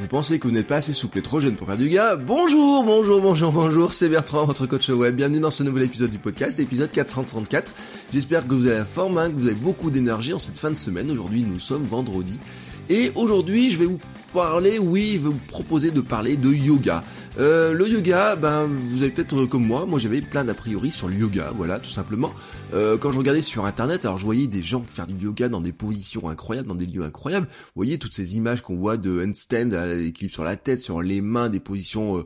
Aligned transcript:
Vous 0.00 0.08
pensez 0.08 0.40
que 0.40 0.48
vous 0.48 0.52
n'êtes 0.52 0.66
pas 0.66 0.76
assez 0.76 0.92
souple 0.92 1.18
et 1.18 1.22
trop 1.22 1.40
jeune 1.40 1.54
pour 1.54 1.68
faire 1.68 1.76
du 1.76 1.88
gars 1.88 2.16
Bonjour, 2.16 2.82
bonjour, 2.82 3.20
bonjour, 3.20 3.52
bonjour, 3.52 3.92
c'est 3.94 4.08
Bertrand, 4.08 4.44
votre 4.44 4.66
coach 4.66 4.88
web. 4.88 5.14
Bienvenue 5.14 5.38
dans 5.38 5.52
ce 5.52 5.62
nouvel 5.62 5.84
épisode 5.84 6.10
du 6.10 6.18
podcast, 6.18 6.58
épisode 6.58 6.90
434. 6.90 7.70
J'espère 8.12 8.46
que 8.46 8.54
vous 8.54 8.66
avez 8.66 8.78
la 8.78 8.84
forme, 8.84 9.18
hein, 9.18 9.30
que 9.30 9.36
vous 9.36 9.46
avez 9.46 9.54
beaucoup 9.54 9.92
d'énergie 9.92 10.32
en 10.32 10.40
cette 10.40 10.58
fin 10.58 10.72
de 10.72 10.76
semaine. 10.76 11.12
Aujourd'hui, 11.12 11.44
nous 11.48 11.60
sommes 11.60 11.84
vendredi. 11.84 12.40
Et 12.90 13.12
aujourd'hui, 13.14 13.70
je 13.70 13.78
vais 13.78 13.86
vous 13.86 14.00
parler, 14.32 14.80
oui, 14.80 15.12
je 15.12 15.18
vais 15.18 15.28
vous 15.28 15.40
proposer 15.46 15.92
de 15.92 16.00
parler 16.00 16.36
de 16.36 16.52
yoga. 16.52 17.04
Euh, 17.38 17.72
le 17.72 17.88
yoga, 17.88 18.36
ben, 18.36 18.66
vous 18.66 19.02
avez 19.02 19.10
peut-être 19.10 19.36
euh, 19.36 19.46
comme 19.46 19.66
moi, 19.66 19.86
moi 19.86 19.98
j'avais 19.98 20.20
plein 20.20 20.44
d'a 20.44 20.54
priori 20.54 20.92
sur 20.92 21.08
le 21.08 21.14
yoga, 21.14 21.50
voilà, 21.56 21.80
tout 21.80 21.90
simplement. 21.90 22.32
Euh, 22.72 22.96
quand 22.96 23.10
je 23.10 23.18
regardais 23.18 23.42
sur 23.42 23.64
internet, 23.64 24.04
alors 24.04 24.18
je 24.18 24.24
voyais 24.24 24.46
des 24.46 24.62
gens 24.62 24.84
faire 24.88 25.08
du 25.08 25.24
yoga 25.24 25.48
dans 25.48 25.60
des 25.60 25.72
positions 25.72 26.28
incroyables, 26.28 26.68
dans 26.68 26.76
des 26.76 26.86
lieux 26.86 27.02
incroyables. 27.02 27.48
Vous 27.48 27.72
voyez 27.74 27.98
toutes 27.98 28.14
ces 28.14 28.36
images 28.36 28.62
qu'on 28.62 28.76
voit 28.76 28.96
de 28.98 29.24
handstand, 29.24 29.70
l'équilibre 29.96 30.32
sur 30.32 30.44
la 30.44 30.54
tête, 30.54 30.78
sur 30.78 31.02
les 31.02 31.20
mains, 31.20 31.48
des 31.48 31.58
positions 31.58 32.18
euh, 32.18 32.22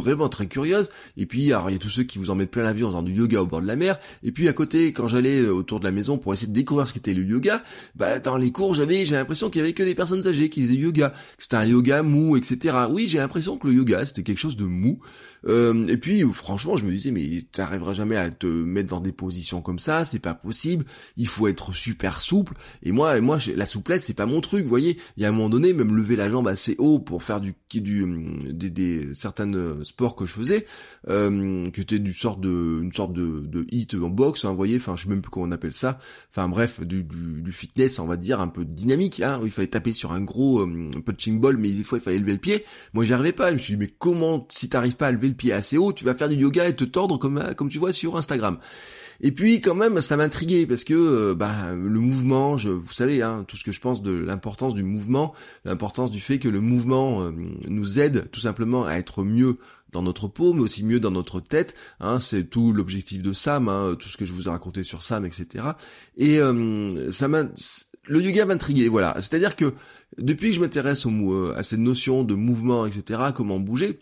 vraiment 0.00 0.28
très 0.28 0.46
curieuse. 0.46 0.88
Et 1.16 1.26
puis, 1.26 1.52
alors, 1.52 1.68
il 1.70 1.74
y 1.74 1.76
a 1.76 1.78
tous 1.78 1.90
ceux 1.90 2.04
qui 2.04 2.18
vous 2.18 2.30
en 2.30 2.34
mettent 2.34 2.50
plein 2.50 2.62
la 2.62 2.72
vie 2.72 2.84
en 2.84 2.88
faisant 2.88 3.02
du 3.02 3.12
yoga 3.12 3.42
au 3.42 3.46
bord 3.46 3.60
de 3.60 3.66
la 3.66 3.76
mer. 3.76 3.98
Et 4.22 4.32
puis, 4.32 4.48
à 4.48 4.52
côté, 4.52 4.92
quand 4.92 5.08
j'allais 5.08 5.40
euh, 5.40 5.52
autour 5.52 5.80
de 5.80 5.84
la 5.84 5.92
maison 5.92 6.18
pour 6.18 6.32
essayer 6.32 6.48
de 6.48 6.52
découvrir 6.52 6.88
ce 6.88 6.94
qu'était 6.94 7.14
le 7.14 7.24
yoga, 7.24 7.62
bah, 7.94 8.18
dans 8.20 8.36
les 8.36 8.50
cours, 8.50 8.74
j'avais, 8.74 9.04
j'ai 9.04 9.16
l'impression 9.16 9.50
qu'il 9.50 9.60
y 9.60 9.62
avait 9.62 9.74
que 9.74 9.82
des 9.82 9.94
personnes 9.94 10.26
âgées 10.26 10.48
qui 10.48 10.62
faisaient 10.62 10.74
du 10.74 10.84
yoga. 10.84 11.12
C'était 11.38 11.56
un 11.56 11.66
yoga 11.66 12.02
mou, 12.02 12.36
etc. 12.36 12.76
Oui, 12.90 13.06
j'ai 13.08 13.18
l'impression 13.18 13.58
que 13.58 13.66
le 13.66 13.74
yoga, 13.74 14.06
c'était 14.06 14.22
quelque 14.22 14.38
chose 14.38 14.56
de 14.56 14.64
mou. 14.64 15.00
Euh, 15.46 15.84
et 15.86 15.96
puis, 15.96 16.22
franchement, 16.32 16.76
je 16.76 16.84
me 16.84 16.90
disais, 16.90 17.10
mais 17.10 17.42
t'arriveras 17.52 17.94
jamais 17.94 18.16
à 18.16 18.30
te 18.30 18.46
mettre 18.46 18.90
dans 18.90 19.00
des 19.00 19.12
positions 19.12 19.60
comme 19.60 19.78
ça, 19.78 20.04
c'est 20.04 20.18
pas 20.18 20.34
possible. 20.34 20.84
Il 21.16 21.26
faut 21.26 21.48
être 21.48 21.74
super 21.74 22.20
souple. 22.20 22.54
Et 22.82 22.92
moi, 22.92 23.20
moi, 23.20 23.38
la 23.54 23.66
souplesse, 23.66 24.04
c'est 24.04 24.14
pas 24.14 24.26
mon 24.26 24.40
truc. 24.40 24.62
Vous 24.62 24.68
voyez, 24.68 24.98
il 25.16 25.22
y 25.22 25.26
a 25.26 25.28
un 25.28 25.32
moment 25.32 25.48
donné, 25.48 25.72
même 25.72 25.94
lever 25.94 26.16
la 26.16 26.30
jambe 26.30 26.48
assez 26.48 26.76
haut 26.78 26.98
pour 26.98 27.22
faire 27.22 27.40
du, 27.40 27.54
du, 27.70 28.06
des, 28.52 28.70
des 28.70 29.14
certaines 29.14 29.84
sports 29.84 30.16
que 30.16 30.26
je 30.26 30.32
faisais, 30.32 30.66
euh, 31.08 31.68
qui 31.70 31.80
était 31.80 31.98
du 31.98 32.12
sorte 32.12 32.40
de, 32.40 32.80
une 32.82 32.92
sorte 32.92 33.12
de, 33.12 33.40
de 33.40 33.66
hit 33.70 33.94
en 33.94 34.10
boxe, 34.10 34.44
hein, 34.44 34.50
vous 34.50 34.56
voyez. 34.56 34.76
Enfin, 34.76 34.96
je 34.96 35.04
sais 35.04 35.08
même 35.08 35.22
plus 35.22 35.30
comment 35.30 35.46
on 35.46 35.52
appelle 35.52 35.74
ça. 35.74 35.98
Enfin, 36.30 36.48
bref, 36.48 36.80
du, 36.80 37.04
du, 37.04 37.42
du 37.42 37.52
fitness, 37.52 37.98
on 37.98 38.06
va 38.06 38.16
dire, 38.16 38.40
un 38.40 38.48
peu 38.48 38.64
dynamique. 38.64 39.20
Hein, 39.20 39.40
où 39.42 39.46
il 39.46 39.52
fallait 39.52 39.68
taper 39.68 39.92
sur 39.92 40.12
un 40.12 40.20
gros 40.20 40.60
euh, 40.60 40.90
punching 41.04 41.40
ball, 41.40 41.56
mais 41.56 41.70
des 41.70 41.84
fois, 41.84 41.98
il 41.98 42.00
fallait 42.00 42.18
lever 42.18 42.32
le 42.32 42.38
pied. 42.38 42.64
Moi, 42.92 43.04
j'y 43.04 43.12
arrivais 43.12 43.32
pas. 43.32 43.48
Je 43.48 43.54
me 43.54 43.58
suis 43.58 43.74
dit, 43.74 43.78
mais 43.78 43.94
comment, 43.98 44.46
si 44.50 44.68
t'arrives 44.68 44.96
pas 44.96 45.08
à 45.08 45.12
lever 45.12 45.28
pied 45.34 45.52
assez 45.52 45.78
haut, 45.78 45.92
tu 45.92 46.04
vas 46.04 46.14
faire 46.14 46.28
du 46.28 46.36
yoga 46.36 46.68
et 46.68 46.76
te 46.76 46.84
tordre 46.84 47.18
comme, 47.18 47.42
comme 47.56 47.68
tu 47.68 47.78
vois 47.78 47.92
sur 47.92 48.16
Instagram. 48.16 48.58
Et 49.20 49.30
puis 49.30 49.60
quand 49.60 49.76
même, 49.76 50.00
ça 50.00 50.16
m'intriguait 50.16 50.66
parce 50.66 50.82
que 50.82 50.94
euh, 50.94 51.34
bah, 51.34 51.74
le 51.74 52.00
mouvement, 52.00 52.56
je, 52.56 52.70
vous 52.70 52.92
savez, 52.92 53.22
hein, 53.22 53.44
tout 53.46 53.56
ce 53.56 53.64
que 53.64 53.70
je 53.70 53.80
pense 53.80 54.02
de 54.02 54.12
l'importance 54.12 54.74
du 54.74 54.82
mouvement, 54.82 55.32
l'importance 55.64 56.10
du 56.10 56.20
fait 56.20 56.40
que 56.40 56.48
le 56.48 56.60
mouvement 56.60 57.22
euh, 57.22 57.30
nous 57.68 58.00
aide 58.00 58.28
tout 58.32 58.40
simplement 58.40 58.84
à 58.84 58.94
être 58.94 59.22
mieux 59.22 59.58
dans 59.92 60.02
notre 60.02 60.26
peau, 60.26 60.54
mais 60.54 60.62
aussi 60.62 60.84
mieux 60.84 60.98
dans 60.98 61.12
notre 61.12 61.40
tête. 61.40 61.74
Hein, 62.00 62.18
c'est 62.18 62.50
tout 62.50 62.72
l'objectif 62.72 63.22
de 63.22 63.32
Sam, 63.32 63.68
hein, 63.68 63.94
tout 63.96 64.08
ce 64.08 64.16
que 64.16 64.24
je 64.24 64.32
vous 64.32 64.48
ai 64.48 64.50
raconté 64.50 64.82
sur 64.82 65.04
Sam, 65.04 65.24
etc. 65.24 65.66
Et 66.16 66.40
euh, 66.40 67.12
ça 67.12 67.28
le 68.08 68.20
yoga 68.20 68.44
m'intriguait, 68.46 68.88
voilà. 68.88 69.14
C'est-à-dire 69.20 69.54
que 69.54 69.74
depuis 70.18 70.48
que 70.48 70.56
je 70.56 70.60
m'intéresse 70.60 71.06
au, 71.06 71.52
à 71.52 71.62
cette 71.62 71.78
notion 71.78 72.24
de 72.24 72.34
mouvement, 72.34 72.86
etc., 72.86 73.20
comment 73.32 73.60
bouger 73.60 74.00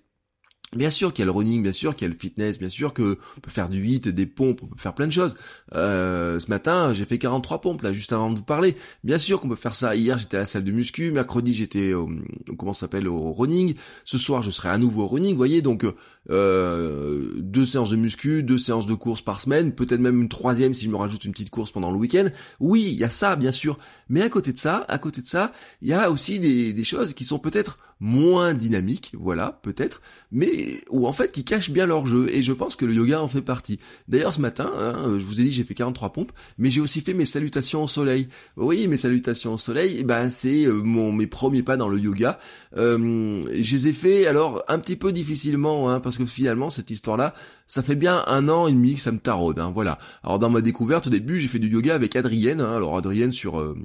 Bien 0.76 0.90
sûr 0.90 1.12
qu'il 1.12 1.22
y 1.22 1.24
a 1.24 1.26
le 1.26 1.32
running, 1.32 1.64
bien 1.64 1.72
sûr 1.72 1.96
qu'il 1.96 2.06
y 2.06 2.10
a 2.10 2.14
le 2.14 2.18
fitness, 2.18 2.60
bien 2.60 2.68
sûr 2.68 2.94
que 2.94 3.18
on 3.36 3.40
peut 3.40 3.50
faire 3.50 3.70
du 3.70 3.84
hit, 3.84 4.08
des 4.08 4.26
pompes, 4.26 4.60
on 4.62 4.66
peut 4.68 4.78
faire 4.78 4.94
plein 4.94 5.08
de 5.08 5.12
choses. 5.12 5.34
Euh, 5.74 6.38
ce 6.38 6.48
matin, 6.48 6.94
j'ai 6.94 7.04
fait 7.04 7.18
43 7.18 7.60
pompes 7.60 7.82
là, 7.82 7.92
juste 7.92 8.12
avant 8.12 8.30
de 8.30 8.38
vous 8.38 8.44
parler. 8.44 8.76
Bien 9.02 9.18
sûr 9.18 9.40
qu'on 9.40 9.48
peut 9.48 9.56
faire 9.56 9.74
ça. 9.74 9.96
Hier, 9.96 10.16
j'étais 10.18 10.36
à 10.36 10.40
la 10.40 10.46
salle 10.46 10.62
de 10.62 10.70
muscu. 10.70 11.10
Mercredi, 11.10 11.54
j'étais 11.54 11.92
au, 11.92 12.08
comment 12.56 12.72
s'appelle 12.72 13.08
au 13.08 13.32
running. 13.32 13.74
Ce 14.04 14.16
soir, 14.16 14.44
je 14.44 14.52
serai 14.52 14.68
à 14.68 14.78
nouveau 14.78 15.02
au 15.02 15.06
running. 15.08 15.32
Vous 15.32 15.38
voyez, 15.38 15.60
donc 15.60 15.84
euh, 16.30 17.32
deux 17.38 17.64
séances 17.66 17.90
de 17.90 17.96
muscu, 17.96 18.44
deux 18.44 18.58
séances 18.58 18.86
de 18.86 18.94
course 18.94 19.22
par 19.22 19.40
semaine, 19.40 19.72
peut-être 19.72 20.00
même 20.00 20.20
une 20.20 20.28
troisième 20.28 20.72
si 20.72 20.84
je 20.84 20.90
me 20.90 20.96
rajoute 20.96 21.24
une 21.24 21.32
petite 21.32 21.50
course 21.50 21.72
pendant 21.72 21.90
le 21.90 21.98
week-end. 21.98 22.28
Oui, 22.60 22.90
il 22.92 22.98
y 22.98 23.02
a 23.02 23.10
ça, 23.10 23.34
bien 23.34 23.50
sûr. 23.50 23.76
Mais 24.08 24.22
à 24.22 24.28
côté 24.28 24.52
de 24.52 24.58
ça, 24.58 24.84
à 24.88 24.98
côté 24.98 25.20
de 25.20 25.26
ça, 25.26 25.50
il 25.82 25.88
y 25.88 25.92
a 25.92 26.12
aussi 26.12 26.38
des, 26.38 26.72
des 26.72 26.84
choses 26.84 27.12
qui 27.12 27.24
sont 27.24 27.40
peut-être 27.40 27.76
moins 28.00 28.54
dynamiques, 28.54 29.12
voilà, 29.18 29.60
peut-être, 29.62 30.00
mais 30.32 30.80
ou 30.88 31.06
en 31.06 31.12
fait 31.12 31.32
qui 31.32 31.44
cachent 31.44 31.70
bien 31.70 31.86
leur 31.86 32.06
jeu. 32.06 32.28
Et 32.32 32.42
je 32.42 32.52
pense 32.52 32.74
que 32.74 32.86
le 32.86 32.94
yoga 32.94 33.20
en 33.20 33.28
fait 33.28 33.42
partie. 33.42 33.78
D'ailleurs, 34.08 34.34
ce 34.34 34.40
matin, 34.40 34.72
hein, 34.78 35.18
je 35.18 35.24
vous 35.24 35.40
ai 35.40 35.44
dit, 35.44 35.52
j'ai 35.52 35.64
fait 35.64 35.74
43 35.74 36.12
pompes, 36.12 36.32
mais 36.58 36.70
j'ai 36.70 36.80
aussi 36.80 37.02
fait 37.02 37.14
mes 37.14 37.26
salutations 37.26 37.84
au 37.84 37.86
soleil. 37.86 38.28
Oui, 38.56 38.88
mes 38.88 38.96
salutations 38.96 39.54
au 39.54 39.58
soleil, 39.58 39.96
eh 40.00 40.04
ben 40.04 40.30
c'est 40.30 40.64
euh, 40.64 40.82
mon 40.82 41.12
mes 41.12 41.26
premiers 41.26 41.62
pas 41.62 41.76
dans 41.76 41.88
le 41.88 41.98
yoga. 41.98 42.38
Euh, 42.76 43.42
je 43.60 43.76
les 43.76 43.88
ai 43.88 43.92
fait 43.92 44.26
alors 44.26 44.64
un 44.68 44.78
petit 44.78 44.96
peu 44.96 45.12
difficilement, 45.12 45.90
hein, 45.90 46.00
parce 46.00 46.16
que 46.16 46.24
finalement 46.24 46.70
cette 46.70 46.90
histoire-là, 46.90 47.34
ça 47.70 47.84
fait 47.84 47.94
bien 47.94 48.24
un 48.26 48.48
an 48.48 48.66
et 48.66 48.72
demi 48.72 48.96
que 48.96 49.00
ça 49.00 49.12
me 49.12 49.20
taraude. 49.20 49.60
Hein, 49.60 49.70
voilà. 49.72 49.96
Alors 50.24 50.40
dans 50.40 50.50
ma 50.50 50.60
découverte 50.60 51.06
au 51.06 51.10
début, 51.10 51.38
j'ai 51.38 51.46
fait 51.46 51.60
du 51.60 51.68
yoga 51.68 51.94
avec 51.94 52.16
Adrienne. 52.16 52.60
Hein, 52.60 52.74
alors 52.74 52.96
Adrienne 52.96 53.30
sur, 53.30 53.60
euh, 53.60 53.78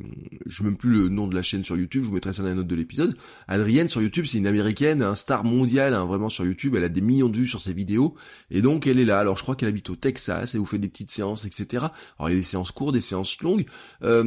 je 0.47 0.57
sais 0.57 0.63
même 0.63 0.75
plus 0.75 0.89
le 0.89 1.07
nom 1.07 1.27
de 1.27 1.35
la 1.35 1.43
chaîne 1.43 1.63
sur 1.63 1.77
YouTube, 1.77 2.01
je 2.01 2.07
vous 2.07 2.15
mettrai 2.15 2.33
ça 2.33 2.41
dans 2.41 2.49
la 2.49 2.55
note 2.55 2.65
de 2.65 2.75
l'épisode. 2.75 3.15
Adrienne 3.47 3.87
sur 3.87 4.01
YouTube, 4.01 4.25
c'est 4.25 4.39
une 4.39 4.47
américaine, 4.47 5.03
un 5.03 5.13
star 5.13 5.43
mondial, 5.43 5.93
hein, 5.93 6.05
vraiment 6.05 6.29
sur 6.29 6.45
YouTube. 6.45 6.73
Elle 6.75 6.83
a 6.83 6.89
des 6.89 7.01
millions 7.01 7.29
de 7.29 7.37
vues 7.37 7.45
sur 7.45 7.61
ses 7.61 7.73
vidéos, 7.73 8.15
et 8.49 8.63
donc 8.63 8.87
elle 8.87 8.99
est 8.99 9.05
là. 9.05 9.19
Alors 9.19 9.37
je 9.37 9.43
crois 9.43 9.55
qu'elle 9.55 9.69
habite 9.69 9.91
au 9.91 9.95
Texas 9.95 10.55
et 10.55 10.57
vous 10.57 10.65
fait 10.65 10.79
des 10.79 10.87
petites 10.87 11.11
séances, 11.11 11.45
etc. 11.45 11.85
Alors 12.17 12.29
il 12.29 12.33
y 12.33 12.37
a 12.37 12.39
des 12.39 12.41
séances 12.41 12.71
courtes, 12.71 12.95
des 12.95 13.01
séances 13.01 13.39
longues. 13.43 13.65
Euh, 14.01 14.23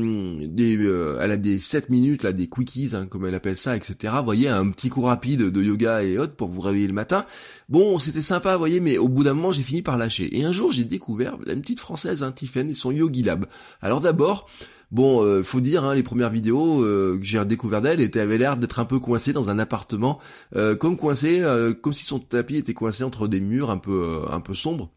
euh, 0.57 1.19
elle 1.21 1.33
a 1.33 1.37
des 1.37 1.59
7 1.59 1.91
minutes 1.91 2.23
là, 2.23 2.33
des 2.33 2.47
quickies, 2.47 2.91
hein, 2.95 3.07
comme 3.07 3.27
elle 3.27 3.35
appelle 3.35 3.57
ça, 3.57 3.77
etc. 3.77 4.15
Vous 4.19 4.25
voyez, 4.25 4.49
un 4.49 4.71
petit 4.71 4.89
coup 4.89 5.03
rapide 5.03 5.43
de 5.43 5.63
yoga 5.65 6.05
et 6.05 6.17
autres 6.17 6.37
pour 6.37 6.49
vous 6.49 6.61
réveiller 6.61 6.87
le 6.87 6.93
matin. 6.93 7.27
Bon, 7.69 7.99
c'était 7.99 8.23
sympa, 8.23 8.55
vous 8.55 8.61
voyez, 8.61 8.81
mais 8.81 8.97
au 8.97 9.09
bout 9.09 9.25
d'un 9.25 9.35
moment, 9.35 9.53
j'ai 9.53 9.63
fini 9.63 9.83
par 9.83 9.99
lâcher. 9.99 10.39
Et 10.39 10.45
un 10.45 10.53
jour, 10.53 10.73
j'ai 10.73 10.85
découvert 10.85 11.39
une 11.47 11.61
petite 11.61 11.81
française, 11.81 12.23
hein, 12.23 12.33
Tiffen, 12.33 12.71
et 12.71 12.75
son 12.75 12.91
Yogi 12.91 13.23
Lab. 13.23 13.47
Alors 13.83 14.01
d'abord, 14.01 14.49
Bon, 14.91 15.23
euh, 15.23 15.43
faut 15.43 15.61
dire, 15.61 15.85
hein, 15.85 15.95
les 15.95 16.03
premières 16.03 16.31
vidéos 16.31 16.83
euh, 16.83 17.19
que 17.19 17.25
j'ai 17.25 17.45
découvert 17.45 17.83
d'elle, 17.83 18.01
elle 18.01 18.21
avait 18.21 18.39
l'air 18.39 18.57
d'être 18.57 18.81
un 18.81 18.87
peu 18.87 18.99
coincée 18.99 19.35
dans 19.35 19.51
un 19.51 19.59
appartement, 19.59 20.19
euh, 20.57 20.77
comme 20.77 20.97
coincée, 20.97 21.43
comme 21.83 21.93
si 21.93 22.07
son 22.07 22.19
tapis 22.19 22.57
était 22.57 22.75
coincé 22.75 23.05
entre 23.05 23.29
des 23.29 23.41
murs 23.41 23.71
un 23.71 23.77
peu, 23.77 24.23
un 24.31 24.41
peu 24.41 24.55
sombres. 24.55 24.91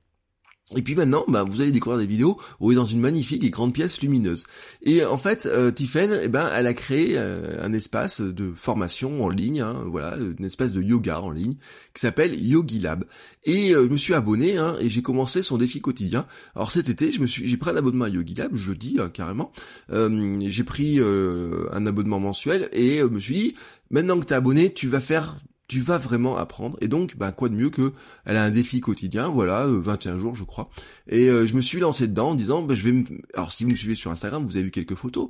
Et 0.76 0.82
puis 0.82 0.96
maintenant, 0.96 1.26
bah, 1.28 1.44
vous 1.44 1.62
allez 1.62 1.72
découvrir 1.72 2.00
des 2.00 2.08
vidéos 2.08 2.40
où 2.60 2.72
elle 2.72 2.78
est 2.78 2.82
dans 2.82 2.86
une 2.86 3.02
magnifique 3.02 3.44
et 3.44 3.50
grande 3.50 3.74
pièce 3.74 4.02
lumineuse. 4.02 4.46
Et 4.84 5.04
en 5.04 5.18
fait, 5.18 5.46
euh, 5.46 5.72
eh 5.78 6.28
ben, 6.30 6.50
elle 6.56 6.68
a 6.68 6.74
créé 6.74 7.14
euh, 7.18 7.58
un 7.62 7.74
espace 7.74 8.22
de 8.22 8.52
formation 8.56 9.24
en 9.24 9.30
ligne, 9.30 9.62
hein, 9.62 9.84
voilà, 9.88 10.18
une 10.18 10.46
espèce 10.46 10.72
de 10.72 10.82
yoga 10.82 11.20
en 11.20 11.32
ligne 11.32 11.56
qui 11.94 12.02
s'appelle 12.02 12.42
Yogi 12.42 12.80
Lab. 12.80 13.04
Et 13.44 13.74
euh, 13.74 13.84
je 13.84 13.90
me 13.90 13.98
suis 13.98 14.14
abonné 14.14 14.58
hein, 14.58 14.78
et 14.80 14.90
j'ai 14.90 15.02
commencé 15.02 15.42
son 15.42 15.58
défi 15.58 15.82
quotidien. 15.82 16.26
Alors 16.56 16.72
cet 16.72 16.88
été, 16.88 17.12
j'ai 17.12 17.58
pris 17.58 17.72
un 17.72 17.76
abonnement 17.76 18.06
à 18.06 18.10
Yogi 18.10 18.36
Lab, 18.36 18.56
je 18.56 18.72
le 18.72 18.78
dis 18.78 18.98
hein, 19.00 19.10
carrément. 19.10 19.52
j'ai 19.90 20.64
pris 20.64 21.00
un 21.02 21.86
abonnement 21.86 22.20
mensuel 22.20 22.70
et 22.72 23.00
je 23.00 23.06
me 23.06 23.20
suis 23.20 23.36
dit, 23.36 23.56
maintenant 23.90 24.20
que 24.20 24.26
t'es 24.26 24.36
abonné, 24.36 24.74
tu 24.74 24.88
vas 24.88 25.02
faire 25.02 25.36
tu 25.72 25.80
vas 25.80 25.98
vraiment 25.98 26.36
apprendre. 26.36 26.78
Et 26.82 26.90
donc, 26.90 27.16
bah, 27.16 27.32
quoi 27.32 27.48
de 27.48 27.56
mieux 27.56 27.70
que 27.70 27.94
elle 28.26 28.36
a 28.36 28.44
un 28.44 28.52
défi 28.52 28.82
quotidien, 28.82 29.30
voilà, 29.30 29.66
21 29.68 30.16
euh, 30.16 30.18
jours 30.18 30.36
je 30.36 30.44
crois. 30.44 30.68
Et 31.08 31.30
euh, 31.30 31.46
je 31.46 31.56
me 31.56 31.62
suis 31.62 31.80
lancé 31.80 32.10
dedans 32.10 32.32
en 32.32 32.36
disant, 32.36 32.62
bah, 32.62 32.76
je 32.76 32.84
vais 32.84 32.92
me... 32.92 33.06
Alors 33.34 33.54
si 33.54 33.64
vous 33.64 33.70
me 33.70 33.76
suivez 33.78 33.96
sur 33.96 34.12
Instagram, 34.12 34.44
vous 34.44 34.58
avez 34.58 34.66
vu 34.66 34.72
quelques 34.72 34.96
photos. 34.96 35.30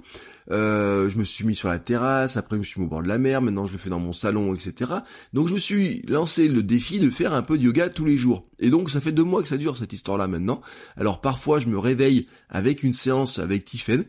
Euh, 0.49 1.11
je 1.11 1.19
me 1.19 1.23
suis 1.23 1.45
mis 1.45 1.55
sur 1.55 1.69
la 1.69 1.77
terrasse, 1.77 2.37
après 2.37 2.55
je 2.55 2.61
me 2.61 2.63
suis 2.65 2.81
mis 2.81 2.87
au 2.87 2.89
bord 2.89 3.03
de 3.03 3.07
la 3.07 3.19
mer, 3.19 3.43
maintenant 3.43 3.67
je 3.67 3.73
le 3.73 3.77
fais 3.77 3.91
dans 3.91 3.99
mon 3.99 4.13
salon, 4.13 4.55
etc. 4.55 4.91
Donc 5.31 5.47
je 5.47 5.53
me 5.53 5.59
suis 5.59 6.01
lancé 6.07 6.47
le 6.47 6.63
défi 6.63 6.97
de 6.97 7.11
faire 7.11 7.35
un 7.35 7.43
peu 7.43 7.59
de 7.59 7.63
yoga 7.63 7.89
tous 7.89 8.05
les 8.05 8.17
jours. 8.17 8.47
Et 8.57 8.71
donc 8.71 8.89
ça 8.89 8.99
fait 8.99 9.11
deux 9.11 9.23
mois 9.23 9.43
que 9.43 9.47
ça 9.47 9.57
dure 9.57 9.77
cette 9.77 9.93
histoire-là 9.93 10.27
maintenant. 10.27 10.61
Alors 10.97 11.21
parfois 11.21 11.59
je 11.59 11.67
me 11.67 11.77
réveille 11.77 12.25
avec 12.49 12.81
une 12.81 12.93
séance 12.93 13.37
avec 13.37 13.63
Tiffen 13.63 14.05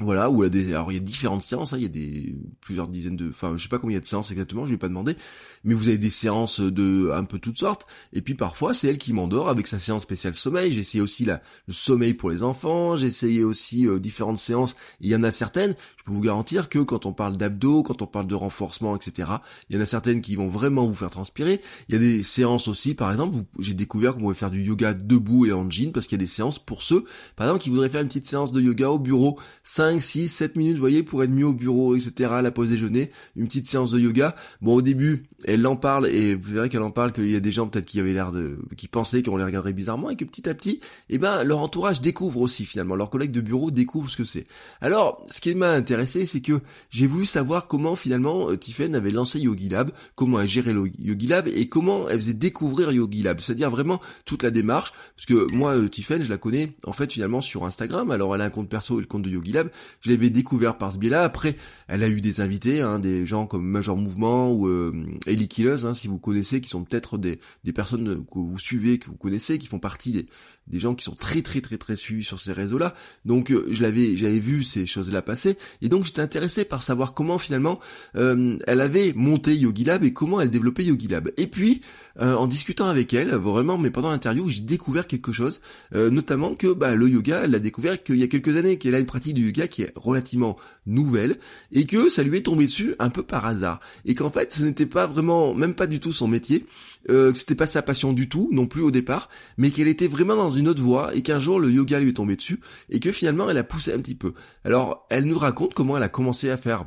Voilà, 0.00 0.28
où 0.28 0.42
il 0.42 0.46
y 0.46 0.46
a 0.46 0.50
des, 0.50 0.74
alors 0.74 0.90
il 0.90 0.96
y 0.96 0.98
a 0.98 1.00
différentes 1.00 1.42
séances, 1.42 1.72
hein, 1.72 1.76
il 1.76 1.84
y 1.84 1.86
a 1.86 1.88
des 1.88 2.34
plusieurs 2.60 2.88
dizaines 2.88 3.14
de, 3.14 3.28
enfin 3.28 3.54
je 3.56 3.62
sais 3.62 3.68
pas 3.68 3.78
combien 3.78 3.92
il 3.92 3.98
y 3.98 3.98
a 3.98 4.00
de 4.00 4.06
séances 4.06 4.32
exactement, 4.32 4.66
je 4.66 4.72
vais 4.72 4.76
pas 4.76 4.88
demander, 4.88 5.16
mais 5.62 5.72
vous 5.72 5.86
avez 5.86 5.98
des 5.98 6.10
séances 6.10 6.58
de 6.58 7.12
un 7.14 7.22
peu 7.22 7.38
toutes 7.38 7.58
sortes, 7.58 7.84
et 8.12 8.20
puis 8.20 8.34
parfois 8.34 8.74
c'est 8.74 8.88
elle 8.88 8.98
qui 8.98 9.12
m'endort 9.12 9.48
avec 9.48 9.68
sa 9.68 9.78
séance 9.78 10.02
spéciale 10.02 10.34
sommeil. 10.34 10.72
J'ai 10.72 10.80
essayé 10.80 11.00
aussi 11.00 11.24
la, 11.24 11.40
le 11.68 11.72
sommeil 11.72 12.12
pour 12.12 12.28
les 12.28 12.42
enfants, 12.42 12.96
j'ai 12.96 13.06
essayé 13.06 13.44
aussi 13.44 13.86
euh, 13.86 14.00
différentes 14.00 14.38
séances. 14.38 14.74
il 15.00 15.10
y 15.10 15.14
en 15.14 15.22
a 15.22 15.30
certaines, 15.30 15.76
je 15.96 16.02
peux 16.02 16.10
vous 16.10 16.20
garantir 16.20 16.68
que 16.68 16.80
quand 16.80 17.06
on 17.06 17.12
parle 17.12 17.36
d'abdos, 17.36 17.84
quand 17.84 18.02
on 18.02 18.08
parle 18.08 18.26
de 18.26 18.34
renforcement, 18.34 18.96
etc., 18.96 19.28
il 19.70 19.76
y 19.76 19.78
en 19.78 19.82
a 19.82 19.86
certaines 19.86 20.22
qui 20.22 20.34
vont 20.34 20.48
vraiment 20.48 20.88
vous 20.88 20.94
faire 20.94 21.10
transpirer. 21.10 21.60
Il 21.88 21.94
y 21.94 21.96
a 21.96 22.00
des 22.00 22.24
séances 22.24 22.66
aussi, 22.66 22.94
par 22.94 23.12
exemple, 23.12 23.36
j'ai 23.60 23.74
découvert 23.74 24.14
qu'on 24.14 24.22
pouvait 24.22 24.34
faire 24.34 24.50
du 24.50 24.62
yoga 24.62 24.92
debout 24.92 25.46
et 25.46 25.52
en 25.52 25.70
jean 25.70 25.92
parce 25.92 26.08
qu'il 26.08 26.18
y 26.18 26.20
a 26.20 26.24
des 26.24 26.30
séances 26.30 26.58
pour 26.58 26.82
ceux, 26.82 27.04
par 27.36 27.46
exemple, 27.46 27.62
qui 27.62 27.70
voudraient 27.70 27.88
faire 27.88 28.02
une 28.02 28.08
petite 28.08 28.26
séance 28.26 28.50
de 28.50 28.60
yoga 28.60 28.90
au 28.90 28.98
bureau. 28.98 29.38
5, 29.84 30.00
6, 30.00 30.28
7 30.28 30.56
minutes, 30.56 30.76
vous 30.76 30.80
voyez, 30.80 31.02
pour 31.02 31.22
être 31.22 31.30
mieux 31.30 31.46
au 31.46 31.52
bureau, 31.52 31.94
etc., 31.94 32.30
la 32.42 32.50
pause 32.50 32.70
déjeuner, 32.70 33.10
une 33.36 33.46
petite 33.46 33.66
séance 33.66 33.90
de 33.90 34.00
yoga. 34.00 34.34
Bon, 34.62 34.76
au 34.76 34.80
début, 34.80 35.24
elle 35.44 35.66
en 35.66 35.76
parle, 35.76 36.06
et 36.06 36.34
vous 36.34 36.54
verrez 36.54 36.70
qu'elle 36.70 36.80
en 36.80 36.90
parle, 36.90 37.12
qu'il 37.12 37.28
y 37.28 37.36
a 37.36 37.40
des 37.40 37.52
gens 37.52 37.66
peut-être 37.66 37.84
qui 37.84 38.00
avaient 38.00 38.14
l'air 38.14 38.32
de, 38.32 38.58
qui 38.78 38.88
pensaient 38.88 39.22
qu'on 39.22 39.36
les 39.36 39.44
regarderait 39.44 39.74
bizarrement, 39.74 40.08
et 40.08 40.16
que 40.16 40.24
petit 40.24 40.48
à 40.48 40.54
petit, 40.54 40.80
eh 41.10 41.18
ben, 41.18 41.44
leur 41.44 41.60
entourage 41.60 42.00
découvre 42.00 42.40
aussi, 42.40 42.64
finalement, 42.64 42.94
leurs 42.94 43.10
collègues 43.10 43.32
de 43.32 43.42
bureau 43.42 43.70
découvrent 43.70 44.08
ce 44.08 44.16
que 44.16 44.24
c'est. 44.24 44.46
Alors, 44.80 45.22
ce 45.30 45.42
qui 45.42 45.54
m'a 45.54 45.72
intéressé, 45.72 46.24
c'est 46.24 46.40
que 46.40 46.60
j'ai 46.88 47.06
voulu 47.06 47.26
savoir 47.26 47.66
comment, 47.66 47.94
finalement, 47.94 48.50
euh, 48.50 48.56
Tiffen 48.56 48.94
avait 48.94 49.10
lancé 49.10 49.38
Yogi 49.38 49.68
Lab, 49.68 49.90
comment 50.14 50.40
elle 50.40 50.48
gérait 50.48 50.72
le 50.72 50.84
Yogi 50.98 51.26
Lab, 51.26 51.46
et 51.46 51.68
comment 51.68 52.08
elle 52.08 52.20
faisait 52.20 52.32
découvrir 52.32 52.90
Yogi 52.90 53.22
Lab. 53.22 53.40
C'est-à-dire 53.40 53.68
vraiment 53.68 54.00
toute 54.24 54.42
la 54.42 54.50
démarche, 54.50 54.94
parce 55.14 55.26
que 55.26 55.52
moi, 55.52 55.76
euh, 55.76 55.88
Tiffen, 55.88 56.22
je 56.22 56.30
la 56.30 56.38
connais, 56.38 56.72
en 56.86 56.92
fait, 56.92 57.12
finalement, 57.12 57.42
sur 57.42 57.66
Instagram, 57.66 58.10
alors 58.10 58.34
elle 58.34 58.40
a 58.40 58.44
un 58.44 58.50
compte 58.50 58.70
perso 58.70 58.96
et 58.98 59.02
le 59.02 59.06
compte 59.06 59.22
de 59.22 59.30
Yogi 59.30 59.52
Lab, 59.52 59.68
je 60.00 60.10
l'avais 60.10 60.30
découvert 60.30 60.78
par 60.78 60.92
ce 60.92 60.98
biais-là. 60.98 61.22
Après, 61.22 61.56
elle 61.88 62.02
a 62.02 62.08
eu 62.08 62.20
des 62.20 62.40
invités, 62.40 62.80
hein, 62.80 62.98
des 62.98 63.26
gens 63.26 63.46
comme 63.46 63.66
Major 63.66 63.96
Mouvement 63.96 64.52
ou 64.52 64.66
euh, 64.68 64.92
Ellie 65.26 65.48
Killers, 65.48 65.84
hein, 65.84 65.94
si 65.94 66.08
vous 66.08 66.18
connaissez, 66.18 66.60
qui 66.60 66.68
sont 66.68 66.84
peut-être 66.84 67.18
des, 67.18 67.38
des 67.64 67.72
personnes 67.72 68.24
que 68.24 68.38
vous 68.38 68.58
suivez, 68.58 68.98
que 68.98 69.06
vous 69.06 69.16
connaissez, 69.16 69.58
qui 69.58 69.66
font 69.66 69.78
partie 69.78 70.12
des, 70.12 70.26
des 70.66 70.78
gens 70.78 70.94
qui 70.94 71.04
sont 71.04 71.14
très 71.14 71.42
très 71.42 71.60
très 71.60 71.78
très 71.78 71.96
suivis 71.96 72.24
sur 72.24 72.40
ces 72.40 72.52
réseaux-là. 72.52 72.94
Donc 73.24 73.50
euh, 73.50 73.66
je 73.70 73.82
l'avais, 73.82 74.16
j'avais 74.16 74.38
vu 74.38 74.62
ces 74.62 74.86
choses-là 74.86 75.22
passer, 75.22 75.56
et 75.82 75.88
donc 75.88 76.04
j'étais 76.04 76.22
intéressé 76.22 76.64
par 76.64 76.82
savoir 76.82 77.14
comment 77.14 77.38
finalement 77.38 77.80
euh, 78.16 78.56
elle 78.66 78.80
avait 78.80 79.12
monté 79.14 79.54
Yogi 79.54 79.84
Lab 79.84 80.04
et 80.04 80.12
comment 80.12 80.40
elle 80.40 80.50
développait 80.50 80.84
Yogi 80.84 81.08
Lab. 81.08 81.30
Et 81.36 81.46
puis 81.46 81.80
euh, 82.20 82.34
en 82.34 82.46
discutant 82.46 82.86
avec 82.86 83.12
elle, 83.14 83.34
vraiment, 83.34 83.78
mais 83.78 83.90
pendant 83.90 84.10
l'interview, 84.10 84.48
j'ai 84.48 84.60
découvert 84.60 85.06
quelque 85.06 85.32
chose, 85.32 85.60
notamment 85.92 86.54
que 86.54 86.72
bah, 86.72 86.94
le 86.94 87.08
yoga, 87.08 87.42
elle 87.44 87.54
a 87.54 87.58
découvert 87.58 88.02
qu'il 88.02 88.16
y 88.16 88.22
a 88.22 88.28
quelques 88.28 88.56
années, 88.56 88.78
qu'elle 88.78 88.94
a 88.94 88.98
une 88.98 89.06
pratique 89.06 89.34
du 89.34 89.46
yoga 89.46 89.68
qui 89.68 89.82
est 89.82 89.92
relativement 89.96 90.56
nouvelle 90.86 91.36
et 91.72 91.86
que 91.86 92.08
ça 92.08 92.22
lui 92.22 92.38
est 92.38 92.42
tombé 92.42 92.66
dessus 92.66 92.94
un 92.98 93.10
peu 93.10 93.22
par 93.22 93.46
hasard 93.46 93.80
et 94.04 94.14
qu'en 94.14 94.30
fait 94.30 94.52
ce 94.52 94.62
n'était 94.62 94.86
pas 94.86 95.06
vraiment, 95.06 95.54
même 95.54 95.74
pas 95.74 95.86
du 95.86 96.00
tout 96.00 96.12
son 96.12 96.28
métier, 96.28 96.66
euh, 97.10 97.32
que 97.32 97.38
c'était 97.38 97.54
pas 97.54 97.66
sa 97.66 97.82
passion 97.82 98.12
du 98.12 98.28
tout 98.28 98.48
non 98.52 98.66
plus 98.66 98.82
au 98.82 98.90
départ, 98.90 99.28
mais 99.56 99.70
qu'elle 99.70 99.88
était 99.88 100.06
vraiment 100.06 100.36
dans 100.36 100.50
une 100.50 100.68
autre 100.68 100.82
voie 100.82 101.14
et 101.14 101.22
qu'un 101.22 101.40
jour 101.40 101.60
le 101.60 101.70
yoga 101.70 102.00
lui 102.00 102.10
est 102.10 102.14
tombé 102.14 102.36
dessus 102.36 102.60
et 102.90 103.00
que 103.00 103.12
finalement 103.12 103.48
elle 103.48 103.58
a 103.58 103.64
poussé 103.64 103.92
un 103.92 103.98
petit 103.98 104.14
peu. 104.14 104.34
Alors 104.64 105.06
elle 105.10 105.24
nous 105.24 105.38
raconte 105.38 105.74
comment 105.74 105.96
elle 105.96 106.02
a 106.02 106.08
commencé 106.08 106.50
à 106.50 106.56
faire 106.56 106.84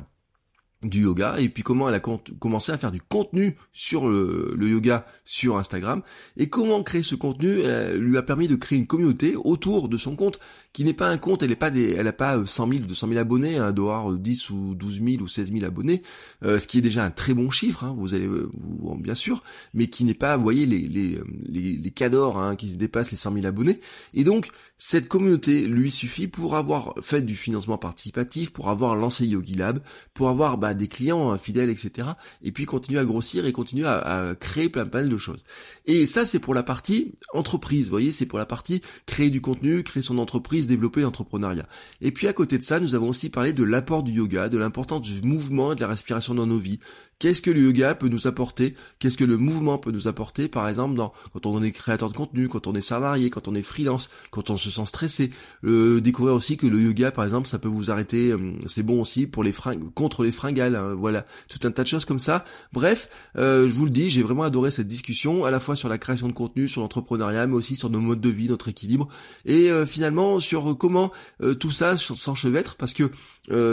du 0.82 1.02
yoga 1.02 1.36
et 1.38 1.48
puis 1.48 1.62
comment 1.62 1.88
elle 1.88 1.94
a 1.94 2.00
commencé 2.00 2.72
à 2.72 2.78
faire 2.78 2.92
du 2.92 3.00
contenu 3.00 3.56
sur 3.72 4.08
le, 4.08 4.56
yoga 4.60 5.06
sur 5.24 5.58
Instagram. 5.58 6.02
Et 6.36 6.48
comment 6.48 6.82
créer 6.82 7.02
ce 7.02 7.14
contenu 7.14 7.62
lui 7.96 8.16
a 8.16 8.22
permis 8.22 8.48
de 8.48 8.56
créer 8.56 8.78
une 8.78 8.86
communauté 8.86 9.36
autour 9.36 9.88
de 9.88 9.96
son 9.96 10.16
compte 10.16 10.38
qui 10.72 10.84
n'est 10.84 10.94
pas 10.94 11.08
un 11.08 11.18
compte 11.18 11.42
elle 11.42 11.50
n'est 11.50 11.56
pas 11.56 11.70
des 11.70 11.92
elle 11.92 12.06
a 12.06 12.12
pas 12.12 12.44
100 12.44 12.68
000 12.68 12.80
200 12.84 13.08
000 13.08 13.18
abonnés 13.18 13.58
hein, 13.58 13.72
doit 13.72 14.14
10 14.16 14.50
ou 14.50 14.74
12 14.74 15.02
000 15.04 15.22
ou 15.22 15.28
16 15.28 15.52
000 15.52 15.64
abonnés 15.64 16.02
euh, 16.44 16.58
ce 16.58 16.66
qui 16.66 16.78
est 16.78 16.82
déjà 16.82 17.04
un 17.04 17.10
très 17.10 17.34
bon 17.34 17.50
chiffre 17.50 17.84
hein, 17.84 17.94
vous 17.98 18.14
allez 18.14 18.26
euh, 18.26 18.50
vous, 18.52 18.94
bien 18.96 19.14
sûr 19.14 19.42
mais 19.74 19.88
qui 19.88 20.04
n'est 20.04 20.14
pas 20.14 20.36
vous 20.36 20.42
voyez 20.42 20.66
les 20.66 20.86
les 20.86 21.18
les, 21.48 21.76
les 21.76 21.90
cadors 21.90 22.38
hein, 22.38 22.56
qui 22.56 22.76
dépassent 22.76 23.10
les 23.10 23.16
100 23.16 23.34
000 23.34 23.46
abonnés. 23.46 23.80
Et 24.14 24.24
donc 24.24 24.48
cette 24.78 25.08
communauté 25.08 25.66
lui 25.66 25.90
suffit 25.90 26.28
pour 26.28 26.56
avoir 26.56 26.94
fait 27.02 27.22
du 27.22 27.34
financement 27.34 27.78
participatif 27.78 28.50
pour 28.50 28.68
avoir 28.68 28.94
lancé 28.94 29.26
Yogi 29.26 29.54
Lab 29.54 29.80
pour 30.14 30.28
avoir 30.28 30.56
bah, 30.56 30.72
des 30.72 30.86
clients 30.86 31.30
hein, 31.30 31.38
fidèles, 31.38 31.68
etc. 31.68 32.10
Et 32.42 32.52
puis 32.52 32.64
continuer 32.64 33.00
à 33.00 33.04
grossir 33.04 33.44
et 33.44 33.52
continuer 33.52 33.86
à, 33.86 34.34
créer 34.38 34.68
plein 34.68 34.86
plein 34.86 35.04
de 35.04 35.16
choses. 35.16 35.42
Et 35.86 36.06
ça, 36.06 36.26
c'est 36.26 36.38
pour 36.38 36.54
la 36.54 36.62
partie 36.62 37.12
entreprise, 37.34 37.84
vous 37.84 37.90
voyez, 37.90 38.12
c'est 38.12 38.26
pour 38.26 38.38
la 38.38 38.46
partie 38.46 38.80
créer 39.06 39.30
du 39.30 39.40
contenu, 39.40 39.82
créer 39.82 40.02
son 40.02 40.18
entreprise, 40.18 40.68
développer 40.68 41.00
l'entrepreneuriat. 41.00 41.66
Et 42.00 42.12
puis 42.12 42.28
à 42.28 42.32
côté 42.32 42.56
de 42.56 42.62
ça, 42.62 42.78
nous 42.78 42.94
avons 42.94 43.08
aussi 43.08 43.30
parlé 43.30 43.52
de 43.52 43.64
l'apport 43.64 44.04
du 44.04 44.12
yoga, 44.12 44.48
de 44.48 44.58
l'importance 44.58 45.02
du 45.02 45.22
mouvement 45.22 45.72
et 45.72 45.74
de 45.74 45.80
la 45.80 45.88
respiration 45.88 46.34
dans 46.34 46.46
nos 46.46 46.58
vies, 46.58 46.78
Qu'est-ce 47.20 47.42
que 47.42 47.50
le 47.50 47.62
yoga 47.62 47.96
peut 47.96 48.06
nous 48.06 48.28
apporter? 48.28 48.76
Qu'est-ce 49.00 49.18
que 49.18 49.24
le 49.24 49.38
mouvement 49.38 49.76
peut 49.76 49.90
nous 49.90 50.06
apporter? 50.06 50.46
Par 50.46 50.68
exemple, 50.68 50.94
dans, 50.94 51.12
quand 51.32 51.46
on 51.46 51.60
est 51.64 51.72
créateur 51.72 52.10
de 52.10 52.14
contenu, 52.14 52.46
quand 52.48 52.68
on 52.68 52.74
est 52.74 52.80
salarié, 52.80 53.28
quand 53.28 53.48
on 53.48 53.56
est 53.56 53.62
freelance, 53.62 54.08
quand 54.30 54.50
on 54.50 54.56
se 54.56 54.70
sent 54.70 54.86
stressé. 54.86 55.30
Euh, 55.64 56.00
découvrir 56.00 56.36
aussi 56.36 56.56
que 56.56 56.68
le 56.68 56.80
yoga, 56.80 57.10
par 57.10 57.24
exemple, 57.24 57.48
ça 57.48 57.58
peut 57.58 57.66
vous 57.66 57.90
arrêter. 57.90 58.30
Euh, 58.30 58.52
c'est 58.66 58.84
bon 58.84 59.00
aussi 59.00 59.26
pour 59.26 59.42
les 59.42 59.52
contre 59.96 60.22
les 60.22 60.30
fringales. 60.30 60.76
Hein, 60.76 60.94
voilà, 60.94 61.26
tout 61.48 61.58
un 61.66 61.72
tas 61.72 61.82
de 61.82 61.88
choses 61.88 62.04
comme 62.04 62.20
ça. 62.20 62.44
Bref, 62.72 63.08
euh, 63.36 63.68
je 63.68 63.74
vous 63.74 63.86
le 63.86 63.90
dis, 63.90 64.10
j'ai 64.10 64.22
vraiment 64.22 64.44
adoré 64.44 64.70
cette 64.70 64.86
discussion, 64.86 65.44
à 65.44 65.50
la 65.50 65.58
fois 65.58 65.74
sur 65.74 65.88
la 65.88 65.98
création 65.98 66.28
de 66.28 66.32
contenu, 66.32 66.68
sur 66.68 66.82
l'entrepreneuriat, 66.82 67.48
mais 67.48 67.56
aussi 67.56 67.74
sur 67.74 67.90
nos 67.90 68.00
modes 68.00 68.20
de 68.20 68.28
vie, 68.28 68.48
notre 68.48 68.68
équilibre, 68.68 69.08
et 69.44 69.70
finalement 69.86 70.38
sur 70.38 70.76
comment 70.78 71.10
tout 71.58 71.70
ça 71.70 71.96
s'enchevêtre, 71.96 72.76
parce 72.76 72.94
que 72.94 73.10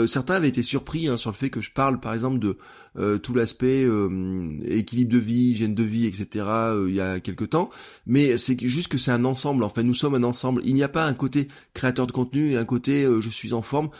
certains 0.06 0.34
avaient 0.34 0.48
été 0.48 0.62
surpris 0.62 1.08
hein, 1.08 1.16
sur 1.16 1.30
le 1.30 1.36
fait 1.36 1.50
que 1.50 1.60
je 1.60 1.70
parle, 1.70 2.00
par 2.00 2.14
exemple, 2.14 2.38
de 2.38 2.58
tout 3.22 3.34
l'aspect 3.34 3.84
euh, 3.84 4.58
équilibre 4.64 5.12
de 5.12 5.18
vie, 5.18 5.50
hygiène 5.50 5.74
de 5.74 5.82
vie, 5.82 6.06
etc. 6.06 6.44
Euh, 6.48 6.86
il 6.88 6.94
y 6.94 7.00
a 7.00 7.20
quelque 7.20 7.44
temps, 7.44 7.70
mais 8.06 8.36
c'est 8.36 8.60
juste 8.66 8.88
que 8.88 8.98
c'est 8.98 9.10
un 9.10 9.24
ensemble. 9.24 9.64
En 9.64 9.68
fait, 9.68 9.82
nous 9.82 9.94
sommes 9.94 10.14
un 10.14 10.22
ensemble. 10.22 10.62
Il 10.64 10.74
n'y 10.74 10.82
a 10.82 10.88
pas 10.88 11.06
un 11.06 11.14
côté 11.14 11.48
créateur 11.74 12.06
de 12.06 12.12
contenu 12.12 12.52
et 12.52 12.56
un 12.56 12.64
côté 12.64 13.04
euh, 13.04 13.20
je 13.20 13.30
suis 13.30 13.52
en 13.52 13.62
forme. 13.62 13.90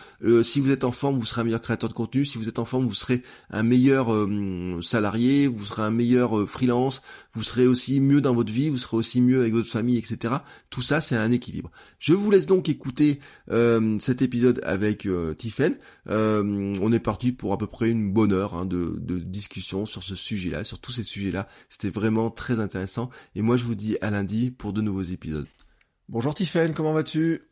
si 0.42 0.60
vous 0.60 0.70
êtes 0.70 0.84
en 0.84 0.92
forme, 0.92 1.18
vous 1.18 1.26
serez 1.26 1.42
un 1.42 1.44
meilleur 1.44 1.62
créateur 1.62 1.88
de 1.88 1.94
contenu. 1.94 2.24
Si 2.24 2.38
vous 2.38 2.48
êtes 2.48 2.58
en 2.58 2.64
forme, 2.64 2.86
vous 2.86 2.94
serez 2.94 3.22
un 3.50 3.62
meilleur 3.62 4.08
salarié, 4.82 5.46
vous 5.46 5.64
serez 5.64 5.82
un 5.82 5.90
meilleur 5.90 6.48
freelance, 6.48 7.02
vous 7.32 7.42
serez 7.42 7.66
aussi 7.66 8.00
mieux 8.00 8.20
dans 8.20 8.34
votre 8.34 8.52
vie, 8.52 8.70
vous 8.70 8.78
serez 8.78 8.96
aussi 8.96 9.20
mieux 9.20 9.40
avec 9.40 9.52
votre 9.52 9.68
famille, 9.68 9.98
etc. 9.98 10.36
Tout 10.70 10.82
ça, 10.82 11.00
c'est 11.00 11.16
un 11.16 11.32
équilibre. 11.32 11.70
Je 11.98 12.12
vous 12.12 12.30
laisse 12.30 12.46
donc 12.46 12.68
écouter 12.68 13.20
cet 13.98 14.22
épisode 14.22 14.60
avec 14.64 15.08
Tiffen. 15.36 15.76
on 16.08 16.92
est 16.92 17.00
parti 17.00 17.32
pour 17.32 17.52
à 17.52 17.58
peu 17.58 17.66
près 17.66 17.90
une 17.90 18.12
bonne 18.12 18.32
heure 18.32 18.54
hein, 18.54 18.64
de, 18.66 18.85
de 18.90 19.18
sur 19.86 20.02
ce 20.02 20.14
sujet-là, 20.14 20.64
sur 20.64 20.78
tous 20.78 20.92
ces 20.92 21.04
sujets-là. 21.04 21.48
C'était 21.68 21.90
vraiment 21.90 22.30
très 22.30 22.60
intéressant. 22.60 23.10
Et 23.34 23.42
moi, 23.42 23.56
je 23.56 23.64
vous 23.64 23.74
dis 23.74 23.96
à 24.00 24.10
lundi 24.10 24.50
pour 24.50 24.72
de 24.72 24.80
nouveaux 24.80 25.02
épisodes. 25.02 25.48
Bonjour 26.08 26.34
Tiffen, 26.34 26.72
comment 26.72 26.92
vas-tu? 26.92 27.42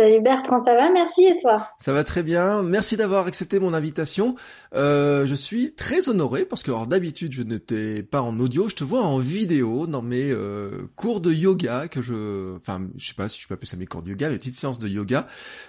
Salut 0.00 0.22
Bertrand, 0.22 0.58
ça 0.58 0.74
va? 0.76 0.90
Merci 0.90 1.26
et 1.26 1.36
toi? 1.36 1.68
Ça 1.76 1.92
va 1.92 2.04
très 2.04 2.22
bien. 2.22 2.62
Merci 2.62 2.96
d'avoir 2.96 3.26
accepté 3.26 3.58
mon 3.58 3.74
invitation. 3.74 4.34
Euh, 4.74 5.26
je 5.26 5.34
suis 5.34 5.74
très 5.74 6.08
honoré 6.08 6.46
parce 6.46 6.62
que 6.62 6.70
d'habitude 6.86 7.32
je 7.32 7.42
n'étais 7.42 8.02
pas 8.02 8.22
en 8.22 8.40
audio, 8.40 8.66
je 8.66 8.76
te 8.76 8.82
vois 8.82 9.02
en 9.02 9.18
vidéo 9.18 9.86
dans 9.86 10.00
mes 10.00 10.30
euh, 10.30 10.86
cours 10.96 11.20
de 11.20 11.30
yoga 11.30 11.86
que 11.86 12.00
je, 12.00 12.56
enfin 12.56 12.80
je 12.96 13.08
sais 13.08 13.14
pas 13.14 13.28
si 13.28 13.42
je 13.42 13.46
peux 13.46 13.52
appeler 13.52 13.68
ça 13.68 13.76
mes 13.76 13.84
cours 13.84 14.02
de 14.02 14.08
yoga, 14.08 14.30
mes 14.30 14.38
petites 14.38 14.54
séances 14.54 14.78
de 14.78 14.88
yoga. 14.88 15.26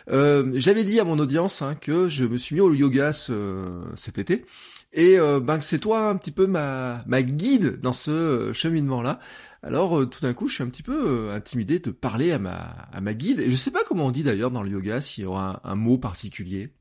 Euh, 0.09 0.49
J'avais 0.55 0.85
dit 0.85 1.01
à 1.01 1.03
mon 1.03 1.19
audience 1.19 1.61
hein, 1.61 1.75
que 1.75 2.07
je 2.07 2.23
me 2.23 2.37
suis 2.37 2.55
mis 2.55 2.61
au 2.61 2.73
yoga 2.73 3.11
ce, 3.11 3.81
cet 3.97 4.17
été 4.17 4.45
et 4.93 5.17
euh, 5.17 5.39
ben 5.39 5.59
c'est 5.61 5.79
toi 5.79 6.09
un 6.09 6.15
petit 6.17 6.31
peu 6.31 6.47
ma, 6.47 7.03
ma 7.05 7.21
guide 7.21 7.79
dans 7.81 7.93
ce 7.93 8.11
euh, 8.11 8.53
cheminement-là. 8.53 9.19
Alors 9.63 9.99
euh, 9.99 10.05
tout 10.05 10.21
d'un 10.21 10.33
coup, 10.33 10.47
je 10.47 10.55
suis 10.55 10.63
un 10.63 10.69
petit 10.69 10.83
peu 10.83 11.31
intimidé 11.31 11.79
de 11.79 11.91
parler 11.91 12.31
à 12.31 12.39
ma, 12.39 12.57
à 12.91 13.01
ma 13.01 13.13
guide. 13.13 13.39
Et 13.39 13.49
je 13.49 13.55
sais 13.55 13.71
pas 13.71 13.83
comment 13.85 14.05
on 14.05 14.11
dit 14.11 14.23
d'ailleurs 14.23 14.51
dans 14.51 14.63
le 14.63 14.71
yoga, 14.71 15.01
s'il 15.01 15.23
y 15.23 15.27
aura 15.27 15.61
un 15.63 15.75
mot 15.75 15.97
particulier. 15.97 16.71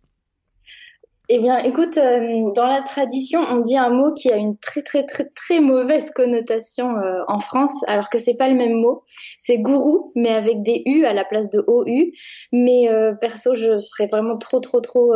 Eh 1.32 1.38
bien, 1.38 1.58
écoute, 1.58 1.96
euh, 1.96 2.50
dans 2.56 2.66
la 2.66 2.80
tradition, 2.80 3.38
on 3.38 3.60
dit 3.60 3.76
un 3.76 3.90
mot 3.90 4.12
qui 4.12 4.32
a 4.32 4.36
une 4.36 4.58
très 4.58 4.82
très 4.82 5.06
très 5.06 5.26
très 5.26 5.60
mauvaise 5.60 6.10
connotation 6.10 6.96
euh, 6.96 7.22
en 7.28 7.38
France, 7.38 7.72
alors 7.86 8.10
que 8.10 8.18
c'est 8.18 8.34
pas 8.34 8.48
le 8.48 8.56
même 8.56 8.72
mot. 8.72 9.04
C'est 9.38 9.58
gourou, 9.58 10.10
mais 10.16 10.30
avec 10.30 10.64
des 10.64 10.82
U 10.86 11.04
à 11.04 11.12
la 11.12 11.24
place 11.24 11.48
de 11.48 11.62
OU. 11.68 12.10
Mais 12.52 12.88
euh, 12.88 13.14
perso, 13.14 13.54
je 13.54 13.78
serais 13.78 14.08
vraiment 14.08 14.38
trop 14.38 14.58
trop 14.58 14.80
trop 14.80 15.14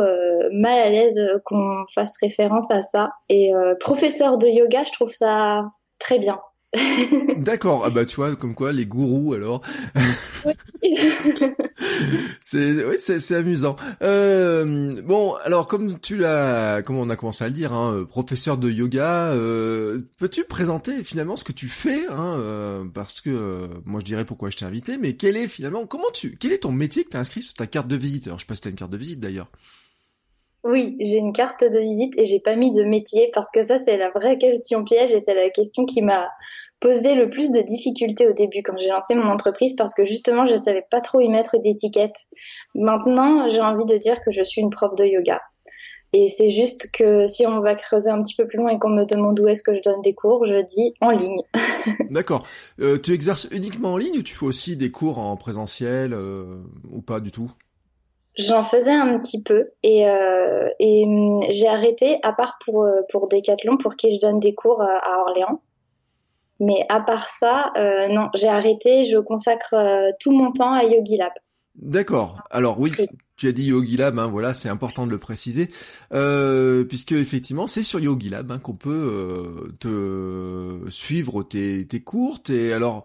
mal 0.53 0.79
à 0.79 0.89
l'aise 0.89 1.19
qu'on 1.43 1.83
fasse 1.93 2.15
référence 2.21 2.71
à 2.71 2.81
ça. 2.81 3.09
Et 3.27 3.51
professeur 3.81 4.37
de 4.37 4.47
yoga, 4.47 4.85
je 4.85 4.93
trouve 4.93 5.11
ça 5.11 5.65
très 5.99 6.17
bien. 6.17 6.39
D'accord, 7.37 7.83
ah 7.85 7.89
bah 7.89 8.05
tu 8.05 8.15
vois, 8.17 8.35
comme 8.35 8.55
quoi 8.55 8.71
les 8.71 8.85
gourous 8.85 9.33
alors. 9.33 9.61
c'est 12.41 12.85
oui, 12.85 12.95
c'est 12.97 13.35
amusant. 13.35 13.75
Euh, 14.01 14.91
bon, 15.03 15.35
alors 15.43 15.67
comme 15.67 15.99
tu 15.99 16.17
l'as, 16.17 16.81
comme 16.81 16.97
on 16.97 17.09
a 17.09 17.15
commencé 17.15 17.43
à 17.43 17.47
le 17.47 17.53
dire, 17.53 17.73
hein, 17.73 18.05
professeur 18.09 18.57
de 18.57 18.69
yoga, 18.69 19.31
euh, 19.33 20.01
peux-tu 20.19 20.43
présenter 20.43 21.03
finalement 21.03 21.35
ce 21.35 21.43
que 21.43 21.51
tu 21.51 21.67
fais 21.67 22.05
hein, 22.09 22.37
euh, 22.39 22.83
Parce 22.93 23.21
que 23.21 23.69
moi 23.85 23.99
je 23.99 24.05
dirais 24.05 24.25
pourquoi 24.25 24.49
je 24.49 24.57
t'ai 24.57 24.65
invité, 24.65 24.97
mais 24.97 25.13
quel 25.13 25.37
est 25.37 25.47
finalement, 25.47 25.85
comment 25.85 26.11
tu, 26.13 26.37
quel 26.37 26.51
est 26.51 26.63
ton 26.63 26.71
métier 26.71 27.03
que 27.03 27.09
tu 27.09 27.17
as 27.17 27.21
inscrit 27.21 27.41
sur 27.41 27.55
ta 27.55 27.67
carte 27.67 27.87
de 27.87 27.95
visite? 27.95 28.27
Alors 28.27 28.39
je 28.39 28.43
sais 28.43 28.47
pas 28.47 28.55
si 28.55 28.67
as 28.67 28.71
une 28.71 28.75
carte 28.75 28.91
de 28.91 28.97
visite 28.97 29.19
d'ailleurs. 29.19 29.49
Oui, 30.65 30.95
j'ai 30.99 31.17
une 31.17 31.31
carte 31.31 31.63
de 31.63 31.79
visite 31.79 32.15
et 32.17 32.25
j'ai 32.25 32.39
pas 32.39 32.55
mis 32.55 32.75
de 32.75 32.83
métier 32.83 33.29
parce 33.35 33.51
que 33.51 33.63
ça 33.63 33.77
c'est 33.77 33.97
la 33.97 34.09
vraie 34.09 34.39
question 34.39 34.83
piège 34.83 35.13
et 35.13 35.19
c'est 35.19 35.35
la 35.35 35.51
question 35.51 35.85
qui 35.85 36.01
m'a 36.01 36.31
posé 36.85 37.15
le 37.15 37.31
plus 37.31 37.49
de 37.49 37.61
difficultés 37.61 38.27
au 38.27 38.33
début 38.33 38.61
quand 38.63 38.77
j'ai 38.77 38.89
lancé 38.89 39.15
mon 39.15 39.27
entreprise 39.27 39.75
parce 39.75 39.95
que 39.95 40.05
justement 40.05 40.45
je 40.45 40.55
savais 40.55 40.85
pas 40.91 41.01
trop 41.01 41.19
y 41.19 41.27
mettre 41.29 41.57
d'étiquette. 41.57 42.13
Maintenant, 42.75 43.49
j'ai 43.49 43.59
envie 43.59 43.85
de 43.85 43.97
dire 43.97 44.21
que 44.23 44.31
je 44.31 44.43
suis 44.43 44.61
une 44.61 44.69
prof 44.69 44.93
de 44.93 45.03
yoga. 45.03 45.41
Et 46.13 46.27
c'est 46.27 46.51
juste 46.51 46.91
que 46.91 47.25
si 47.25 47.47
on 47.47 47.59
va 47.61 47.73
creuser 47.73 48.11
un 48.11 48.21
petit 48.21 48.35
peu 48.35 48.45
plus 48.45 48.59
loin 48.59 48.69
et 48.69 48.77
qu'on 48.77 48.91
me 48.91 49.03
demande 49.03 49.39
où 49.39 49.47
est-ce 49.47 49.63
que 49.63 49.73
je 49.73 49.81
donne 49.81 49.99
des 50.03 50.13
cours, 50.13 50.45
je 50.45 50.63
dis 50.63 50.93
en 51.01 51.09
ligne. 51.09 51.41
D'accord. 52.11 52.45
Euh, 52.79 52.99
tu 52.99 53.13
exerces 53.13 53.47
uniquement 53.49 53.93
en 53.93 53.97
ligne 53.97 54.19
ou 54.19 54.21
tu 54.21 54.35
fais 54.35 54.45
aussi 54.45 54.77
des 54.77 54.91
cours 54.91 55.17
en 55.17 55.35
présentiel 55.37 56.13
euh, 56.13 56.61
ou 56.91 57.01
pas 57.01 57.19
du 57.19 57.31
tout? 57.31 57.49
J'en 58.37 58.63
faisais 58.63 58.93
un 58.93 59.17
petit 59.17 59.41
peu 59.41 59.71
et, 59.81 60.07
euh, 60.07 60.69
et 60.79 61.03
hum, 61.07 61.41
j'ai 61.49 61.67
arrêté 61.67 62.19
à 62.21 62.31
part 62.31 62.59
pour 62.63 62.85
pour 63.09 63.27
Decathlon 63.27 63.77
pour 63.77 63.95
qui 63.95 64.13
je 64.13 64.19
donne 64.19 64.39
des 64.39 64.53
cours 64.53 64.83
à 64.83 65.21
Orléans. 65.21 65.61
Mais 66.59 66.85
à 66.89 67.01
part 67.01 67.29
ça, 67.29 67.71
euh, 67.77 68.07
non, 68.07 68.29
j'ai 68.33 68.47
arrêté. 68.47 69.03
Je 69.03 69.17
consacre 69.17 69.73
euh, 69.73 70.11
tout 70.19 70.31
mon 70.31 70.51
temps 70.51 70.73
à 70.73 70.83
Yogi 70.83 71.17
Lab. 71.17 71.33
D'accord. 71.75 72.41
Alors 72.51 72.79
oui, 72.79 72.93
tu 73.35 73.49
as 73.49 73.51
dit 73.51 73.65
Yogi 73.65 73.97
Lab, 73.97 74.17
hein, 74.17 74.27
voilà, 74.27 74.53
c'est 74.53 74.69
important 74.69 75.05
de 75.05 75.11
le 75.11 75.17
préciser, 75.17 75.69
euh, 76.13 76.85
puisque 76.85 77.11
effectivement, 77.11 77.67
c'est 77.67 77.83
sur 77.83 77.99
Yogi 77.99 78.29
Lab 78.29 78.49
hein, 78.49 78.59
qu'on 78.59 78.75
peut 78.75 79.73
te 79.81 80.79
suivre 80.89 81.43
tes, 81.43 81.85
tes 81.85 81.99
cours. 81.99 82.39
Et 82.47 82.71
alors, 82.71 83.03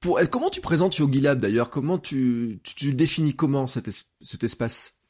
pour, 0.00 0.18
comment 0.30 0.48
tu 0.48 0.62
présentes 0.62 0.96
Yogi 0.96 1.20
Lab 1.20 1.38
d'ailleurs? 1.38 1.68
Comment 1.68 1.98
tu, 1.98 2.60
tu, 2.64 2.74
tu, 2.74 2.94
définis 2.94 3.34
comment 3.34 3.66
cet, 3.66 3.90
cet 4.22 4.42
espace? 4.42 5.01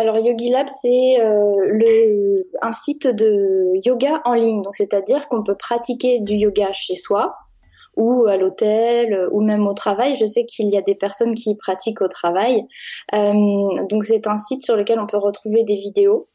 Alors 0.00 0.18
Yogi 0.18 0.48
Lab, 0.48 0.66
c'est 0.68 1.20
euh, 1.20 2.42
un 2.62 2.72
site 2.72 3.06
de 3.06 3.72
yoga 3.84 4.22
en 4.24 4.32
ligne, 4.32 4.62
donc 4.62 4.74
c'est-à-dire 4.74 5.28
qu'on 5.28 5.42
peut 5.42 5.56
pratiquer 5.56 6.20
du 6.20 6.34
yoga 6.34 6.72
chez 6.72 6.96
soi 6.96 7.34
ou 7.96 8.24
à 8.26 8.38
l'hôtel 8.38 9.28
ou 9.30 9.42
même 9.42 9.66
au 9.66 9.74
travail. 9.74 10.16
Je 10.16 10.24
sais 10.24 10.46
qu'il 10.46 10.68
y 10.70 10.78
a 10.78 10.80
des 10.80 10.94
personnes 10.94 11.34
qui 11.34 11.54
pratiquent 11.54 12.00
au 12.00 12.08
travail. 12.08 12.66
Euh, 13.12 13.84
donc 13.90 14.04
c'est 14.04 14.26
un 14.26 14.38
site 14.38 14.62
sur 14.62 14.74
lequel 14.74 14.98
on 14.98 15.06
peut 15.06 15.18
retrouver 15.18 15.64
des 15.64 15.76
vidéos 15.76 16.28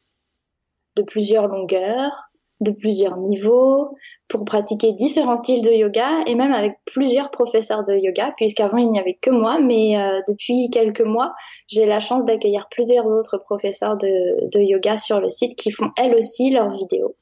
de 0.94 1.02
plusieurs 1.02 1.48
longueurs, 1.48 2.12
de 2.60 2.70
plusieurs 2.70 3.16
niveaux 3.18 3.90
pour 4.28 4.44
pratiquer 4.44 4.92
différents 4.92 5.36
styles 5.36 5.62
de 5.62 5.70
yoga 5.70 6.22
et 6.26 6.34
même 6.34 6.52
avec 6.52 6.74
plusieurs 6.86 7.30
professeurs 7.30 7.84
de 7.84 7.94
yoga 7.94 8.32
puisqu'avant 8.36 8.78
il 8.78 8.90
n'y 8.90 8.98
avait 8.98 9.18
que 9.20 9.30
moi 9.30 9.60
mais 9.60 9.98
euh, 9.98 10.20
depuis 10.28 10.70
quelques 10.70 11.02
mois 11.02 11.34
j'ai 11.68 11.86
la 11.86 12.00
chance 12.00 12.24
d'accueillir 12.24 12.68
plusieurs 12.70 13.06
autres 13.06 13.38
professeurs 13.38 13.96
de, 13.96 14.48
de 14.50 14.60
yoga 14.60 14.96
sur 14.96 15.20
le 15.20 15.30
site 15.30 15.56
qui 15.56 15.70
font 15.70 15.90
elles 15.96 16.14
aussi 16.14 16.50
leurs 16.50 16.70
vidéos. 16.70 17.14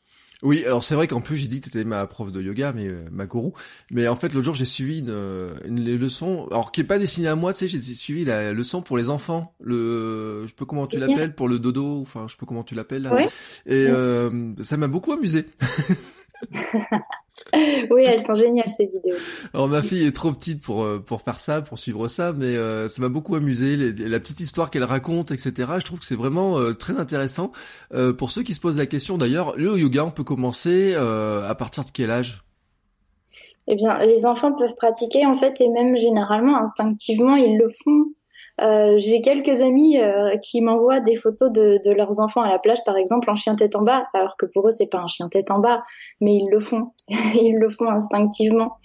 Oui, 0.44 0.62
alors 0.66 0.84
c'est 0.84 0.94
vrai 0.94 1.08
qu'en 1.08 1.22
plus 1.22 1.36
j'ai 1.38 1.48
dit 1.48 1.60
que 1.60 1.64
t'étais 1.70 1.84
ma 1.84 2.06
prof 2.06 2.30
de 2.30 2.42
yoga, 2.42 2.74
mais 2.74 2.86
euh, 2.86 3.08
ma 3.10 3.24
gourou. 3.24 3.54
Mais 3.90 4.06
en 4.06 4.14
fait 4.14 4.28
l'autre 4.28 4.44
jour 4.44 4.54
j'ai 4.54 4.66
suivi 4.66 4.98
une, 4.98 5.08
euh, 5.08 5.54
une, 5.64 5.82
leçon, 5.96 6.46
alors 6.50 6.70
qui 6.70 6.82
est 6.82 6.84
pas 6.84 6.98
destinée 6.98 7.28
à 7.28 7.34
moi, 7.34 7.54
tu 7.54 7.66
sais, 7.66 7.68
j'ai 7.68 7.80
suivi 7.80 8.26
la 8.26 8.52
leçon 8.52 8.82
pour 8.82 8.98
les 8.98 9.08
enfants. 9.08 9.54
Le, 9.60 10.44
je 10.46 10.54
pas 10.54 10.66
comment 10.66 10.84
tu 10.84 10.98
l'appelles, 10.98 11.34
pour 11.34 11.48
le 11.48 11.58
dodo, 11.58 12.02
enfin 12.02 12.26
je 12.28 12.36
pas 12.36 12.44
comment 12.44 12.62
tu 12.62 12.74
l'appelles. 12.74 13.10
Oui. 13.10 13.24
Et 13.64 13.86
euh, 13.88 14.52
ça 14.60 14.76
m'a 14.76 14.86
beaucoup 14.88 15.12
amusé. 15.12 15.46
oui, 17.90 18.04
elles 18.06 18.20
sont 18.20 18.34
géniales 18.34 18.70
ces 18.70 18.86
vidéos. 18.86 19.16
Alors 19.52 19.68
ma 19.68 19.82
fille 19.82 20.06
est 20.06 20.14
trop 20.14 20.32
petite 20.32 20.62
pour 20.62 20.82
euh, 20.82 20.98
pour 20.98 21.22
faire 21.22 21.38
ça, 21.40 21.62
pour 21.62 21.78
suivre 21.78 22.08
ça, 22.08 22.32
mais 22.32 22.56
euh, 22.56 22.88
ça 22.88 23.02
m'a 23.02 23.08
beaucoup 23.08 23.34
amusé. 23.34 23.76
la 23.76 24.20
petite 24.20 24.40
histoire 24.40 24.70
qu'elle 24.70 24.84
raconte, 24.84 25.30
etc. 25.30 25.52
Je 25.78 25.84
trouve 25.84 26.00
que 26.00 26.06
c'est 26.06 26.16
vraiment 26.16 26.58
euh, 26.58 26.72
très 26.74 26.98
intéressant. 26.98 27.52
pour 28.18 28.30
ceux 28.30 28.42
qui 28.42 28.54
se 28.54 28.60
posent 28.60 28.78
la 28.78 28.86
question, 28.86 29.18
d'ailleurs, 29.18 29.56
le 29.56 29.78
yoga, 29.78 30.04
on 30.04 30.10
peut 30.10 30.24
commencer 30.24 30.94
à 30.94 31.54
partir 31.54 31.84
de 31.84 31.90
quel 31.90 32.10
âge? 32.10 32.42
Eh 33.66 33.76
bien, 33.76 33.98
les 33.98 34.26
enfants 34.26 34.52
peuvent 34.52 34.74
pratiquer 34.74 35.24
en 35.26 35.34
fait, 35.34 35.60
et 35.60 35.68
même 35.68 35.96
généralement 35.96 36.58
instinctivement, 36.58 37.36
ils 37.36 37.56
le 37.56 37.68
font. 37.70 38.12
Euh, 38.60 38.94
j'ai 38.98 39.20
quelques 39.20 39.60
amis 39.60 39.98
euh, 39.98 40.36
qui 40.38 40.60
m'envoient 40.60 41.00
des 41.00 41.16
photos 41.16 41.50
de, 41.50 41.80
de, 41.84 41.90
leurs 41.90 42.20
enfants 42.20 42.42
à 42.42 42.48
la 42.48 42.60
plage, 42.60 42.84
par 42.84 42.96
exemple, 42.96 43.28
en 43.28 43.34
chien 43.34 43.56
tête 43.56 43.74
en 43.74 43.82
bas, 43.82 44.06
alors 44.14 44.36
que 44.36 44.46
pour 44.46 44.68
eux 44.68 44.70
c'est 44.70 44.86
pas 44.86 44.98
un 44.98 45.08
chien 45.08 45.28
tête 45.28 45.50
en 45.50 45.58
bas, 45.58 45.82
mais 46.20 46.36
ils 46.36 46.48
le 46.48 46.60
font, 46.60 46.92
ils 47.08 47.56
le 47.56 47.68
font 47.70 47.88
instinctivement. 47.88 48.76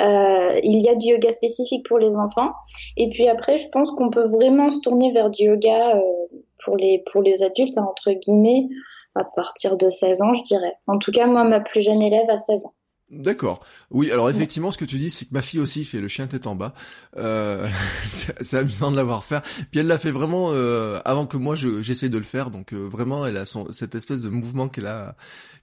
Euh, 0.00 0.60
il 0.62 0.80
y 0.80 0.88
a 0.88 0.94
du 0.94 1.08
yoga 1.08 1.32
spécifique 1.32 1.84
pour 1.88 1.98
les 1.98 2.14
enfants, 2.14 2.52
et 2.96 3.08
puis 3.08 3.28
après, 3.28 3.56
je 3.56 3.68
pense 3.72 3.90
qu'on 3.90 4.10
peut 4.10 4.26
vraiment 4.26 4.70
se 4.70 4.80
tourner 4.80 5.12
vers 5.12 5.30
du 5.30 5.44
yoga 5.44 5.96
euh, 5.96 6.00
pour 6.64 6.76
les 6.76 7.02
pour 7.10 7.22
les 7.22 7.42
adultes, 7.42 7.78
hein, 7.78 7.86
entre 7.90 8.12
guillemets, 8.12 8.68
à 9.16 9.24
partir 9.24 9.76
de 9.76 9.90
16 9.90 10.22
ans, 10.22 10.34
je 10.34 10.42
dirais. 10.42 10.74
En 10.86 10.98
tout 10.98 11.10
cas, 11.10 11.26
moi, 11.26 11.42
ma 11.42 11.58
plus 11.60 11.80
jeune 11.80 12.02
élève 12.02 12.28
a 12.28 12.38
16 12.38 12.66
ans. 12.66 12.74
D'accord. 13.08 13.64
Oui, 13.92 14.10
alors 14.10 14.28
effectivement, 14.28 14.72
ce 14.72 14.78
que 14.78 14.84
tu 14.84 14.98
dis, 14.98 15.10
c'est 15.10 15.26
que 15.26 15.32
ma 15.32 15.40
fille 15.40 15.60
aussi 15.60 15.84
fait 15.84 16.00
le 16.00 16.08
chien 16.08 16.26
tête 16.26 16.48
en 16.48 16.56
bas. 16.56 16.74
Euh, 17.16 17.68
c'est 18.40 18.56
amusant 18.56 18.90
de 18.90 18.96
l'avoir 18.96 19.24
fait. 19.24 19.40
Puis 19.70 19.78
elle 19.78 19.86
l'a 19.86 19.98
fait 19.98 20.10
vraiment 20.10 20.48
euh, 20.50 21.00
avant 21.04 21.24
que 21.24 21.36
moi 21.36 21.54
j'essaie 21.54 22.08
de 22.08 22.18
le 22.18 22.24
faire. 22.24 22.50
Donc 22.50 22.72
euh, 22.72 22.88
vraiment, 22.88 23.24
elle 23.24 23.36
a 23.36 23.46
son, 23.46 23.70
cette 23.70 23.94
espèce 23.94 24.22
de 24.22 24.28
mouvement 24.28 24.68
qu'elle 24.68 24.86
a 24.86 25.16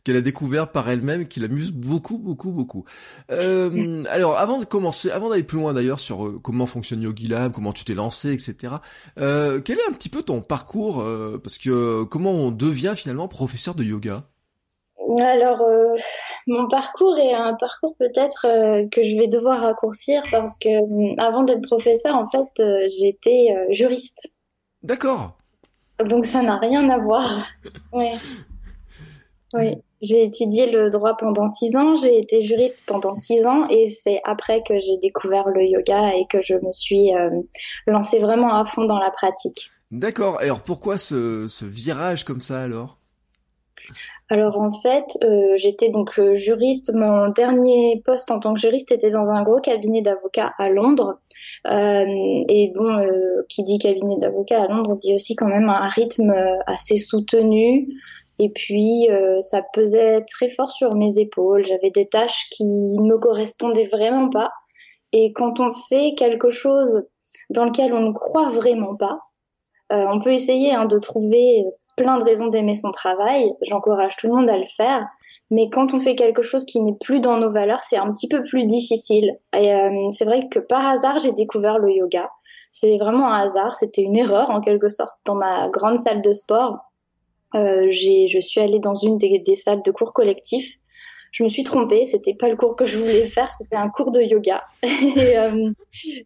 qu'elle 0.06 0.16
a 0.16 0.22
découvert 0.22 0.72
par 0.72 0.90
elle-même, 0.90 1.28
qui 1.28 1.40
l'amuse 1.40 1.72
beaucoup, 1.72 2.18
beaucoup, 2.18 2.52
beaucoup. 2.52 2.86
Euh, 3.32 4.04
alors, 4.10 4.38
avant 4.38 4.60
de 4.60 4.66
commencer, 4.66 5.10
avant 5.10 5.30
d'aller 5.30 5.44
plus 5.44 5.58
loin 5.58 5.74
d'ailleurs 5.74 6.00
sur 6.00 6.26
euh, 6.26 6.40
comment 6.42 6.66
fonctionne 6.66 7.02
Yogi 7.02 7.28
Lab, 7.28 7.54
comment 7.54 7.72
tu 7.72 7.86
t'es 7.86 7.94
lancé, 7.94 8.34
etc. 8.34 8.76
quel 9.18 9.78
est 9.80 9.90
un 9.90 9.94
petit 9.94 10.10
peu 10.10 10.24
ton 10.24 10.42
parcours 10.42 11.06
Parce 11.42 11.58
que 11.58 12.04
comment 12.04 12.32
on 12.32 12.52
devient 12.52 12.94
finalement 12.96 13.28
professeur 13.28 13.76
de 13.76 13.84
yoga? 13.84 14.26
Alors, 15.20 15.62
euh, 15.62 15.96
mon 16.48 16.68
parcours 16.68 17.18
est 17.18 17.34
un 17.34 17.54
parcours 17.56 17.96
peut-être 17.98 18.46
euh, 18.48 18.88
que 18.90 19.04
je 19.04 19.18
vais 19.18 19.28
devoir 19.28 19.62
raccourcir 19.62 20.22
parce 20.32 20.58
que 20.58 20.70
euh, 20.70 21.16
avant 21.18 21.44
d'être 21.44 21.62
professeur, 21.62 22.16
en 22.16 22.28
fait, 22.30 22.64
j'étais 22.90 23.56
juriste. 23.72 24.34
D'accord. 24.82 25.38
Donc 26.04 26.26
ça 26.26 26.42
n'a 26.42 26.58
rien 26.58 26.90
à 26.90 26.98
voir. 26.98 27.48
oui. 27.94 28.12
Oui. 29.54 29.76
J'ai 30.02 30.24
étudié 30.24 30.70
le 30.70 30.90
droit 30.90 31.16
pendant 31.16 31.48
six 31.48 31.78
ans, 31.78 31.96
j'ai 31.96 32.20
été 32.20 32.44
juriste 32.44 32.84
pendant 32.86 33.14
six 33.14 33.46
ans 33.46 33.68
et 33.70 33.90
c'est 33.90 34.20
après 34.26 34.62
que 34.64 34.78
j'ai 34.80 34.98
découvert 35.02 35.48
le 35.48 35.64
yoga 35.64 36.14
et 36.16 36.26
que 36.30 36.42
je 36.42 36.56
me 36.56 36.74
suis 36.74 37.12
lancée 37.88 38.20
vraiment 38.20 38.54
à 38.54 38.66
fond 38.66 38.84
dans 38.84 39.00
la 39.00 39.12
pratique. 39.12 39.72
D'accord. 39.92 40.42
Alors 40.42 40.62
pourquoi 40.62 40.98
ce, 40.98 41.48
ce 41.48 41.64
virage 41.64 42.26
comme 42.26 42.42
ça 42.42 42.62
alors? 42.62 42.98
Alors 44.30 44.60
en 44.60 44.72
fait, 44.72 45.06
euh, 45.24 45.54
j'étais 45.58 45.90
donc 45.90 46.18
euh, 46.18 46.34
juriste. 46.34 46.94
Mon 46.94 47.30
dernier 47.30 48.02
poste 48.06 48.32
en 48.32 48.40
tant 48.40 48.54
que 48.54 48.60
juriste 48.60 48.92
était 48.92 49.12
dans 49.12 49.30
un 49.30 49.44
gros 49.44 49.60
cabinet 49.60 50.02
d'avocats 50.02 50.54
à 50.58 50.70
Londres. 50.70 51.20
Euh, 51.68 52.06
et 52.50 52.72
bon, 52.76 53.06
qui 53.50 53.64
dit 53.64 53.80
cabinet 53.80 54.18
d'avocats 54.18 54.64
à 54.64 54.68
Londres 54.68 54.98
dit 54.98 55.14
aussi 55.14 55.36
quand 55.36 55.48
même 55.48 55.70
un 55.70 55.88
rythme 55.88 56.34
assez 56.66 56.98
soutenu. 56.98 57.88
Et 58.40 58.50
puis 58.50 59.08
ça 59.40 59.62
pesait 59.74 60.22
très 60.22 60.50
fort 60.50 60.70
sur 60.70 60.96
mes 60.96 61.20
épaules. 61.20 61.66
J'avais 61.66 61.92
des 61.92 62.08
tâches 62.08 62.50
qui 62.50 62.64
ne 62.98 63.04
me 63.04 63.18
correspondaient 63.18 63.86
vraiment 63.86 64.30
pas. 64.30 64.52
Et 65.12 65.34
quand 65.34 65.60
on 65.60 65.72
fait 65.72 66.16
quelque 66.18 66.50
chose 66.50 67.04
dans 67.50 67.66
lequel 67.66 67.94
on 67.94 68.02
ne 68.02 68.14
croit 68.14 68.50
vraiment 68.50 68.96
pas, 68.96 69.20
on 69.92 70.20
peut 70.22 70.34
essayer 70.34 70.74
hein, 70.74 70.86
de 70.86 70.98
trouver 70.98 71.66
plein 71.96 72.18
de 72.18 72.24
raisons 72.24 72.48
d'aimer 72.48 72.76
son 72.76 72.92
travail. 72.92 73.54
J'encourage 73.62 74.16
tout 74.18 74.28
le 74.28 74.34
monde 74.34 74.50
à 74.50 74.58
le 74.58 74.66
faire. 74.66 75.06
Mais 75.52 75.70
quand 75.70 75.94
on 75.94 76.00
fait 76.00 76.16
quelque 76.16 76.42
chose 76.42 76.66
qui 76.66 76.82
n'est 76.82 76.98
plus 77.00 77.20
dans 77.20 77.38
nos 77.38 77.52
valeurs, 77.52 77.82
c'est 77.82 77.98
un 77.98 78.12
petit 78.12 78.28
peu 78.28 78.44
plus 78.44 78.66
difficile. 78.66 79.38
Et 79.56 79.74
euh, 79.74 80.10
c'est 80.10 80.26
vrai 80.26 80.48
que 80.50 80.60
par 80.60 80.86
hasard, 80.86 81.20
j'ai 81.20 81.32
découvert 81.32 81.78
le 81.78 81.92
yoga. 81.92 82.30
C'est 82.72 82.98
vraiment 82.98 83.32
un 83.32 83.44
hasard. 83.46 83.76
C'était 83.76 84.02
une 84.02 84.16
erreur 84.16 84.50
en 84.50 84.62
quelque 84.62 84.88
sorte 84.88 85.18
dans 85.26 85.36
ma 85.36 85.70
grande 85.70 86.00
salle 86.00 86.22
de 86.22 86.34
sport. 86.34 86.80
Euh, 87.56 87.92
je 87.92 88.40
suis 88.40 88.62
allée 88.62 88.80
dans 88.80 88.96
une 88.96 89.18
des, 89.18 89.40
des 89.40 89.56
salles 89.56 89.84
de 89.84 89.92
cours 89.92 90.14
collectifs 90.14 90.80
je 91.34 91.44
me 91.44 91.50
suis 91.50 91.64
trompée, 91.64 92.06
c'était 92.06 92.36
pas 92.36 92.48
le 92.48 92.56
cours 92.56 92.76
que 92.76 92.86
je 92.86 92.98
voulais 92.98 93.26
faire, 93.26 93.52
c'était 93.52 93.76
un 93.76 93.90
cours 93.90 94.12
de 94.12 94.22
yoga. 94.22 94.64
et, 94.84 95.38
euh, 95.38 95.72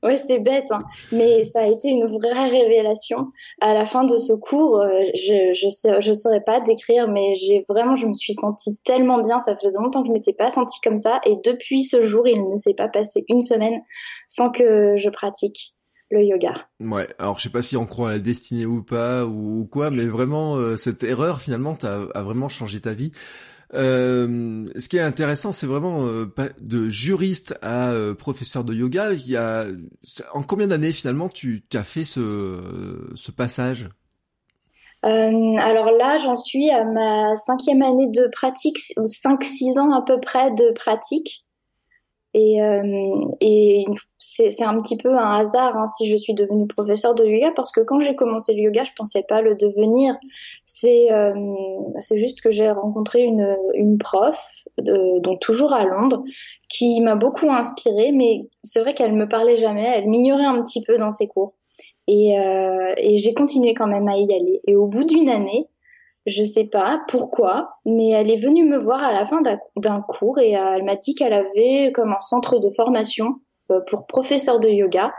ouais, 0.04 0.18
c'est 0.18 0.40
bête, 0.40 0.70
hein. 0.70 0.84
mais 1.14 1.44
ça 1.44 1.62
a 1.62 1.68
été 1.68 1.88
une 1.88 2.06
vraie 2.06 2.50
révélation. 2.50 3.32
À 3.62 3.74
la 3.74 3.86
fin 3.86 4.04
de 4.04 4.18
ce 4.18 4.34
cours, 4.34 4.82
euh, 4.82 4.90
je 5.16 5.54
je 5.54 5.70
sais, 5.70 6.02
je 6.02 6.12
saurais 6.12 6.44
pas 6.44 6.60
décrire, 6.60 7.08
mais 7.08 7.36
j'ai 7.36 7.64
vraiment, 7.70 7.96
je 7.96 8.06
me 8.06 8.14
suis 8.14 8.34
sentie 8.34 8.78
tellement 8.84 9.22
bien. 9.22 9.40
Ça 9.40 9.56
faisait 9.56 9.80
longtemps 9.80 10.02
que 10.02 10.10
je 10.10 10.14
m'étais 10.14 10.34
pas 10.34 10.52
sentie 10.52 10.82
comme 10.82 10.98
ça, 10.98 11.22
et 11.26 11.38
depuis 11.42 11.84
ce 11.84 12.02
jour, 12.02 12.28
il 12.28 12.44
ne 12.44 12.58
s'est 12.58 12.74
pas 12.74 12.90
passé 12.90 13.24
une 13.30 13.42
semaine 13.42 13.82
sans 14.28 14.52
que 14.52 14.98
je 14.98 15.10
pratique. 15.10 15.74
le 16.10 16.24
yoga. 16.24 16.68
Ouais, 16.80 17.08
alors 17.18 17.38
je 17.38 17.44
sais 17.44 17.50
pas 17.50 17.62
si 17.62 17.76
on 17.76 17.86
croit 17.86 18.10
à 18.10 18.12
la 18.14 18.20
destinée 18.20 18.66
ou 18.66 18.82
pas 18.82 19.26
ou, 19.26 19.68
quoi, 19.70 19.90
mais 19.90 20.06
vraiment 20.06 20.56
euh, 20.56 20.78
cette 20.78 21.04
erreur 21.04 21.42
finalement 21.42 21.78
a 21.84 22.24
vraiment 22.24 22.48
changé 22.50 22.82
ta 22.82 22.94
vie. 22.94 23.12
Euh, 23.74 24.70
ce 24.78 24.88
qui 24.88 24.98
est 24.98 25.02
intéressant, 25.02 25.52
c'est 25.52 25.68
vraiment 25.68 26.06
euh, 26.06 26.26
de 26.60 26.90
juriste 26.90 27.58
à 27.62 27.92
euh, 27.92 28.14
professeur 28.14 28.64
de 28.64 28.74
yoga. 28.74 29.14
Il 29.14 29.28
y 29.28 29.36
a 29.36 29.66
en 30.34 30.44
combien 30.44 30.68
d'années 30.68 30.94
finalement 30.94 31.28
tu 31.30 31.64
as 31.74 31.84
fait 31.84 32.06
ce, 32.06 33.12
ce 33.16 33.32
passage? 33.32 33.90
Alors 35.04 35.92
là, 35.92 36.18
j'en 36.18 36.36
suis 36.36 36.70
à 36.70 36.84
ma 36.84 37.36
cinquième 37.36 37.82
année 37.82 38.08
de 38.08 38.28
pratique, 38.28 38.78
ou 38.98 39.06
cinq, 39.06 39.44
six 39.44 39.78
ans 39.78 39.94
à 39.94 40.02
peu 40.02 40.20
près 40.20 40.52
de 40.52 40.72
pratique. 40.74 41.46
Et, 42.40 42.62
euh, 42.62 43.84
c'est 44.20 44.64
un 44.64 44.78
petit 44.78 44.96
peu 44.96 45.10
un 45.16 45.32
hasard 45.40 45.76
hein, 45.76 45.88
si 45.98 46.08
je 46.08 46.18
suis 46.18 46.36
devenue 46.36 46.68
professeure 46.68 47.16
de 47.16 47.26
yoga 47.26 47.52
parce 47.56 47.72
que 47.72 47.82
quand 47.82 48.00
j'ai 48.00 48.16
commencé 48.16 48.54
le 48.54 48.62
yoga, 48.62 48.84
je 48.84 48.92
pensais 48.96 49.24
pas 49.28 49.42
le 49.42 49.56
devenir. 49.56 50.16
C'est 50.64 51.12
euh, 51.12 51.34
c'est 52.00 52.20
juste 52.20 52.42
que 52.42 52.52
j'ai 52.52 52.70
rencontré 52.70 53.24
une, 53.24 53.98
prof, 53.98 54.40
donc 54.78 55.40
toujours 55.40 55.74
à 55.74 55.84
Londres, 55.84 56.24
qui 56.70 57.02
m'a 57.02 57.16
beaucoup 57.16 57.50
inspirée, 57.50 58.12
mais 58.12 58.48
c'est 58.62 58.82
vrai 58.82 58.94
qu'elle 58.94 59.14
me 59.14 59.28
parlait 59.28 59.58
jamais, 59.58 59.88
elle 59.96 60.08
m'ignorait 60.08 60.46
un 60.46 60.62
petit 60.62 60.84
peu 60.84 61.00
dans 61.00 61.10
ses 61.10 61.28
cours. 61.28 61.56
Euh, 62.10 62.94
et 62.98 63.18
j'ai 63.18 63.34
continué 63.34 63.74
quand 63.74 63.88
même 63.88 64.08
à 64.08 64.18
y 64.18 64.24
aller. 64.24 64.62
Et 64.68 64.76
au 64.76 64.88
bout 64.88 65.04
d'une 65.04 65.30
année, 65.30 65.68
je 66.28 66.44
sais 66.44 66.66
pas 66.66 67.02
pourquoi, 67.08 67.70
mais 67.86 68.10
elle 68.10 68.30
est 68.30 68.36
venue 68.38 68.66
me 68.66 68.78
voir 68.78 69.02
à 69.02 69.14
la 69.14 69.26
fin 69.26 69.42
d'un 69.78 70.02
cours 70.02 70.40
et 70.40 70.58
euh, 70.58 70.76
elle 70.76 70.84
m'a 70.84 70.98
dit 70.98 71.16
qu'elle 71.16 71.34
avait 71.34 71.92
comme 71.94 72.12
un 72.12 72.20
centre 72.20 72.60
de 72.60 72.70
formation 72.70 73.36
euh, 73.72 73.80
pour 73.90 74.06
professeur 74.08 74.60
de 74.60 74.68
yoga 74.68 75.14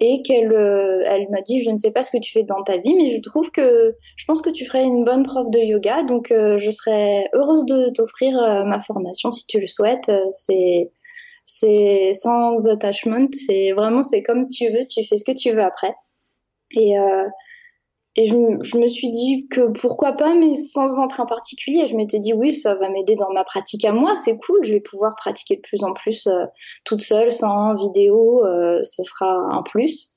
et 0.00 0.22
qu'elle 0.22 0.52
euh, 0.52 1.02
elle 1.04 1.28
m'a 1.30 1.42
dit 1.42 1.62
je 1.62 1.70
ne 1.70 1.76
sais 1.76 1.92
pas 1.92 2.02
ce 2.02 2.10
que 2.10 2.16
tu 2.16 2.32
fais 2.32 2.42
dans 2.42 2.62
ta 2.62 2.78
vie 2.78 2.94
mais 2.94 3.10
je 3.10 3.20
trouve 3.20 3.50
que 3.50 3.94
je 4.16 4.24
pense 4.24 4.40
que 4.40 4.48
tu 4.48 4.64
ferais 4.64 4.84
une 4.84 5.04
bonne 5.04 5.24
prof 5.24 5.50
de 5.50 5.58
yoga 5.58 6.04
donc 6.04 6.28
je 6.30 6.70
serais 6.70 7.28
heureuse 7.34 7.66
de 7.66 7.90
t'offrir 7.90 8.32
ma 8.66 8.80
formation 8.80 9.30
si 9.30 9.46
tu 9.46 9.60
le 9.60 9.66
souhaites. 9.66 10.10
C'est 10.30 10.90
c'est 11.44 12.12
sans 12.14 12.66
attachment 12.66 13.28
c'est 13.32 13.72
vraiment 13.72 14.02
c'est 14.02 14.22
comme 14.22 14.48
tu 14.48 14.70
veux 14.70 14.86
tu 14.88 15.04
fais 15.04 15.16
ce 15.16 15.24
que 15.24 15.36
tu 15.36 15.52
veux 15.52 15.62
après. 15.62 15.94
Et 16.72 16.94
et 18.18 18.24
je, 18.24 18.34
me 18.34 18.88
suis 18.88 19.10
dit 19.10 19.46
que 19.50 19.70
pourquoi 19.72 20.12
pas, 20.12 20.34
mais 20.34 20.56
sans 20.56 20.98
entrain 20.98 21.26
particulier. 21.26 21.86
Je 21.86 21.96
m'étais 21.96 22.18
dit 22.18 22.32
oui, 22.32 22.56
ça 22.56 22.74
va 22.74 22.88
m'aider 22.88 23.14
dans 23.14 23.30
ma 23.32 23.44
pratique 23.44 23.84
à 23.84 23.92
moi, 23.92 24.16
c'est 24.16 24.38
cool, 24.38 24.64
je 24.64 24.72
vais 24.72 24.80
pouvoir 24.80 25.14
pratiquer 25.16 25.56
de 25.56 25.60
plus 25.60 25.84
en 25.84 25.92
plus 25.92 26.26
euh, 26.26 26.46
toute 26.84 27.02
seule, 27.02 27.30
sans 27.30 27.74
vidéo, 27.74 28.42
euh, 28.46 28.82
ce 28.84 29.02
sera 29.02 29.26
un 29.26 29.62
plus. 29.62 30.14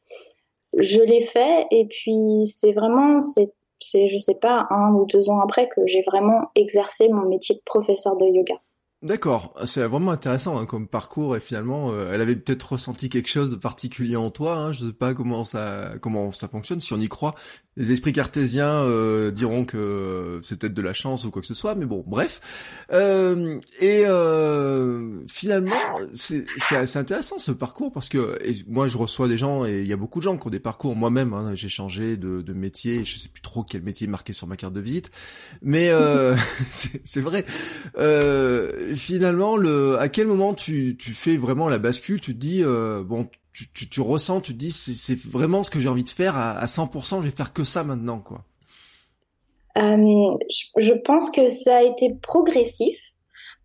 Je 0.78 1.02
l'ai 1.02 1.22
fait 1.22 1.68
et 1.72 1.88
puis 1.88 2.46
c'est 2.46 2.72
vraiment, 2.72 3.20
c'est, 3.20 3.52
c'est, 3.80 4.08
je 4.08 4.18
sais 4.18 4.40
pas, 4.40 4.68
un 4.70 4.94
ou 4.94 5.06
deux 5.06 5.30
ans 5.30 5.42
après 5.42 5.68
que 5.68 5.82
j'ai 5.86 6.04
vraiment 6.04 6.40
exercé 6.56 7.10
mon 7.10 7.28
métier 7.28 7.56
de 7.56 7.62
professeur 7.66 8.16
de 8.16 8.26
yoga. 8.28 8.56
D'accord, 9.02 9.54
c'est 9.64 9.86
vraiment 9.88 10.12
intéressant 10.12 10.58
hein, 10.58 10.66
comme 10.66 10.90
parcours 10.90 11.38
et 11.38 11.40
finalement 11.40 11.94
euh, 11.94 12.12
elle 12.12 12.20
avait 12.20 12.36
peut-être 12.36 12.74
ressenti 12.74 13.08
quelque 13.08 13.30
chose 13.30 13.50
de 13.50 13.56
particulier 13.56 14.18
en 14.18 14.30
toi. 14.30 14.58
Hein, 14.58 14.72
je 14.74 14.88
sais 14.88 14.94
pas 14.94 15.14
comment 15.14 15.46
ça 15.46 15.94
comment 16.02 16.34
ça 16.34 16.50
fonctionne 16.50 16.82
si 16.82 16.92
on 16.92 17.00
y 17.00 17.08
croit, 17.08 17.34
les 17.80 17.94
esprits 17.94 18.12
cartésiens 18.12 18.84
euh, 18.84 19.32
diront 19.32 19.64
que 19.64 20.42
c'est 20.44 20.60
peut-être 20.60 20.74
de 20.74 20.82
la 20.82 20.92
chance 20.92 21.24
ou 21.24 21.32
quoi 21.32 21.42
que 21.42 21.48
ce 21.48 21.54
soit, 21.54 21.76
mais 21.76 21.86
bon, 21.86 22.04
bref. 22.06 22.42
Euh, 22.92 23.58
et 23.80 24.04
euh, 24.06 25.22
finalement, 25.28 25.72
c'est 26.14 26.46
assez 26.72 27.00
intéressant 27.00 27.38
ce 27.38 27.54
parcours 27.54 27.94
parce 27.94 28.10
que 28.10 28.38
moi 28.68 28.88
je 28.88 28.98
reçois 28.98 29.30
des 29.30 29.38
gens 29.38 29.66
et 29.66 29.80
il 29.80 29.88
y 29.88 29.94
a 29.94 29.98
beaucoup 29.98 30.20
de 30.20 30.26
gens 30.26 30.38
qui 30.38 30.46
ont 30.46 30.50
des 30.50 30.60
parcours. 30.60 30.94
Moi-même, 30.96 31.34
hein, 31.34 31.54
j'ai 31.54 31.70
changé 31.70 32.18
de, 32.18 32.42
de, 32.42 32.54
métier, 32.54 33.06
je 33.06 33.18
sais 33.18 33.30
plus 33.30 33.42
trop 33.42 33.64
quel 33.64 33.82
métier 33.82 34.08
marqué 34.08 34.34
sur 34.34 34.46
ma 34.46 34.58
carte 34.58 34.74
de 34.74 34.82
visite, 34.82 35.10
mais 35.62 35.88
euh, 35.90 36.36
c'est 37.04 37.22
vrai. 37.22 37.46
Euh, 37.98 38.94
finalement, 38.94 39.56
le, 39.56 39.98
à 40.00 40.10
quel 40.10 40.28
moment 40.28 40.54
tu, 40.54 40.98
tu 40.98 41.14
fais 41.14 41.38
vraiment 41.38 41.70
la 41.70 41.78
bascule? 41.78 42.20
Tu 42.20 42.34
te 42.34 42.40
dis 42.40 42.62
bon 42.62 43.30
tu, 43.74 44.02
ressens, 44.02 44.42
tu 44.42 44.54
te 44.54 44.58
dis 44.58 44.72
c'est 44.72 45.18
vraiment 45.18 45.64
ce 45.64 45.72
que 45.72 45.80
j'ai 45.80 45.90
envie 45.90 46.04
de 46.04 46.10
faire 46.10 46.38
à, 46.38 46.52
à 46.52 46.66
100%, 46.66 47.22
je 47.22 47.28
vais 47.28 47.36
faire 47.36 47.54
que 47.54 47.64
ça 47.64 47.84
maintenant 47.84 48.20
quoi. 48.20 48.44
Euh, 49.78 50.38
je, 50.78 50.94
pense 50.94 51.30
que 51.30 51.48
ça 51.48 51.78
a 51.78 51.84
été 51.84 52.14
progressif 52.22 52.98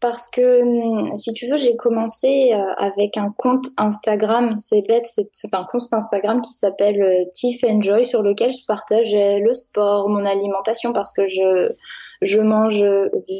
parce 0.01 0.29
que 0.29 0.63
hum, 0.63 1.11
si 1.17 1.33
tu 1.33 1.49
veux, 1.49 1.57
j'ai 1.57 1.77
commencé 1.77 2.53
euh, 2.53 2.59
avec 2.77 3.17
un 3.17 3.35
compte 3.37 3.67
Instagram, 3.79 4.51
c'est 4.61 4.83
bête, 4.87 5.07
c'est 5.07 5.55
un 5.55 5.65
compte 5.65 5.83
Instagram 5.93 6.43
qui 6.43 6.53
s'appelle 6.53 7.03
euh, 7.03 7.25
Tiff 7.33 7.65
Enjoy 7.65 8.05
sur 8.05 8.23
lequel 8.23 8.53
je 8.53 8.65
partageais 8.67 9.41
le 9.41 9.55
sport, 9.55 10.09
mon 10.09 10.25
alimentation 10.25 10.93
parce 10.93 11.13
que 11.13 11.27
je 11.27 11.73
je 12.21 12.41
mange 12.41 12.85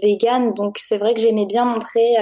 vegan, 0.03 0.53
donc 0.55 0.79
c'est 0.79 0.99
vrai 0.99 1.15
que 1.15 1.21
j'aimais 1.21 1.47
bien 1.47 1.65
montrer 1.65 2.17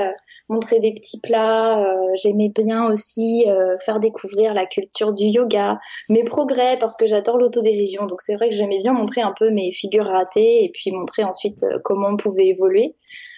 montrer 0.53 0.81
des 0.81 0.93
petits 0.95 1.21
plats. 1.21 1.85
Euh, 1.85 2.13
j'aimais 2.23 2.53
bien 2.55 2.91
aussi 2.91 3.45
euh, 3.49 3.77
faire 3.85 4.01
découvrir 4.01 4.55
la 4.55 4.67
culture 4.67 5.13
du 5.13 5.25
yoga, 5.25 5.79
mes 6.09 6.25
progrès 6.25 6.77
parce 6.79 6.97
que 6.97 7.07
j'adore 7.07 7.39
l'autodérision. 7.39 8.07
Donc 8.07 8.21
c'est 8.21 8.35
vrai 8.35 8.51
que 8.51 8.55
j'aimais 8.55 8.79
bien 8.79 8.93
montrer 8.93 9.23
un 9.23 9.35
peu 9.39 9.51
mes 9.51 9.73
figures 9.73 10.07
ratées 10.07 10.65
et 10.65 10.71
puis 10.73 10.93
montrer 10.93 11.25
ensuite 11.25 11.63
euh, 11.65 11.79
comment 11.85 12.09
on 12.09 12.17
pouvait 12.17 12.47
évoluer. 12.47 12.95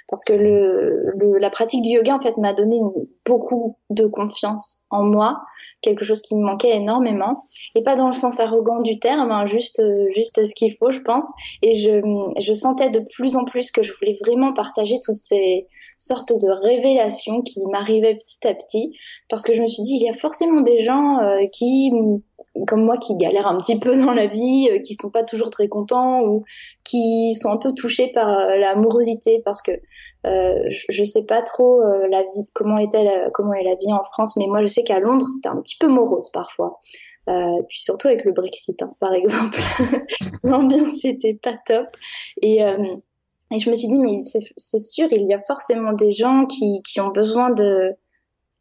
Parce 0.08 0.24
que 0.24 0.32
le, 0.32 1.38
la 1.38 1.50
pratique 1.50 1.82
du 1.82 1.90
yoga 1.90 2.14
en 2.14 2.20
fait 2.20 2.36
m'a 2.36 2.52
donné 2.52 2.78
beaucoup 3.26 3.78
de 3.90 4.06
confiance 4.06 4.84
en 4.90 5.02
moi, 5.02 5.40
quelque 5.80 6.04
chose 6.04 6.22
qui 6.22 6.36
me 6.36 6.44
manquait 6.44 6.76
énormément. 6.76 7.46
Et 7.74 7.82
pas 7.82 7.96
dans 7.96 8.06
le 8.06 8.12
sens 8.12 8.38
arrogant 8.38 8.80
du 8.80 8.98
terme, 8.98 9.32
hein, 9.32 9.46
juste 9.46 9.82
juste 10.14 10.44
ce 10.44 10.54
qu'il 10.54 10.76
faut, 10.76 10.92
je 10.92 11.00
pense. 11.00 11.24
Et 11.62 11.74
je, 11.74 12.00
je 12.38 12.52
sentais 12.52 12.90
de 12.90 13.02
plus 13.14 13.36
en 13.36 13.44
plus 13.44 13.70
que 13.70 13.82
je 13.82 13.92
voulais 13.92 14.14
vraiment 14.24 14.52
partager 14.52 14.98
toutes 15.04 15.16
ces 15.16 15.66
sorte 15.98 16.32
de 16.32 16.50
révélation 16.50 17.42
qui 17.42 17.64
m'arrivait 17.66 18.16
petit 18.16 18.46
à 18.46 18.54
petit. 18.54 18.96
Parce 19.28 19.42
que 19.42 19.54
je 19.54 19.62
me 19.62 19.66
suis 19.66 19.82
dit 19.82 19.94
il 19.94 20.02
y 20.02 20.08
a 20.08 20.12
forcément 20.12 20.60
des 20.60 20.80
gens 20.80 21.18
euh, 21.20 21.46
qui 21.52 21.92
comme 22.68 22.84
moi 22.84 22.98
qui 22.98 23.16
galèrent 23.16 23.48
un 23.48 23.58
petit 23.58 23.78
peu 23.78 23.96
dans 23.96 24.12
la 24.12 24.26
vie, 24.26 24.68
euh, 24.70 24.78
qui 24.78 24.94
sont 24.94 25.10
pas 25.10 25.24
toujours 25.24 25.50
très 25.50 25.68
contents 25.68 26.22
ou 26.22 26.44
qui 26.84 27.34
sont 27.34 27.50
un 27.50 27.56
peu 27.56 27.72
touchés 27.74 28.12
par 28.12 28.28
euh, 28.28 28.56
l'amorosité 28.56 29.42
parce 29.44 29.60
que 29.60 29.72
euh, 30.26 30.64
je, 30.68 31.04
sais 31.04 31.26
pas 31.26 31.42
trop 31.42 31.82
la 32.08 32.22
vie 32.22 32.48
comment 32.52 32.78
était 32.78 33.04
la, 33.04 33.30
comment 33.30 33.52
est 33.54 33.64
la 33.64 33.76
vie 33.76 33.92
en 33.92 34.02
France 34.04 34.36
mais 34.36 34.46
moi 34.46 34.62
je 34.62 34.66
sais 34.66 34.82
qu'à 34.82 34.98
Londres 34.98 35.26
c'était 35.26 35.48
un 35.48 35.60
petit 35.60 35.76
peu 35.78 35.88
morose 35.88 36.30
parfois 36.32 36.78
euh, 37.28 37.62
puis 37.68 37.80
surtout 37.80 38.08
avec 38.08 38.24
le 38.24 38.32
Brexit 38.32 38.80
hein, 38.82 38.94
par 39.00 39.12
exemple 39.12 39.58
l'ambiance 40.44 41.00
c'était 41.00 41.38
pas 41.42 41.56
top 41.66 41.88
et 42.40 42.62
et 43.54 43.58
je 43.58 43.70
me 43.70 43.76
suis 43.76 43.88
dit, 43.88 43.98
mais 43.98 44.20
c'est 44.20 44.78
sûr, 44.78 45.08
il 45.12 45.28
y 45.28 45.34
a 45.34 45.40
forcément 45.40 45.92
des 45.92 46.12
gens 46.12 46.46
qui, 46.46 46.82
qui 46.82 47.00
ont 47.00 47.10
besoin 47.10 47.50
de 47.50 47.92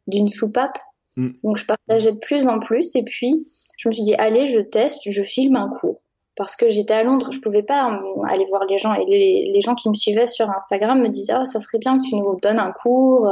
d'une 0.06 0.28
soupape. 0.28 0.78
Mm. 1.16 1.30
Donc 1.42 1.56
je 1.56 1.64
partageais 1.64 2.12
de 2.12 2.18
plus 2.18 2.46
en 2.46 2.60
plus. 2.60 2.94
Et 2.94 3.02
puis, 3.02 3.46
je 3.76 3.88
me 3.88 3.92
suis 3.92 4.04
dit, 4.04 4.14
allez, 4.14 4.46
je 4.46 4.60
teste, 4.60 5.02
je 5.10 5.22
filme 5.22 5.56
un 5.56 5.68
cours. 5.80 6.00
Parce 6.36 6.56
que 6.56 6.68
j'étais 6.68 6.94
à 6.94 7.04
Londres, 7.04 7.30
je 7.32 7.38
pouvais 7.40 7.62
pas 7.62 7.92
euh, 7.92 8.22
aller 8.26 8.46
voir 8.46 8.64
les 8.64 8.78
gens. 8.78 8.94
Et 8.94 9.04
les, 9.06 9.50
les, 9.54 9.60
gens 9.60 9.74
qui 9.74 9.88
me 9.88 9.94
suivaient 9.94 10.26
sur 10.26 10.50
Instagram 10.50 11.00
me 11.00 11.08
disaient, 11.08 11.34
oh, 11.40 11.44
ça 11.44 11.60
serait 11.60 11.78
bien 11.78 11.98
que 11.98 12.08
tu 12.08 12.16
nous 12.16 12.38
donnes 12.40 12.58
un 12.58 12.72
cours. 12.72 13.30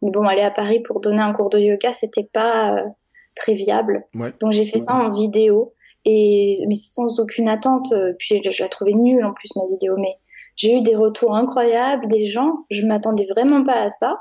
Mais 0.00 0.10
bon, 0.10 0.24
aller 0.24 0.42
à 0.42 0.50
Paris 0.50 0.80
pour 0.80 1.00
donner 1.00 1.20
un 1.20 1.32
cours 1.32 1.50
de 1.50 1.58
yoga, 1.58 1.92
c'était 1.92 2.28
pas 2.32 2.74
euh, 2.74 2.82
très 3.34 3.54
viable. 3.54 4.06
Donc 4.40 4.52
j'ai 4.52 4.64
fait 4.64 4.78
ça 4.78 4.94
en 4.94 5.10
vidéo. 5.10 5.74
Et 6.04 6.64
mais 6.66 6.74
sans 6.74 7.20
aucune 7.20 7.48
attente. 7.48 7.94
Puis 8.18 8.42
je 8.42 8.62
la 8.62 8.68
trouvais 8.68 8.94
nulle 8.94 9.24
en 9.24 9.32
plus 9.32 9.54
ma 9.54 9.66
vidéo. 9.68 9.94
Mais 9.98 10.16
j'ai 10.56 10.76
eu 10.76 10.82
des 10.82 10.96
retours 10.96 11.34
incroyables, 11.34 12.08
des 12.08 12.24
gens, 12.24 12.64
je 12.70 12.84
m'attendais 12.84 13.26
vraiment 13.26 13.64
pas 13.64 13.80
à 13.80 13.90
ça. 13.90 14.18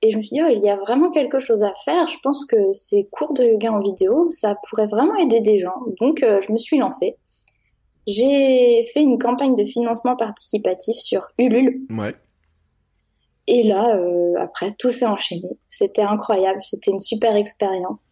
Et 0.00 0.12
je 0.12 0.16
me 0.16 0.22
suis 0.22 0.36
dit, 0.36 0.42
oh, 0.42 0.48
il 0.50 0.62
y 0.62 0.70
a 0.70 0.76
vraiment 0.76 1.10
quelque 1.10 1.40
chose 1.40 1.64
à 1.64 1.74
faire. 1.84 2.06
Je 2.06 2.18
pense 2.22 2.44
que 2.44 2.72
ces 2.72 3.08
cours 3.10 3.34
de 3.34 3.42
yoga 3.44 3.72
en 3.72 3.80
vidéo, 3.80 4.30
ça 4.30 4.56
pourrait 4.68 4.86
vraiment 4.86 5.16
aider 5.16 5.40
des 5.40 5.58
gens. 5.58 5.74
Donc, 6.00 6.22
euh, 6.22 6.40
je 6.40 6.52
me 6.52 6.58
suis 6.58 6.78
lancée. 6.78 7.16
J'ai 8.06 8.84
fait 8.94 9.02
une 9.02 9.18
campagne 9.18 9.54
de 9.54 9.64
financement 9.64 10.16
participatif 10.16 10.96
sur 10.96 11.26
Ulule. 11.38 11.80
Ouais. 11.90 12.14
Et 13.48 13.64
là, 13.64 13.96
euh, 13.96 14.34
après, 14.38 14.68
tout 14.78 14.90
s'est 14.90 15.06
enchaîné. 15.06 15.48
C'était 15.68 16.02
incroyable. 16.02 16.60
C'était 16.62 16.90
une 16.90 17.00
super 17.00 17.34
expérience. 17.34 18.10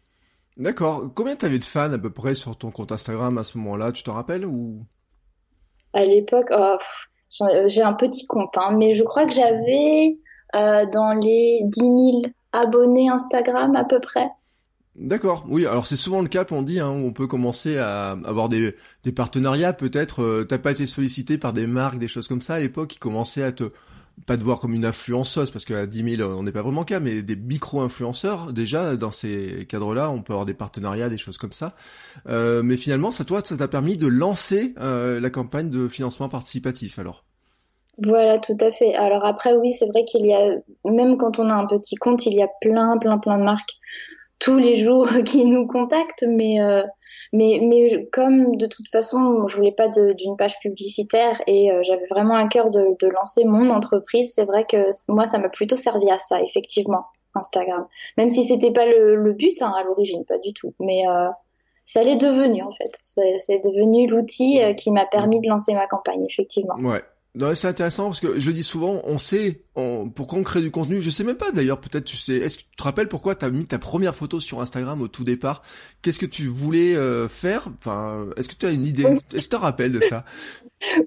D'accord. 0.56 1.04
Combien 1.14 1.36
t'avais 1.36 1.58
de 1.58 1.64
fans 1.64 1.92
à 1.92 1.98
peu 1.98 2.10
près 2.10 2.34
sur 2.34 2.56
ton 2.56 2.70
compte 2.70 2.90
Instagram 2.90 3.38
à 3.38 3.44
ce 3.44 3.58
moment-là? 3.58 3.92
Tu 3.92 4.02
te 4.02 4.10
rappelles 4.10 4.44
ou? 4.44 4.84
À 5.92 6.04
l'époque, 6.04 6.48
oh, 6.50 6.76
euh, 7.42 7.68
j'ai 7.68 7.82
un 7.82 7.92
petit 7.92 8.26
compte, 8.26 8.56
hein, 8.56 8.74
mais 8.76 8.92
je 8.92 9.02
crois 9.02 9.26
que 9.26 9.32
j'avais 9.32 10.18
dans 10.54 11.18
les 11.20 11.60
10 11.64 11.80
000 11.80 11.92
abonnés 12.52 13.08
Instagram 13.08 13.76
à 13.76 13.84
peu 13.84 14.00
près. 14.00 14.30
D'accord, 14.98 15.44
oui, 15.48 15.66
alors 15.66 15.86
c'est 15.86 15.96
souvent 15.96 16.22
le 16.22 16.28
cas, 16.28 16.46
on 16.50 16.62
dit, 16.62 16.80
hein, 16.80 16.88
où 16.88 17.06
on 17.06 17.12
peut 17.12 17.26
commencer 17.26 17.76
à 17.76 18.12
avoir 18.24 18.48
des, 18.48 18.74
des 19.04 19.12
partenariats, 19.12 19.74
peut-être, 19.74 20.22
euh, 20.22 20.44
t'as 20.48 20.56
pas 20.56 20.70
été 20.70 20.86
sollicité 20.86 21.36
par 21.36 21.52
des 21.52 21.66
marques, 21.66 21.98
des 21.98 22.08
choses 22.08 22.28
comme 22.28 22.40
ça 22.40 22.54
à 22.54 22.60
l'époque, 22.60 22.88
qui 22.88 22.98
commençaient 22.98 23.42
à 23.42 23.52
te, 23.52 23.64
pas 24.24 24.38
de 24.38 24.42
voir 24.42 24.58
comme 24.58 24.72
une 24.72 24.86
influenceuse, 24.86 25.50
parce 25.50 25.66
qu'à 25.66 25.86
10 25.86 26.16
000, 26.16 26.30
on 26.30 26.44
n'est 26.44 26.52
pas 26.52 26.62
vraiment 26.62 26.84
cas, 26.84 26.98
mais 26.98 27.22
des 27.22 27.36
micro-influenceurs, 27.36 28.54
déjà, 28.54 28.96
dans 28.96 29.12
ces 29.12 29.66
cadres-là, 29.68 30.10
on 30.10 30.22
peut 30.22 30.32
avoir 30.32 30.46
des 30.46 30.54
partenariats, 30.54 31.10
des 31.10 31.18
choses 31.18 31.36
comme 31.36 31.52
ça. 31.52 31.74
Euh, 32.26 32.62
mais 32.62 32.78
finalement, 32.78 33.10
ça, 33.10 33.26
toi, 33.26 33.42
ça 33.44 33.58
t'a 33.58 33.68
permis 33.68 33.98
de 33.98 34.06
lancer 34.06 34.72
euh, 34.78 35.20
la 35.20 35.28
campagne 35.28 35.68
de 35.68 35.88
financement 35.88 36.30
participatif, 36.30 36.98
alors? 36.98 37.26
Voilà, 37.98 38.38
tout 38.38 38.56
à 38.60 38.72
fait. 38.72 38.94
Alors 38.94 39.24
après, 39.24 39.54
oui, 39.54 39.72
c'est 39.72 39.86
vrai 39.86 40.04
qu'il 40.04 40.26
y 40.26 40.34
a, 40.34 40.56
même 40.84 41.16
quand 41.16 41.38
on 41.38 41.48
a 41.48 41.54
un 41.54 41.66
petit 41.66 41.96
compte, 41.96 42.26
il 42.26 42.34
y 42.34 42.42
a 42.42 42.48
plein, 42.60 42.98
plein, 42.98 43.18
plein 43.18 43.38
de 43.38 43.44
marques 43.44 43.74
tous 44.38 44.58
les 44.58 44.74
jours 44.74 45.08
qui 45.24 45.46
nous 45.46 45.66
contactent, 45.66 46.24
mais 46.28 46.60
euh, 46.60 46.82
mais, 47.32 47.60
mais 47.62 48.08
comme 48.12 48.56
de 48.56 48.66
toute 48.66 48.88
façon, 48.88 49.46
je 49.46 49.56
voulais 49.56 49.72
pas 49.72 49.88
d'une 49.88 50.36
page 50.36 50.58
publicitaire 50.60 51.40
et 51.46 51.72
euh, 51.72 51.82
j'avais 51.82 52.06
vraiment 52.06 52.34
un 52.34 52.48
cœur 52.48 52.70
de, 52.70 52.96
de, 53.00 53.08
lancer 53.08 53.44
mon 53.44 53.70
entreprise, 53.70 54.32
c'est 54.34 54.44
vrai 54.44 54.64
que 54.64 54.88
moi, 55.08 55.26
ça 55.26 55.38
m'a 55.38 55.48
plutôt 55.48 55.76
servi 55.76 56.10
à 56.10 56.18
ça, 56.18 56.40
effectivement, 56.40 57.06
Instagram. 57.34 57.86
Même 58.16 58.28
si 58.28 58.44
c'était 58.44 58.72
pas 58.72 58.86
le, 58.86 59.16
le 59.16 59.32
but 59.32 59.60
hein, 59.60 59.72
à 59.76 59.82
l'origine, 59.82 60.24
pas 60.24 60.38
du 60.38 60.52
tout. 60.52 60.74
Mais 60.78 61.02
euh, 61.08 61.28
ça 61.84 62.02
l'est 62.02 62.16
devenu, 62.16 62.62
en 62.62 62.72
fait. 62.72 62.98
C'est 63.02 63.58
devenu 63.58 64.06
l'outil 64.06 64.62
euh, 64.62 64.72
qui 64.74 64.90
m'a 64.90 65.06
permis 65.06 65.40
de 65.40 65.48
lancer 65.48 65.74
ma 65.74 65.86
campagne, 65.86 66.24
effectivement. 66.24 66.76
Ouais. 66.76 67.02
Non, 67.36 67.54
c'est 67.54 67.68
intéressant 67.68 68.04
parce 68.04 68.20
que 68.20 68.40
je 68.40 68.46
le 68.46 68.54
dis 68.54 68.62
souvent, 68.62 69.02
on 69.04 69.18
sait 69.18 69.62
pourquoi 70.14 70.38
on 70.38 70.42
crée 70.42 70.62
du 70.62 70.70
contenu. 70.70 71.02
Je 71.02 71.10
sais 71.10 71.22
même 71.22 71.36
pas 71.36 71.52
d'ailleurs, 71.52 71.80
peut-être 71.80 72.06
tu 72.06 72.16
sais. 72.16 72.36
Est-ce 72.36 72.56
que 72.58 72.62
tu 72.62 72.76
te 72.76 72.82
rappelles 72.82 73.08
pourquoi 73.08 73.34
tu 73.34 73.44
as 73.44 73.50
mis 73.50 73.66
ta 73.66 73.78
première 73.78 74.14
photo 74.14 74.40
sur 74.40 74.62
Instagram 74.62 75.02
au 75.02 75.08
tout 75.08 75.22
départ? 75.22 75.60
Qu'est-ce 76.00 76.18
que 76.18 76.24
tu 76.24 76.46
voulais 76.46 76.96
euh, 76.96 77.28
faire? 77.28 77.68
Enfin, 77.78 78.30
est-ce 78.38 78.48
que 78.48 78.54
tu 78.54 78.64
as 78.64 78.70
une 78.70 78.86
idée? 78.86 79.02
Est-ce 79.02 79.18
que 79.20 79.38
tu 79.38 79.48
te 79.48 79.56
rappelles 79.56 79.92
de 79.92 80.00
ça? 80.00 80.24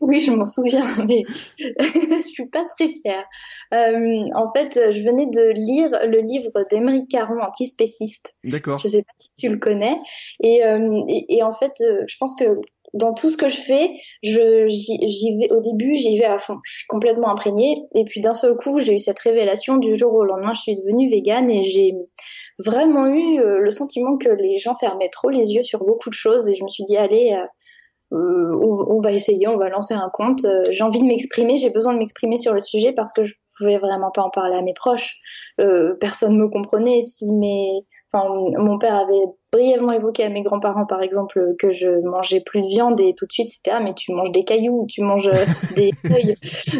Oui, 0.01 0.19
je 0.19 0.31
m'en 0.31 0.45
souviens, 0.45 0.83
mais 1.07 1.23
je 1.59 2.23
suis 2.25 2.47
pas 2.47 2.65
très 2.65 2.87
fière. 2.87 3.25
Euh, 3.73 4.25
en 4.35 4.51
fait, 4.51 4.91
je 4.91 5.01
venais 5.03 5.27
de 5.27 5.51
lire 5.51 5.89
le 6.07 6.21
livre 6.21 6.51
d'Émeric 6.69 7.07
Caron, 7.09 7.39
Antispéciste. 7.39 8.33
D'accord. 8.43 8.79
Je 8.79 8.89
sais 8.89 9.03
pas 9.03 9.13
si 9.19 9.29
tu 9.37 9.49
le 9.49 9.59
connais. 9.59 9.97
Et, 10.41 10.65
euh, 10.65 11.03
et, 11.07 11.37
et 11.37 11.43
en 11.43 11.51
fait, 11.51 11.73
euh, 11.81 12.03
je 12.07 12.17
pense 12.19 12.35
que 12.35 12.45
dans 12.93 13.13
tout 13.13 13.29
ce 13.29 13.37
que 13.37 13.49
je 13.49 13.59
fais, 13.59 13.91
je 14.23 14.67
j'y 14.67 15.37
vais 15.37 15.51
au 15.51 15.61
début, 15.61 15.97
j'y 15.97 16.17
vais 16.17 16.25
à 16.25 16.39
fond. 16.39 16.57
Je 16.63 16.77
suis 16.77 16.87
complètement 16.87 17.29
imprégnée 17.29 17.83
et 17.95 18.05
puis 18.05 18.21
d'un 18.21 18.33
seul 18.33 18.55
coup, 18.55 18.79
j'ai 18.79 18.93
eu 18.93 18.99
cette 18.99 19.19
révélation 19.19 19.77
du 19.77 19.95
jour 19.95 20.13
au 20.13 20.23
lendemain, 20.23 20.53
je 20.53 20.61
suis 20.61 20.75
devenue 20.75 21.09
végane 21.09 21.49
et 21.49 21.63
j'ai 21.63 21.93
vraiment 22.57 23.07
eu 23.07 23.39
euh, 23.39 23.59
le 23.59 23.71
sentiment 23.71 24.17
que 24.17 24.29
les 24.29 24.57
gens 24.57 24.75
fermaient 24.75 25.09
trop 25.09 25.29
les 25.29 25.51
yeux 25.51 25.63
sur 25.63 25.79
beaucoup 25.83 26.09
de 26.09 26.15
choses 26.15 26.47
et 26.47 26.55
je 26.55 26.63
me 26.63 26.69
suis 26.69 26.83
dit 26.83 26.97
allez 26.97 27.33
euh, 27.33 27.45
euh 28.17 28.49
on, 28.61 29.01
va 29.01 29.11
essayer, 29.11 29.47
on 29.47 29.57
va 29.57 29.69
lancer 29.69 29.93
un 29.93 30.09
compte. 30.11 30.43
Euh, 30.45 30.63
j'ai 30.71 30.83
envie 30.83 30.99
de 30.99 31.05
m'exprimer, 31.05 31.57
j'ai 31.57 31.69
besoin 31.69 31.93
de 31.93 31.99
m'exprimer 31.99 32.37
sur 32.37 32.53
le 32.53 32.59
sujet 32.59 32.91
parce 32.91 33.13
que 33.13 33.23
je 33.23 33.35
pouvais 33.57 33.77
vraiment 33.77 34.11
pas 34.11 34.21
en 34.21 34.29
parler 34.29 34.55
à 34.55 34.61
mes 34.61 34.73
proches. 34.73 35.17
Euh, 35.59 35.95
personne 35.99 36.37
me 36.37 36.49
comprenait. 36.49 37.01
Si 37.01 37.31
mes 37.33 37.85
Enfin, 38.11 38.27
mon 38.57 38.79
père 38.79 38.95
avait 38.95 39.25
brièvement 39.51 39.91
évoqué 39.91 40.23
à 40.23 40.29
mes 40.29 40.41
grands-parents, 40.41 40.85
par 40.85 41.01
exemple, 41.03 41.55
que 41.59 41.71
je 41.71 41.89
mangeais 42.07 42.39
plus 42.39 42.61
de 42.61 42.67
viande 42.67 42.99
et 42.99 43.13
tout 43.15 43.27
de 43.27 43.31
suite 43.31 43.51
c'était 43.51 43.71
ah 43.71 43.79
mais 43.79 43.93
tu 43.93 44.13
manges 44.13 44.31
des 44.31 44.43
cailloux, 44.43 44.87
tu 44.89 45.01
manges 45.01 45.27
euh, 45.27 45.45
des 45.75 45.91
feuilles. 45.91 46.35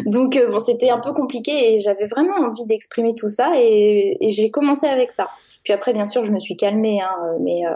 Donc 0.06 0.36
euh, 0.36 0.50
bon, 0.50 0.58
c'était 0.58 0.90
un 0.90 0.98
peu 0.98 1.12
compliqué 1.12 1.74
et 1.74 1.80
j'avais 1.80 2.06
vraiment 2.06 2.34
envie 2.34 2.64
d'exprimer 2.66 3.14
tout 3.14 3.28
ça 3.28 3.52
et, 3.54 4.16
et 4.20 4.30
j'ai 4.30 4.50
commencé 4.50 4.86
avec 4.86 5.12
ça. 5.12 5.28
Puis 5.62 5.72
après, 5.72 5.92
bien 5.92 6.06
sûr, 6.06 6.24
je 6.24 6.32
me 6.32 6.38
suis 6.38 6.56
calmée, 6.56 7.00
hein, 7.00 7.36
mais 7.40 7.64
euh, 7.66 7.74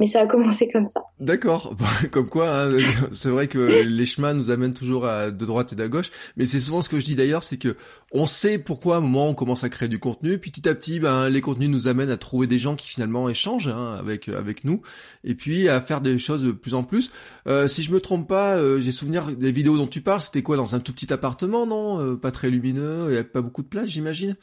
mais 0.00 0.06
ça 0.06 0.20
a 0.20 0.26
commencé 0.26 0.68
comme 0.68 0.86
ça. 0.86 1.02
D'accord, 1.20 1.76
comme 2.10 2.28
quoi, 2.28 2.64
hein, 2.64 2.70
c'est 3.12 3.30
vrai 3.30 3.48
que 3.48 3.58
les 3.58 4.06
chemins 4.06 4.34
nous 4.34 4.50
amènent 4.50 4.74
toujours 4.74 5.06
à, 5.06 5.30
de 5.30 5.44
droite 5.44 5.72
et 5.72 5.76
de 5.76 5.86
gauche, 5.86 6.10
mais 6.36 6.46
c'est 6.46 6.60
souvent 6.60 6.80
ce 6.80 6.88
que 6.88 7.00
je 7.00 7.04
dis 7.04 7.14
d'ailleurs, 7.14 7.42
c'est 7.42 7.58
que 7.58 7.76
on 8.12 8.26
sait 8.26 8.58
pourquoi 8.58 8.96
à 8.96 8.98
un 8.98 9.00
moment 9.00 9.28
on 9.28 9.34
commence 9.34 9.64
à 9.64 9.68
créer 9.68 9.88
du 9.88 9.98
contenu, 9.98 10.38
puis 10.38 10.50
petit 10.50 10.68
à 10.68 10.74
petit, 10.74 11.00
ben, 11.00 11.28
les 11.28 11.40
contenus 11.40 11.68
nous 11.68 11.88
amènent 11.88 12.10
à 12.10 12.16
trouver 12.16 12.46
des 12.46 12.58
gens 12.58 12.76
qui 12.76 12.88
finalement 12.88 13.28
échangent 13.28 13.68
hein, 13.68 13.96
avec 13.98 14.28
avec 14.28 14.64
nous, 14.64 14.82
et 15.24 15.34
puis 15.34 15.68
à 15.68 15.80
faire 15.80 16.00
des 16.00 16.18
choses 16.18 16.42
de 16.42 16.52
plus 16.52 16.74
en 16.74 16.84
plus. 16.84 17.10
Euh, 17.46 17.66
si 17.66 17.82
je 17.82 17.92
me 17.92 18.00
trompe 18.00 18.28
pas, 18.28 18.56
euh, 18.56 18.80
j'ai 18.80 18.92
souvenir 18.92 19.26
des 19.26 19.52
vidéos 19.52 19.76
dont 19.76 19.86
tu 19.86 20.00
parles, 20.00 20.20
c'était 20.20 20.42
quoi 20.42 20.56
dans 20.56 20.74
un 20.74 20.80
tout 20.80 20.92
petit 20.92 21.12
appartement, 21.12 21.66
non? 21.66 22.00
Euh, 22.00 22.16
Pas 22.16 22.30
très 22.30 22.50
lumineux, 22.50 23.06
il 23.06 23.10
n'y 23.10 23.16
avait 23.16 23.24
pas 23.24 23.42
beaucoup 23.42 23.62
de 23.62 23.68
place, 23.68 23.88
j'imagine? 23.88 24.34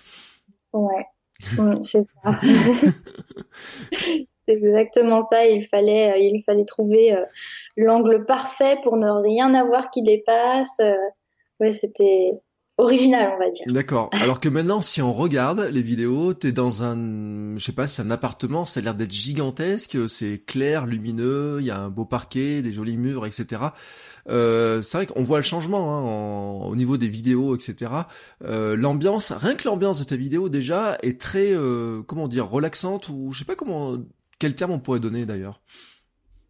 Ouais. 0.74 1.06
c'est 1.82 2.02
ça. 2.02 2.40
C'est 4.52 4.68
exactement 4.68 5.22
ça. 5.22 5.46
Il 5.46 5.66
fallait, 5.66 6.12
euh, 6.12 6.18
il 6.18 6.42
fallait 6.44 6.66
trouver 6.66 7.14
euh, 7.14 7.24
l'angle 7.78 8.26
parfait 8.26 8.78
pour 8.84 8.98
ne 8.98 9.10
rien 9.10 9.54
avoir 9.54 9.90
qui 9.90 10.04
dépasse. 10.04 10.80
Euh. 10.80 10.94
Ouais, 11.60 11.72
c'était 11.72 12.32
original, 12.78 13.34
on 13.36 13.40
va 13.40 13.52
dire. 13.52 13.66
D'accord. 13.68 14.10
Alors 14.14 14.40
que 14.40 14.50
maintenant, 14.50 14.82
si 14.82 15.02
on 15.02 15.12
regarde 15.12 15.70
les 15.72 15.82
vidéos, 15.82 16.34
t'es 16.34 16.52
dans 16.52 16.82
un, 16.82 17.56
je 17.56 17.64
sais 17.64 17.72
pas, 17.72 17.86
c'est 17.86 18.02
un 18.02 18.10
appartement, 18.10 18.66
ça 18.66 18.80
a 18.80 18.84
l'air 18.84 18.96
d'être 18.96 19.12
gigantesque, 19.12 20.10
c'est 20.10 20.44
clair, 20.44 20.88
lumineux, 20.88 21.58
il 21.60 21.68
y 21.68 21.70
a 21.70 21.78
un 21.78 21.90
beau 21.90 22.06
parquet, 22.06 22.64
des 22.64 22.72
jolis 22.72 22.98
murs, 22.98 23.28
etc. 23.28 23.66
C'est 24.26 24.92
vrai 24.94 25.06
qu'on 25.06 25.22
voit 25.22 25.38
le 25.38 25.44
changement 25.44 26.64
hein, 26.64 26.66
au 26.66 26.76
niveau 26.76 26.98
des 26.98 27.10
vidéos, 27.10 27.56
etc. 27.56 27.92
L'ambiance, 28.42 29.32
rien 29.32 29.54
que 29.54 29.68
l'ambiance 29.68 30.00
de 30.00 30.04
ta 30.04 30.16
vidéo 30.16 30.50
déjà 30.50 30.98
est 31.04 31.22
très, 31.22 31.54
comment 32.08 32.28
dire, 32.28 32.50
relaxante 32.50 33.10
ou 33.10 33.32
je 33.32 33.40
sais 33.40 33.46
pas 33.46 33.56
comment 33.56 34.00
quel 34.42 34.56
terme 34.56 34.72
on 34.72 34.80
pourrait 34.80 35.00
donner 35.00 35.28
d'ailleurs? 35.28 35.62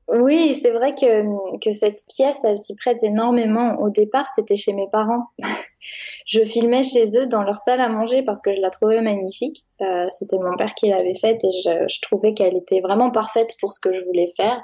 Oui, 0.07 0.55
c'est 0.55 0.71
vrai 0.71 0.95
que, 0.95 1.59
que 1.59 1.73
cette 1.73 2.03
pièce, 2.07 2.39
elle 2.45 2.57
s'y 2.57 2.75
prête 2.75 3.03
énormément. 3.03 3.75
Au 3.79 3.89
départ, 3.89 4.27
c'était 4.33 4.55
chez 4.55 4.71
mes 4.71 4.87
parents. 4.89 5.25
je 6.25 6.43
filmais 6.43 6.83
chez 6.83 7.17
eux 7.17 7.27
dans 7.27 7.43
leur 7.43 7.57
salle 7.57 7.81
à 7.81 7.89
manger 7.89 8.23
parce 8.23 8.41
que 8.41 8.53
je 8.53 8.61
la 8.61 8.69
trouvais 8.69 9.01
magnifique. 9.01 9.63
Euh, 9.81 10.05
c'était 10.09 10.37
mon 10.37 10.55
père 10.55 10.73
qui 10.73 10.87
l'avait 10.87 11.15
faite 11.15 11.43
et 11.43 11.51
je, 11.51 12.01
trouvais 12.01 12.33
qu'elle 12.33 12.55
était 12.55 12.79
vraiment 12.79 13.11
parfaite 13.11 13.55
pour 13.59 13.73
ce 13.73 13.81
que 13.81 13.93
je 13.93 14.05
voulais 14.05 14.31
faire. 14.37 14.61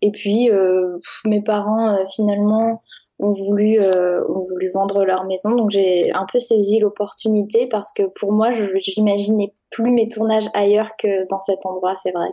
Et 0.00 0.12
puis, 0.12 0.50
euh, 0.50 0.96
mes 1.24 1.42
parents, 1.42 1.96
euh, 1.96 2.04
finalement, 2.14 2.82
ont 3.18 3.34
voulu, 3.34 3.78
ont 3.80 4.44
voulu 4.48 4.70
vendre 4.72 5.04
leur 5.04 5.24
maison. 5.24 5.56
Donc, 5.56 5.70
j'ai 5.70 6.12
un 6.12 6.24
peu 6.32 6.38
saisi 6.38 6.78
l'opportunité 6.78 7.66
parce 7.66 7.92
que 7.92 8.04
pour 8.04 8.32
moi, 8.32 8.52
je 8.52 8.64
n'imaginais 8.96 9.52
plus 9.70 9.90
mes 9.90 10.08
tournages 10.08 10.48
ailleurs 10.54 10.96
que 10.96 11.28
dans 11.28 11.38
cet 11.40 11.66
endroit, 11.66 11.94
c'est 11.96 12.12
vrai. 12.12 12.28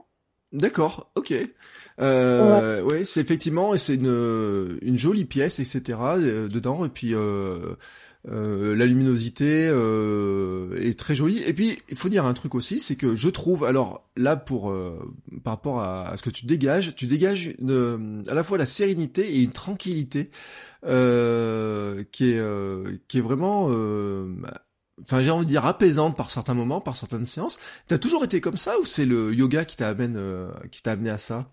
D'accord, 0.54 1.06
ok. 1.16 1.34
Euh, 2.00 2.82
ouais, 2.84 3.04
c'est 3.04 3.20
effectivement, 3.20 3.74
et 3.74 3.78
c'est 3.78 3.96
une, 3.96 4.78
une 4.82 4.96
jolie 4.96 5.26
pièce, 5.26 5.60
etc. 5.60 6.00
Euh, 6.18 6.48
dedans, 6.48 6.86
et 6.86 6.90
puis 6.90 7.14
euh, 7.14 7.76
euh, 8.30 8.76
la 8.76 8.86
luminosité 8.86 9.68
euh, 9.70 10.76
est 10.80 10.98
très 10.98 11.16
jolie. 11.16 11.44
Et 11.44 11.54
puis, 11.54 11.80
il 11.90 11.98
faut 11.98 12.08
dire 12.08 12.26
un 12.26 12.34
truc 12.34 12.56
aussi, 12.56 12.80
c'est 12.80 12.96
que 12.96 13.14
je 13.14 13.30
trouve, 13.30 13.66
alors 13.66 14.08
là, 14.16 14.38
pour 14.38 14.72
euh, 14.72 15.14
par 15.44 15.56
rapport 15.56 15.80
à, 15.82 16.10
à, 16.10 16.18
ce 16.18 16.24
que 16.24 16.30
tu 16.30 16.46
dégages, 16.46 16.96
tu 16.96 17.08
dégages 17.08 17.54
une, 17.60 18.24
à 18.30 18.34
la 18.34 18.44
fois 18.44 18.58
la 18.58 18.66
sérénité 18.66 19.36
et 19.36 19.42
une 19.42 19.52
tranquillité 19.52 20.30
euh, 20.86 22.04
qui 22.12 22.32
est 22.32 22.42
qui 23.08 23.18
est 23.18 23.22
vraiment 23.22 23.70
enfin 25.02 25.22
j'ai 25.22 25.32
envie 25.32 25.46
de 25.46 25.52
dire 25.52 25.66
apaisante 25.66 26.16
par 26.16 26.32
certains 26.32 26.54
moments, 26.54 26.82
par 26.82 26.96
certaines 26.96 27.26
séances. 27.26 27.60
T'as 27.88 27.98
toujours 27.98 28.24
été 28.24 28.42
comme 28.42 28.58
ça 28.58 28.80
ou 28.80 28.86
c'est 28.86 29.06
le 29.06 29.34
yoga 29.34 29.66
qui 29.66 29.76
t'a 29.76 29.90
amené, 29.90 30.18
euh, 30.18 30.50
qui 30.72 30.82
t'a 30.82 30.92
amené 30.92 31.10
à 31.10 31.18
ça? 31.18 31.46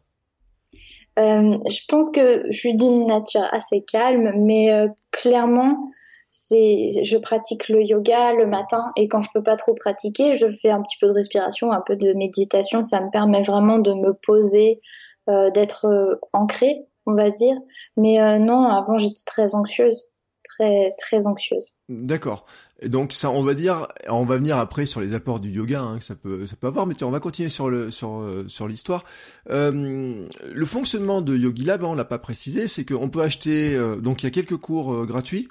Euh, 1.18 1.58
Je 1.68 1.84
pense 1.88 2.10
que 2.10 2.44
je 2.50 2.58
suis 2.58 2.74
d'une 2.74 3.06
nature 3.06 3.46
assez 3.52 3.82
calme, 3.82 4.32
mais 4.36 4.72
euh, 4.72 4.88
clairement, 5.10 5.90
c'est, 6.30 7.04
je 7.04 7.16
pratique 7.16 7.68
le 7.68 7.82
yoga 7.82 8.32
le 8.32 8.46
matin 8.46 8.90
et 8.96 9.06
quand 9.06 9.22
je 9.22 9.28
peux 9.32 9.42
pas 9.42 9.56
trop 9.56 9.74
pratiquer, 9.74 10.32
je 10.36 10.50
fais 10.50 10.70
un 10.70 10.82
petit 10.82 10.96
peu 11.00 11.06
de 11.06 11.12
respiration, 11.12 11.70
un 11.70 11.82
peu 11.86 11.94
de 11.96 12.12
méditation. 12.14 12.82
Ça 12.82 13.00
me 13.00 13.10
permet 13.10 13.42
vraiment 13.42 13.78
de 13.78 13.92
me 13.92 14.12
poser, 14.14 14.80
d'être 15.28 16.18
ancrée, 16.32 16.86
on 17.06 17.14
va 17.14 17.30
dire. 17.30 17.56
Mais 17.96 18.40
non, 18.40 18.64
avant 18.64 18.98
j'étais 18.98 19.22
très 19.24 19.54
anxieuse, 19.54 19.96
très 20.42 20.96
très 20.98 21.28
anxieuse. 21.28 21.76
D'accord. 21.88 22.44
Et 22.80 22.88
donc 22.88 23.12
ça, 23.12 23.30
on 23.30 23.42
va 23.42 23.54
dire, 23.54 23.86
on 24.08 24.24
va 24.24 24.36
venir 24.36 24.58
après 24.58 24.84
sur 24.84 25.00
les 25.00 25.14
apports 25.14 25.38
du 25.38 25.50
yoga 25.50 25.80
hein, 25.80 25.98
que 25.98 26.04
ça 26.04 26.16
peut, 26.16 26.44
ça 26.46 26.56
peut 26.56 26.66
avoir, 26.66 26.86
mais 26.86 26.94
tiens, 26.94 27.06
on 27.06 27.12
va 27.12 27.20
continuer 27.20 27.48
sur 27.48 27.70
le 27.70 27.90
sur 27.90 28.18
euh, 28.18 28.44
sur 28.48 28.66
l'histoire. 28.66 29.04
Euh, 29.50 30.22
le 30.52 30.66
fonctionnement 30.66 31.22
de 31.22 31.36
Yogi 31.36 31.64
Lab, 31.64 31.84
hein, 31.84 31.88
on 31.90 31.94
l'a 31.94 32.04
pas 32.04 32.18
précisé, 32.18 32.66
c'est 32.66 32.84
qu'on 32.84 33.08
peut 33.08 33.22
acheter, 33.22 33.74
euh, 33.74 33.96
donc 33.96 34.22
il 34.22 34.26
y 34.26 34.28
a 34.28 34.30
quelques 34.30 34.56
cours 34.56 35.06
gratuits. 35.06 35.48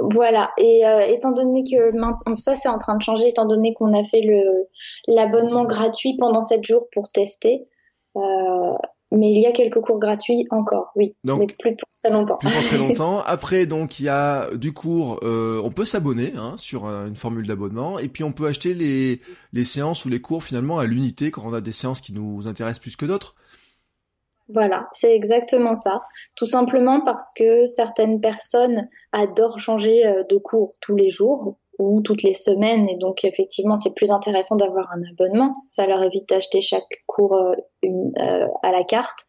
Voilà, 0.00 0.52
et 0.58 0.82
étant 1.08 1.32
donné 1.32 1.64
que 1.64 1.90
ça 2.36 2.54
c'est 2.54 2.68
en 2.68 2.78
train 2.78 2.96
de 2.96 3.02
changer, 3.02 3.26
étant 3.28 3.46
donné 3.46 3.74
qu'on 3.74 3.98
a 3.98 4.04
fait 4.04 4.20
le 4.20 4.68
l'abonnement 5.08 5.64
gratuit 5.64 6.16
pendant 6.16 6.40
7 6.42 6.62
jours 6.62 6.86
pour 6.92 7.10
tester, 7.10 7.66
mais 9.10 9.30
il 9.30 9.40
y 9.40 9.46
a 9.46 9.52
quelques 9.52 9.80
cours 9.80 9.98
gratuits 9.98 10.46
encore, 10.50 10.92
oui. 10.94 11.14
Donc, 11.24 11.40
mais 11.40 11.46
plus 11.46 11.76
pour 11.76 11.88
très 12.02 12.10
longtemps. 12.10 12.36
Plus 12.38 12.50
pour 12.50 12.62
très 12.64 12.78
longtemps. 12.88 13.20
Après, 13.20 13.66
donc, 13.66 14.00
il 14.00 14.04
y 14.04 14.08
a 14.08 14.54
du 14.54 14.72
cours, 14.72 15.20
euh, 15.22 15.60
on 15.64 15.70
peut 15.70 15.84
s'abonner 15.84 16.32
hein, 16.36 16.54
sur 16.58 16.86
euh, 16.86 17.06
une 17.06 17.16
formule 17.16 17.46
d'abonnement, 17.46 17.98
et 17.98 18.08
puis 18.08 18.22
on 18.22 18.32
peut 18.32 18.46
acheter 18.46 18.74
les, 18.74 19.20
les 19.52 19.64
séances 19.64 20.04
ou 20.04 20.08
les 20.08 20.20
cours 20.20 20.44
finalement 20.44 20.78
à 20.78 20.86
l'unité 20.86 21.30
quand 21.30 21.42
on 21.46 21.54
a 21.54 21.60
des 21.60 21.72
séances 21.72 22.00
qui 22.00 22.12
nous 22.12 22.46
intéressent 22.46 22.80
plus 22.80 22.96
que 22.96 23.06
d'autres. 23.06 23.34
Voilà, 24.50 24.88
c'est 24.92 25.14
exactement 25.14 25.74
ça. 25.74 26.02
Tout 26.36 26.46
simplement 26.46 27.00
parce 27.02 27.30
que 27.34 27.66
certaines 27.66 28.20
personnes 28.20 28.88
adorent 29.12 29.58
changer 29.58 30.06
euh, 30.06 30.22
de 30.28 30.36
cours 30.36 30.74
tous 30.80 30.96
les 30.96 31.10
jours 31.10 31.58
ou 31.78 32.00
toutes 32.02 32.22
les 32.22 32.32
semaines 32.32 32.88
et 32.88 32.96
donc 32.96 33.24
effectivement 33.24 33.76
c'est 33.76 33.94
plus 33.94 34.10
intéressant 34.10 34.56
d'avoir 34.56 34.90
un 34.92 35.02
abonnement. 35.10 35.56
Ça 35.68 35.86
leur 35.86 36.02
évite 36.02 36.28
d'acheter 36.28 36.60
chaque 36.60 37.04
cours 37.06 37.34
euh, 37.34 37.54
euh, 37.86 38.46
à 38.62 38.72
la 38.72 38.84
carte. 38.84 39.26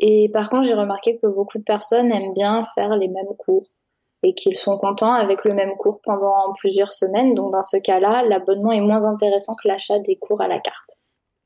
Et 0.00 0.30
par 0.32 0.50
contre 0.50 0.64
j'ai 0.64 0.74
remarqué 0.74 1.18
que 1.18 1.26
beaucoup 1.26 1.58
de 1.58 1.64
personnes 1.64 2.12
aiment 2.12 2.34
bien 2.34 2.62
faire 2.74 2.96
les 2.96 3.08
mêmes 3.08 3.34
cours 3.38 3.66
et 4.22 4.34
qu'ils 4.34 4.56
sont 4.56 4.76
contents 4.78 5.14
avec 5.14 5.44
le 5.44 5.54
même 5.54 5.76
cours 5.76 6.00
pendant 6.02 6.52
plusieurs 6.58 6.92
semaines. 6.92 7.34
Donc 7.34 7.52
dans 7.52 7.62
ce 7.62 7.76
cas-là, 7.76 8.24
l'abonnement 8.28 8.72
est 8.72 8.80
moins 8.80 9.04
intéressant 9.04 9.54
que 9.54 9.68
l'achat 9.68 9.98
des 10.00 10.16
cours 10.16 10.40
à 10.40 10.48
la 10.48 10.58
carte. 10.58 10.98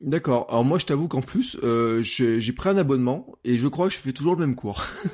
D'accord. 0.02 0.46
Alors 0.48 0.64
moi, 0.64 0.78
je 0.78 0.86
t'avoue 0.86 1.06
qu'en 1.06 1.20
plus, 1.20 1.56
euh, 1.62 2.02
j'ai 2.02 2.52
pris 2.52 2.68
un 2.68 2.76
abonnement 2.76 3.26
et 3.44 3.56
je 3.56 3.68
crois 3.68 3.86
que 3.86 3.94
je 3.94 3.98
fais 3.98 4.12
toujours 4.12 4.34
le 4.34 4.40
même 4.40 4.56
cours. 4.56 4.84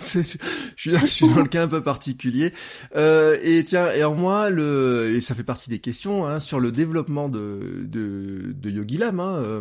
je, 0.76 0.96
suis, 1.06 1.28
dans 1.28 1.42
le 1.42 1.48
cas 1.48 1.62
un 1.62 1.68
peu 1.68 1.82
particulier. 1.82 2.54
Euh, 2.96 3.36
et 3.42 3.62
tiens, 3.64 3.88
et 3.88 3.98
alors 3.98 4.14
moi, 4.14 4.48
le, 4.48 5.20
ça 5.20 5.34
fait 5.34 5.44
partie 5.44 5.68
des 5.68 5.78
questions 5.78 6.26
hein, 6.26 6.40
sur 6.40 6.58
le 6.58 6.72
développement 6.72 7.28
de 7.28 7.80
de, 7.82 8.54
de 8.56 8.70
Yogi 8.70 8.98
Hein, 9.02 9.12
euh, 9.18 9.60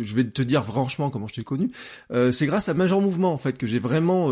je 0.00 0.16
vais 0.16 0.24
te 0.24 0.42
dire 0.42 0.64
franchement 0.64 1.10
comment 1.10 1.28
je 1.28 1.34
t'ai 1.34 1.44
connu. 1.44 1.68
Euh, 2.10 2.32
c'est 2.32 2.46
grâce 2.46 2.68
à 2.68 2.74
Major 2.74 3.00
Mouvement 3.00 3.32
en 3.32 3.38
fait 3.38 3.56
que 3.56 3.68
j'ai 3.68 3.78
vraiment 3.78 4.26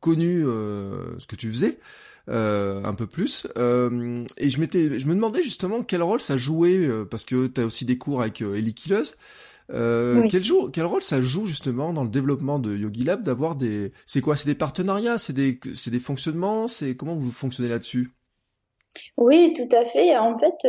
connu 0.00 0.42
ce 0.42 1.26
que 1.26 1.36
tu 1.36 1.48
faisais. 1.48 1.78
Euh, 2.28 2.84
un 2.84 2.94
peu 2.94 3.06
plus. 3.06 3.46
Euh, 3.56 4.24
et 4.36 4.50
je 4.50 4.60
m'étais, 4.60 4.98
je 4.98 5.06
me 5.06 5.14
demandais 5.14 5.42
justement 5.42 5.82
quel 5.82 6.02
rôle 6.02 6.20
ça 6.20 6.36
jouait 6.36 6.76
euh, 6.76 7.04
parce 7.04 7.24
que 7.24 7.46
tu 7.46 7.60
as 7.60 7.64
aussi 7.64 7.84
des 7.84 7.98
cours 7.98 8.20
avec 8.20 8.40
Ellie 8.42 8.74
Killeuse. 8.74 9.16
quel, 9.68 10.42
quel 10.72 10.84
rôle 10.84 11.02
ça 11.02 11.20
joue 11.20 11.46
justement 11.46 11.92
dans 11.92 12.04
le 12.04 12.10
développement 12.10 12.58
de 12.58 12.76
Yogi 12.76 13.04
Lab 13.04 13.22
d'avoir 13.22 13.56
des, 13.56 13.92
c'est 14.06 14.20
quoi, 14.20 14.36
c'est 14.36 14.48
des 14.48 14.54
partenariats, 14.54 15.18
c'est 15.18 15.32
des, 15.32 15.58
c'est 15.74 15.90
des 15.90 16.00
fonctionnements, 16.00 16.68
c'est 16.68 16.94
comment 16.94 17.14
vous 17.14 17.32
fonctionnez 17.32 17.68
là-dessus? 17.68 18.12
Oui, 19.16 19.52
tout 19.56 19.74
à 19.74 19.84
fait. 19.84 20.16
En 20.16 20.36
fait, 20.38 20.68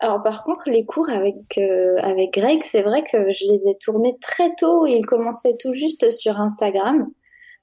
alors 0.00 0.22
par 0.22 0.44
contre, 0.44 0.70
les 0.70 0.84
cours 0.86 1.10
avec 1.10 1.58
avec 1.98 2.32
Greg, 2.32 2.62
c'est 2.64 2.82
vrai 2.82 3.04
que 3.04 3.30
je 3.30 3.44
les 3.50 3.68
ai 3.68 3.76
tournés 3.78 4.16
très 4.20 4.54
tôt. 4.56 4.86
Ils 4.86 5.04
commençaient 5.06 5.56
tout 5.58 5.74
juste 5.74 6.10
sur 6.10 6.40
Instagram. 6.40 7.06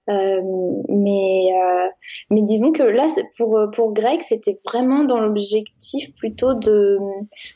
Euh, 0.10 0.42
mais 0.88 1.54
euh, 1.54 1.90
mais 2.30 2.42
disons 2.42 2.72
que 2.72 2.84
là 2.84 3.08
pour 3.38 3.60
pour 3.74 3.94
Greg 3.94 4.22
c'était 4.22 4.58
vraiment 4.66 5.04
dans 5.04 5.20
l'objectif 5.20 6.16
plutôt 6.16 6.54
de 6.54 6.98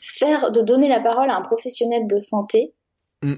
faire 0.02 0.52
de 0.52 0.60
donner 0.60 0.88
la 0.88 1.00
parole 1.00 1.30
à 1.30 1.36
un 1.36 1.40
professionnel 1.40 2.06
de 2.06 2.18
santé. 2.18 2.74
Mm. 3.22 3.36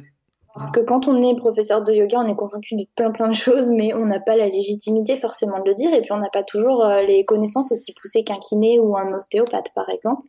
parce 0.55 0.71
que 0.71 0.81
quand 0.81 1.07
on 1.07 1.23
est 1.23 1.37
professeur 1.37 1.85
de 1.85 1.93
yoga 1.93 2.19
on 2.21 2.27
est 2.27 2.35
convaincu 2.35 2.75
de 2.75 2.87
plein 2.97 3.13
plein 3.13 3.29
de 3.29 3.35
choses 3.35 3.71
mais 3.71 3.95
on 3.95 4.07
n'a 4.07 4.19
pas 4.19 4.35
la 4.35 4.49
légitimité 4.49 5.15
forcément 5.17 5.61
de 5.61 5.69
le 5.69 5.75
dire. 5.75 5.95
Et 5.95 6.01
puis 6.01 6.13
on 6.13 6.19
n'a 6.19 6.31
pas 6.31 6.43
toujours 6.43 6.85
euh, 6.85 7.03
les 7.03 7.25
connaissances 7.25 7.71
aussi 7.71 7.95
poussées 7.95 8.25
qu'un 8.25 8.39
kiné 8.39 8.81
ou 8.81 8.97
un 8.97 9.13
ostéopathe 9.13 9.73
par 9.75 9.89
exemple 9.91 10.27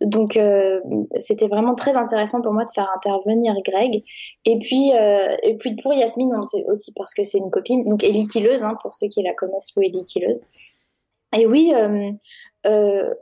donc 0.00 0.36
euh, 0.36 0.80
c'était 1.18 1.48
vraiment 1.48 1.74
très 1.74 1.96
intéressant 1.96 2.40
pour 2.42 2.52
moi 2.52 2.64
de 2.64 2.70
faire 2.70 2.88
intervenir 2.96 3.54
Greg. 3.64 4.04
Et 4.44 4.58
puis 4.58 4.92
euh, 4.94 5.34
et 5.42 5.56
puis 5.56 5.76
pour 5.82 5.92
Yasmine, 5.92 6.32
on 6.36 6.42
sait 6.42 6.64
aussi 6.68 6.92
parce 6.94 7.14
que 7.14 7.24
c'est 7.24 7.38
une 7.38 7.50
copine, 7.50 7.86
donc 7.88 8.04
Ellie 8.04 8.28
hein, 8.62 8.74
pour 8.80 8.94
ceux 8.94 9.08
qui 9.08 9.22
la 9.22 9.34
connaissent, 9.34 9.74
ou 9.76 9.82
Ellie. 9.82 10.04
Et 11.36 11.46
oui, 11.46 11.74
euh, 11.74 12.12
euh, 12.66 13.14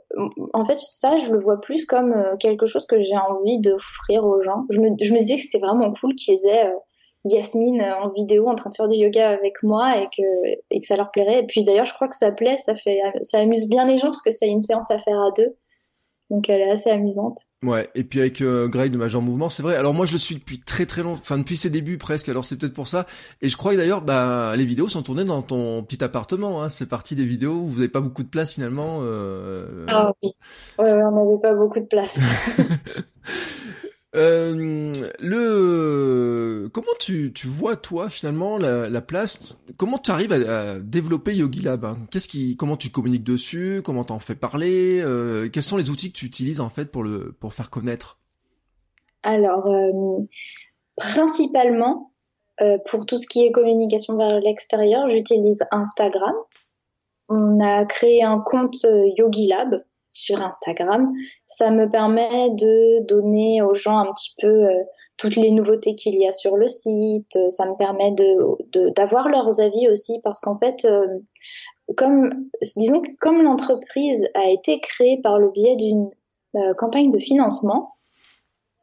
en 0.53 0.65
fait 0.65 0.79
ça 0.79 1.17
je 1.17 1.31
le 1.31 1.39
vois 1.39 1.59
plus 1.61 1.85
comme 1.85 2.13
euh, 2.13 2.37
quelque 2.37 2.65
chose 2.65 2.85
que 2.85 3.01
j'ai 3.01 3.17
envie 3.17 3.59
d'offrir 3.59 4.23
aux 4.23 4.41
gens. 4.41 4.65
Je 4.69 4.79
me, 4.79 4.89
je 5.01 5.13
me 5.13 5.19
disais 5.19 5.35
que 5.35 5.41
c'était 5.41 5.59
vraiment 5.59 5.91
cool 5.93 6.15
qu'ils 6.15 6.45
aient 6.47 6.71
Yasmine 7.25 7.81
en 7.81 8.09
vidéo 8.09 8.47
en 8.47 8.55
train 8.55 8.69
de 8.69 8.75
faire 8.75 8.87
du 8.87 8.97
yoga 8.97 9.29
avec 9.29 9.61
moi 9.63 9.97
et 9.97 10.05
que, 10.05 10.59
et 10.69 10.79
que 10.79 10.85
ça 10.85 10.95
leur 10.95 11.11
plairait. 11.11 11.41
Et 11.41 11.45
puis 11.45 11.63
d'ailleurs 11.63 11.85
je 11.85 11.93
crois 11.93 12.07
que 12.07 12.15
ça 12.15 12.31
plaît, 12.31 12.57
ça 12.57 12.75
fait 12.75 13.01
ça 13.23 13.39
amuse 13.39 13.67
bien 13.67 13.85
les 13.85 13.97
gens 13.97 14.07
parce 14.07 14.21
que 14.21 14.31
c'est 14.31 14.47
une 14.47 14.61
séance 14.61 14.91
à 14.91 14.99
faire 14.99 15.19
à 15.19 15.31
deux. 15.35 15.55
Donc 16.29 16.49
elle 16.49 16.59
est 16.59 16.69
assez 16.69 16.89
amusante. 16.89 17.39
Ouais, 17.63 17.89
et 17.95 18.03
puis 18.03 18.19
avec 18.19 18.41
euh, 18.41 18.67
Greg 18.67 18.91
de 18.91 18.97
Major 18.97 19.21
Mouvement, 19.21 19.47
c'est 19.47 19.63
vrai. 19.63 19.75
Alors 19.75 19.93
moi 19.93 20.05
je 20.05 20.11
le 20.11 20.17
suis 20.17 20.35
depuis 20.35 20.59
très 20.59 20.85
très 20.85 21.01
long, 21.01 21.13
enfin 21.13 21.37
depuis 21.37 21.55
ses 21.55 21.69
débuts 21.69 21.97
presque, 21.97 22.27
alors 22.27 22.43
c'est 22.43 22.57
peut-être 22.57 22.73
pour 22.73 22.87
ça. 22.87 23.05
Et 23.41 23.47
je 23.47 23.55
crois 23.55 23.71
que 23.71 23.77
d'ailleurs, 23.77 24.01
bah, 24.01 24.53
les 24.57 24.65
vidéos 24.65 24.89
sont 24.89 25.03
tournées 25.03 25.23
dans 25.23 25.41
ton 25.41 25.83
petit 25.83 26.03
appartement, 26.03 26.61
hein. 26.61 26.69
ça 26.69 26.79
fait 26.79 26.85
partie 26.85 27.15
des 27.15 27.25
vidéos 27.25 27.53
où 27.53 27.67
vous 27.67 27.75
n'avez 27.77 27.87
pas 27.87 28.01
beaucoup 28.01 28.23
de 28.23 28.29
place 28.29 28.51
finalement. 28.51 28.99
Euh... 29.01 29.85
Ah 29.87 30.11
oui, 30.21 30.31
ouais, 30.79 31.01
on 31.03 31.11
n'avait 31.11 31.41
pas 31.41 31.53
beaucoup 31.53 31.79
de 31.79 31.85
place. 31.85 32.17
Euh, 34.17 35.11
le 35.19 36.69
comment 36.73 36.87
tu, 36.99 37.31
tu 37.33 37.45
vois 37.45 37.75
toi 37.75 38.09
finalement 38.09 38.57
la, 38.57 38.89
la 38.89 39.01
place? 39.01 39.55
Comment 39.77 39.99
tu 39.99 40.09
arrives 40.09 40.33
à, 40.33 40.79
développer 40.79 41.35
Yogi 41.35 41.61
Lab 41.61 41.85
hein? 41.85 41.99
Qu'est-ce 42.09 42.27
qui 42.27 42.57
comment 42.57 42.77
tu 42.77 42.89
communiques 42.89 43.23
dessus? 43.23 43.81
Comment 43.83 44.03
t'en 44.03 44.17
fais 44.17 44.35
parler? 44.35 45.01
Euh, 45.01 45.49
quels 45.49 45.63
sont 45.63 45.77
les 45.77 45.91
outils 45.91 46.11
que 46.11 46.17
tu 46.17 46.25
utilises 46.25 46.59
en 46.59 46.69
fait 46.69 46.85
pour 46.85 47.03
le 47.03 47.35
pour 47.39 47.53
faire 47.53 47.69
connaître? 47.69 48.17
Alors 49.21 49.67
euh, 49.67 50.23
principalement 50.95 52.11
pour 52.89 53.05
tout 53.05 53.19
ce 53.19 53.27
qui 53.27 53.45
est 53.45 53.51
communication 53.51 54.17
vers 54.17 54.39
l'extérieur 54.39 55.07
j'utilise 55.11 55.63
Instagram. 55.69 56.33
On 57.29 57.59
a 57.59 57.85
créé 57.85 58.23
un 58.23 58.39
compte 58.39 58.83
Yogi 59.15 59.47
Lab 59.47 59.83
sur 60.17 60.41
Instagram. 60.41 61.11
Ça 61.45 61.71
me 61.71 61.89
permet 61.89 62.49
de 62.51 63.05
donner 63.05 63.61
aux 63.61 63.73
gens 63.73 63.97
un 63.97 64.11
petit 64.13 64.33
peu 64.39 64.47
euh, 64.47 64.83
toutes 65.17 65.35
les 65.35 65.51
nouveautés 65.51 65.95
qu'il 65.95 66.15
y 66.15 66.27
a 66.27 66.31
sur 66.31 66.57
le 66.57 66.67
site. 66.67 67.37
Ça 67.49 67.65
me 67.65 67.75
permet 67.77 68.11
de 68.11 68.91
d'avoir 68.91 69.29
leurs 69.29 69.59
avis 69.59 69.89
aussi 69.89 70.19
parce 70.23 70.39
qu'en 70.39 70.57
fait, 70.57 70.85
euh, 70.85 71.05
comme 71.95 72.49
disons 72.75 73.01
que 73.01 73.09
comme 73.19 73.41
l'entreprise 73.43 74.27
a 74.33 74.49
été 74.49 74.79
créée 74.79 75.19
par 75.21 75.39
le 75.39 75.49
biais 75.51 75.75
d'une 75.75 76.09
euh, 76.55 76.73
campagne 76.75 77.09
de 77.09 77.19
financement, 77.19 77.96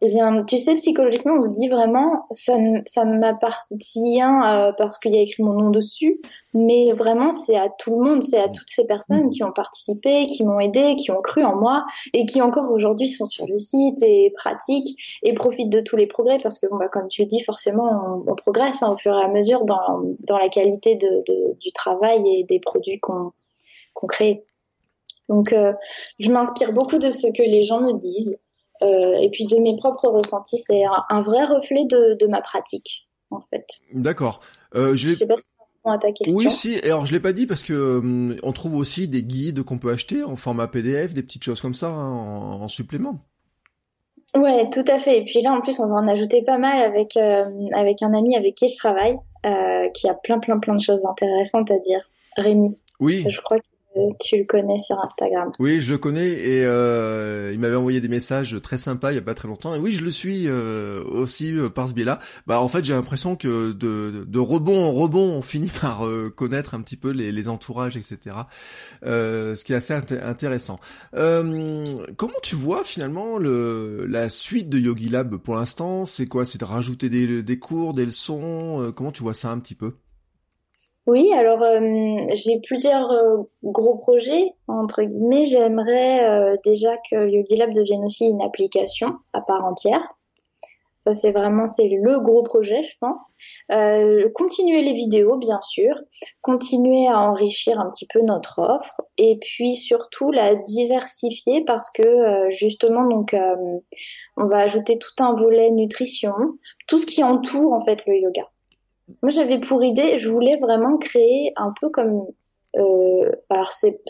eh 0.07 0.11
bien, 0.11 0.45
tu 0.45 0.59
sais, 0.59 0.75
psychologiquement, 0.75 1.37
on 1.39 1.43
se 1.43 1.53
dit 1.53 1.69
vraiment, 1.69 2.27
ça, 2.31 2.53
ça 2.85 3.07
m'appartient 3.07 4.21
euh, 4.21 4.71
parce 4.77 4.99
qu'il 4.99 5.15
y 5.15 5.19
a 5.19 5.23
écrit 5.23 5.43
mon 5.43 5.55
nom 5.55 5.71
dessus, 5.71 6.21
mais 6.53 6.93
vraiment, 6.93 7.33
c'est 7.33 7.57
à 7.57 7.71
tout 7.71 7.99
le 7.99 8.05
monde, 8.05 8.23
c'est 8.23 8.39
à 8.39 8.51
toutes 8.51 8.69
ces 8.69 8.87
personnes 8.87 9.31
qui 9.31 9.43
ont 9.43 9.53
participé, 9.53 10.25
qui 10.25 10.45
m'ont 10.45 10.61
aidé, 10.61 10.97
qui 10.97 11.11
ont 11.11 11.23
cru 11.23 11.43
en 11.43 11.59
moi 11.59 11.87
et 12.13 12.27
qui 12.27 12.43
encore 12.43 12.71
aujourd'hui 12.71 13.09
sont 13.09 13.25
sur 13.25 13.47
le 13.47 13.57
site 13.57 14.03
et 14.03 14.31
pratiquent 14.37 14.95
et 15.23 15.33
profitent 15.33 15.73
de 15.73 15.81
tous 15.81 15.97
les 15.97 16.07
progrès 16.07 16.37
parce 16.37 16.59
que, 16.59 16.67
bon, 16.67 16.77
bah, 16.77 16.89
comme 16.89 17.09
tu 17.09 17.23
le 17.23 17.27
dis, 17.27 17.41
forcément, 17.41 18.23
on, 18.27 18.35
progresse 18.35 18.83
hein, 18.83 18.93
au 18.93 18.99
fur 18.99 19.17
et 19.17 19.25
à 19.25 19.29
mesure 19.29 19.65
dans, 19.65 20.03
dans 20.21 20.37
la 20.37 20.51
qualité 20.51 20.97
de, 20.97 21.25
de, 21.27 21.59
du 21.61 21.73
travail 21.73 22.23
et 22.29 22.45
des 22.45 22.61
produits 22.61 23.01
qu'on 23.01 23.33
qu'on 23.95 24.07
crée. 24.07 24.45
Donc, 25.29 25.53
euh, 25.53 25.73
je 26.19 26.31
m'inspire 26.31 26.73
beaucoup 26.73 26.99
de 26.99 27.11
ce 27.11 27.29
que 27.29 27.43
les 27.43 27.63
gens 27.63 27.81
me 27.81 27.95
disent. 27.99 28.39
Euh, 28.85 29.15
et 29.15 29.31
puis 29.31 29.47
de 29.47 29.57
mes 29.57 29.77
propres 29.77 30.09
ressentis, 30.09 30.59
c'est 30.59 30.83
un, 30.85 31.21
vrai 31.21 31.45
reflet 31.45 31.85
de, 31.87 32.15
de, 32.15 32.27
ma 32.27 32.41
pratique, 32.41 33.09
en 33.31 33.41
fait. 33.41 33.67
D'accord. 33.93 34.41
Euh, 34.75 34.95
je 34.95 35.09
sais 35.09 35.27
pas 35.27 35.37
si 35.37 35.53
ça 35.53 35.65
répond 35.77 35.91
à 35.91 35.99
ta 35.99 36.13
question. 36.13 36.37
Oui, 36.37 36.51
si. 36.51 36.79
Alors 36.81 37.07
je 37.07 37.13
l'ai 37.13 37.21
pas 37.21 37.33
dit 37.33 37.47
parce 37.47 37.63
que 37.63 37.73
euh, 37.73 38.37
on 38.43 38.53
trouve 38.53 38.75
aussi 38.75 39.09
des 39.09 39.23
guides 39.23 39.63
qu'on 39.63 39.79
peut 39.79 39.91
acheter 39.91 40.23
en 40.23 40.37
format 40.37 40.67
PDF, 40.67 41.15
des 41.15 41.23
petites 41.23 41.45
choses 41.45 41.61
comme 41.61 41.75
ça 41.75 41.89
hein, 41.89 42.13
en, 42.13 42.63
en, 42.63 42.69
supplément. 42.69 43.21
Ouais, 44.37 44.69
tout 44.71 44.85
à 44.89 44.99
fait. 44.99 45.19
Et 45.19 45.25
puis 45.25 45.43
là, 45.43 45.53
en 45.53 45.61
plus, 45.61 45.79
on 45.79 45.89
va 45.89 45.95
en 45.95 46.09
ajouter 46.09 46.43
pas 46.43 46.59
mal 46.59 46.83
avec 46.83 47.17
euh, 47.17 47.45
avec 47.73 48.03
un 48.03 48.13
ami 48.13 48.37
avec 48.37 48.57
qui 48.57 48.69
je 48.69 48.77
travaille, 48.77 49.17
euh, 49.47 49.89
qui 49.91 50.09
a 50.09 50.15
plein 50.15 50.41
plein 50.41 50.59
plein 50.59 50.75
de 50.75 50.81
choses 50.81 51.07
intéressantes 51.07 51.71
à 51.71 51.79
dire. 51.79 52.09
Rémi. 52.37 52.77
Oui. 52.99 53.25
Je 53.29 53.41
crois 53.41 53.59
que 53.59 53.65
tu 54.21 54.39
le 54.39 54.45
connais 54.45 54.79
sur 54.79 54.99
Instagram. 55.05 55.51
Oui, 55.59 55.81
je 55.81 55.93
le 55.93 55.99
connais 55.99 56.29
et 56.29 56.65
euh, 56.65 57.51
il 57.53 57.61
m'avait 57.61 57.77
envoyé 57.77 58.01
des 58.01 58.09
messages 58.09 58.57
très 58.63 58.79
sympas 58.79 59.13
il 59.13 59.15
y 59.17 59.19
a 59.19 59.23
pas 59.23 59.35
très 59.35 59.49
longtemps. 59.49 59.75
Et 59.75 59.79
oui, 59.79 59.93
je 59.93 60.05
le 60.05 60.11
suis 60.11 60.49
euh, 60.49 61.03
aussi 61.05 61.53
euh, 61.57 61.69
par 61.69 61.89
ce 61.89 61.95
biais-là. 61.95 62.19
Bah 62.47 62.61
en 62.61 62.69
fait, 62.69 62.85
j'ai 62.85 62.93
l'impression 62.93 63.37
que 63.37 63.73
de, 63.73 64.25
de 64.27 64.39
rebond 64.39 64.85
en 64.85 64.91
rebond, 64.91 65.31
on 65.33 65.43
finit 65.43 65.71
par 65.81 66.07
euh, 66.07 66.31
connaître 66.31 66.75
un 66.75 66.81
petit 66.81 66.97
peu 66.97 67.11
les, 67.11 67.33
les 67.33 67.49
entourages, 67.49 67.97
etc. 67.97 68.37
ce 69.03 69.65
qui 69.65 69.73
est 69.73 69.77
assez 69.77 69.95
intéressant. 69.95 70.81
comment 71.13 72.41
tu 72.43 72.57
vois 72.57 72.85
finalement 72.85 73.39
le, 73.39 74.07
la 74.07 74.29
suite 74.29 74.69
de 74.69 74.79
Yogi 74.79 75.09
Lab 75.09 75.37
pour 75.37 75.55
l'instant? 75.55 76.05
C'est 76.05 76.27
quoi? 76.27 76.45
C'est 76.45 76.59
de 76.59 76.65
rajouter 76.65 77.09
des, 77.09 77.43
des 77.43 77.59
cours, 77.59 77.93
des 77.93 78.05
leçons? 78.05 78.93
Comment 78.97 79.13
tu 79.13 79.23
vois 79.23 79.35
ça 79.35 79.51
un 79.51 79.59
petit 79.59 79.75
peu? 79.75 79.95
Oui, 81.07 81.35
alors 81.35 81.63
euh, 81.63 81.81
j'ai 82.33 82.61
plusieurs 82.67 83.11
euh, 83.11 83.37
gros 83.63 83.97
projets, 83.97 84.55
entre 84.69 85.03
guillemets. 85.03 85.45
J'aimerais 85.45 86.27
euh, 86.27 86.57
déjà 86.65 86.97
que 87.11 87.29
Yogi 87.29 87.57
Lab 87.57 87.75
devienne 87.75 88.05
aussi 88.05 88.25
une 88.27 88.41
application 88.41 89.19
à 89.35 89.43
part 89.43 89.65
entière. 89.67 90.01
Ça, 91.01 91.13
c'est 91.13 91.33
vraiment 91.33 91.67
c'est 91.67 91.91
le 91.91 92.21
gros 92.21 92.43
projet, 92.43 92.83
je 92.83 92.97
pense. 92.99 93.21
continuer 94.33 94.81
les 94.81 94.95
vidéos, 94.95 95.37
bien 95.37 95.61
sûr. 95.61 95.95
Continuer 96.41 97.07
à 97.09 97.19
enrichir 97.19 97.79
un 97.79 97.91
petit 97.91 98.07
peu 98.07 98.23
notre 98.23 98.61
offre. 98.61 99.03
Et 99.19 99.39
puis 99.39 99.77
surtout 99.77 100.31
la 100.31 100.55
diversifier 100.55 101.63
parce 101.67 101.91
que 101.91 102.49
justement, 102.49 103.05
donc, 103.05 103.37
on 104.39 104.47
va 104.47 104.61
ajouter 104.61 104.99
tout 104.99 105.23
un 105.23 105.35
volet 105.35 105.71
nutrition, 105.73 106.33
tout 106.89 106.99
ce 106.99 107.05
qui 107.05 107.23
entoure 107.23 107.75
en 107.75 107.83
fait 107.83 107.99
le 108.07 108.17
yoga. 108.17 108.49
Moi 109.23 109.31
j'avais 109.31 109.61
pour 109.61 109.83
idée, 109.85 110.19
je 110.19 110.29
voulais 110.29 110.57
vraiment 110.57 110.99
créer 110.99 111.53
un 111.57 111.73
peu 111.81 111.91
comme 111.91 112.27
euh, 112.77 113.31
alors 113.51 113.71
c'est 113.71 114.01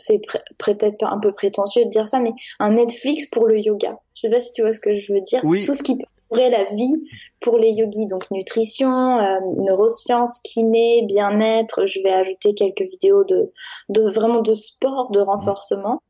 peut-être 0.59 1.05
un 1.05 1.19
peu 1.21 1.33
prétentieux 1.33 1.85
de 1.85 1.91
dire 1.91 2.09
ça, 2.09 2.19
mais 2.21 2.33
un 2.59 2.73
Netflix 2.75 3.27
pour 3.27 3.47
le 3.47 3.59
yoga. 3.59 3.99
Je 4.15 4.23
sais 4.23 4.31
pas 4.31 4.41
si 4.41 4.53
tu 4.53 4.63
vois 4.63 4.73
ce 4.73 4.81
que 4.81 4.95
je 4.95 5.13
veux 5.13 5.21
dire. 5.21 5.41
Oui. 5.45 5.65
Tout 5.67 5.75
ce 5.75 5.83
qui 5.83 5.99
pourrait 6.29 6.51
la 6.51 6.65
vie 6.65 6.95
pour 7.41 7.59
les 7.59 7.73
yogis, 7.73 8.07
donc 8.07 8.31
nutrition, 8.31 9.19
euh, 9.19 9.39
neurosciences, 9.59 10.41
kiné, 10.41 11.05
bien-être. 11.07 11.87
Je 11.87 12.01
vais 12.03 12.13
ajouter 12.13 12.55
quelques 12.55 12.89
vidéos 12.91 13.25
de, 13.25 13.53
de 13.91 14.03
vraiment 14.09 14.41
de 14.41 14.55
sport, 14.55 15.11
de 15.11 15.21
renforcement. 15.21 16.01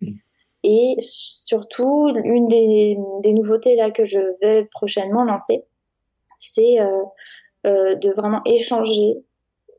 Et 0.62 0.94
surtout, 1.00 2.08
une 2.24 2.46
des, 2.48 2.96
des 3.22 3.34
nouveautés 3.34 3.76
là 3.76 3.90
que 3.90 4.04
je 4.04 4.20
vais 4.40 4.66
prochainement 4.72 5.24
lancer, 5.24 5.64
c'est 6.38 6.80
euh, 6.80 7.02
euh, 7.66 7.94
de 7.96 8.10
vraiment 8.10 8.42
échanger 8.44 9.24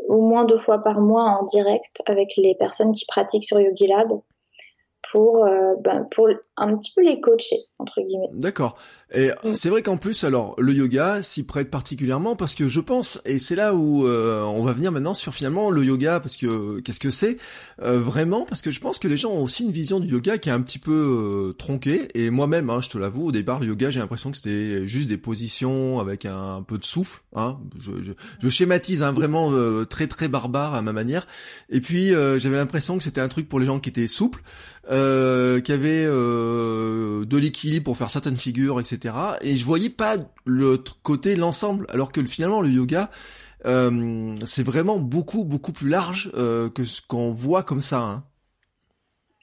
au 0.08 0.22
moins 0.22 0.46
deux 0.46 0.58
fois 0.58 0.84
par 0.84 1.00
mois 1.00 1.24
en 1.24 1.44
direct 1.44 2.02
avec 2.06 2.34
les 2.38 2.56
personnes 2.56 2.94
qui 2.94 3.06
pratiquent 3.06 3.44
sur 3.44 3.60
YogiLab 3.60 4.10
pour, 5.12 5.46
euh, 5.46 5.76
ben, 5.80 6.08
pour 6.12 6.28
un 6.58 6.78
petit 6.78 6.94
peu 6.96 7.04
les 7.04 7.20
coacher, 7.20 7.58
entre 7.80 8.02
guillemets. 8.02 8.30
D'accord. 8.34 8.78
Et 9.14 9.30
mm. 9.44 9.54
c'est 9.54 9.70
vrai 9.70 9.82
qu'en 9.82 9.98
plus, 9.98 10.24
alors, 10.24 10.56
le 10.58 10.74
yoga 10.74 11.22
s'y 11.22 11.44
prête 11.44 11.70
particulièrement 11.70 12.36
parce 12.36 12.56
que 12.56 12.68
je 12.68 12.80
pense, 12.80 13.22
et 13.26 13.40
c'est 13.40 13.56
là 13.56 13.76
où 13.76 14.08
euh, 14.08 14.42
on 14.44 14.64
va 14.64 14.72
venir 14.72 14.92
maintenant 14.92 15.14
sur 15.14 15.34
finalement 15.34 15.70
le 15.70 15.84
yoga, 15.84 16.20
parce 16.20 16.38
que 16.38 16.80
qu'est-ce 16.80 17.00
que 17.00 17.12
c'est 17.12 17.38
euh, 17.82 18.00
vraiment 18.00 18.46
Parce 18.46 18.62
que 18.62 18.72
je 18.72 18.80
pense 18.80 19.00
que 19.00 19.08
les 19.08 19.18
gens 19.18 19.32
ont 19.32 19.44
aussi 19.44 19.64
une 19.64 19.72
vision 19.72 20.00
du 20.00 20.08
yoga 20.08 20.38
qui 20.38 20.50
est 20.50 20.54
un 20.54 20.62
petit 20.62 20.80
peu 20.80 21.54
tronquée. 21.58 22.08
Et 22.14 22.30
moi-même, 22.30 22.70
hein, 22.70 22.80
je 22.82 22.90
te 22.90 22.98
l'avoue, 22.98 23.28
au 23.28 23.32
départ, 23.32 23.60
le 23.60 23.68
yoga, 23.68 23.90
j'ai 23.90 24.00
l'impression 24.00 24.32
que 24.32 24.38
c'était 24.38 24.88
juste 24.88 25.10
des 25.10 25.18
positions 25.18 26.00
avec 26.00 26.26
un, 26.26 26.64
peu 26.66 26.78
de 26.78 26.86
souffle. 26.86 27.22
Hein. 27.36 27.58
Je, 27.78 28.02
je, 28.02 28.12
je 28.40 28.50
schématise 28.50 29.04
hein, 29.04 29.12
vraiment 29.12 29.52
très 29.86 30.08
très 30.08 30.30
barbare 30.30 30.74
à 30.74 30.82
ma 30.82 30.94
manière. 30.94 31.28
Et 31.70 31.82
puis, 31.82 32.10
j'avais 32.10 32.58
l'impression 32.58 32.98
que 32.98 33.04
c'était 33.04 33.22
un 33.22 33.28
truc 33.28 33.50
pour 33.50 33.60
les 33.60 33.66
gens 33.66 33.80
qui 33.80 33.90
étaient 33.90 34.08
souples. 34.08 34.42
Euh, 34.92 35.62
qui 35.62 35.72
avait 35.72 36.06
euh, 36.46 37.26
de 37.26 37.38
l'équilibre 37.38 37.86
pour 37.86 37.98
faire 37.98 38.12
certaines 38.12 38.38
figures, 38.38 38.80
etc. 38.80 39.16
Et 39.42 39.56
je 39.56 39.66
voyais 39.66 39.90
pas 39.90 40.18
l'autre 40.46 40.98
côté, 41.02 41.36
l'ensemble, 41.36 41.86
alors 41.90 42.12
que 42.12 42.24
finalement 42.24 42.62
le 42.62 42.70
yoga, 42.70 43.10
euh, 43.66 44.36
c'est 44.46 44.64
vraiment 44.64 44.98
beaucoup 44.98 45.44
beaucoup 45.44 45.72
plus 45.72 45.90
large 45.90 46.32
euh, 46.36 46.70
que 46.70 46.84
ce 46.84 47.02
qu'on 47.02 47.30
voit 47.30 47.64
comme 47.64 47.82
ça. 47.82 48.00
Hein. 48.00 48.24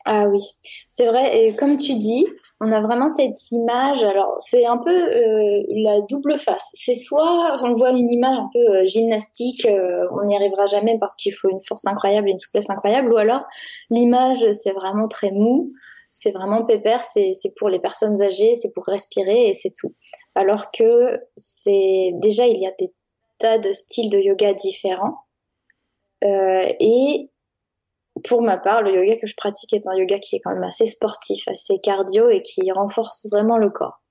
Ah 0.05 0.27
oui, 0.29 0.41
c'est 0.89 1.07
vrai. 1.07 1.45
Et 1.47 1.57
comme 1.57 1.77
tu 1.77 1.97
dis, 1.97 2.27
on 2.61 2.73
a 2.73 2.81
vraiment 2.81 3.09
cette 3.09 3.51
image. 3.53 4.03
Alors, 4.03 4.35
c'est 4.39 4.67
un 4.67 4.79
peu 4.79 4.91
la 4.91 6.01
double 6.09 6.39
face. 6.39 6.71
C'est 6.75 6.97
soit 6.97 7.57
on 7.63 7.75
voit 7.75 7.91
une 7.91 8.11
image 8.11 8.37
un 8.37 8.51
peu 8.53 8.87
gymnastique, 8.87 9.67
on 10.11 10.27
n'y 10.27 10.35
arrivera 10.35 10.67
jamais 10.67 10.99
parce 10.99 11.15
qu'il 11.15 11.33
faut 11.33 11.51
une 11.51 11.61
force 11.61 11.87
incroyable 11.87 12.29
et 12.29 12.33
une 12.33 12.39
souplesse 12.39 12.71
incroyable, 12.71 13.13
ou 13.13 13.17
alors 13.17 13.43
l'image 13.91 14.51
c'est 14.51 14.73
vraiment 14.73 15.07
très 15.07 15.31
mou, 15.31 15.73
c'est 16.15 16.31
vraiment 16.31 16.63
pépère, 16.67 17.03
c'est 17.03 17.33
pour 17.57 17.71
les 17.71 17.81
personnes 17.81 18.21
âgées, 18.21 18.55
c'est 18.55 18.71
pour 18.75 18.85
respirer 18.85 19.49
et 19.49 19.55
c'est 19.55 19.73
tout. 19.75 19.95
Alors 20.35 20.71
que 20.71 21.19
c'est 21.37 22.11
déjà 22.17 22.47
il 22.47 22.63
y 22.63 22.67
a 22.67 22.73
des 22.79 22.93
tas 23.39 23.59
de 23.59 23.73
styles 23.73 24.11
de 24.11 24.19
yoga 24.19 24.53
différents. 24.53 25.25
et 26.21 27.31
pour 28.25 28.43
ma 28.43 28.59
part, 28.59 28.83
le 28.83 28.95
yoga 28.95 29.17
que 29.17 29.27
je 29.27 29.35
pratique 29.35 29.73
est 29.73 29.89
un 29.89 29.97
yoga 29.97 30.19
qui 30.19 30.37
est 30.37 30.41
quand 30.41 30.53
même 30.53 30.63
assez 30.65 30.87
sportif, 30.87 31.49
assez 31.49 31.79
cardio 31.81 32.29
et 32.29 32.43
qui 32.43 32.71
renforce 32.71 33.27
vraiment 33.31 33.57
le 33.57 33.71
corps. 33.71 34.02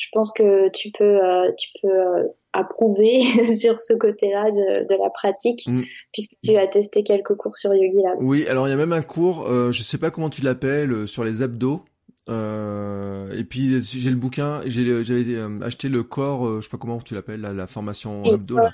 Je 0.00 0.08
pense 0.12 0.32
que 0.32 0.70
tu 0.70 0.90
peux, 0.98 1.22
euh, 1.22 1.52
tu 1.58 1.68
peux 1.82 1.88
euh, 1.88 2.24
approuver 2.54 3.20
sur 3.54 3.78
ce 3.78 3.92
côté-là 3.92 4.50
de, 4.50 4.94
la 5.02 5.10
pratique, 5.10 5.66
mm. 5.66 5.82
puisque 6.10 6.36
tu 6.42 6.56
as 6.56 6.66
testé 6.66 7.02
quelques 7.02 7.34
cours 7.34 7.54
sur 7.54 7.74
Yogi 7.74 7.98
Oui, 8.18 8.46
alors 8.46 8.66
il 8.66 8.70
y 8.70 8.72
a 8.72 8.76
même 8.76 8.94
un 8.94 9.02
cours, 9.02 9.46
euh, 9.46 9.72
je 9.72 9.82
sais 9.82 9.98
pas 9.98 10.10
comment 10.10 10.30
tu 10.30 10.40
l'appelles, 10.40 11.06
sur 11.06 11.22
les 11.22 11.42
abdos. 11.42 11.84
Euh, 12.28 13.32
et 13.36 13.44
puis 13.44 13.80
j'ai 13.80 14.10
le 14.10 14.16
bouquin, 14.16 14.60
j'avais 14.66 15.34
euh, 15.34 15.58
acheté 15.62 15.88
le 15.88 16.02
corps, 16.02 16.46
euh, 16.46 16.56
je 16.60 16.66
sais 16.66 16.70
pas 16.70 16.76
comment 16.76 17.00
tu 17.00 17.14
l'appelles, 17.14 17.40
la, 17.40 17.52
la, 17.52 17.66
formation 17.66 18.22
là. 18.22 18.72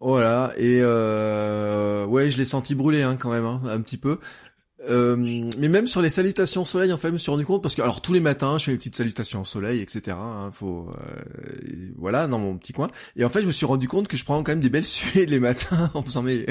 Voilà 0.00 0.52
et 0.56 0.80
euh, 0.82 2.06
ouais, 2.06 2.30
je 2.30 2.38
l'ai 2.38 2.44
senti 2.44 2.74
brûler 2.74 3.02
hein, 3.02 3.16
quand 3.16 3.30
même 3.30 3.44
hein, 3.44 3.60
un 3.66 3.80
petit 3.80 3.98
peu. 3.98 4.18
Euh, 4.88 5.16
mais 5.58 5.68
même 5.68 5.86
sur 5.86 6.02
les 6.02 6.10
salutations 6.10 6.62
au 6.62 6.64
soleil, 6.64 6.92
en 6.92 6.98
fait, 6.98 7.08
je 7.08 7.14
me 7.14 7.18
suis 7.18 7.30
rendu 7.30 7.46
compte 7.46 7.62
parce 7.62 7.74
que 7.74 7.82
alors 7.82 8.02
tous 8.02 8.12
les 8.12 8.20
matins, 8.20 8.58
je 8.58 8.64
fais 8.64 8.72
mes 8.72 8.76
petites 8.76 8.96
salutations 8.96 9.40
au 9.40 9.44
soleil, 9.44 9.80
etc. 9.80 10.16
Hein, 10.20 10.50
faut, 10.52 10.90
euh, 10.90 11.92
voilà, 11.96 12.28
dans 12.28 12.38
mon 12.38 12.56
petit 12.58 12.72
coin. 12.72 12.90
Et 13.16 13.24
en 13.24 13.28
fait, 13.28 13.40
je 13.40 13.46
me 13.46 13.52
suis 13.52 13.66
rendu 13.66 13.88
compte 13.88 14.06
que 14.08 14.16
je 14.16 14.24
prends 14.24 14.42
quand 14.42 14.52
même 14.52 14.60
des 14.60 14.70
belles 14.70 14.84
suées 14.96 15.26
les 15.26 15.40
matins 15.40 15.90
en 15.94 16.02
faisant 16.02 16.22
mes 16.22 16.46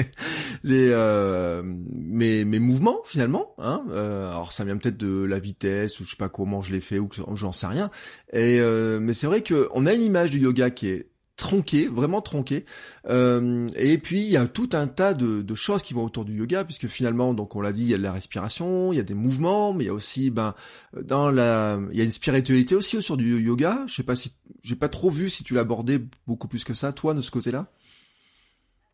les 0.64 0.90
euh, 0.90 1.62
mes, 1.64 2.44
mes 2.44 2.58
mouvements 2.58 3.00
finalement. 3.04 3.54
Hein, 3.58 3.84
euh, 3.90 4.28
alors 4.28 4.52
ça 4.52 4.64
vient 4.64 4.76
peut-être 4.76 4.96
de 4.96 5.24
la 5.24 5.38
vitesse 5.38 6.00
ou 6.00 6.04
je 6.04 6.10
sais 6.10 6.16
pas 6.16 6.28
comment 6.28 6.60
je 6.60 6.72
l'ai 6.72 6.80
fait 6.80 6.98
ou 6.98 7.08
que 7.08 7.16
j'en 7.34 7.52
sais 7.52 7.66
rien. 7.66 7.90
Et 8.32 8.60
euh, 8.60 8.98
mais 9.00 9.14
c'est 9.14 9.26
vrai 9.26 9.42
que 9.42 9.68
on 9.72 9.86
a 9.86 9.94
une 9.94 10.02
image 10.02 10.30
du 10.30 10.40
yoga 10.40 10.70
qui 10.70 10.88
est 10.88 11.10
tronqué, 11.36 11.86
vraiment 11.86 12.22
tronqué. 12.22 12.64
Euh, 13.08 13.68
et 13.76 13.98
puis 13.98 14.20
il 14.20 14.30
y 14.30 14.36
a 14.36 14.46
tout 14.46 14.70
un 14.72 14.86
tas 14.86 15.14
de, 15.14 15.54
choses 15.54 15.82
qui 15.82 15.94
vont 15.94 16.04
autour 16.04 16.24
du 16.24 16.36
yoga, 16.36 16.64
puisque 16.64 16.88
finalement, 16.88 17.34
donc 17.34 17.56
on 17.56 17.60
l'a 17.60 17.72
dit, 17.72 17.82
il 17.82 17.90
y 17.90 17.94
a 17.94 17.98
de 17.98 18.02
la 18.02 18.12
respiration, 18.12 18.92
il 18.92 18.96
y 18.96 19.00
a 19.00 19.04
des 19.04 19.14
mouvements, 19.14 19.72
mais 19.72 19.84
il 19.84 19.86
y 19.86 19.90
a 19.90 19.94
aussi, 19.94 20.30
ben, 20.30 20.54
dans 21.00 21.30
la, 21.30 21.78
il 21.92 21.98
y 21.98 22.00
a 22.00 22.04
une 22.04 22.10
spiritualité 22.10 22.74
aussi 22.74 22.96
autour 22.96 23.16
du 23.16 23.40
yoga. 23.40 23.84
Je 23.86 23.94
sais 23.94 24.02
pas 24.02 24.16
si, 24.16 24.32
j'ai 24.62 24.76
pas 24.76 24.88
trop 24.88 25.10
vu 25.10 25.28
si 25.28 25.44
tu 25.44 25.54
l'abordais 25.54 26.00
beaucoup 26.26 26.48
plus 26.48 26.64
que 26.64 26.74
ça, 26.74 26.92
toi, 26.92 27.14
de 27.14 27.20
ce 27.20 27.30
côté-là. 27.30 27.66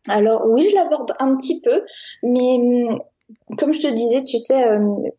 Alors 0.07 0.45
oui, 0.47 0.67
je 0.69 0.75
l'aborde 0.75 1.13
un 1.19 1.37
petit 1.37 1.61
peu, 1.61 1.81
mais 2.23 2.89
hum, 2.89 2.99
comme 3.57 3.73
je 3.73 3.79
te 3.79 3.87
disais, 3.87 4.23
tu 4.23 4.37
sais, 4.37 4.67
euh, 4.67 5.09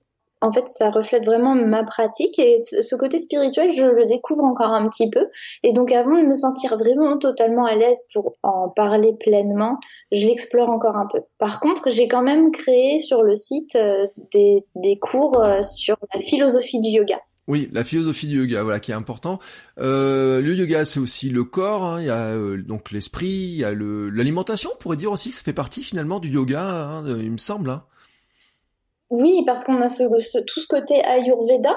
en 0.44 0.52
fait, 0.52 0.68
ça 0.68 0.90
reflète 0.90 1.24
vraiment 1.24 1.54
ma 1.54 1.84
pratique 1.84 2.38
et 2.38 2.60
ce 2.62 2.94
côté 2.96 3.18
spirituel, 3.18 3.72
je 3.72 3.86
le 3.86 4.04
découvre 4.04 4.44
encore 4.44 4.72
un 4.72 4.86
petit 4.90 5.08
peu. 5.08 5.26
Et 5.62 5.72
donc, 5.72 5.90
avant 5.90 6.20
de 6.20 6.26
me 6.26 6.34
sentir 6.34 6.76
vraiment 6.76 7.16
totalement 7.16 7.64
à 7.64 7.74
l'aise 7.74 7.98
pour 8.12 8.36
en 8.42 8.68
parler 8.68 9.14
pleinement, 9.18 9.80
je 10.12 10.26
l'explore 10.26 10.68
encore 10.68 10.96
un 10.96 11.06
peu. 11.10 11.20
Par 11.38 11.60
contre, 11.60 11.90
j'ai 11.90 12.08
quand 12.08 12.20
même 12.20 12.50
créé 12.50 13.00
sur 13.00 13.22
le 13.22 13.34
site 13.34 13.74
euh, 13.76 14.06
des, 14.32 14.98
cours 15.00 15.40
euh, 15.40 15.62
sur 15.62 15.96
la 16.12 16.20
philosophie 16.20 16.80
du 16.80 16.90
yoga. 16.90 17.20
Oui, 17.48 17.70
la 17.72 17.82
philosophie 17.82 18.26
du 18.26 18.42
yoga, 18.42 18.64
voilà, 18.64 18.80
qui 18.80 18.90
est 18.90 18.94
important. 18.94 19.38
Euh, 19.78 20.42
le 20.42 20.54
yoga, 20.54 20.84
c'est 20.84 21.00
aussi 21.00 21.30
le 21.30 21.44
corps. 21.44 21.84
Hein, 21.84 22.00
il 22.02 22.06
y 22.06 22.10
a 22.10 22.36
donc 22.58 22.90
l'esprit, 22.90 23.28
il 23.28 23.56
y 23.56 23.64
a 23.64 23.72
l'alimentation. 23.72 24.70
On 24.74 24.78
pourrait 24.78 24.98
dire 24.98 25.12
aussi 25.12 25.30
que 25.30 25.36
ça 25.36 25.42
fait 25.42 25.54
partie 25.54 25.82
finalement 25.82 26.20
du 26.20 26.28
yoga, 26.28 26.66
hein, 26.66 27.04
il 27.06 27.32
me 27.32 27.38
semble. 27.38 27.70
Hein. 27.70 27.84
Oui, 29.10 29.42
parce 29.46 29.64
qu'on 29.64 29.80
a 29.80 29.88
ce, 29.88 30.04
tout 30.40 30.60
ce 30.60 30.66
côté 30.66 31.04
Ayurveda. 31.04 31.76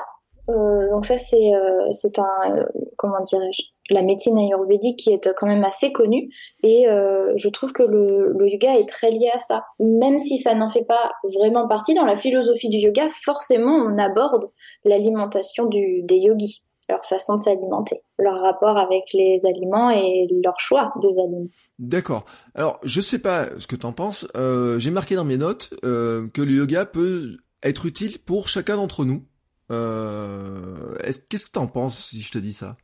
Euh, 0.50 0.90
donc 0.92 1.06
ça, 1.06 1.18
c'est 1.18 1.54
euh, 1.54 1.92
c'est 1.92 2.20
un 2.20 2.66
comment 2.98 3.22
dirais-je 3.22 3.64
la 3.90 4.02
médecine 4.02 4.38
ayurvédique 4.38 5.00
qui 5.00 5.12
est 5.12 5.34
quand 5.36 5.48
même 5.48 5.64
assez 5.64 5.92
connue 5.94 6.30
et 6.64 6.90
euh, 6.90 7.32
je 7.36 7.48
trouve 7.50 7.72
que 7.72 7.84
le, 7.84 8.34
le, 8.38 8.50
yoga 8.50 8.78
est 8.78 8.88
très 8.88 9.12
lié 9.12 9.30
à 9.34 9.40
ça. 9.40 9.66
Même 9.80 10.20
si 10.20 10.38
ça 10.38 10.56
n'en 10.56 10.70
fait 10.70 10.84
pas 10.84 11.12
vraiment 11.36 11.68
partie 11.68 11.94
dans 11.94 12.06
la 12.06 12.16
philosophie 12.16 12.70
du 12.70 12.78
yoga, 12.78 13.08
forcément 13.10 13.72
on 13.72 13.98
aborde 13.98 14.50
l'alimentation 14.84 15.66
des 15.66 16.06
yogis 16.10 16.67
leur 16.90 17.04
façon 17.06 17.36
de 17.36 17.42
s'alimenter, 17.42 18.02
leur 18.18 18.42
rapport 18.42 18.78
avec 18.78 19.04
les 19.14 19.46
aliments 19.46 19.90
et 19.90 20.28
leur 20.44 20.60
choix 20.60 20.94
des 21.02 21.10
aliments. 21.20 21.50
D'accord. 21.80 22.26
Alors, 22.56 22.80
je 22.84 23.02
sais 23.02 23.20
pas 23.20 23.48
ce 23.60 23.68
que 23.68 23.76
tu 23.76 23.86
en 23.86 23.94
penses. 23.94 24.28
Euh, 24.36 24.80
J'ai 24.80 24.92
marqué 24.92 25.16
dans 25.16 25.26
mes 25.26 25.38
notes 25.38 25.74
euh, 25.84 26.28
que 26.34 26.42
le 26.42 26.52
yoga 26.52 26.86
peut 26.86 27.38
être 27.64 27.86
utile 27.86 28.20
pour 28.20 28.48
chacun 28.48 28.78
d'entre 28.78 29.04
nous. 29.06 29.24
Euh, 29.70 30.96
Qu'est-ce 31.30 31.48
que 31.48 31.52
tu 31.52 31.60
en 31.60 31.68
penses 31.68 32.10
si 32.10 32.22
je 32.22 32.32
te 32.32 32.38
dis 32.38 32.54
ça? 32.54 32.76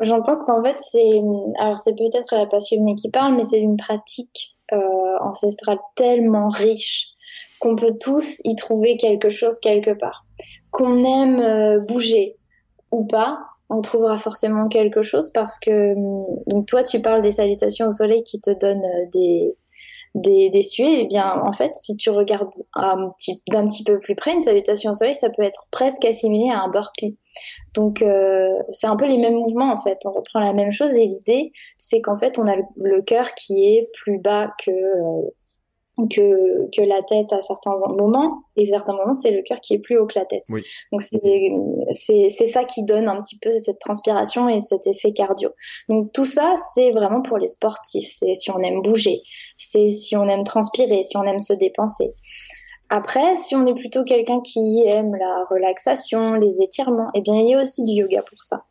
J'en 0.00 0.22
pense 0.22 0.42
qu'en 0.42 0.62
fait, 0.62 0.76
c'est 0.80 1.22
alors 1.58 1.78
c'est 1.78 1.94
peut-être 1.94 2.34
la 2.34 2.46
passionnée 2.46 2.96
qui 2.96 3.10
parle, 3.10 3.36
mais 3.36 3.44
c'est 3.44 3.60
une 3.60 3.76
pratique 3.76 4.56
ancestrale 5.20 5.78
tellement 5.94 6.48
riche 6.48 7.10
qu'on 7.60 7.76
peut 7.76 7.96
tous 7.98 8.40
y 8.42 8.56
trouver 8.56 8.96
quelque 8.96 9.30
chose 9.30 9.60
quelque 9.60 9.92
part. 9.92 10.26
Qu'on 10.72 11.04
aime 11.04 11.86
bouger, 11.86 12.36
ou 12.90 13.04
pas, 13.04 13.38
on 13.70 13.80
trouvera 13.80 14.18
forcément 14.18 14.68
quelque 14.68 15.02
chose 15.02 15.30
parce 15.30 15.58
que 15.58 15.94
donc 16.46 16.66
toi 16.66 16.84
tu 16.84 17.00
parles 17.00 17.22
des 17.22 17.32
salutations 17.32 17.86
au 17.86 17.90
soleil 17.90 18.22
qui 18.22 18.40
te 18.40 18.50
donnent 18.50 18.84
euh, 18.84 19.06
des 19.12 19.56
des, 20.14 20.48
des 20.48 20.62
suées, 20.62 21.00
eh 21.00 21.06
bien 21.06 21.42
en 21.44 21.52
fait 21.52 21.74
si 21.74 21.96
tu 21.96 22.08
regardes 22.10 22.52
petit 23.18 23.42
d'un 23.50 23.66
petit 23.66 23.82
peu 23.82 23.98
plus 23.98 24.14
près 24.14 24.32
une 24.32 24.42
salutation 24.42 24.92
au 24.92 24.94
soleil 24.94 25.16
ça 25.16 25.28
peut 25.28 25.42
être 25.42 25.66
presque 25.72 26.04
assimilé 26.04 26.50
à 26.50 26.62
un 26.62 26.68
burpee. 26.68 27.18
Donc 27.74 28.00
euh, 28.00 28.52
c'est 28.70 28.86
un 28.86 28.94
peu 28.94 29.06
les 29.08 29.18
mêmes 29.18 29.34
mouvements 29.34 29.72
en 29.72 29.76
fait, 29.76 29.98
on 30.04 30.12
reprend 30.12 30.38
la 30.38 30.52
même 30.52 30.70
chose 30.70 30.94
et 30.94 31.06
l'idée 31.06 31.52
c'est 31.76 32.00
qu'en 32.00 32.16
fait 32.16 32.38
on 32.38 32.46
a 32.46 32.54
le, 32.76 33.02
cœur 33.02 33.34
qui 33.34 33.66
est 33.66 33.90
plus 33.92 34.18
bas 34.18 34.52
que 34.64 34.70
euh, 34.70 35.30
que, 36.10 36.70
que 36.76 36.82
la 36.82 37.02
tête 37.02 37.32
à 37.32 37.40
certains 37.42 37.76
moments, 37.88 38.42
et 38.56 38.66
certains 38.66 38.94
moments, 38.94 39.14
c'est 39.14 39.30
le 39.30 39.42
cœur 39.42 39.60
qui 39.60 39.74
est 39.74 39.78
plus 39.78 39.98
haut 39.98 40.06
que 40.06 40.18
la 40.18 40.24
tête. 40.24 40.44
Oui. 40.50 40.62
Donc 40.90 41.02
c'est 41.02 41.52
c'est 41.90 42.28
ça 42.28 42.64
qui 42.64 42.84
donne 42.84 43.08
un 43.08 43.20
petit 43.22 43.38
peu 43.38 43.50
cette 43.50 43.78
transpiration 43.78 44.48
et 44.48 44.60
cet 44.60 44.86
effet 44.86 45.12
cardio. 45.12 45.50
Donc 45.88 46.12
tout 46.12 46.24
ça, 46.24 46.56
c'est 46.74 46.90
vraiment 46.90 47.22
pour 47.22 47.38
les 47.38 47.48
sportifs. 47.48 48.08
C'est 48.10 48.34
si 48.34 48.50
on 48.50 48.58
aime 48.60 48.82
bouger, 48.82 49.22
c'est 49.56 49.88
si 49.88 50.16
on 50.16 50.28
aime 50.28 50.44
transpirer, 50.44 51.04
si 51.04 51.16
on 51.16 51.24
aime 51.24 51.40
se 51.40 51.52
dépenser. 51.52 52.14
Après, 52.90 53.36
si 53.36 53.56
on 53.56 53.66
est 53.66 53.74
plutôt 53.74 54.04
quelqu'un 54.04 54.40
qui 54.40 54.84
aime 54.86 55.14
la 55.14 55.46
relaxation, 55.50 56.34
les 56.34 56.62
étirements, 56.62 57.10
eh 57.14 57.22
bien 57.22 57.34
il 57.36 57.48
y 57.48 57.54
a 57.54 57.62
aussi 57.62 57.84
du 57.84 57.92
yoga 57.92 58.22
pour 58.22 58.42
ça. 58.42 58.64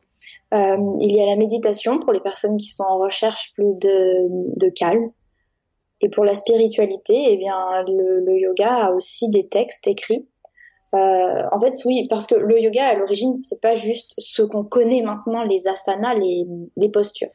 Euh, 0.53 0.77
il 1.01 1.11
y 1.11 1.19
a 1.19 1.25
la 1.25 1.35
méditation 1.35 1.99
pour 1.99 2.13
les 2.13 2.19
personnes 2.19 2.57
qui 2.57 2.69
sont 2.69 2.83
en 2.83 2.99
recherche 2.99 3.51
plus 3.55 3.77
de, 3.79 4.59
de 4.59 4.69
calme. 4.69 5.11
Et 6.01 6.09
pour 6.09 6.25
la 6.25 6.35
spiritualité, 6.35 7.31
eh 7.31 7.37
bien 7.37 7.55
le, 7.87 8.19
le 8.19 8.37
yoga 8.37 8.85
a 8.85 8.91
aussi 8.91 9.29
des 9.29 9.47
textes 9.47 9.87
écrits 9.87 10.27
euh, 10.93 11.43
en 11.51 11.59
fait, 11.59 11.73
oui, 11.85 12.07
parce 12.07 12.27
que 12.27 12.35
le 12.35 12.61
yoga 12.61 12.85
à 12.85 12.93
l'origine, 12.93 13.35
c'est 13.35 13.61
pas 13.61 13.75
juste 13.75 14.13
ce 14.19 14.43
qu'on 14.43 14.63
connaît 14.63 15.01
maintenant, 15.01 15.43
les 15.43 15.67
asanas, 15.67 16.13
les, 16.15 16.45
les 16.77 16.89
postures. 16.89 17.31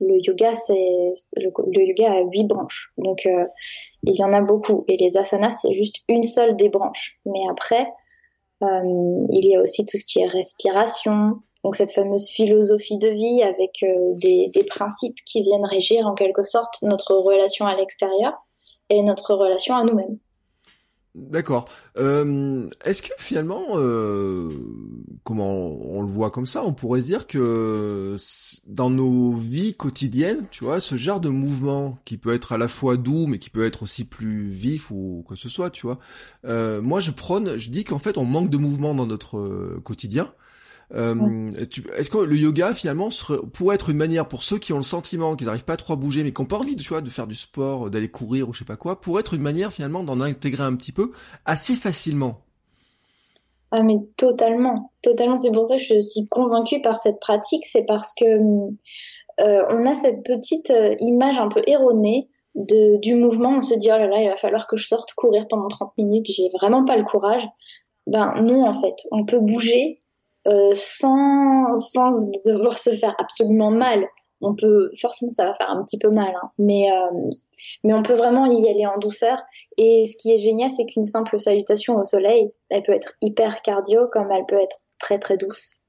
Le 0.00 0.18
yoga, 0.20 0.54
c'est 0.54 1.12
le, 1.36 1.52
yoga 1.86 2.12
a 2.12 2.22
huit 2.22 2.44
branches, 2.44 2.92
donc 2.98 3.26
euh, 3.26 3.46
il 4.02 4.16
y 4.16 4.24
en 4.24 4.32
a 4.32 4.40
beaucoup. 4.40 4.84
Et 4.88 4.96
les 4.96 5.16
asanas, 5.16 5.58
c'est 5.62 5.72
juste 5.72 5.96
une 6.08 6.24
seule 6.24 6.56
des 6.56 6.68
branches. 6.68 7.20
Mais 7.26 7.42
après, 7.48 7.86
euh, 8.62 9.26
il 9.28 9.46
y 9.46 9.54
a 9.54 9.60
aussi 9.60 9.86
tout 9.86 9.96
ce 9.96 10.04
qui 10.04 10.18
est 10.18 10.26
respiration, 10.26 11.40
donc 11.62 11.76
cette 11.76 11.92
fameuse 11.92 12.28
philosophie 12.28 12.98
de 12.98 13.08
vie 13.08 13.42
avec 13.42 13.84
euh, 13.84 14.14
des, 14.16 14.50
des 14.52 14.64
principes 14.64 15.16
qui 15.24 15.42
viennent 15.42 15.64
régir 15.64 16.08
en 16.08 16.14
quelque 16.14 16.42
sorte 16.42 16.82
notre 16.82 17.14
relation 17.14 17.66
à 17.66 17.76
l'extérieur 17.76 18.32
et 18.90 19.02
notre 19.02 19.34
relation 19.34 19.76
à 19.76 19.84
nous-mêmes. 19.84 20.18
D'accord. 21.14 21.68
Euh, 21.96 22.68
Est-ce 22.84 23.00
que 23.00 23.12
finalement, 23.18 23.62
euh, 23.74 24.50
comment 25.22 25.52
on 25.52 26.02
le 26.02 26.08
voit 26.08 26.32
comme 26.32 26.44
ça, 26.44 26.64
on 26.64 26.72
pourrait 26.72 27.02
se 27.02 27.06
dire 27.06 27.28
que 27.28 28.16
dans 28.66 28.90
nos 28.90 29.32
vies 29.34 29.74
quotidiennes, 29.76 30.48
tu 30.50 30.64
vois, 30.64 30.80
ce 30.80 30.96
genre 30.96 31.20
de 31.20 31.28
mouvement 31.28 31.96
qui 32.04 32.16
peut 32.18 32.34
être 32.34 32.50
à 32.52 32.58
la 32.58 32.66
fois 32.66 32.96
doux, 32.96 33.28
mais 33.28 33.38
qui 33.38 33.48
peut 33.48 33.64
être 33.64 33.84
aussi 33.84 34.04
plus 34.04 34.48
vif 34.50 34.90
ou 34.90 35.22
quoi 35.24 35.36
que 35.36 35.42
ce 35.42 35.48
soit, 35.48 35.70
tu 35.70 35.86
vois. 35.86 36.00
Euh, 36.46 36.82
moi, 36.82 36.98
je 36.98 37.12
prône, 37.12 37.58
je 37.58 37.70
dis 37.70 37.84
qu'en 37.84 38.00
fait, 38.00 38.18
on 38.18 38.24
manque 38.24 38.48
de 38.48 38.56
mouvement 38.56 38.92
dans 38.92 39.06
notre 39.06 39.38
euh, 39.38 39.80
quotidien. 39.84 40.32
Euh, 40.92 41.48
Est-ce 41.96 42.10
que 42.10 42.18
le 42.18 42.36
yoga 42.36 42.74
finalement 42.74 43.10
serait, 43.10 43.38
pourrait 43.52 43.76
être 43.76 43.90
une 43.90 43.96
manière 43.96 44.28
pour 44.28 44.42
ceux 44.42 44.58
qui 44.58 44.72
ont 44.72 44.76
le 44.76 44.82
sentiment 44.82 45.36
qu'ils 45.36 45.46
n'arrivent 45.46 45.64
pas 45.64 45.76
trop 45.76 45.94
à 45.94 45.96
bouger, 45.96 46.22
mais 46.22 46.32
qui 46.32 46.42
n'ont 46.42 46.46
pas 46.46 46.58
envie, 46.58 46.76
tu 46.76 46.88
vois, 46.88 47.00
de 47.00 47.10
faire 47.10 47.26
du 47.26 47.34
sport, 47.34 47.90
d'aller 47.90 48.08
courir 48.08 48.48
ou 48.48 48.52
je 48.52 48.60
sais 48.60 48.64
pas 48.64 48.76
quoi, 48.76 49.00
pourrait 49.00 49.20
être 49.20 49.34
une 49.34 49.42
manière 49.42 49.72
finalement 49.72 50.04
d'en 50.04 50.20
intégrer 50.20 50.64
un 50.64 50.76
petit 50.76 50.92
peu 50.92 51.12
assez 51.44 51.74
facilement? 51.74 52.40
Ah 53.70 53.82
mais 53.82 53.96
totalement, 54.16 54.92
totalement. 55.02 55.36
C'est 55.36 55.50
pour 55.50 55.66
ça 55.66 55.76
que 55.76 55.82
je 55.82 56.00
suis 56.00 56.28
convaincue 56.28 56.80
par 56.80 56.96
cette 56.96 57.18
pratique, 57.18 57.66
c'est 57.66 57.84
parce 57.84 58.14
que 58.14 58.24
euh, 58.24 59.64
on 59.68 59.84
a 59.86 59.96
cette 59.96 60.22
petite 60.22 60.70
euh, 60.70 60.94
image 61.00 61.38
un 61.38 61.48
peu 61.48 61.60
erronée 61.66 62.28
de, 62.54 62.98
du 62.98 63.16
mouvement. 63.16 63.58
On 63.58 63.62
se 63.62 63.74
dit 63.74 63.88
oh 63.92 63.96
là 63.96 64.06
là, 64.06 64.22
il 64.22 64.28
va 64.28 64.36
falloir 64.36 64.68
que 64.68 64.76
je 64.76 64.86
sorte 64.86 65.12
courir 65.14 65.48
pendant 65.48 65.66
30 65.66 65.92
minutes. 65.98 66.26
J'ai 66.26 66.48
vraiment 66.56 66.84
pas 66.84 66.96
le 66.96 67.04
courage. 67.04 67.44
Ben 68.06 68.40
non 68.42 68.64
en 68.64 68.80
fait, 68.80 68.94
on 69.10 69.24
peut 69.24 69.40
bouger 69.40 70.03
euh, 70.46 70.72
sans, 70.74 71.76
sans 71.76 72.10
devoir 72.44 72.78
se 72.78 72.90
faire 72.90 73.14
absolument 73.18 73.70
mal. 73.70 74.06
On 74.40 74.54
peut, 74.54 74.90
forcément, 75.00 75.32
ça 75.32 75.46
va 75.46 75.54
faire 75.54 75.70
un 75.70 75.82
petit 75.84 75.98
peu 75.98 76.10
mal, 76.10 76.34
hein, 76.42 76.50
mais, 76.58 76.90
euh, 76.92 77.28
mais 77.82 77.94
on 77.94 78.02
peut 78.02 78.14
vraiment 78.14 78.44
y 78.46 78.68
aller 78.68 78.86
en 78.86 78.98
douceur. 78.98 79.38
Et 79.78 80.04
ce 80.04 80.16
qui 80.16 80.32
est 80.32 80.38
génial, 80.38 80.68
c'est 80.68 80.84
qu'une 80.84 81.04
simple 81.04 81.38
salutation 81.38 81.96
au 81.96 82.04
soleil, 82.04 82.52
elle 82.68 82.82
peut 82.82 82.92
être 82.92 83.14
hyper 83.22 83.62
cardio, 83.62 84.06
comme 84.12 84.30
elle 84.30 84.44
peut 84.46 84.60
être 84.60 84.80
très 84.98 85.18
très 85.18 85.38
douce 85.38 85.80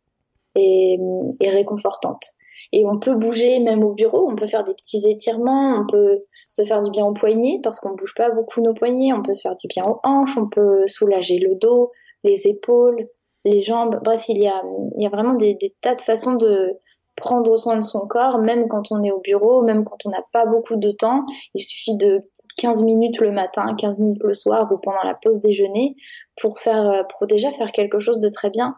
et, 0.56 0.98
et 1.42 1.50
réconfortante. 1.50 2.24
Et 2.72 2.86
on 2.86 3.00
peut 3.00 3.16
bouger 3.16 3.60
même 3.60 3.84
au 3.84 3.94
bureau, 3.94 4.30
on 4.30 4.36
peut 4.36 4.48
faire 4.48 4.64
des 4.64 4.74
petits 4.74 5.10
étirements, 5.10 5.82
on 5.82 5.88
peut 5.88 6.24
se 6.50 6.64
faire 6.64 6.82
du 6.82 6.92
bien 6.92 7.06
aux 7.06 7.14
poignets 7.14 7.60
parce 7.64 7.80
qu'on 7.80 7.96
bouge 7.96 8.14
pas 8.16 8.32
beaucoup 8.32 8.62
nos 8.62 8.74
poignets, 8.74 9.14
on 9.14 9.22
peut 9.22 9.34
se 9.34 9.42
faire 9.42 9.56
du 9.58 9.68
bien 9.68 9.84
aux 9.88 10.00
hanches, 10.04 10.38
on 10.38 10.50
peut 10.50 10.88
soulager 10.88 11.40
le 11.40 11.56
dos, 11.56 11.92
les 12.24 12.48
épaules, 12.48 13.08
les 13.46 13.62
jambes. 13.62 14.00
Bref, 14.04 14.26
il 14.28 14.38
y 14.38 14.48
a, 14.48 14.62
il 14.98 15.04
y 15.04 15.06
a 15.06 15.10
vraiment 15.10 15.36
des, 15.36 15.58
tas 15.82 15.96
de 15.96 16.02
façons 16.02 16.36
de 16.36 16.74
prendre 17.16 17.56
soin 17.58 17.78
de 17.78 17.84
son 17.84 18.08
corps, 18.08 18.40
même 18.40 18.68
quand 18.68 18.92
on 18.92 19.02
est 19.02 19.12
au 19.12 19.20
bureau, 19.20 19.62
même 19.62 19.86
quand 19.86 20.06
on 20.06 20.10
n'a 20.10 20.24
pas 20.34 20.46
beaucoup 20.46 20.76
de 20.76 20.92
temps. 20.92 21.24
Il 21.54 21.62
suffit 21.62 21.96
de 21.96 22.24
15 22.58 22.84
minutes 22.84 23.20
le 23.20 23.32
matin, 23.32 23.74
15 23.78 23.98
minutes 24.00 24.22
le 24.24 24.34
soir 24.34 24.70
ou 24.72 24.78
pendant 24.78 25.04
la 25.04 25.14
pause 25.14 25.40
déjeuner 25.40 25.96
pour 26.42 26.60
faire, 26.60 27.06
pour 27.08 27.28
déjà 27.28 27.52
faire 27.52 27.72
quelque 27.72 28.00
chose 28.00 28.20
de 28.20 28.30
très 28.30 28.50
bien. 28.50 28.76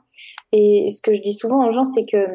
Et 0.52 0.90
ce 0.90 1.02
que 1.02 1.14
je 1.14 1.22
dis 1.22 1.34
souvent 1.34 1.68
aux 1.68 1.72
gens, 1.72 1.86
c'est 1.86 2.06
que 2.06 2.28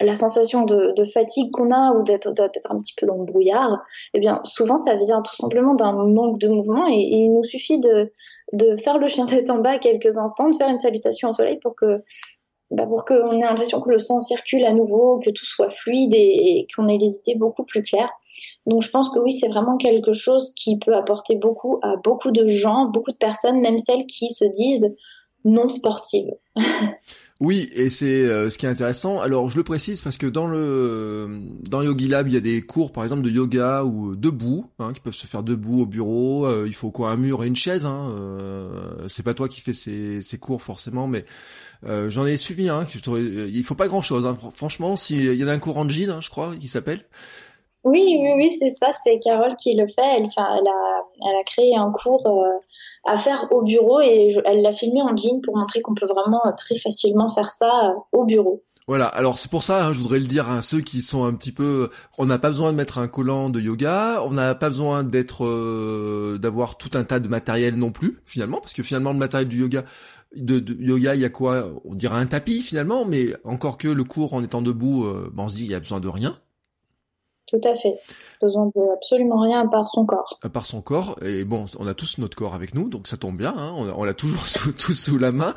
la 0.00 0.14
sensation 0.14 0.64
de, 0.64 0.92
fatigue 1.04 1.50
qu'on 1.52 1.70
a 1.70 1.92
ou 1.92 2.02
d'être 2.02 2.28
un 2.70 2.78
petit 2.78 2.94
peu 2.96 3.06
dans 3.06 3.16
le 3.16 3.24
brouillard, 3.24 3.78
eh 4.12 4.20
bien 4.20 4.40
souvent 4.44 4.76
ça 4.76 4.94
vient 4.96 5.22
tout 5.22 5.36
simplement 5.36 5.74
d'un 5.74 5.92
manque 5.92 6.38
de 6.38 6.48
mouvement 6.48 6.86
et, 6.88 6.98
il 6.98 7.32
nous 7.32 7.44
suffit 7.44 7.78
de 7.78 8.12
de 8.52 8.76
faire 8.76 8.98
le 8.98 9.06
chien 9.06 9.26
tête 9.26 9.50
en 9.50 9.58
bas 9.58 9.78
quelques 9.78 10.16
instants, 10.16 10.50
de 10.50 10.56
faire 10.56 10.68
une 10.68 10.78
salutation 10.78 11.30
au 11.30 11.32
soleil 11.32 11.58
pour 11.58 11.74
que 11.74 12.02
bah 12.72 12.84
pour 12.84 13.04
qu'on 13.04 13.30
ait 13.30 13.38
l'impression 13.38 13.80
que 13.80 13.90
le 13.90 13.98
sang 13.98 14.20
circule 14.20 14.64
à 14.64 14.72
nouveau, 14.72 15.20
que 15.20 15.30
tout 15.30 15.44
soit 15.44 15.70
fluide 15.70 16.12
et, 16.14 16.16
et 16.18 16.66
qu'on 16.74 16.88
ait 16.88 16.98
les 16.98 17.20
idées 17.20 17.36
beaucoup 17.36 17.64
plus 17.64 17.84
claires. 17.84 18.10
Donc 18.66 18.82
je 18.82 18.90
pense 18.90 19.08
que 19.10 19.20
oui, 19.20 19.30
c'est 19.30 19.48
vraiment 19.48 19.76
quelque 19.76 20.12
chose 20.12 20.52
qui 20.54 20.78
peut 20.78 20.94
apporter 20.94 21.36
beaucoup 21.36 21.78
à 21.82 21.94
beaucoup 22.02 22.32
de 22.32 22.46
gens, 22.48 22.86
beaucoup 22.86 23.12
de 23.12 23.16
personnes, 23.16 23.60
même 23.60 23.78
celles 23.78 24.06
qui 24.06 24.30
se 24.30 24.44
disent 24.44 24.94
non 25.44 25.68
sportives. 25.68 26.34
Oui, 27.38 27.68
et 27.74 27.90
c'est 27.90 28.24
euh, 28.24 28.48
ce 28.48 28.56
qui 28.56 28.64
est 28.64 28.68
intéressant. 28.68 29.20
Alors, 29.20 29.50
je 29.50 29.58
le 29.58 29.62
précise 29.62 30.00
parce 30.00 30.16
que 30.16 30.26
dans 30.26 30.46
le 30.46 31.38
dans 31.68 31.82
Yogi 31.82 32.08
Lab, 32.08 32.28
il 32.28 32.34
y 32.34 32.36
a 32.36 32.40
des 32.40 32.62
cours, 32.62 32.92
par 32.92 33.04
exemple, 33.04 33.20
de 33.20 33.28
yoga 33.28 33.84
ou 33.84 34.16
debout, 34.16 34.70
hein, 34.78 34.94
qui 34.94 35.00
peuvent 35.00 35.14
se 35.14 35.26
faire 35.26 35.42
debout 35.42 35.82
au 35.82 35.86
bureau. 35.86 36.46
Euh, 36.46 36.64
il 36.66 36.72
faut 36.72 36.90
quoi, 36.90 37.10
un 37.10 37.18
mur 37.18 37.44
et 37.44 37.46
une 37.46 37.56
chaise. 37.56 37.84
Hein, 37.84 38.08
euh, 38.10 39.06
c'est 39.08 39.22
pas 39.22 39.34
toi 39.34 39.48
qui 39.48 39.60
fais 39.60 39.74
ces, 39.74 40.22
ces 40.22 40.38
cours 40.38 40.62
forcément, 40.62 41.06
mais 41.06 41.26
euh, 41.84 42.08
j'en 42.08 42.24
ai 42.24 42.38
suivi. 42.38 42.70
Hein, 42.70 42.86
il 43.06 43.62
faut 43.64 43.74
pas 43.74 43.88
grand 43.88 44.00
chose. 44.00 44.24
Hein, 44.24 44.34
franchement, 44.54 44.96
s'il 44.96 45.34
y 45.34 45.42
a 45.42 45.52
un 45.52 45.58
cours 45.58 45.76
en 45.76 45.86
jean, 45.86 46.10
hein, 46.10 46.20
je 46.22 46.30
crois, 46.30 46.54
qui 46.58 46.68
s'appelle. 46.68 47.04
Oui, 47.84 48.16
oui, 48.18 48.30
oui, 48.36 48.50
c'est 48.58 48.70
ça. 48.70 48.92
C'est 49.04 49.18
Carole 49.18 49.56
qui 49.56 49.74
le 49.74 49.86
fait. 49.86 50.16
Elle, 50.16 50.24
elle 50.24 50.68
a, 50.68 51.02
elle 51.20 51.36
a 51.38 51.44
créé 51.44 51.76
un 51.76 51.92
cours 51.92 52.26
à 53.06 53.16
faire 53.16 53.46
au 53.50 53.62
bureau 53.62 54.00
et 54.00 54.28
elle 54.44 54.62
l'a 54.62 54.72
filmé 54.72 55.02
en 55.02 55.16
jean 55.16 55.40
pour 55.42 55.56
montrer 55.56 55.80
qu'on 55.80 55.94
peut 55.94 56.06
vraiment 56.06 56.40
euh, 56.46 56.52
très 56.56 56.76
facilement 56.76 57.28
faire 57.28 57.50
ça 57.50 57.90
euh, 57.90 57.94
au 58.12 58.24
bureau. 58.24 58.62
Voilà, 58.88 59.06
alors 59.06 59.36
c'est 59.38 59.50
pour 59.50 59.64
ça, 59.64 59.84
hein, 59.84 59.92
je 59.92 59.98
voudrais 59.98 60.20
le 60.20 60.26
dire 60.26 60.48
à 60.48 60.62
ceux 60.62 60.80
qui 60.80 61.02
sont 61.02 61.24
un 61.24 61.32
petit 61.32 61.50
peu, 61.50 61.88
on 62.18 62.26
n'a 62.26 62.38
pas 62.38 62.48
besoin 62.48 62.70
de 62.70 62.76
mettre 62.76 62.98
un 62.98 63.08
collant 63.08 63.50
de 63.50 63.60
yoga, 63.60 64.22
on 64.24 64.30
n'a 64.30 64.54
pas 64.54 64.68
besoin 64.68 65.02
d'être, 65.02 65.44
euh, 65.44 66.38
d'avoir 66.38 66.76
tout 66.76 66.90
un 66.94 67.02
tas 67.02 67.18
de 67.18 67.26
matériel 67.26 67.74
non 67.74 67.90
plus 67.90 68.20
finalement, 68.24 68.60
parce 68.60 68.74
que 68.74 68.84
finalement 68.84 69.12
le 69.12 69.18
matériel 69.18 69.48
du 69.48 69.58
yoga, 69.58 69.84
de, 70.36 70.62
yoga, 70.78 71.16
il 71.16 71.20
y 71.20 71.24
a 71.24 71.30
quoi? 71.30 71.68
On 71.84 71.96
dirait 71.96 72.18
un 72.18 72.26
tapis 72.26 72.60
finalement, 72.60 73.04
mais 73.04 73.34
encore 73.42 73.76
que 73.76 73.88
le 73.88 74.04
cours 74.04 74.34
en 74.34 74.44
étant 74.44 74.62
debout, 74.62 75.04
ben, 75.32 75.44
on 75.44 75.48
se 75.48 75.56
dit 75.56 75.64
il 75.64 75.70
y 75.70 75.74
a 75.74 75.80
besoin 75.80 75.98
de 75.98 76.08
rien. 76.08 76.38
Tout 77.46 77.60
à 77.62 77.76
fait. 77.76 77.94
Besoin 78.42 78.66
de 78.74 78.94
absolument 78.94 79.40
rien 79.40 79.64
à 79.64 79.68
part 79.68 79.88
son 79.88 80.04
corps. 80.04 80.36
À 80.42 80.48
part 80.48 80.66
son 80.66 80.80
corps. 80.80 81.16
Et 81.22 81.44
bon, 81.44 81.66
on 81.78 81.86
a 81.86 81.94
tous 81.94 82.18
notre 82.18 82.36
corps 82.36 82.54
avec 82.54 82.74
nous, 82.74 82.88
donc 82.88 83.06
ça 83.06 83.16
tombe 83.16 83.36
bien. 83.36 83.54
Hein, 83.56 83.72
on, 83.96 84.02
l'a 84.02 84.14
toujours 84.14 84.40
sous, 84.48 84.72
tous 84.72 84.94
sous 84.94 85.16
la 85.18 85.30
main. 85.30 85.54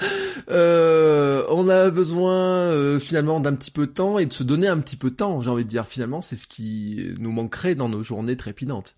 Euh, 0.52 1.44
on 1.50 1.68
a 1.68 1.90
besoin 1.90 2.36
euh, 2.36 3.00
finalement 3.00 3.40
d'un 3.40 3.56
petit 3.56 3.72
peu 3.72 3.88
de 3.88 3.92
temps 3.92 4.20
et 4.20 4.28
de 4.28 4.34
se 4.34 4.44
donner 4.44 4.68
un 4.68 4.80
petit 4.80 4.98
peu 4.98 5.10
de 5.10 5.16
temps. 5.16 5.42
J'ai 5.42 5.50
envie 5.50 5.66
de 5.66 5.70
dire 5.70 5.88
finalement, 5.88 6.22
c'est 6.22 6.36
ce 6.36 6.46
qui 6.46 7.14
nous 7.20 7.32
manquerait 7.32 7.74
dans 7.74 7.90
nos 7.90 8.04
journées 8.04 8.38
trépidantes. 8.38 8.96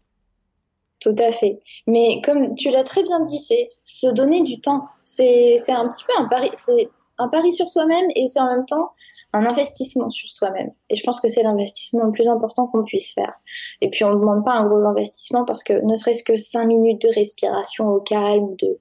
Tout 1.00 1.16
à 1.18 1.32
fait. 1.32 1.62
Mais 1.88 2.22
comme 2.26 2.56
tu 2.56 2.70
l'as 2.72 2.84
très 2.84 3.04
bien 3.04 3.22
dit, 3.22 3.40
c'est 3.40 3.70
se 3.84 4.08
donner 4.08 4.44
du 4.44 4.60
temps. 4.60 4.88
C'est 5.06 5.56
c'est 5.58 5.72
un 5.72 5.88
petit 5.88 6.04
peu 6.04 6.14
un 6.22 6.28
pari. 6.28 6.50
C'est 6.54 6.90
un 7.18 7.30
pari 7.30 7.54
sur 7.54 7.70
soi-même 7.70 8.06
et 8.16 8.28
c'est 8.28 8.40
en 8.40 8.48
même 8.48 8.66
temps 8.66 8.92
un 9.34 9.46
investissement 9.46 10.10
sur 10.10 10.30
soi-même. 10.32 10.72
Et 10.90 10.96
je 10.96 11.04
pense 11.04 11.22
que 11.22 11.30
c'est 11.30 11.44
l'investissement 11.44 12.04
le 12.06 12.12
plus 12.12 12.28
important 12.28 12.68
qu'on 12.68 12.84
puisse 12.84 13.14
faire. 13.14 13.34
Et 13.80 13.90
puis 13.90 14.04
on 14.04 14.10
ne 14.10 14.20
demande 14.20 14.44
pas 14.44 14.54
un 14.54 14.68
gros 14.68 14.86
investissement 14.86 15.46
parce 15.46 15.64
que 15.64 15.74
ne 15.86 15.96
serait-ce 15.96 16.24
que 16.24 16.36
5 16.36 16.66
minutes 16.66 17.02
de 17.02 17.10
respiration 17.14 17.88
au 17.88 18.02
calme, 18.02 18.56
de, 18.58 18.78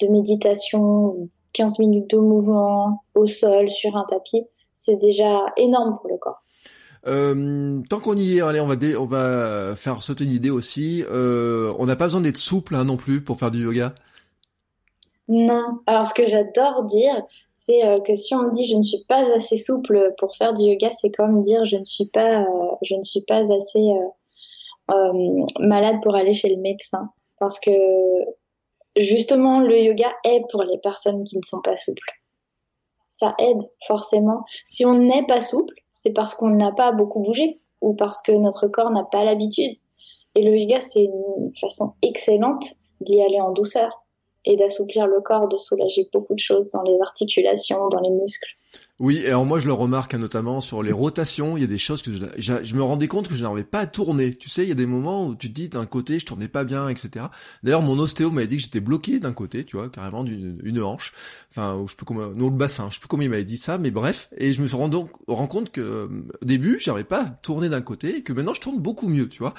de 0.00 0.08
méditation, 0.08 1.28
15 1.54 1.78
minutes 1.78 2.10
de 2.10 2.18
mouvement 2.18 3.04
au 3.14 3.26
sol, 3.26 3.70
sur 3.70 3.96
un 3.96 4.04
tapis, 4.04 4.46
c'est 4.74 4.96
déjà 4.96 5.40
énorme 5.56 5.96
pour 6.00 6.10
le 6.10 6.18
corps. 6.18 6.42
Euh, 7.06 7.80
tant 7.88 8.00
qu'on 8.00 8.16
y 8.16 8.38
est, 8.38 8.40
allez, 8.40 8.60
on 8.60 8.66
va 8.66 8.76
on 8.98 9.04
va 9.04 9.76
faire 9.76 10.02
sauter 10.02 10.24
une 10.24 10.30
idée 10.30 10.50
aussi. 10.50 11.04
Euh, 11.10 11.74
on 11.78 11.86
n'a 11.86 11.96
pas 11.96 12.06
besoin 12.06 12.22
d'être 12.22 12.38
souple 12.38 12.74
hein, 12.74 12.84
non 12.84 12.96
plus 12.96 13.22
pour 13.22 13.38
faire 13.38 13.50
du 13.50 13.62
yoga? 13.62 13.94
Non. 15.28 15.80
Alors 15.86 16.06
ce 16.06 16.14
que 16.14 16.26
j'adore 16.26 16.84
dire, 16.84 17.14
c'est 17.64 17.84
euh, 17.84 17.96
que 17.96 18.14
si 18.14 18.34
on 18.34 18.50
dit 18.50 18.68
je 18.68 18.76
ne 18.76 18.82
suis 18.82 19.04
pas 19.08 19.30
assez 19.34 19.56
souple 19.56 20.14
pour 20.18 20.36
faire 20.36 20.52
du 20.52 20.64
yoga, 20.64 20.90
c'est 20.92 21.10
comme 21.10 21.42
dire 21.42 21.64
je 21.64 21.76
ne 21.76 21.84
suis 21.84 22.06
pas, 22.06 22.42
euh, 22.42 22.76
je 22.82 22.94
ne 22.94 23.02
suis 23.02 23.22
pas 23.22 23.40
assez 23.40 23.90
euh, 24.90 25.46
malade 25.60 25.96
pour 26.02 26.14
aller 26.14 26.34
chez 26.34 26.54
le 26.54 26.60
médecin. 26.60 27.10
Parce 27.38 27.58
que 27.58 27.70
justement, 28.96 29.60
le 29.60 29.78
yoga 29.80 30.12
est 30.24 30.42
pour 30.50 30.62
les 30.62 30.78
personnes 30.78 31.24
qui 31.24 31.36
ne 31.38 31.42
sont 31.42 31.62
pas 31.62 31.76
souples. 31.76 32.12
ça 33.08 33.34
aide 33.38 33.62
forcément. 33.86 34.44
Si 34.64 34.84
on 34.84 34.94
n'est 34.94 35.24
pas 35.24 35.40
souple, 35.40 35.74
c'est 35.90 36.12
parce 36.12 36.34
qu'on 36.34 36.50
n'a 36.50 36.72
pas 36.72 36.92
beaucoup 36.92 37.20
bougé 37.20 37.60
ou 37.80 37.94
parce 37.94 38.20
que 38.20 38.32
notre 38.32 38.68
corps 38.68 38.90
n'a 38.90 39.04
pas 39.04 39.24
l'habitude. 39.24 39.74
Et 40.34 40.42
le 40.42 40.54
yoga, 40.56 40.80
c'est 40.80 41.04
une 41.04 41.50
façon 41.58 41.94
excellente 42.02 42.64
d'y 43.00 43.22
aller 43.22 43.40
en 43.40 43.52
douceur 43.52 44.03
et 44.44 44.56
d'assouplir 44.56 45.06
le 45.06 45.20
corps, 45.20 45.48
de 45.48 45.56
soulager 45.56 46.08
beaucoup 46.12 46.34
de 46.34 46.40
choses 46.40 46.68
dans 46.68 46.82
les 46.82 47.00
articulations, 47.00 47.88
dans 47.88 48.00
les 48.00 48.10
muscles. 48.10 48.50
Oui, 49.00 49.16
et 49.16 49.26
alors 49.26 49.44
moi 49.44 49.58
je 49.58 49.66
le 49.66 49.72
remarque 49.72 50.14
hein, 50.14 50.18
notamment 50.18 50.60
sur 50.60 50.80
les 50.84 50.92
rotations, 50.92 51.56
il 51.56 51.62
y 51.62 51.64
a 51.64 51.66
des 51.66 51.78
choses 51.78 52.00
que 52.00 52.12
je, 52.12 52.26
je, 52.38 52.74
me 52.76 52.82
rendais 52.82 53.08
compte 53.08 53.26
que 53.26 53.34
je 53.34 53.42
n'arrivais 53.42 53.64
pas 53.64 53.80
à 53.80 53.86
tourner. 53.88 54.32
Tu 54.32 54.48
sais, 54.48 54.62
il 54.62 54.68
y 54.68 54.72
a 54.72 54.76
des 54.76 54.86
moments 54.86 55.26
où 55.26 55.34
tu 55.34 55.48
te 55.48 55.52
dis 55.52 55.68
d'un 55.68 55.84
côté 55.84 56.20
je 56.20 56.24
tournais 56.24 56.46
pas 56.46 56.62
bien, 56.62 56.88
etc. 56.88 57.26
D'ailleurs 57.64 57.82
mon 57.82 57.98
ostéo 57.98 58.30
m'avait 58.30 58.46
dit 58.46 58.56
que 58.56 58.62
j'étais 58.62 58.78
bloqué 58.78 59.18
d'un 59.18 59.32
côté, 59.32 59.64
tu 59.64 59.76
vois, 59.76 59.88
carrément 59.88 60.22
d'une 60.22 60.60
une 60.62 60.80
hanche, 60.80 61.12
enfin 61.50 61.74
ou 61.74 61.88
je 61.88 61.96
peux 61.96 62.04
comment, 62.04 62.28
non 62.28 62.50
le 62.50 62.56
bassin, 62.56 62.86
je 62.88 62.94
sais 62.94 63.00
plus 63.00 63.08
comment 63.08 63.24
il 63.24 63.30
m'avait 63.30 63.42
dit 63.42 63.56
ça, 63.56 63.78
mais 63.78 63.90
bref. 63.90 64.28
Et 64.36 64.52
je 64.52 64.62
me 64.62 64.68
suis 64.68 64.76
rendu 64.76 64.98
rend 65.26 65.48
compte 65.48 65.72
que 65.72 65.80
euh, 65.80 66.06
au 66.40 66.44
début 66.44 66.78
j'arrivais 66.78 67.02
pas 67.02 67.22
à 67.22 67.30
tourner 67.30 67.68
d'un 67.68 67.82
côté 67.82 68.18
et 68.18 68.22
que 68.22 68.32
maintenant 68.32 68.54
je 68.54 68.60
tourne 68.60 68.78
beaucoup 68.78 69.08
mieux, 69.08 69.28
tu 69.28 69.40
vois. 69.40 69.54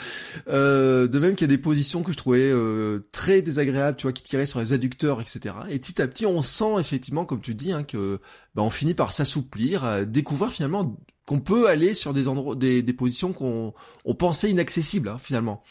Euh, 0.47 1.09
de 1.09 1.19
même 1.19 1.35
qu'il 1.35 1.43
y 1.49 1.51
a 1.51 1.53
des 1.53 1.61
positions 1.61 2.03
que 2.03 2.13
je 2.13 2.17
trouvais 2.17 2.39
euh, 2.39 3.05
très 3.11 3.41
désagréables, 3.41 3.97
tu 3.97 4.03
vois, 4.03 4.13
qui 4.13 4.23
tiraient 4.23 4.45
sur 4.45 4.61
les 4.61 4.71
adducteurs, 4.71 5.19
etc. 5.19 5.55
Et 5.69 5.77
petit 5.77 6.01
à 6.01 6.07
petit 6.07 6.25
on 6.25 6.41
sent 6.41 6.79
effectivement, 6.79 7.25
comme 7.25 7.41
tu 7.41 7.53
dis, 7.53 7.73
hein, 7.73 7.83
que 7.83 8.21
bah, 8.55 8.61
on 8.61 8.69
finit 8.69 8.93
par 8.93 9.11
s'assouplir, 9.25 10.05
découvrir 10.05 10.51
finalement 10.51 10.95
qu'on 11.25 11.39
peut 11.39 11.67
aller 11.67 11.93
sur 11.93 12.13
des 12.13 12.27
endroits, 12.27 12.55
des, 12.55 12.83
positions 12.93 13.33
qu'on 13.33 13.73
on 14.05 14.15
pensait 14.15 14.49
inaccessibles 14.49 15.09
hein, 15.09 15.17
finalement. 15.17 15.61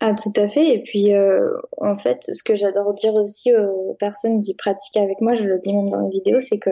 Ah 0.00 0.14
tout 0.14 0.32
à 0.36 0.46
fait. 0.46 0.74
Et 0.74 0.82
puis 0.82 1.14
euh, 1.14 1.50
en 1.78 1.96
fait, 1.96 2.22
ce 2.22 2.42
que 2.42 2.56
j'adore 2.56 2.94
dire 2.94 3.14
aussi 3.14 3.54
aux 3.54 3.94
personnes 3.98 4.40
qui 4.40 4.54
pratiquent 4.54 4.98
avec 4.98 5.20
moi, 5.20 5.34
je 5.34 5.44
le 5.44 5.58
dis 5.58 5.72
même 5.72 5.88
dans 5.88 6.00
les 6.00 6.10
vidéos, 6.10 6.40
c'est 6.40 6.58
que 6.58 6.70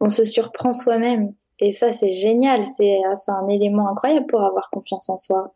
on 0.00 0.08
se 0.08 0.24
surprend 0.24 0.72
soi-même. 0.72 1.34
Et 1.60 1.72
ça, 1.72 1.92
c'est 1.92 2.12
génial. 2.12 2.64
C'est 2.64 2.98
un 3.28 3.48
élément 3.48 3.88
incroyable 3.88 4.26
pour 4.26 4.42
avoir 4.42 4.68
confiance 4.70 5.08
en 5.08 5.16
soi. 5.16 5.54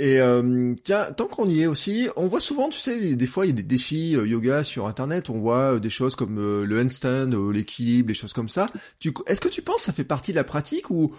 Et 0.00 0.20
euh, 0.20 0.74
tiens, 0.84 1.10
tant 1.10 1.26
qu'on 1.26 1.48
y 1.48 1.62
est 1.62 1.66
aussi, 1.66 2.08
on 2.14 2.28
voit 2.28 2.38
souvent, 2.38 2.68
tu 2.68 2.78
sais, 2.78 3.16
des 3.16 3.26
fois 3.26 3.46
il 3.46 3.48
y 3.48 3.52
a 3.52 3.56
des 3.56 3.64
défis 3.64 4.14
euh, 4.14 4.28
yoga 4.28 4.62
sur 4.62 4.86
internet, 4.86 5.28
on 5.28 5.40
voit 5.40 5.74
euh, 5.74 5.78
des 5.80 5.90
choses 5.90 6.14
comme 6.14 6.38
euh, 6.38 6.64
le 6.64 6.80
handstand, 6.80 7.50
l'équilibre, 7.50 8.06
des 8.06 8.14
choses 8.14 8.32
comme 8.32 8.48
ça. 8.48 8.66
Est-ce 9.26 9.40
que 9.40 9.48
tu 9.48 9.60
penses 9.60 9.78
que 9.78 9.82
ça 9.82 9.92
fait 9.92 10.04
partie 10.04 10.30
de 10.30 10.36
la 10.36 10.44
pratique 10.44 10.90
ou 10.90 11.16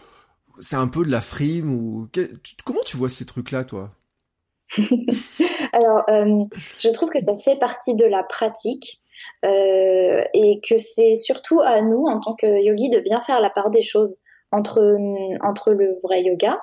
c'est 0.61 0.77
un 0.77 0.87
peu 0.87 1.03
de 1.03 1.11
la 1.11 1.19
frime 1.19 1.73
ou 1.73 2.07
comment 2.63 2.79
tu 2.85 2.95
vois 2.95 3.09
ces 3.09 3.25
trucs-là, 3.25 3.65
toi? 3.65 3.91
Alors, 5.73 6.05
je 6.07 6.89
trouve 6.93 7.09
que 7.09 7.19
ça 7.19 7.35
fait 7.35 7.57
partie 7.57 7.97
de 7.97 8.05
la 8.05 8.23
pratique. 8.23 9.01
et 9.43 10.61
que 10.67 10.77
c'est 10.77 11.17
surtout 11.17 11.59
à 11.59 11.81
nous, 11.81 12.05
en 12.05 12.21
tant 12.21 12.35
que 12.35 12.63
yogi, 12.63 12.89
de 12.89 12.99
bien 12.99 13.21
faire 13.21 13.41
la 13.41 13.49
part 13.49 13.71
des 13.71 13.81
choses 13.81 14.19
entre, 14.51 14.97
entre 15.41 15.71
le 15.73 15.99
vrai 16.01 16.23
yoga, 16.23 16.61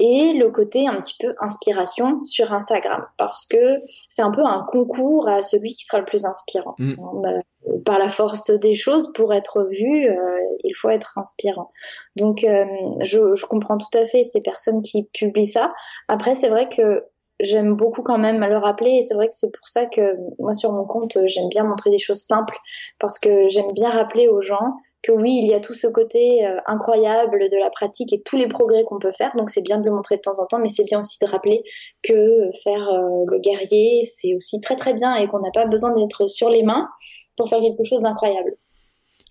et 0.00 0.32
le 0.32 0.50
côté 0.50 0.88
un 0.88 0.98
petit 1.00 1.16
peu 1.20 1.30
inspiration 1.40 2.24
sur 2.24 2.52
Instagram 2.52 3.04
parce 3.18 3.46
que 3.46 3.82
c'est 4.08 4.22
un 4.22 4.30
peu 4.30 4.42
un 4.42 4.64
concours 4.66 5.28
à 5.28 5.42
celui 5.42 5.74
qui 5.74 5.84
sera 5.84 5.98
le 5.98 6.06
plus 6.06 6.24
inspirant. 6.24 6.74
Mm. 6.78 6.94
Euh, 7.26 7.40
par 7.84 7.98
la 7.98 8.08
force 8.08 8.50
des 8.50 8.74
choses, 8.74 9.12
pour 9.12 9.34
être 9.34 9.68
vu, 9.70 10.08
euh, 10.08 10.16
il 10.64 10.72
faut 10.74 10.88
être 10.88 11.18
inspirant. 11.18 11.70
Donc, 12.16 12.42
euh, 12.44 12.64
je, 13.02 13.34
je, 13.34 13.44
comprends 13.44 13.76
tout 13.76 13.98
à 13.98 14.06
fait 14.06 14.24
ces 14.24 14.40
personnes 14.40 14.80
qui 14.80 15.04
publient 15.12 15.46
ça. 15.46 15.74
Après, 16.08 16.34
c'est 16.34 16.48
vrai 16.48 16.70
que 16.70 17.04
j'aime 17.38 17.74
beaucoup 17.74 18.02
quand 18.02 18.18
même 18.18 18.40
le 18.40 18.56
rappeler 18.56 18.92
et 18.92 19.02
c'est 19.02 19.14
vrai 19.14 19.28
que 19.28 19.34
c'est 19.34 19.52
pour 19.52 19.68
ça 19.68 19.86
que 19.86 20.16
moi 20.38 20.52
sur 20.52 20.72
mon 20.72 20.84
compte 20.84 21.16
j'aime 21.24 21.48
bien 21.48 21.64
montrer 21.64 21.88
des 21.88 21.98
choses 21.98 22.20
simples 22.20 22.54
parce 22.98 23.18
que 23.18 23.48
j'aime 23.48 23.72
bien 23.74 23.88
rappeler 23.88 24.28
aux 24.28 24.42
gens 24.42 24.76
que 25.02 25.12
oui, 25.12 25.40
il 25.42 25.48
y 25.48 25.54
a 25.54 25.60
tout 25.60 25.74
ce 25.74 25.86
côté 25.86 26.46
euh, 26.46 26.58
incroyable 26.66 27.48
de 27.48 27.56
la 27.56 27.70
pratique 27.70 28.12
et 28.12 28.22
tous 28.22 28.36
les 28.36 28.48
progrès 28.48 28.84
qu'on 28.84 28.98
peut 28.98 29.12
faire. 29.12 29.34
Donc 29.36 29.50
c'est 29.50 29.62
bien 29.62 29.78
de 29.78 29.84
le 29.86 29.94
montrer 29.94 30.16
de 30.16 30.20
temps 30.20 30.38
en 30.38 30.46
temps, 30.46 30.58
mais 30.58 30.68
c'est 30.68 30.84
bien 30.84 31.00
aussi 31.00 31.18
de 31.20 31.26
rappeler 31.26 31.62
que 32.02 32.50
faire 32.62 32.88
euh, 32.90 33.24
le 33.26 33.38
guerrier, 33.38 34.04
c'est 34.04 34.34
aussi 34.34 34.60
très 34.60 34.76
très 34.76 34.94
bien 34.94 35.14
et 35.14 35.26
qu'on 35.26 35.40
n'a 35.40 35.50
pas 35.52 35.66
besoin 35.66 35.94
d'être 35.94 36.26
sur 36.28 36.50
les 36.50 36.62
mains 36.62 36.88
pour 37.36 37.48
faire 37.48 37.60
quelque 37.60 37.84
chose 37.84 38.02
d'incroyable. 38.02 38.56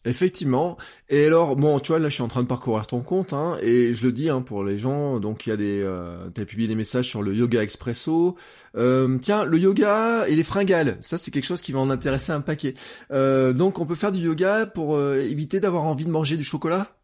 Effectivement. 0.10 0.76
Et 1.10 1.28
alors, 1.28 1.55
bon, 1.55 1.80
tu 1.80 1.89
vois, 1.91 1.99
là, 1.99 2.10
je 2.10 2.16
suis 2.16 2.24
en 2.24 2.28
train 2.28 2.41
de 2.41 2.47
parcourir 2.47 2.88
ton 2.88 3.01
compte, 3.01 3.32
hein, 3.32 3.60
et 3.62 3.93
je 3.93 4.03
le 4.07 4.12
dis 4.12 4.28
hein, 4.28 4.41
pour 4.41 4.64
les 4.64 4.80
gens. 4.80 5.20
Donc, 5.20 5.45
il 5.45 5.51
y 5.51 5.53
a 5.53 5.55
des, 5.55 5.84
euh, 5.84 6.30
t'as 6.34 6.45
publié 6.45 6.68
des 6.68 6.74
messages 6.74 7.07
sur 7.07 7.22
le 7.22 7.36
yoga 7.36 7.62
expresso. 7.62 8.36
Euh, 8.76 9.20
tiens, 9.22 9.45
le 9.45 9.60
yoga 9.60 10.28
et 10.28 10.36
les 10.36 10.43
fringales, 10.43 10.97
ça, 11.01 11.20
c'est 11.20 11.30
quelque 11.30 11.45
chose 11.45 11.62
qui 11.62 11.74
va 11.74 11.80
en 11.80 11.91
intéresser 11.91 12.32
un 12.32 12.41
paquet. 12.41 12.74
Euh, 13.12 13.53
donc, 13.53 13.78
on 13.78 13.86
peut 13.86 13.93
faire 13.93 14.12
du 14.12 14.20
yoga 14.20 14.66
pour 14.66 14.95
euh, 14.95 15.20
éviter 15.20 15.60
d'avoir 15.60 15.84
envie 15.84 16.05
de 16.05 16.12
manger 16.12 16.38
du 16.38 16.43
chocolat? 16.43 16.99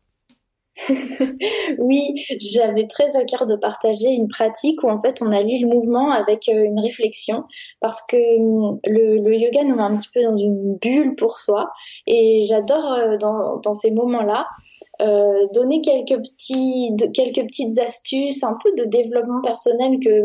oui, 1.78 2.26
j'avais 2.42 2.88
très 2.88 3.16
à 3.16 3.24
cœur 3.24 3.46
de 3.46 3.56
partager 3.56 4.10
une 4.10 4.28
pratique 4.28 4.84
où 4.84 4.90
en 4.90 5.00
fait 5.00 5.22
on 5.22 5.32
allie 5.32 5.60
le 5.60 5.68
mouvement 5.68 6.12
avec 6.12 6.50
euh, 6.50 6.64
une 6.64 6.80
réflexion 6.80 7.46
parce 7.80 8.02
que 8.02 8.18
hum, 8.40 8.80
le, 8.86 9.36
yoga 9.38 9.64
nous 9.64 9.76
met 9.76 9.84
un 9.84 9.96
petit 9.96 10.10
peu 10.14 10.22
dans 10.24 10.36
une 10.36 10.78
bulle 10.78 11.16
pour 11.16 11.38
soi 11.38 11.72
et 12.08 12.42
j'adore 12.48 12.92
euh, 12.92 13.18
dans, 13.18 13.74
ces 13.74 13.92
moments-là 13.92 14.48
euh, 15.02 15.48
donner 15.54 15.82
quelques 15.82 16.22
petits 16.22 16.96
quelques 17.14 17.46
petites 17.48 17.80
astuces, 17.80 18.44
un 18.44 18.58
peu 18.64 18.72
de 18.78 18.90
développement 18.90 19.42
personnel 19.42 20.00
que 20.04 20.22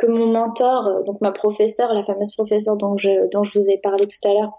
que 0.00 0.06
mon 0.06 0.26
mentor, 0.32 0.86
euh, 0.86 1.02
donc 1.02 1.20
ma 1.20 1.30
professeure, 1.30 1.92
la 1.92 2.02
fameuse 2.02 2.34
professeure 2.34 2.76
dont 2.76 2.96
je, 2.96 3.28
dont 3.30 3.44
je 3.44 3.58
vous 3.58 3.70
ai 3.70 3.78
parlé 3.78 4.06
tout 4.06 4.28
à 4.28 4.32
l'heure, 4.32 4.52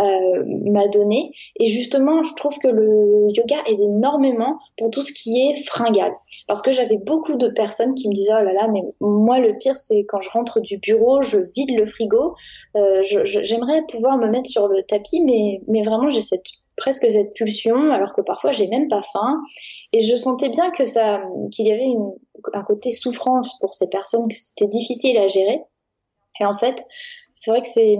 euh, 0.00 0.44
m'a 0.70 0.88
donné. 0.88 1.32
Et 1.60 1.68
justement, 1.68 2.22
je 2.22 2.34
trouve 2.34 2.58
que 2.58 2.68
le 2.68 3.28
yoga 3.30 3.56
aide 3.66 3.80
énormément 3.80 4.58
pour 4.76 4.90
tout 4.90 5.02
ce 5.02 5.12
qui 5.12 5.40
est 5.40 5.54
fringale. 5.66 6.12
Parce 6.48 6.62
que 6.62 6.72
j'avais 6.72 6.98
beaucoup 6.98 7.36
de 7.36 7.48
personnes 7.48 7.94
qui 7.94 8.08
me 8.08 8.14
disaient, 8.14 8.32
oh 8.34 8.44
là 8.44 8.52
là, 8.52 8.68
mais 8.68 8.82
moi 9.00 9.38
le 9.38 9.56
pire, 9.56 9.76
c'est 9.76 10.04
quand 10.04 10.20
je 10.20 10.30
rentre 10.30 10.60
du 10.60 10.78
bureau, 10.78 11.22
je 11.22 11.38
vide 11.54 11.70
le 11.78 11.86
frigo. 11.86 12.34
Euh, 12.76 13.02
J'aimerais 13.02 13.82
pouvoir 13.88 14.18
me 14.18 14.28
mettre 14.28 14.50
sur 14.50 14.66
le 14.66 14.82
tapis, 14.82 15.22
mais, 15.24 15.60
mais 15.68 15.82
vraiment, 15.82 16.10
j'ai 16.10 16.20
cette 16.20 16.46
presque 16.78 17.10
cette 17.10 17.34
pulsion, 17.34 17.90
alors 17.90 18.14
que 18.14 18.22
parfois 18.22 18.52
j'ai 18.52 18.68
même 18.68 18.88
pas 18.88 19.02
faim. 19.02 19.42
Et 19.92 20.00
je 20.00 20.16
sentais 20.16 20.48
bien 20.48 20.70
que 20.70 20.86
ça, 20.86 21.20
qu'il 21.52 21.66
y 21.66 21.72
avait 21.72 21.84
une, 21.84 22.12
un 22.54 22.62
côté 22.62 22.92
souffrance 22.92 23.58
pour 23.60 23.74
ces 23.74 23.88
personnes, 23.88 24.28
que 24.28 24.34
c'était 24.34 24.68
difficile 24.68 25.18
à 25.18 25.28
gérer. 25.28 25.60
Et 26.40 26.46
en 26.46 26.54
fait, 26.54 26.82
c'est 27.34 27.50
vrai 27.50 27.60
que 27.60 27.68
c'est 27.68 27.98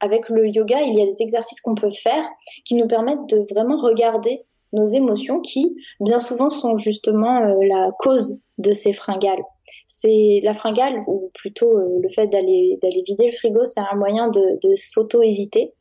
avec 0.00 0.28
le 0.28 0.48
yoga, 0.48 0.82
il 0.82 0.98
y 0.98 1.02
a 1.02 1.06
des 1.06 1.22
exercices 1.22 1.60
qu'on 1.60 1.74
peut 1.74 1.90
faire 1.90 2.24
qui 2.64 2.74
nous 2.74 2.86
permettent 2.86 3.26
de 3.28 3.46
vraiment 3.50 3.76
regarder 3.76 4.44
nos 4.72 4.84
émotions 4.84 5.40
qui, 5.40 5.76
bien 6.00 6.20
souvent, 6.20 6.50
sont 6.50 6.76
justement 6.76 7.40
euh, 7.40 7.54
la 7.62 7.90
cause 7.98 8.40
de 8.58 8.72
ces 8.72 8.92
fringales. 8.92 9.42
C'est 9.86 10.40
la 10.42 10.54
fringale, 10.54 11.02
ou 11.06 11.30
plutôt 11.34 11.78
euh, 11.78 11.98
le 12.02 12.08
fait 12.10 12.26
d'aller 12.26 12.78
vider 13.06 13.26
le 13.26 13.32
frigo, 13.32 13.64
c'est 13.64 13.80
un 13.80 13.96
moyen 13.96 14.28
de, 14.28 14.58
de 14.68 14.74
s'auto-éviter 14.74 15.72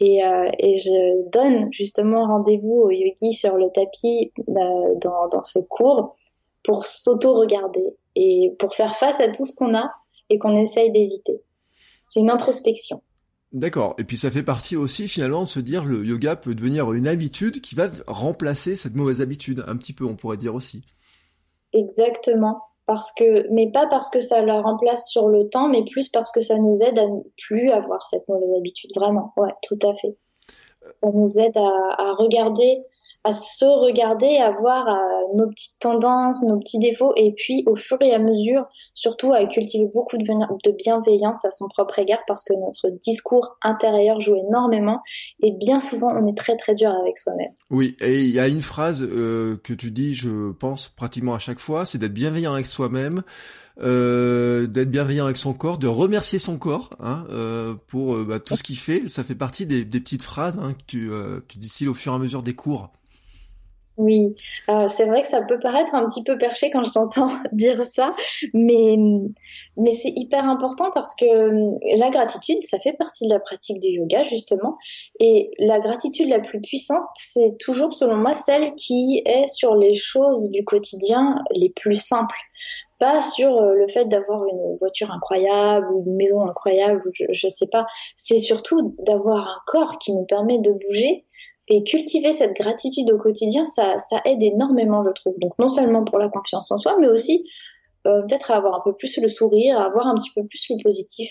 et, 0.00 0.24
euh, 0.24 0.50
et, 0.58 0.78
je 0.78 1.30
donne 1.30 1.68
justement 1.72 2.26
rendez-vous 2.26 2.82
au 2.84 2.90
yogi 2.90 3.34
sur 3.34 3.56
le 3.56 3.70
tapis 3.70 4.32
euh, 4.48 4.94
dans, 5.00 5.28
dans, 5.28 5.42
ce 5.42 5.58
cours 5.58 6.16
pour 6.64 6.86
s'auto-regarder 6.86 7.84
et 8.16 8.54
pour 8.58 8.74
faire 8.74 8.96
face 8.96 9.20
à 9.20 9.28
tout 9.28 9.44
ce 9.44 9.54
qu'on 9.54 9.74
a 9.74 9.90
et 10.30 10.38
qu'on 10.38 10.56
essaye 10.56 10.90
d'éviter. 10.90 11.42
C'est 12.08 12.20
une 12.20 12.30
introspection. 12.30 13.02
D'accord. 13.52 13.94
Et 13.98 14.04
puis 14.04 14.16
ça 14.16 14.30
fait 14.30 14.42
partie 14.42 14.76
aussi 14.76 15.06
finalement 15.06 15.42
de 15.42 15.48
se 15.48 15.60
dire 15.60 15.84
le 15.84 16.04
yoga 16.04 16.36
peut 16.36 16.54
devenir 16.54 16.92
une 16.92 17.06
habitude 17.06 17.60
qui 17.60 17.74
va 17.74 17.88
remplacer 18.06 18.76
cette 18.76 18.94
mauvaise 18.94 19.20
habitude, 19.20 19.64
un 19.66 19.76
petit 19.76 19.92
peu 19.92 20.04
on 20.04 20.16
pourrait 20.16 20.36
dire 20.36 20.54
aussi. 20.54 20.82
Exactement 21.72 22.69
parce 22.90 23.12
que, 23.12 23.46
mais 23.52 23.70
pas 23.70 23.86
parce 23.86 24.10
que 24.10 24.20
ça 24.20 24.42
la 24.42 24.60
remplace 24.60 25.08
sur 25.10 25.28
le 25.28 25.48
temps, 25.48 25.68
mais 25.68 25.84
plus 25.84 26.08
parce 26.08 26.32
que 26.32 26.40
ça 26.40 26.58
nous 26.58 26.82
aide 26.82 26.98
à 26.98 27.06
ne 27.06 27.20
plus 27.46 27.70
avoir 27.70 28.04
cette 28.04 28.26
mauvaise 28.26 28.50
habitude. 28.58 28.90
Vraiment, 28.96 29.32
ouais, 29.36 29.52
tout 29.62 29.78
à 29.84 29.94
fait. 29.94 30.16
Ça 30.90 31.06
nous 31.14 31.38
aide 31.38 31.56
à 31.56 32.14
regarder 32.18 32.84
à 33.24 33.32
se 33.32 33.64
regarder, 33.64 34.38
à 34.38 34.50
voir 34.50 34.88
euh, 34.88 35.36
nos 35.36 35.48
petites 35.50 35.78
tendances, 35.78 36.42
nos 36.42 36.58
petits 36.58 36.78
défauts, 36.78 37.12
et 37.16 37.34
puis 37.36 37.64
au 37.66 37.76
fur 37.76 37.98
et 38.00 38.14
à 38.14 38.18
mesure, 38.18 38.64
surtout 38.94 39.32
à 39.34 39.44
cultiver 39.46 39.90
beaucoup 39.92 40.16
de, 40.16 40.24
bienveillance 40.78 41.44
à 41.44 41.50
son 41.50 41.68
propre 41.68 41.98
égard, 41.98 42.20
parce 42.26 42.44
que 42.44 42.54
notre 42.54 42.96
discours 43.02 43.58
intérieur 43.62 44.20
joue 44.20 44.36
énormément, 44.36 45.02
et 45.42 45.52
bien 45.52 45.80
souvent 45.80 46.08
on 46.14 46.24
est 46.26 46.36
très 46.36 46.56
très 46.56 46.74
dur 46.74 46.90
avec 46.90 47.18
soi-même. 47.18 47.52
Oui, 47.68 47.94
et 48.00 48.20
il 48.20 48.30
y 48.30 48.40
a 48.40 48.48
une 48.48 48.62
phrase 48.62 49.02
euh, 49.02 49.58
que 49.62 49.74
tu 49.74 49.90
dis, 49.90 50.14
je 50.14 50.52
pense 50.52 50.88
pratiquement 50.88 51.34
à 51.34 51.38
chaque 51.38 51.58
fois, 51.58 51.84
c'est 51.84 51.98
d'être 51.98 52.14
bienveillant 52.14 52.54
avec 52.54 52.66
soi-même. 52.66 53.22
Euh, 53.82 54.66
d'être 54.66 54.90
bienveillant 54.90 55.24
avec 55.24 55.38
son 55.38 55.54
corps, 55.54 55.78
de 55.78 55.86
remercier 55.86 56.38
son 56.38 56.58
corps 56.58 56.90
hein, 57.00 57.24
pour 57.86 58.14
bah, 58.24 58.38
tout 58.38 58.54
ce 58.54 58.62
qu'il 58.62 58.76
fait. 58.76 59.08
Ça 59.08 59.24
fait 59.24 59.34
partie 59.34 59.64
des, 59.64 59.86
petites 59.86 60.22
phrases 60.22 60.58
hein, 60.58 60.74
que 60.74 60.84
tu, 60.86 61.10
tu 61.48 61.58
dis 61.58 61.88
au 61.88 61.94
fur 61.94 62.12
et 62.12 62.16
à 62.16 62.18
mesure 62.18 62.42
des 62.42 62.54
cours. 62.54 62.90
Oui, 63.96 64.34
c'est 64.86 65.04
vrai 65.04 65.20
que 65.20 65.28
ça 65.28 65.42
peut 65.42 65.58
paraître 65.58 65.94
un 65.94 66.06
petit 66.06 66.22
peu 66.22 66.38
perché 66.38 66.70
quand 66.70 66.82
je 66.82 66.90
t'entends 66.90 67.28
dire 67.52 67.84
ça, 67.84 68.14
mais, 68.54 68.96
mais 69.76 69.92
c'est 69.92 70.12
hyper 70.16 70.44
important 70.48 70.90
parce 70.94 71.14
que 71.14 71.26
euh, 71.26 71.78
la 71.98 72.08
gratitude, 72.10 72.62
ça 72.62 72.78
fait 72.78 72.94
partie 72.94 73.26
de 73.26 73.32
la 73.32 73.40
pratique 73.40 73.78
du 73.80 73.88
yoga, 73.88 74.22
justement. 74.22 74.78
Et 75.18 75.50
la 75.58 75.80
gratitude 75.80 76.30
la 76.30 76.40
plus 76.40 76.60
puissante, 76.62 77.04
c'est 77.14 77.56
toujours, 77.58 77.92
selon 77.92 78.16
moi, 78.16 78.32
celle 78.32 78.74
qui 78.74 79.22
est 79.26 79.48
sur 79.48 79.74
les 79.74 79.92
choses 79.92 80.48
du 80.50 80.64
quotidien 80.64 81.36
les 81.50 81.68
plus 81.68 81.96
simples. 81.96 82.36
Pas 82.98 83.20
sur 83.20 83.54
euh, 83.54 83.74
le 83.74 83.88
fait 83.88 84.06
d'avoir 84.06 84.44
une 84.46 84.76
voiture 84.78 85.10
incroyable 85.10 85.86
ou 85.92 86.04
une 86.06 86.16
maison 86.16 86.42
incroyable, 86.44 87.02
je, 87.14 87.24
je 87.32 87.48
sais 87.48 87.68
pas. 87.68 87.86
C'est 88.16 88.38
surtout 88.38 88.94
d'avoir 89.00 89.46
un 89.46 89.60
corps 89.66 89.98
qui 89.98 90.12
nous 90.12 90.24
permet 90.24 90.58
de 90.58 90.72
bouger 90.72 91.26
et 91.70 91.84
cultiver 91.84 92.32
cette 92.32 92.56
gratitude 92.56 93.10
au 93.12 93.16
quotidien, 93.16 93.64
ça, 93.64 93.96
ça 93.98 94.20
aide 94.24 94.42
énormément, 94.42 95.04
je 95.04 95.10
trouve. 95.10 95.38
Donc 95.38 95.58
non 95.58 95.68
seulement 95.68 96.04
pour 96.04 96.18
la 96.18 96.28
confiance 96.28 96.70
en 96.72 96.78
soi, 96.78 96.96
mais 97.00 97.08
aussi 97.08 97.48
euh, 98.06 98.22
peut-être 98.22 98.50
à 98.50 98.56
avoir 98.56 98.74
un 98.74 98.80
peu 98.84 98.92
plus 98.92 99.18
le 99.18 99.28
sourire, 99.28 99.78
à 99.78 99.84
avoir 99.84 100.08
un 100.08 100.16
petit 100.16 100.30
peu 100.34 100.42
plus 100.44 100.66
le 100.68 100.82
positif. 100.82 101.30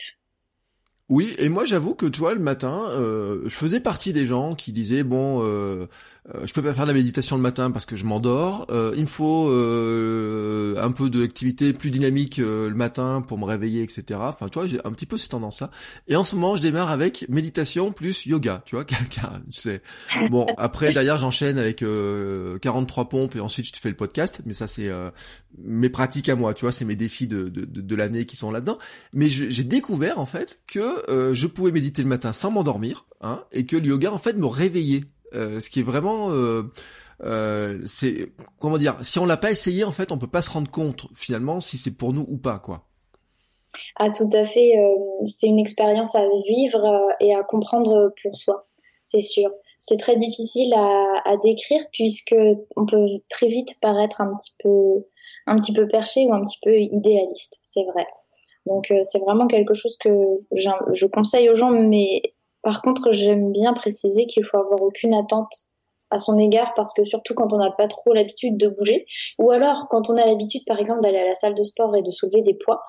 Oui, 1.10 1.36
et 1.40 1.50
moi 1.50 1.66
j'avoue 1.66 1.94
que 1.94 2.06
tu 2.06 2.20
vois 2.20 2.36
le 2.36 2.40
matin, 2.40 2.86
euh, 2.92 3.42
je 3.46 3.56
faisais 3.56 3.80
partie 3.80 4.14
des 4.14 4.26
gens 4.26 4.54
qui 4.54 4.72
disaient 4.72 5.04
bon, 5.04 5.44
euh, 5.44 5.88
euh, 6.36 6.46
je 6.46 6.54
peux 6.54 6.62
pas 6.62 6.74
faire 6.74 6.84
de 6.84 6.90
la 6.90 6.94
méditation 6.94 7.36
le 7.36 7.42
matin 7.42 7.72
parce 7.72 7.86
que 7.86 7.96
je 7.96 8.06
m'endors. 8.06 8.68
Euh, 8.70 8.94
il 8.96 9.02
me 9.02 9.08
faut 9.08 9.50
euh, 9.50 10.76
un 10.78 10.92
peu 10.92 11.10
d'activité 11.10 11.74
plus 11.74 11.90
dynamique 11.90 12.38
le 12.38 12.74
matin 12.74 13.24
pour 13.26 13.38
me 13.38 13.46
réveiller, 13.46 13.84
etc. 13.84 14.20
Enfin, 14.24 14.48
tu 14.50 14.60
vois, 14.60 14.68
j'ai 14.68 14.80
un 14.86 14.92
petit 14.92 15.06
peu 15.06 15.18
ces 15.18 15.30
tendances-là. 15.30 15.72
Et 16.08 16.16
en 16.16 16.24
ce 16.24 16.36
moment, 16.36 16.56
je 16.56 16.62
démarre 16.62 16.92
avec 16.92 17.26
méditation 17.30 17.92
plus 17.92 18.26
yoga, 18.26 18.62
tu 18.66 18.76
vois. 18.76 18.86
c'est 19.50 19.82
bon. 20.30 20.48
Après, 20.58 20.94
d'ailleurs, 20.94 21.18
j'enchaîne 21.18 21.58
avec 21.58 21.84
43 22.62 23.10
pompes 23.10 23.36
et 23.36 23.40
ensuite 23.40 23.76
je 23.76 23.80
fais 23.80 23.90
le 23.90 23.96
podcast. 23.96 24.42
Mais 24.46 24.54
ça, 24.54 24.68
c'est 24.68 24.90
mes 25.58 25.90
pratiques 25.90 26.30
à 26.30 26.36
moi, 26.36 26.54
tu 26.54 26.62
vois. 26.62 26.72
C'est 26.72 26.86
mes 26.86 26.96
défis 26.96 27.28
de, 27.28 27.50
de, 27.50 27.66
de, 27.66 27.82
de 27.82 27.96
l'année 27.96 28.26
qui 28.26 28.36
sont 28.36 28.52
là-dedans. 28.52 28.78
Mais 29.14 29.30
j'ai 29.30 29.64
découvert 29.64 30.20
en 30.20 30.26
fait 30.26 30.60
que 30.68 31.34
je 31.34 31.48
pouvais 31.48 31.72
méditer 31.72 32.04
le 32.04 32.10
matin 32.10 32.34
sans 32.34 32.52
m'endormir, 32.52 33.06
hein, 33.22 33.44
et 33.52 33.66
que 33.66 33.76
le 33.76 33.88
yoga 33.88 34.12
en 34.12 34.20
fait 34.20 34.38
me 34.38 34.46
réveillait. 34.46 35.02
Euh, 35.36 35.60
ce 35.60 35.70
qui 35.70 35.82
est 35.82 35.84
vraiment 35.84 36.32
euh, 36.32 36.64
euh, 37.22 37.80
c'est 37.86 38.32
comment 38.60 38.78
dire 38.78 38.98
si 39.04 39.20
on 39.20 39.26
l'a 39.26 39.38
pas 39.38 39.52
essayé 39.52 39.84
en 39.84 39.92
fait 39.92 40.12
on 40.12 40.18
peut 40.18 40.28
pas 40.28 40.42
se 40.42 40.50
rendre 40.50 40.72
compte 40.72 41.06
finalement 41.14 41.60
si 41.60 41.78
c'est 41.78 41.96
pour 41.96 42.14
nous 42.14 42.26
ou 42.28 42.38
pas 42.38 42.60
quoi. 42.60 42.86
Ah 43.98 44.10
tout 44.10 44.30
à 44.34 44.44
fait 44.44 44.74
c'est 45.26 45.48
une 45.48 45.60
expérience 45.60 46.16
à 46.16 46.26
vivre 46.48 46.84
et 47.20 47.36
à 47.36 47.44
comprendre 47.44 48.12
pour 48.22 48.36
soi 48.38 48.68
c'est 49.02 49.22
sûr. 49.22 49.50
C'est 49.78 49.98
très 49.98 50.18
difficile 50.18 50.74
à, 50.74 51.22
à, 51.24 51.38
décrire 51.38 51.80
puisque 51.94 52.36
on 52.76 52.86
peut 52.86 53.06
très 53.30 53.48
vite 53.48 53.80
paraître 53.82 54.22
un 54.22 54.36
petit 54.36 54.56
peu 54.60 55.06
un 55.46 55.60
petit 55.60 55.74
peu 55.74 55.88
perché 55.88 56.26
ou 56.26 56.34
un 56.34 56.44
petit 56.44 56.60
peu 56.64 56.74
idéaliste 56.74 57.60
c'est 57.62 57.84
vrai. 57.84 58.08
Donc 58.66 58.92
c'est 59.04 59.20
vraiment 59.20 59.48
quelque 59.48 59.76
chose 59.76 59.98
que 60.00 60.10
je 60.94 61.06
conseille 61.06 61.50
aux 61.50 61.56
gens 61.56 61.70
mais 61.70 62.22
par 62.62 62.82
contre, 62.82 63.12
j'aime 63.12 63.52
bien 63.52 63.74
préciser 63.74 64.26
qu'il 64.26 64.46
faut 64.46 64.58
avoir 64.58 64.82
aucune 64.82 65.14
attente 65.14 65.52
à 66.12 66.20
son 66.20 66.38
égard 66.40 66.74
parce 66.76 66.94
que 66.94 67.04
surtout 67.04 67.34
quand 67.34 67.54
on 67.54 67.58
n'a 67.58 67.72
pas 67.72 67.88
trop 67.88 68.14
l'habitude 68.14 68.58
de 68.58 68.68
bouger 68.68 69.06
ou 69.38 69.52
alors 69.52 69.88
quand 69.90 70.10
on 70.10 70.18
a 70.18 70.26
l'habitude 70.26 70.64
par 70.66 70.80
exemple 70.80 71.02
d'aller 71.02 71.20
à 71.20 71.26
la 71.26 71.36
salle 71.36 71.54
de 71.54 71.64
sport 71.64 71.96
et 71.96 72.02
de 72.02 72.12
soulever 72.12 72.42
des 72.42 72.56
poids, 72.56 72.82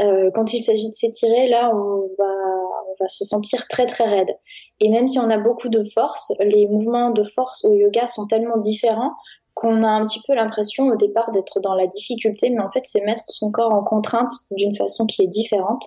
euh, 0.00 0.30
quand 0.32 0.54
il 0.54 0.60
s'agit 0.60 0.88
de 0.88 0.94
s'étirer, 0.94 1.48
là 1.48 1.72
on 1.74 2.08
va, 2.18 3.08
se 3.08 3.24
sentir 3.24 3.66
très 3.66 3.86
très 3.86 4.04
raide. 4.04 4.30
Et 4.78 4.88
même 4.88 5.08
si 5.08 5.18
on 5.18 5.28
a 5.28 5.38
beaucoup 5.38 5.68
de 5.68 5.82
force, 5.92 6.32
les 6.38 6.68
mouvements 6.68 7.10
de 7.10 7.24
force 7.24 7.64
au 7.64 7.74
yoga 7.74 8.06
sont 8.06 8.28
tellement 8.28 8.58
différents 8.58 9.10
qu'on 9.54 9.82
a 9.82 9.88
un 9.88 10.04
petit 10.04 10.20
peu 10.24 10.34
l'impression 10.34 10.86
au 10.86 10.96
départ 10.96 11.32
d'être 11.32 11.58
dans 11.58 11.74
la 11.74 11.88
difficulté, 11.88 12.48
mais 12.50 12.62
en 12.62 12.70
fait 12.70 12.82
c'est 12.84 13.00
mettre 13.00 13.24
son 13.26 13.50
corps 13.50 13.74
en 13.74 13.82
contrainte 13.82 14.32
d'une 14.52 14.74
façon 14.76 15.04
qui 15.04 15.24
est 15.24 15.28
différente. 15.28 15.84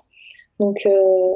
Donc 0.59 0.85
euh, 0.85 1.31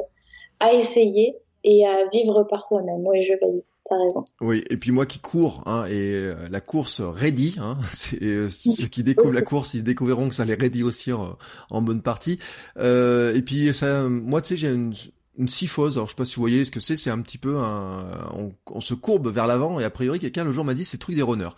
à 0.60 0.74
essayer, 0.74 1.34
et 1.64 1.86
à 1.86 2.08
vivre 2.08 2.44
par 2.44 2.64
soi-même. 2.64 3.06
Oui, 3.06 3.22
je 3.22 3.34
valide. 3.40 3.62
T'as 3.88 3.96
raison. 3.98 4.24
Oui, 4.40 4.62
et 4.70 4.76
puis 4.76 4.92
moi 4.92 5.04
qui 5.04 5.18
cours, 5.18 5.64
hein, 5.66 5.84
et 5.86 6.14
euh, 6.14 6.48
la 6.48 6.60
course 6.60 7.00
ready, 7.00 7.56
hein, 7.58 7.76
c'est 7.92 8.22
euh, 8.22 8.48
ceux 8.48 8.86
qui 8.86 9.02
découvrent 9.02 9.34
la 9.34 9.42
course, 9.42 9.74
ils 9.74 9.82
découvriront 9.82 10.28
que 10.28 10.34
ça 10.36 10.44
les 10.44 10.54
ready 10.54 10.84
aussi 10.84 11.10
en, 11.12 11.82
bonne 11.82 12.00
partie. 12.00 12.38
Euh, 12.76 13.34
et 13.34 13.42
puis 13.42 13.74
ça, 13.74 14.08
moi 14.08 14.42
tu 14.42 14.48
sais, 14.50 14.56
j'ai 14.56 14.68
une, 14.68 14.92
une 15.40 15.48
syphose. 15.48 15.96
Alors 15.96 16.06
je 16.06 16.12
sais 16.12 16.16
pas 16.16 16.24
si 16.24 16.36
vous 16.36 16.42
voyez 16.42 16.64
ce 16.64 16.70
que 16.70 16.80
c'est. 16.80 16.96
C'est 16.96 17.10
un 17.10 17.20
petit 17.20 17.38
peu 17.38 17.58
un, 17.58 18.30
on, 18.34 18.52
on 18.70 18.80
se 18.80 18.94
courbe 18.94 19.28
vers 19.28 19.46
l'avant 19.46 19.80
et 19.80 19.84
a 19.84 19.90
priori 19.90 20.18
quelqu'un 20.20 20.44
le 20.44 20.52
jour 20.52 20.64
m'a 20.64 20.74
dit 20.74 20.84
c'est 20.84 20.98
le 20.98 21.00
truc 21.00 21.16
des 21.16 21.22
runners. 21.22 21.48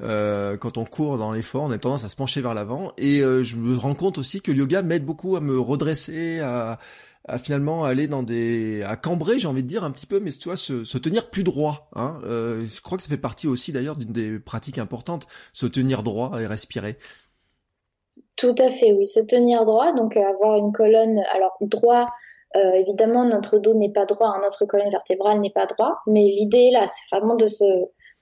Euh, 0.00 0.56
quand 0.56 0.78
on 0.78 0.84
court 0.84 1.18
dans 1.18 1.32
l'effort, 1.32 1.64
on 1.64 1.70
a 1.70 1.78
tendance 1.78 2.04
à 2.04 2.08
se 2.08 2.16
pencher 2.16 2.40
vers 2.40 2.54
l'avant 2.54 2.92
et 2.96 3.20
euh, 3.20 3.42
je 3.42 3.56
me 3.56 3.76
rends 3.76 3.94
compte 3.94 4.16
aussi 4.18 4.40
que 4.40 4.52
le 4.52 4.58
yoga 4.58 4.82
m'aide 4.82 5.04
beaucoup 5.04 5.36
à 5.36 5.40
me 5.40 5.58
redresser, 5.58 6.40
à 6.40 6.78
à 7.24 7.38
finalement 7.38 7.84
aller 7.84 8.08
dans 8.08 8.22
des 8.22 8.82
à 8.82 8.96
cambrer 8.96 9.38
j'ai 9.38 9.46
envie 9.46 9.62
de 9.62 9.68
dire 9.68 9.84
un 9.84 9.90
petit 9.90 10.06
peu 10.06 10.20
mais 10.20 10.32
tu 10.32 10.48
vois 10.48 10.56
se, 10.56 10.84
se 10.84 10.98
tenir 10.98 11.30
plus 11.30 11.44
droit 11.44 11.88
hein. 11.94 12.20
Euh, 12.24 12.66
je 12.66 12.80
crois 12.80 12.98
que 12.98 13.04
ça 13.04 13.08
fait 13.08 13.16
partie 13.16 13.46
aussi 13.46 13.72
d'ailleurs 13.72 13.96
d'une 13.96 14.12
des 14.12 14.38
pratiques 14.38 14.78
importantes 14.78 15.26
se 15.52 15.66
tenir 15.66 16.02
droit 16.02 16.40
et 16.40 16.46
respirer. 16.46 16.98
Tout 18.36 18.54
à 18.58 18.70
fait 18.70 18.92
oui 18.92 19.06
se 19.06 19.20
tenir 19.20 19.64
droit 19.64 19.92
donc 19.92 20.16
euh, 20.16 20.22
avoir 20.22 20.56
une 20.56 20.72
colonne 20.72 21.22
alors 21.32 21.56
droit 21.60 22.08
euh, 22.56 22.72
évidemment 22.72 23.24
notre 23.24 23.58
dos 23.58 23.74
n'est 23.74 23.92
pas 23.92 24.04
droit 24.04 24.28
hein, 24.28 24.40
notre 24.42 24.66
colonne 24.66 24.90
vertébrale 24.90 25.40
n'est 25.40 25.50
pas 25.50 25.66
droit 25.66 25.98
mais 26.06 26.22
l'idée 26.24 26.70
là 26.72 26.86
c'est 26.88 27.14
vraiment 27.14 27.36
de 27.36 27.46
se 27.46 27.64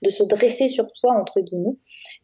de 0.03 0.11
se 0.11 0.23
dresser 0.23 0.69
sur 0.69 0.87
soi 0.95 1.13
entre 1.13 1.41
guillemets 1.41 1.77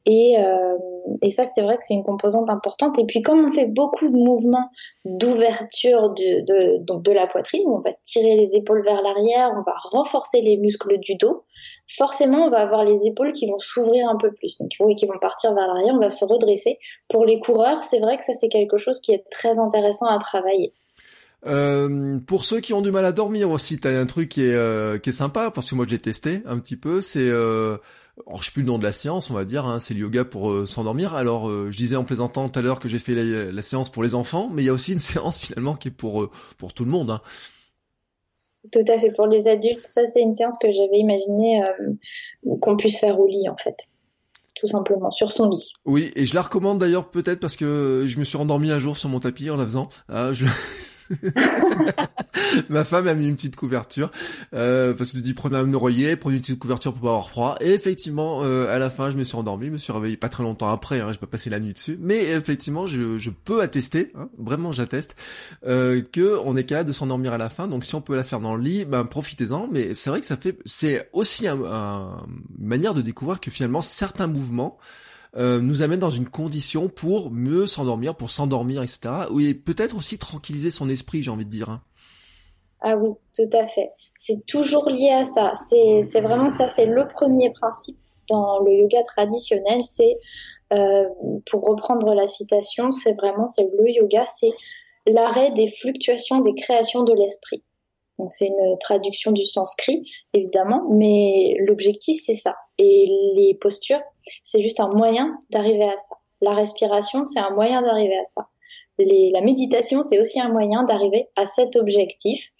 et, 0.06 0.36
euh, 0.38 0.76
et 1.20 1.30
ça 1.32 1.44
c'est 1.44 1.62
vrai 1.62 1.76
que 1.76 1.84
c'est 1.84 1.94
une 1.94 2.04
composante 2.04 2.48
importante. 2.48 2.98
Et 2.98 3.04
puis 3.04 3.22
comme 3.22 3.44
on 3.44 3.52
fait 3.52 3.66
beaucoup 3.66 4.08
de 4.08 4.16
mouvements 4.16 4.70
d'ouverture 5.04 6.10
de, 6.10 7.12
la 7.12 7.26
poitrine 7.26 7.66
on 7.66 7.80
va 7.80 7.90
tirer 8.04 8.36
les 8.36 8.54
épaules 8.54 8.84
vers 8.84 9.02
l'arrière 9.02 9.50
on 9.56 9.62
va 9.62 9.74
renforcer 9.90 10.42
les 10.42 10.56
muscles 10.58 10.98
du 10.98 11.16
dos 11.16 11.44
forcément 11.88 12.46
on 12.46 12.50
va 12.50 12.58
avoir 12.58 12.84
les 12.84 13.06
épaules 13.06 13.32
qui 13.32 13.50
vont 13.50 13.58
s'ouvrir 13.58 14.08
un 14.08 14.16
peu 14.16 14.32
plus. 14.32 14.58
Donc 14.58 14.70
oui 14.80 14.94
qui 14.94 15.06
vont 15.06 15.18
partir 15.18 15.54
vers 15.54 15.66
l'arrière 15.66 15.94
on 15.94 16.00
va 16.00 16.10
se 16.10 16.24
redresser. 16.24 16.78
Pour 17.08 17.24
les 17.24 17.40
coureurs 17.40 17.82
c'est 17.82 17.98
vrai 17.98 18.16
que 18.16 18.24
ça 18.24 18.32
c'est 18.32 18.48
quelque 18.48 18.78
chose 18.78 19.00
qui 19.00 19.12
est 19.12 19.24
très 19.30 19.58
intéressant 19.58 20.06
à 20.06 20.18
travailler. 20.18 20.72
Euh, 21.46 22.18
pour 22.26 22.44
ceux 22.44 22.60
qui 22.60 22.72
ont 22.74 22.80
du 22.80 22.90
mal 22.90 23.04
à 23.04 23.12
dormir 23.12 23.50
aussi, 23.50 23.78
t'as 23.78 23.90
un 23.90 24.06
truc 24.06 24.30
qui 24.30 24.42
est, 24.42 24.54
euh, 24.54 24.98
qui 24.98 25.10
est 25.10 25.12
sympa 25.12 25.52
parce 25.52 25.70
que 25.70 25.76
moi 25.76 25.86
j'ai 25.88 25.98
testé 25.98 26.42
un 26.46 26.58
petit 26.58 26.76
peu. 26.76 27.00
C'est, 27.00 27.30
alors 28.26 28.40
je 28.40 28.46
sais 28.46 28.52
plus 28.52 28.62
le 28.62 28.68
nom 28.68 28.78
de 28.78 28.84
la 28.84 28.92
séance, 28.92 29.30
on 29.30 29.34
va 29.34 29.44
dire, 29.44 29.66
hein, 29.66 29.78
c'est 29.78 29.94
le 29.94 30.00
yoga 30.00 30.24
pour 30.24 30.50
euh, 30.50 30.66
s'endormir. 30.66 31.14
Alors 31.14 31.50
je 31.50 31.76
disais 31.76 31.96
en 31.96 32.04
plaisantant 32.04 32.48
tout 32.48 32.58
à 32.58 32.62
l'heure 32.62 32.80
que 32.80 32.88
j'ai 32.88 32.98
fait 32.98 33.14
la, 33.14 33.62
séance 33.62 33.90
pour 33.90 34.02
les 34.02 34.14
enfants, 34.14 34.50
mais 34.52 34.62
il 34.62 34.66
y 34.66 34.68
a 34.68 34.72
aussi 34.72 34.92
une 34.92 35.00
séance 35.00 35.38
finalement 35.38 35.74
qui 35.74 35.88
est 35.88 35.92
pour 35.92 36.30
pour 36.58 36.72
tout 36.72 36.84
le 36.84 36.90
monde. 36.90 37.10
Hein. 37.10 37.20
Tout 38.72 38.84
à 38.88 38.98
fait 38.98 39.12
pour 39.14 39.26
les 39.26 39.48
adultes. 39.48 39.86
Ça 39.86 40.06
c'est 40.06 40.22
une 40.22 40.32
séance 40.32 40.58
que 40.58 40.68
j'avais 40.72 40.98
imaginé 40.98 41.62
qu'on 42.60 42.76
puisse 42.76 42.98
faire 42.98 43.20
au 43.20 43.26
lit 43.26 43.48
en 43.48 43.56
fait 43.56 43.76
tout 44.56 44.68
simplement, 44.68 45.10
sur 45.10 45.32
son 45.32 45.50
lit. 45.50 45.70
Oui, 45.84 46.10
et 46.16 46.24
je 46.24 46.34
la 46.34 46.42
recommande 46.42 46.78
d'ailleurs 46.78 47.10
peut-être 47.10 47.40
parce 47.40 47.56
que 47.56 48.04
je 48.06 48.18
me 48.18 48.24
suis 48.24 48.38
endormi 48.38 48.70
un 48.70 48.78
jour 48.78 48.96
sur 48.96 49.08
mon 49.08 49.20
tapis 49.20 49.50
en 49.50 49.56
la 49.56 49.64
faisant. 49.64 49.88
Ah, 50.08 50.32
je... 50.32 50.46
Ma 52.68 52.84
femme 52.84 53.06
a 53.08 53.14
mis 53.14 53.28
une 53.28 53.36
petite 53.36 53.56
couverture 53.56 54.10
euh, 54.54 54.94
parce 54.94 55.10
que 55.10 55.16
tu 55.16 55.22
dis 55.22 55.34
prenez 55.34 55.56
un 55.56 55.72
oreiller, 55.72 56.16
prenez 56.16 56.36
une 56.36 56.42
petite 56.42 56.58
couverture 56.58 56.92
pour 56.92 57.02
pas 57.02 57.08
avoir 57.08 57.28
froid. 57.28 57.56
Et 57.60 57.70
effectivement, 57.70 58.42
euh, 58.42 58.68
à 58.68 58.78
la 58.78 58.90
fin, 58.90 59.10
je 59.10 59.16
me 59.16 59.24
suis 59.24 59.36
endormi, 59.36 59.66
je 59.66 59.72
me 59.72 59.78
suis 59.78 59.92
réveillé 59.92 60.16
pas 60.16 60.28
très 60.28 60.42
longtemps 60.42 60.68
après. 60.68 61.00
Hein, 61.00 61.12
je 61.12 61.18
pas 61.18 61.26
passer 61.26 61.50
la 61.50 61.60
nuit 61.60 61.72
dessus, 61.72 61.98
mais 62.00 62.24
effectivement, 62.30 62.86
je, 62.86 63.18
je 63.18 63.30
peux 63.30 63.62
attester, 63.62 64.10
hein, 64.14 64.28
vraiment 64.38 64.72
j'atteste, 64.72 65.16
euh, 65.66 66.02
que 66.02 66.38
on 66.44 66.56
est 66.56 66.64
capable 66.64 66.88
de 66.88 66.94
s'endormir 66.94 67.32
à 67.32 67.38
la 67.38 67.48
fin. 67.48 67.68
Donc 67.68 67.84
si 67.84 67.94
on 67.94 68.00
peut 68.00 68.16
la 68.16 68.24
faire 68.24 68.40
dans 68.40 68.54
le 68.54 68.62
lit, 68.62 68.84
ben 68.84 69.04
profitez-en. 69.04 69.68
Mais 69.70 69.94
c'est 69.94 70.10
vrai 70.10 70.20
que 70.20 70.26
ça 70.26 70.36
fait, 70.36 70.58
c'est 70.64 71.08
aussi 71.12 71.46
un, 71.48 71.56
une 72.58 72.66
manière 72.66 72.94
de 72.94 73.02
découvrir 73.02 73.40
que 73.40 73.50
finalement 73.50 73.82
certains 73.82 74.26
mouvements 74.26 74.78
euh, 75.36 75.60
nous 75.60 75.82
amène 75.82 75.98
dans 75.98 76.10
une 76.10 76.28
condition 76.28 76.88
pour 76.88 77.30
mieux 77.30 77.66
s'endormir, 77.66 78.14
pour 78.14 78.30
s'endormir, 78.30 78.82
etc. 78.82 79.26
Oui, 79.30 79.54
peut-être 79.54 79.96
aussi 79.96 80.18
tranquilliser 80.18 80.70
son 80.70 80.88
esprit, 80.88 81.22
j'ai 81.22 81.30
envie 81.30 81.44
de 81.44 81.50
dire. 81.50 81.70
Hein. 81.70 81.82
Ah 82.80 82.96
oui, 82.96 83.10
tout 83.34 83.56
à 83.56 83.66
fait. 83.66 83.90
C'est 84.16 84.46
toujours 84.46 84.88
lié 84.88 85.10
à 85.10 85.24
ça. 85.24 85.52
C'est 85.54 86.20
vraiment 86.20 86.48
ça, 86.48 86.68
c'est 86.68 86.86
le 86.86 87.06
premier 87.08 87.50
principe 87.52 87.98
dans 88.28 88.60
le 88.60 88.72
yoga 88.72 89.02
traditionnel. 89.02 89.82
C'est, 89.82 90.18
euh, 90.72 91.04
pour 91.50 91.62
reprendre 91.62 92.14
la 92.14 92.26
citation, 92.26 92.90
c'est 92.92 93.12
vraiment, 93.12 93.48
c'est 93.48 93.68
le 93.78 93.90
yoga, 93.90 94.24
c'est 94.24 94.52
l'arrêt 95.06 95.50
des 95.52 95.68
fluctuations 95.68 96.40
des 96.40 96.54
créations 96.54 97.04
de 97.04 97.12
l'esprit. 97.12 97.62
Donc 98.18 98.30
c'est 98.30 98.46
une 98.46 98.78
traduction 98.80 99.32
du 99.32 99.44
sanskrit, 99.44 100.08
évidemment, 100.32 100.84
mais 100.90 101.56
l'objectif 101.60 102.18
c'est 102.24 102.34
ça. 102.34 102.56
Et 102.78 103.08
les 103.34 103.54
postures, 103.60 104.00
c'est 104.42 104.62
juste 104.62 104.80
un 104.80 104.88
moyen 104.88 105.38
d'arriver 105.50 105.84
à 105.84 105.98
ça. 105.98 106.16
La 106.40 106.52
respiration, 106.52 107.26
c'est 107.26 107.40
un 107.40 107.50
moyen 107.50 107.82
d'arriver 107.82 108.16
à 108.16 108.24
ça. 108.24 108.48
La 108.98 109.40
méditation, 109.42 110.02
c'est 110.02 110.20
aussi 110.20 110.40
un 110.40 110.48
moyen 110.48 110.84
d'arriver 110.84 111.28
à 111.36 111.44
cet 111.44 111.76
objectif. 111.76 112.50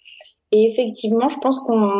Et 0.51 0.65
effectivement, 0.67 1.29
je 1.29 1.37
pense 1.39 1.59
qu'on 1.59 1.91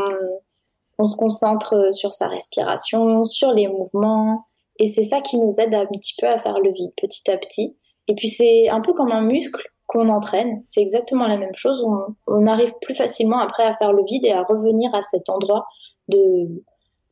on 0.99 1.07
se 1.07 1.15
concentre 1.15 1.93
sur 1.93 2.13
sa 2.13 2.27
respiration, 2.27 3.23
sur 3.23 3.51
les 3.51 3.67
mouvements, 3.67 4.45
Et 4.79 4.87
c'est 4.87 5.03
ça 5.03 5.21
qui 5.21 5.37
nous 5.37 5.59
aide 5.59 5.73
un 5.73 5.85
petit 5.85 6.13
peu 6.19 6.27
à 6.27 6.37
faire 6.37 6.59
le 6.59 6.71
vide 6.71 6.91
petit 7.01 7.29
à 7.31 7.37
petit. 7.37 7.75
Et 8.07 8.15
puis 8.15 8.27
c'est 8.27 8.69
un 8.69 8.81
peu 8.81 8.93
comme 8.93 9.11
un 9.11 9.21
muscle 9.21 9.61
qu'on 9.87 10.09
entraîne. 10.09 10.61
C'est 10.65 10.81
exactement 10.81 11.27
la 11.27 11.37
même 11.37 11.55
chose. 11.55 11.83
On, 12.27 12.45
arrive 12.45 12.73
plus 12.81 12.95
facilement 12.95 13.39
après 13.39 13.63
à 13.63 13.73
faire 13.73 13.93
le 13.93 14.03
vide 14.03 14.25
et 14.25 14.31
à 14.31 14.43
revenir 14.43 14.93
à 14.93 15.01
cet 15.01 15.29
endroit 15.29 15.65
de, 16.09 16.61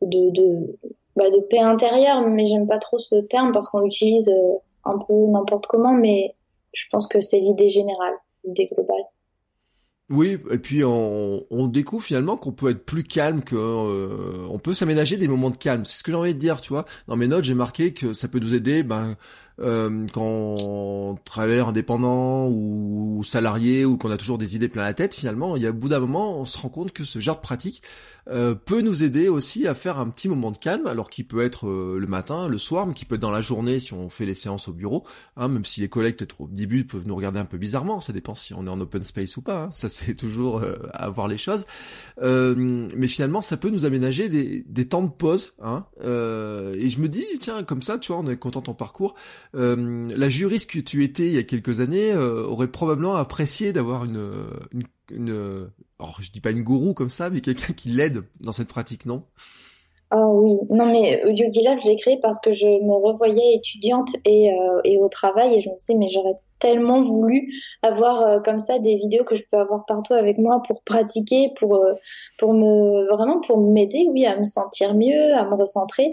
de, 0.01 0.29
de, 0.31 0.77
bah, 1.15 1.25
paix 1.49 1.59
intérieure. 1.59 2.21
Mais 2.27 2.45
j'aime 2.45 2.67
pas 2.67 2.77
trop 2.77 2.97
ce 2.97 3.15
terme 3.15 3.51
parce 3.51 3.69
qu'on 3.69 3.79
l'utilise 3.79 4.29
euh, 4.29 4.57
un 4.83 4.97
peu 4.97 5.13
n'importe 5.13 5.67
comment. 5.67 5.93
Mais 5.93 6.35
je 6.73 6.85
pense 6.91 7.07
que 7.07 7.21
c'est 7.21 7.39
l'idée 7.39 7.69
générale, 7.69 8.13
l'idée 8.43 8.69
globale. 8.73 9.05
Oui, 10.11 10.37
et 10.51 10.59
puis 10.59 10.83
on, 10.83 11.43
on 11.49 11.65
découvre 11.65 12.03
finalement 12.03 12.37
qu'on 12.37 12.51
peut 12.51 12.69
être 12.69 12.85
plus 12.85 13.01
calme, 13.01 13.43
que 13.43 13.55
euh, 13.55 14.45
on 14.51 14.59
peut 14.59 14.75
s'aménager 14.75 15.17
des 15.17 15.27
moments 15.27 15.49
de 15.49 15.57
calme. 15.57 15.83
C'est 15.83 15.97
ce 15.97 16.03
que 16.03 16.11
j'ai 16.11 16.17
envie 16.17 16.35
de 16.35 16.39
dire, 16.39 16.61
tu 16.61 16.69
vois. 16.69 16.85
Dans 17.07 17.15
mes 17.15 17.27
notes, 17.27 17.43
j'ai 17.43 17.55
marqué 17.55 17.91
que 17.91 18.13
ça 18.13 18.27
peut 18.27 18.37
nous 18.37 18.53
aider, 18.53 18.83
ben, 18.83 19.15
euh, 19.61 20.05
quand 20.11 20.55
on 20.61 21.17
travaille 21.23 21.59
indépendant 21.59 22.47
ou 22.49 23.23
salarié 23.23 23.85
ou 23.85 23.97
qu'on 23.97 24.11
a 24.11 24.17
toujours 24.17 24.37
des 24.37 24.55
idées 24.55 24.67
plein 24.67 24.83
la 24.83 24.93
tête. 24.93 25.15
Finalement, 25.15 25.55
il 25.55 25.63
y 25.63 25.67
a 25.67 25.69
au 25.69 25.73
bout 25.73 25.89
d'un 25.89 25.99
moment, 25.99 26.39
on 26.39 26.45
se 26.45 26.57
rend 26.57 26.69
compte 26.69 26.91
que 26.91 27.03
ce 27.03 27.19
genre 27.19 27.37
de 27.37 27.41
pratique 27.41 27.81
euh, 28.27 28.55
peut 28.55 28.81
nous 28.81 29.03
aider 29.03 29.29
aussi 29.29 29.67
à 29.67 29.73
faire 29.73 29.99
un 29.99 30.09
petit 30.09 30.27
moment 30.27 30.51
de 30.51 30.57
calme, 30.57 30.87
alors 30.87 31.09
qu'il 31.09 31.27
peut 31.27 31.41
être 31.41 31.67
euh, 31.67 31.99
le 31.99 32.07
matin, 32.07 32.47
le 32.47 32.57
soir, 32.57 32.87
mais 32.87 32.93
qui 32.93 33.05
peut 33.05 33.15
être 33.15 33.21
dans 33.21 33.31
la 33.31 33.41
journée 33.41 33.79
si 33.79 33.93
on 33.93 34.09
fait 34.09 34.25
les 34.25 34.33
séances 34.33 34.67
au 34.67 34.73
bureau, 34.73 35.05
hein, 35.37 35.47
même 35.47 35.65
si 35.65 35.81
les 35.81 35.89
collègues 35.89 36.17
peut-être 36.17 36.41
au 36.41 36.47
début 36.47 36.85
peuvent 36.85 37.07
nous 37.07 37.15
regarder 37.15 37.39
un 37.39 37.45
peu 37.45 37.57
bizarrement, 37.57 37.99
ça 37.99 38.13
dépend 38.13 38.33
si 38.33 38.53
on 38.55 38.65
est 38.65 38.69
en 38.69 38.81
open 38.81 39.03
space 39.03 39.37
ou 39.37 39.41
pas, 39.41 39.65
hein. 39.65 39.69
ça 39.71 39.89
c'est 39.95 40.15
toujours 40.15 40.63
euh, 40.63 40.73
à 40.93 41.09
voir 41.09 41.27
les 41.27 41.37
choses. 41.37 41.65
mais 42.19 43.07
finalement, 43.07 43.41
ça 43.41 43.57
peut 43.57 43.69
nous 43.69 43.85
aménager 43.85 44.27
des, 44.27 44.65
des 44.67 44.87
temps 44.87 45.03
de 45.03 45.11
pause, 45.11 45.53
hein, 45.61 45.85
et 46.01 46.89
je 46.89 46.99
me 46.99 47.07
dis, 47.07 47.25
tiens, 47.39 47.63
comme 47.63 47.81
ça, 47.81 47.99
tu 47.99 48.11
vois, 48.11 48.21
on 48.21 48.27
est 48.27 48.37
content 48.37 48.59
de 48.59 48.65
ton 48.65 48.73
parcours. 48.73 49.15
la 49.53 50.29
juriste 50.29 50.69
que 50.69 50.79
tu 50.79 51.03
étais 51.03 51.27
il 51.27 51.33
y 51.33 51.37
a 51.37 51.43
quelques 51.43 51.79
années 51.79 52.15
aurait 52.15 52.67
probablement 52.67 53.15
apprécié 53.15 53.73
d'avoir 53.73 54.05
une, 54.05 54.47
une 54.71 54.83
une, 55.11 55.69
alors 55.99 56.21
je 56.21 56.31
dis 56.31 56.41
pas 56.41 56.51
une 56.51 56.63
gourou 56.63 56.93
comme 56.93 57.09
ça, 57.09 57.29
mais 57.29 57.41
quelqu'un 57.41 57.73
qui 57.73 57.89
l'aide 57.89 58.23
dans 58.39 58.51
cette 58.51 58.67
pratique, 58.67 59.05
non? 59.05 59.23
Oh 60.13 60.41
oui, 60.43 60.57
non 60.69 60.85
mais 60.85 61.23
euh, 61.25 61.31
Yogi 61.31 61.63
Lab, 61.63 61.79
je 61.83 61.89
l'ai 61.89 61.95
créé 61.95 62.19
parce 62.21 62.39
que 62.39 62.53
je 62.53 62.67
me 62.67 62.93
revoyais 62.93 63.55
étudiante 63.55 64.09
et, 64.23 64.51
euh, 64.51 64.79
et 64.83 64.99
au 64.99 65.09
travail 65.09 65.55
et 65.55 65.61
je 65.61 65.69
me 65.69 65.77
disais 65.77 65.95
mais 65.95 66.09
j'aurais 66.09 66.35
tellement 66.59 67.01
voulu 67.03 67.51
avoir 67.81 68.21
euh, 68.21 68.39
comme 68.39 68.59
ça 68.59 68.77
des 68.77 68.97
vidéos 68.97 69.23
que 69.23 69.35
je 69.35 69.43
peux 69.51 69.57
avoir 69.57 69.85
partout 69.85 70.13
avec 70.13 70.37
moi 70.37 70.61
pour 70.67 70.83
pratiquer, 70.83 71.53
pour 71.59 71.83
pour 72.37 72.53
me 72.53 73.11
vraiment 73.13 73.41
pour 73.41 73.57
m'aider, 73.57 74.05
oui, 74.11 74.25
à 74.25 74.37
me 74.37 74.43
sentir 74.43 74.93
mieux, 74.93 75.33
à 75.33 75.43
me 75.43 75.55
recentrer. 75.55 76.11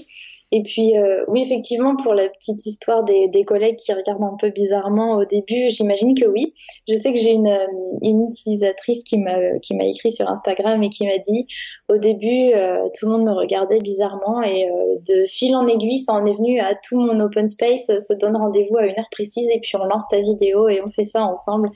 Et 0.54 0.62
puis, 0.62 0.98
euh, 0.98 1.24
oui, 1.28 1.40
effectivement, 1.40 1.96
pour 1.96 2.12
la 2.12 2.28
petite 2.28 2.66
histoire 2.66 3.04
des, 3.04 3.28
des, 3.28 3.42
collègues 3.42 3.76
qui 3.76 3.90
regardent 3.94 4.22
un 4.22 4.36
peu 4.38 4.50
bizarrement 4.50 5.16
au 5.16 5.24
début, 5.24 5.70
j'imagine 5.70 6.14
que 6.14 6.26
oui. 6.26 6.52
Je 6.86 6.94
sais 6.94 7.14
que 7.14 7.18
j'ai 7.18 7.30
une, 7.30 7.46
euh, 7.46 7.66
une 8.02 8.28
utilisatrice 8.28 9.02
qui 9.02 9.16
m'a 9.16 9.58
qui 9.60 9.74
m'a 9.74 9.86
écrit 9.86 10.12
sur 10.12 10.28
Instagram 10.28 10.82
et 10.82 10.90
qui 10.90 11.06
m'a 11.06 11.16
dit 11.16 11.46
au 11.88 11.96
début, 11.96 12.52
euh, 12.54 12.86
tout 12.98 13.06
le 13.06 13.12
monde 13.12 13.24
me 13.24 13.32
regardait 13.32 13.78
bizarrement 13.78 14.42
et 14.42 14.68
de 15.08 15.24
fil 15.26 15.56
en 15.56 15.66
aiguille, 15.66 15.98
ça 15.98 16.12
en 16.12 16.26
est 16.26 16.34
venu 16.34 16.60
à 16.60 16.74
tout 16.74 17.00
mon 17.00 17.18
open 17.20 17.46
space, 17.46 17.86
se 17.86 18.12
donne 18.12 18.36
rendez-vous 18.36 18.76
à 18.76 18.84
une 18.84 18.98
heure 18.98 19.08
précise 19.10 19.48
et 19.54 19.58
puis 19.60 19.76
on 19.76 19.84
lance 19.84 20.06
ta 20.10 20.20
vidéo 20.20 20.68
et 20.68 20.82
on 20.82 20.90
fait 20.90 21.02
ça 21.02 21.22
ensemble. 21.24 21.70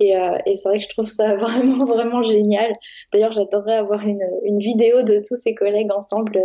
Et, 0.00 0.10
et 0.10 0.54
c'est 0.54 0.68
vrai 0.68 0.78
que 0.78 0.84
je 0.84 0.88
trouve 0.88 1.08
ça 1.08 1.36
vraiment 1.36 1.84
vraiment 1.84 2.22
génial. 2.22 2.72
D'ailleurs, 3.12 3.32
j'adorerais 3.32 3.76
avoir 3.76 4.04
une, 4.04 4.22
une 4.44 4.58
vidéo 4.58 5.02
de 5.02 5.22
tous 5.26 5.36
ces 5.36 5.54
collègues 5.54 5.92
ensemble 5.92 6.40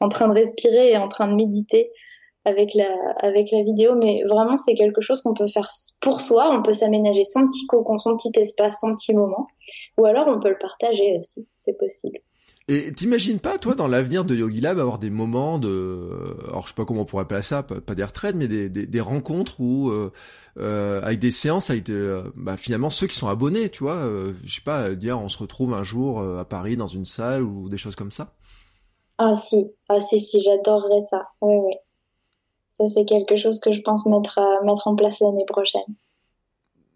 en 0.00 0.08
train 0.08 0.28
de 0.28 0.34
respirer 0.34 0.90
et 0.90 0.96
en 0.96 1.08
train 1.08 1.28
de 1.28 1.34
méditer 1.34 1.90
avec 2.44 2.74
la, 2.74 2.88
avec 3.18 3.48
la 3.52 3.62
vidéo, 3.62 3.94
mais 3.94 4.22
vraiment 4.24 4.56
c'est 4.56 4.74
quelque 4.74 5.00
chose 5.00 5.20
qu'on 5.22 5.34
peut 5.34 5.48
faire 5.48 5.68
pour 6.00 6.20
soi, 6.20 6.50
on 6.52 6.62
peut 6.62 6.72
s'aménager 6.72 7.24
son 7.24 7.46
petit 7.48 7.66
cocon, 7.66 7.98
son 7.98 8.16
petit 8.16 8.32
espace, 8.38 8.80
son 8.80 8.94
petit 8.94 9.14
moment, 9.14 9.46
ou 9.98 10.06
alors 10.06 10.26
on 10.28 10.40
peut 10.40 10.48
le 10.48 10.58
partager 10.58 11.16
aussi, 11.18 11.46
c'est 11.54 11.76
possible. 11.76 12.18
Et 12.70 12.92
t'imagines 12.92 13.38
pas, 13.38 13.56
toi, 13.56 13.74
dans 13.74 13.88
l'avenir 13.88 14.26
de 14.26 14.34
Yogi 14.34 14.60
Lab, 14.60 14.78
avoir 14.78 14.98
des 14.98 15.08
moments 15.08 15.58
de, 15.58 16.10
alors 16.48 16.64
je 16.64 16.68
sais 16.68 16.74
pas 16.74 16.84
comment 16.84 17.00
on 17.00 17.04
pourrait 17.06 17.22
appeler 17.22 17.40
ça, 17.40 17.62
pas, 17.62 17.94
des 17.94 18.04
retraites, 18.04 18.36
mais 18.36 18.46
des, 18.46 18.68
des, 18.68 19.00
rencontres 19.00 19.58
où, 19.58 19.88
euh, 19.88 20.12
euh, 20.58 21.00
avec 21.02 21.18
des 21.18 21.30
séances, 21.30 21.70
avec 21.70 21.88
euh, 21.88 22.24
bah, 22.36 22.58
finalement 22.58 22.90
ceux 22.90 23.06
qui 23.06 23.16
sont 23.16 23.28
abonnés, 23.28 23.70
tu 23.70 23.84
vois, 23.84 23.94
euh, 23.94 24.34
je 24.44 24.56
sais 24.56 24.60
pas, 24.60 24.94
dire 24.94 25.18
on 25.18 25.30
se 25.30 25.38
retrouve 25.38 25.72
un 25.72 25.82
jour 25.82 26.22
à 26.22 26.44
Paris 26.44 26.76
dans 26.76 26.86
une 26.86 27.06
salle 27.06 27.42
ou 27.42 27.70
des 27.70 27.78
choses 27.78 27.96
comme 27.96 28.12
ça. 28.12 28.34
Ah 29.18 29.34
si, 29.34 29.70
ah 29.88 30.00
si, 30.00 30.20
si, 30.20 30.40
j'adorerais 30.40 31.00
ça. 31.02 31.28
Oui, 31.40 31.54
oui. 31.56 31.72
Ça, 32.74 32.88
c'est 32.88 33.04
quelque 33.04 33.36
chose 33.36 33.58
que 33.60 33.72
je 33.72 33.80
pense 33.80 34.06
mettre, 34.06 34.38
euh, 34.38 34.64
mettre 34.64 34.86
en 34.86 34.94
place 34.94 35.18
l'année 35.20 35.44
prochaine. 35.46 35.96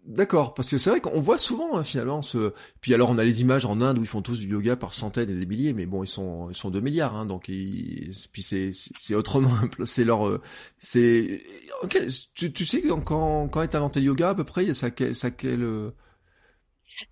D'accord, 0.05 0.53
parce 0.53 0.69
que 0.69 0.77
c'est 0.77 0.89
vrai 0.89 0.99
qu'on 0.99 1.19
voit 1.19 1.37
souvent 1.37 1.77
hein, 1.77 1.83
finalement 1.85 2.21
ce. 2.21 2.53
Puis 2.81 2.93
alors 2.93 3.09
on 3.09 3.17
a 3.17 3.23
les 3.23 3.39
images 3.39 3.65
en 3.65 3.79
Inde 3.79 3.99
où 3.99 4.01
ils 4.01 4.07
font 4.07 4.21
tous 4.21 4.37
du 4.37 4.49
yoga 4.49 4.75
par 4.75 4.93
centaines 4.93 5.29
et 5.29 5.33
des 5.33 5.45
milliers, 5.45 5.71
mais 5.71 5.85
bon 5.85 6.03
ils 6.03 6.07
sont 6.07 6.49
ils 6.49 6.55
sont 6.55 6.69
2 6.69 6.81
milliards, 6.81 7.15
hein, 7.15 7.25
donc 7.25 7.47
ils... 7.47 8.11
puis 8.33 8.41
c'est 8.41 8.71
c'est 8.73 9.15
autrement 9.15 9.49
c'est 9.85 10.03
leur 10.03 10.27
euh, 10.27 10.41
c'est 10.77 11.41
tu, 12.35 12.51
tu 12.51 12.65
sais 12.65 12.81
quand 12.81 13.47
quand 13.47 13.61
est 13.61 13.75
inventé 13.75 14.01
le 14.01 14.07
yoga 14.07 14.29
à 14.31 14.35
peu 14.35 14.43
près 14.43 14.73
ça 14.73 14.89
ça 15.13 15.31
quel 15.31 15.93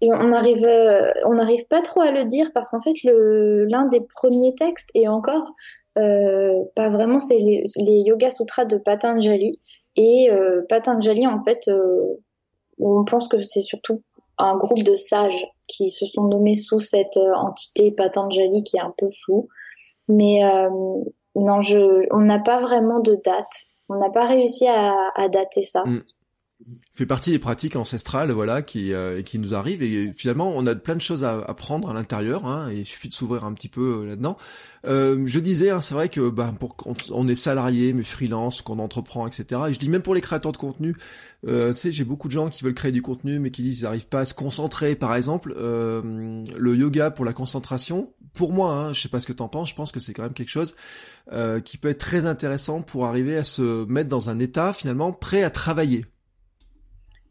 euh, 0.03 1.11
on 1.25 1.33
n'arrive 1.33 1.67
pas 1.67 1.81
trop 1.81 2.01
à 2.01 2.11
le 2.11 2.25
dire 2.25 2.51
parce 2.53 2.69
qu'en 2.69 2.81
fait, 2.81 2.93
l'un 3.03 3.87
des 3.87 4.01
premiers 4.01 4.55
textes, 4.55 4.89
et 4.93 5.07
encore, 5.07 5.53
euh, 5.97 6.63
pas 6.75 6.89
vraiment, 6.89 7.19
c'est 7.19 7.39
les, 7.39 7.63
Yoga 7.77 8.31
Sutras 8.31 8.65
de 8.65 8.77
Patanjali. 8.77 9.53
Et 9.95 10.29
euh, 10.31 10.61
Patanjali, 10.69 11.27
en 11.27 11.43
fait, 11.43 11.69
on 12.79 13.03
pense 13.05 13.27
que 13.27 13.39
c'est 13.39 13.61
surtout 13.61 14.01
un 14.37 14.55
groupe 14.57 14.83
de 14.83 14.95
sages 14.95 15.45
qui 15.67 15.91
se 15.91 16.05
sont 16.05 16.23
nommés 16.23 16.55
sous 16.55 16.79
cette 16.79 17.17
entité 17.17 17.91
Patanjali 17.91 18.63
qui 18.63 18.77
est 18.77 18.81
un 18.81 18.93
peu 18.97 19.09
floue. 19.23 19.47
Mais 20.07 20.41
non, 21.35 21.61
on 22.11 22.19
n'a 22.19 22.39
pas 22.39 22.59
vraiment 22.59 22.99
de 22.99 23.15
date. 23.15 23.53
On 23.89 23.95
n'a 23.95 24.09
pas 24.09 24.25
réussi 24.25 24.67
à, 24.67 24.95
à 25.15 25.27
dater 25.27 25.63
ça. 25.63 25.83
Mm 25.85 26.01
fait 26.93 27.05
partie 27.05 27.31
des 27.31 27.39
pratiques 27.39 27.75
ancestrales, 27.75 28.31
voilà, 28.31 28.61
qui 28.61 28.93
euh, 28.93 29.21
qui 29.21 29.39
nous 29.39 29.53
arrivent 29.53 29.81
et 29.81 30.11
finalement 30.13 30.53
on 30.55 30.65
a 30.65 30.75
plein 30.75 30.95
de 30.95 31.01
choses 31.01 31.23
à 31.23 31.39
apprendre 31.47 31.89
à 31.89 31.93
l'intérieur. 31.93 32.45
Hein, 32.45 32.69
et 32.71 32.79
il 32.79 32.85
suffit 32.85 33.07
de 33.07 33.13
s'ouvrir 33.13 33.45
un 33.45 33.53
petit 33.53 33.69
peu 33.69 34.01
euh, 34.01 34.05
là-dedans. 34.05 34.37
Euh, 34.85 35.23
je 35.25 35.39
disais, 35.39 35.69
hein, 35.69 35.81
c'est 35.81 35.93
vrai 35.93 36.09
que 36.09 36.29
bah, 36.29 36.53
pour 36.59 36.75
on 37.11 37.27
est 37.27 37.35
salarié, 37.35 37.93
mais 37.93 38.03
freelance, 38.03 38.61
qu'on 38.61 38.79
entreprend, 38.79 39.27
etc. 39.27 39.61
Et 39.69 39.73
je 39.73 39.79
dis 39.79 39.89
même 39.89 40.01
pour 40.01 40.15
les 40.15 40.21
créateurs 40.21 40.51
de 40.51 40.57
contenu, 40.57 40.95
euh, 41.47 41.71
tu 41.73 41.79
sais, 41.79 41.91
j'ai 41.91 42.03
beaucoup 42.03 42.27
de 42.27 42.33
gens 42.33 42.49
qui 42.49 42.63
veulent 42.63 42.73
créer 42.73 42.91
du 42.91 43.01
contenu, 43.01 43.39
mais 43.39 43.51
qui 43.51 43.61
disent 43.63 43.77
qu'ils 43.77 43.83
n'arrivent 43.85 44.07
pas 44.07 44.21
à 44.21 44.25
se 44.25 44.33
concentrer. 44.33 44.95
Par 44.95 45.15
exemple, 45.15 45.53
euh, 45.57 46.43
le 46.57 46.75
yoga 46.75 47.11
pour 47.11 47.25
la 47.25 47.33
concentration. 47.33 48.13
Pour 48.33 48.53
moi, 48.53 48.73
hein, 48.73 48.93
je 48.93 49.01
sais 49.01 49.09
pas 49.09 49.19
ce 49.19 49.27
que 49.27 49.33
t'en 49.33 49.49
penses, 49.49 49.69
je 49.69 49.75
pense 49.75 49.91
que 49.91 49.99
c'est 49.99 50.13
quand 50.13 50.23
même 50.23 50.33
quelque 50.33 50.49
chose 50.49 50.75
euh, 51.33 51.59
qui 51.59 51.77
peut 51.77 51.89
être 51.89 51.99
très 51.99 52.25
intéressant 52.25 52.81
pour 52.81 53.05
arriver 53.05 53.35
à 53.35 53.43
se 53.43 53.85
mettre 53.85 54.09
dans 54.09 54.29
un 54.29 54.39
état 54.39 54.71
finalement 54.71 55.11
prêt 55.11 55.43
à 55.43 55.49
travailler. 55.49 56.05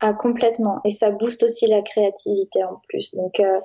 Ah, 0.01 0.15
complètement. 0.15 0.81
Et 0.85 0.93
ça 0.93 1.11
booste 1.11 1.43
aussi 1.43 1.67
la 1.67 1.83
créativité 1.83 2.65
en 2.65 2.81
plus. 2.89 3.15
Donc, 3.15 3.39
euh, 3.39 3.61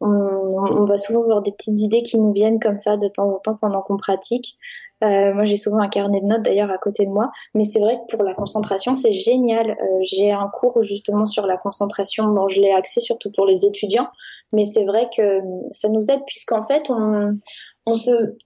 on, 0.00 0.08
on, 0.08 0.84
va 0.86 0.96
souvent 0.96 1.22
voir 1.22 1.42
des 1.42 1.52
petites 1.52 1.78
idées 1.78 2.02
qui 2.02 2.18
nous 2.18 2.32
viennent 2.32 2.60
comme 2.60 2.78
ça 2.78 2.96
de 2.96 3.08
temps 3.08 3.28
en 3.28 3.38
temps 3.40 3.56
pendant 3.56 3.82
qu'on 3.82 3.96
pratique. 3.96 4.56
Euh, 5.02 5.32
moi, 5.32 5.46
j'ai 5.46 5.56
souvent 5.56 5.78
un 5.78 5.88
carnet 5.88 6.20
de 6.20 6.26
notes 6.26 6.42
d'ailleurs 6.42 6.70
à 6.70 6.78
côté 6.78 7.06
de 7.06 7.10
moi. 7.10 7.32
Mais 7.54 7.64
c'est 7.64 7.80
vrai 7.80 7.98
que 7.98 8.16
pour 8.16 8.24
la 8.24 8.34
concentration, 8.34 8.94
c'est 8.94 9.12
génial. 9.12 9.70
Euh, 9.70 9.98
j'ai 10.02 10.30
un 10.30 10.48
cours 10.48 10.80
justement 10.82 11.26
sur 11.26 11.46
la 11.46 11.56
concentration. 11.56 12.26
Bon, 12.26 12.48
je 12.48 12.60
l'ai 12.60 12.72
axé 12.72 13.00
surtout 13.00 13.32
pour 13.32 13.46
les 13.46 13.66
étudiants. 13.66 14.08
Mais 14.52 14.64
c'est 14.64 14.84
vrai 14.84 15.08
que 15.14 15.40
ça 15.72 15.88
nous 15.88 16.10
aide 16.10 16.22
puisqu'en 16.26 16.62
fait, 16.62 16.88
on, 16.88 17.38
on 17.86 17.94
se 17.94 18.36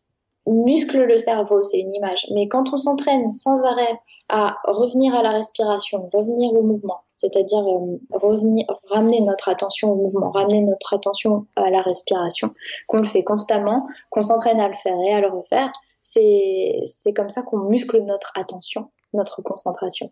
muscle 0.46 1.04
le 1.04 1.16
cerveau, 1.16 1.62
c'est 1.62 1.78
une 1.78 1.94
image. 1.94 2.26
Mais 2.32 2.48
quand 2.48 2.72
on 2.72 2.76
s'entraîne 2.76 3.30
sans 3.30 3.64
arrêt 3.64 4.00
à 4.28 4.56
revenir 4.64 5.14
à 5.14 5.22
la 5.22 5.30
respiration, 5.30 6.10
revenir 6.12 6.52
au 6.52 6.62
mouvement, 6.62 7.00
c'est-à-dire 7.12 7.66
euh, 7.66 7.98
ramener 8.90 9.20
notre 9.20 9.48
attention 9.48 9.92
au 9.92 9.96
mouvement, 9.96 10.30
ramener 10.30 10.60
notre 10.60 10.94
attention 10.94 11.46
à 11.56 11.70
la 11.70 11.80
respiration, 11.80 12.50
qu'on 12.88 12.98
le 12.98 13.04
fait 13.04 13.24
constamment, 13.24 13.86
qu'on 14.10 14.22
s'entraîne 14.22 14.60
à 14.60 14.68
le 14.68 14.74
faire 14.74 14.98
et 15.04 15.12
à 15.12 15.20
le 15.20 15.28
refaire, 15.28 15.70
c'est, 16.00 16.76
c'est 16.86 17.14
comme 17.14 17.30
ça 17.30 17.42
qu'on 17.42 17.58
muscle 17.58 18.02
notre 18.02 18.32
attention, 18.36 18.90
notre 19.14 19.40
concentration. 19.42 20.10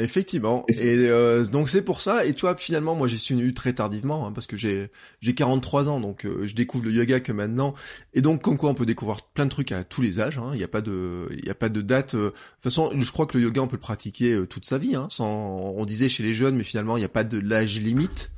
Effectivement. 0.00 0.64
Et 0.68 1.08
euh, 1.08 1.44
donc 1.44 1.68
c'est 1.68 1.82
pour 1.82 2.00
ça. 2.00 2.24
Et 2.24 2.32
toi, 2.32 2.54
finalement, 2.56 2.94
moi 2.94 3.08
j'ai 3.08 3.16
su 3.16 3.52
très 3.52 3.72
tardivement 3.72 4.26
hein, 4.28 4.32
parce 4.32 4.46
que 4.46 4.56
j'ai 4.56 4.92
j'ai 5.20 5.34
43 5.34 5.88
ans, 5.88 5.98
donc 5.98 6.24
euh, 6.24 6.46
je 6.46 6.54
découvre 6.54 6.84
le 6.84 6.92
yoga 6.92 7.18
que 7.18 7.32
maintenant. 7.32 7.74
Et 8.14 8.20
donc 8.20 8.42
comme 8.42 8.56
quoi 8.56 8.70
on 8.70 8.74
peut 8.74 8.86
découvrir 8.86 9.22
plein 9.22 9.44
de 9.44 9.50
trucs 9.50 9.72
à 9.72 9.82
tous 9.82 10.00
les 10.00 10.20
âges. 10.20 10.38
Hein. 10.38 10.50
Il 10.52 10.58
n'y 10.58 10.64
a 10.64 10.68
pas 10.68 10.82
de 10.82 11.28
il 11.36 11.44
y 11.44 11.50
a 11.50 11.54
pas 11.56 11.68
de 11.68 11.80
date. 11.80 12.14
Euh. 12.14 12.26
De 12.26 12.30
toute 12.30 12.62
façon, 12.62 12.92
je 12.96 13.10
crois 13.10 13.26
que 13.26 13.36
le 13.36 13.42
yoga 13.42 13.60
on 13.60 13.66
peut 13.66 13.74
le 13.74 13.80
pratiquer 13.80 14.40
toute 14.48 14.66
sa 14.66 14.78
vie. 14.78 14.94
Hein, 14.94 15.08
sans 15.10 15.26
on 15.28 15.84
disait 15.84 16.08
chez 16.08 16.22
les 16.22 16.34
jeunes, 16.34 16.56
mais 16.56 16.64
finalement 16.64 16.96
il 16.96 17.00
n'y 17.00 17.06
a 17.06 17.10
pas 17.10 17.24
de 17.24 17.38
l'âge 17.38 17.80
limite. 17.80 18.30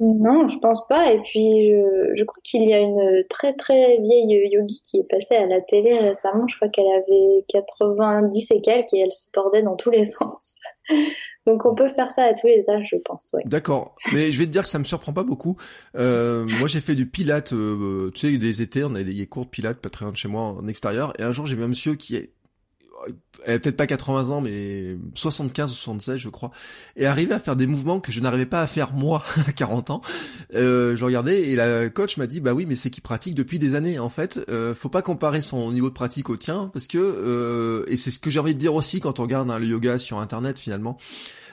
Non, 0.00 0.48
je 0.48 0.58
pense 0.58 0.86
pas. 0.88 1.12
Et 1.12 1.20
puis, 1.22 1.70
je, 2.16 2.24
crois 2.24 2.40
qu'il 2.42 2.68
y 2.68 2.72
a 2.72 2.80
une 2.80 3.22
très 3.28 3.52
très 3.52 3.98
vieille 3.98 4.50
yogi 4.50 4.80
qui 4.82 4.98
est 4.98 5.08
passée 5.08 5.36
à 5.36 5.46
la 5.46 5.60
télé 5.60 5.98
récemment. 5.98 6.48
Je 6.48 6.56
crois 6.56 6.68
qu'elle 6.68 6.86
avait 6.86 7.44
90 7.48 8.50
et 8.50 8.60
quelques 8.62 8.94
et 8.94 9.00
elle 9.00 9.12
se 9.12 9.30
tordait 9.30 9.62
dans 9.62 9.76
tous 9.76 9.90
les 9.90 10.04
sens. 10.18 10.56
Donc 11.46 11.64
on 11.64 11.74
peut 11.74 11.88
faire 11.88 12.10
ça 12.10 12.24
à 12.24 12.34
tous 12.34 12.46
les 12.46 12.68
âges, 12.68 12.88
je 12.92 12.96
pense. 12.96 13.34
D'accord, 13.44 13.94
mais 14.12 14.30
je 14.30 14.38
vais 14.38 14.46
te 14.46 14.50
dire 14.50 14.62
que 14.62 14.68
ça 14.68 14.78
me 14.78 14.84
surprend 14.84 15.12
pas 15.12 15.22
beaucoup. 15.22 15.56
Euh, 15.96 16.46
moi, 16.58 16.68
j'ai 16.68 16.80
fait 16.80 16.94
du 16.94 17.06
pilate, 17.06 17.52
euh, 17.52 18.10
tu 18.14 18.32
sais, 18.32 18.38
des 18.38 18.62
étés, 18.62 18.84
on 18.84 18.94
a 18.94 19.02
des 19.02 19.26
cours 19.26 19.44
de 19.44 19.50
pilate 19.50 19.78
pas 19.78 19.88
très 19.88 20.04
loin 20.04 20.12
de 20.12 20.16
chez 20.16 20.28
moi 20.28 20.42
en 20.42 20.68
extérieur, 20.68 21.12
et 21.18 21.22
un 21.22 21.32
jour 21.32 21.46
j'ai 21.46 21.56
vu 21.56 21.64
un 21.64 21.68
monsieur 21.68 21.94
qui 21.94 22.16
est 22.16 22.32
elle 23.46 23.60
peut-être 23.60 23.76
pas 23.76 23.86
80 23.86 24.30
ans, 24.30 24.40
mais 24.40 24.96
75 25.14 25.70
ou 25.70 25.74
76, 25.74 26.18
je 26.18 26.28
crois, 26.28 26.50
et 26.96 27.06
arrivait 27.06 27.34
à 27.34 27.38
faire 27.38 27.56
des 27.56 27.66
mouvements 27.66 28.00
que 28.00 28.12
je 28.12 28.20
n'arrivais 28.20 28.46
pas 28.46 28.60
à 28.60 28.66
faire 28.66 28.92
moi 28.94 29.24
à 29.48 29.52
40 29.52 29.90
ans. 29.90 30.00
Euh, 30.54 30.96
je 30.96 31.04
regardais 31.04 31.48
et 31.48 31.56
la 31.56 31.88
coach 31.88 32.16
m'a 32.16 32.26
dit 32.26 32.40
bah 32.40 32.52
oui, 32.52 32.66
mais 32.66 32.76
c'est 32.76 32.90
qu'il 32.90 33.02
pratique 33.02 33.34
depuis 33.34 33.58
des 33.58 33.74
années. 33.74 33.98
En 33.98 34.08
fait, 34.08 34.40
euh, 34.48 34.74
faut 34.74 34.88
pas 34.88 35.02
comparer 35.02 35.42
son 35.42 35.72
niveau 35.72 35.88
de 35.88 35.94
pratique 35.94 36.28
au 36.30 36.36
tien 36.36 36.70
parce 36.72 36.86
que 36.86 36.98
euh, 36.98 37.84
et 37.88 37.96
c'est 37.96 38.10
ce 38.10 38.18
que 38.18 38.30
j'ai 38.30 38.40
envie 38.40 38.54
de 38.54 38.60
dire 38.60 38.74
aussi 38.74 39.00
quand 39.00 39.20
on 39.20 39.22
regarde 39.22 39.50
hein, 39.50 39.58
le 39.58 39.66
yoga 39.66 39.98
sur 39.98 40.18
internet 40.18 40.58
finalement. 40.58 40.98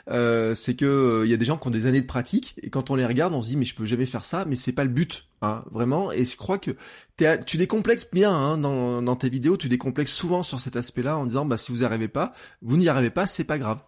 Euh, 0.09 0.55
c'est 0.55 0.75
que 0.75 0.85
il 1.25 1.27
euh, 1.27 1.31
y 1.31 1.33
a 1.33 1.37
des 1.37 1.43
gens 1.43 1.57
qui 1.57 1.67
ont 1.67 1.71
des 1.71 1.85
années 1.85 1.99
de 1.99 2.07
pratique 2.07 2.55
et 2.63 2.69
quand 2.69 2.91
on 2.91 2.95
les 2.95 3.05
regarde, 3.05 3.33
on 3.33 3.41
se 3.41 3.49
dit 3.49 3.57
mais 3.57 3.65
je 3.65 3.75
peux 3.75 3.85
jamais 3.85 4.05
faire 4.05 4.23
ça, 4.23 4.45
mais 4.45 4.55
c'est 4.55 4.71
pas 4.71 4.85
le 4.85 4.89
but, 4.89 5.25
hein, 5.41 5.65
vraiment. 5.71 6.11
Et 6.13 6.23
je 6.23 6.37
crois 6.37 6.57
que 6.57 6.71
tu 7.45 7.57
décomplexes 7.57 8.09
bien 8.11 8.31
hein, 8.31 8.57
dans, 8.57 9.01
dans 9.01 9.15
tes 9.17 9.29
vidéos, 9.29 9.57
tu 9.57 9.67
décomplexes 9.67 10.13
souvent 10.13 10.43
sur 10.43 10.61
cet 10.61 10.77
aspect-là 10.77 11.17
en 11.17 11.25
disant 11.25 11.45
bah 11.45 11.57
si 11.57 11.73
vous 11.73 11.79
n'y 11.79 11.83
arrivez 11.83 12.07
pas, 12.07 12.31
vous 12.61 12.77
n'y 12.77 12.87
arrivez 12.87 13.09
pas, 13.09 13.27
c'est 13.27 13.43
pas 13.43 13.57
grave. 13.57 13.81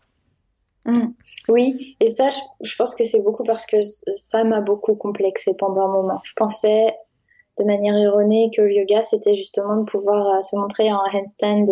Mmh. 0.85 1.07
Oui, 1.47 1.95
et 1.99 2.09
ça, 2.09 2.29
je, 2.61 2.75
pense 2.75 2.95
que 2.95 3.05
c'est 3.05 3.19
beaucoup 3.21 3.43
parce 3.43 3.65
que 3.65 3.77
ça 3.81 4.43
m'a 4.43 4.59
beaucoup 4.59 4.95
complexé 4.95 5.53
pendant 5.57 5.83
un 5.83 5.91
moment. 5.91 6.19
Je 6.23 6.33
pensais 6.35 6.95
de 7.57 7.63
manière 7.63 7.95
erronée 7.95 8.51
que 8.55 8.61
le 8.61 8.73
yoga, 8.73 9.03
c'était 9.03 9.35
justement 9.35 9.77
de 9.77 9.83
pouvoir 9.83 10.35
euh, 10.35 10.41
se 10.41 10.55
montrer 10.57 10.91
en 10.91 11.01
handstand 11.13 11.65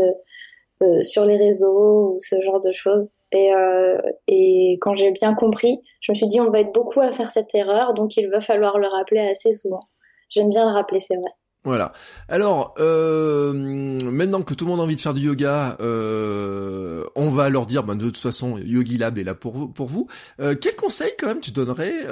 sur 1.02 1.26
les 1.26 1.38
réseaux 1.38 2.14
ou 2.14 2.20
ce 2.20 2.40
genre 2.42 2.62
de 2.62 2.72
choses. 2.72 3.12
Et, 3.32 3.54
euh, 3.54 3.98
et 4.28 4.78
quand 4.82 4.96
j'ai 4.96 5.12
bien 5.12 5.34
compris, 5.36 5.82
je 6.02 6.12
me 6.12 6.16
suis 6.16 6.28
dit 6.28 6.40
on 6.42 6.50
va 6.52 6.62
être 6.62 6.74
beaucoup 6.74 7.02
à 7.02 7.12
faire 7.12 7.32
cette 7.32 7.54
erreur, 7.56 7.94
donc 7.94 8.16
il 8.18 8.30
va 8.30 8.42
falloir 8.42 8.78
le 8.78 8.88
rappeler 8.88 9.22
assez 9.22 9.52
souvent. 9.52 9.82
J'aime 10.30 10.50
bien 10.50 10.66
le 10.70 10.74
rappeler, 10.74 11.00
c'est 11.00 11.16
vrai. 11.16 11.32
Voilà. 11.68 11.92
Alors, 12.30 12.76
euh, 12.80 13.52
maintenant 14.10 14.42
que 14.42 14.54
tout 14.54 14.64
le 14.64 14.72
monde 14.72 14.80
a 14.80 14.84
envie 14.84 14.96
de 14.96 15.02
faire 15.02 15.14
du 15.14 15.20
yoga, 15.20 15.76
euh, 15.82 17.04
on 17.18 17.30
va 17.30 17.50
leur 17.50 17.66
dire, 17.66 17.84
ben, 17.84 17.96
de 17.96 18.06
toute 18.06 18.16
façon, 18.16 18.58
Yogi 18.58 18.98
Lab 18.98 19.18
est 19.18 19.26
là 19.26 19.36
pour 19.36 19.54
vous. 19.54 20.08
Euh, 20.40 20.56
quel 20.56 20.78
conseil 20.78 21.12
quand 21.20 21.28
même 21.28 21.42
tu 21.42 21.52
donnerais 21.52 22.08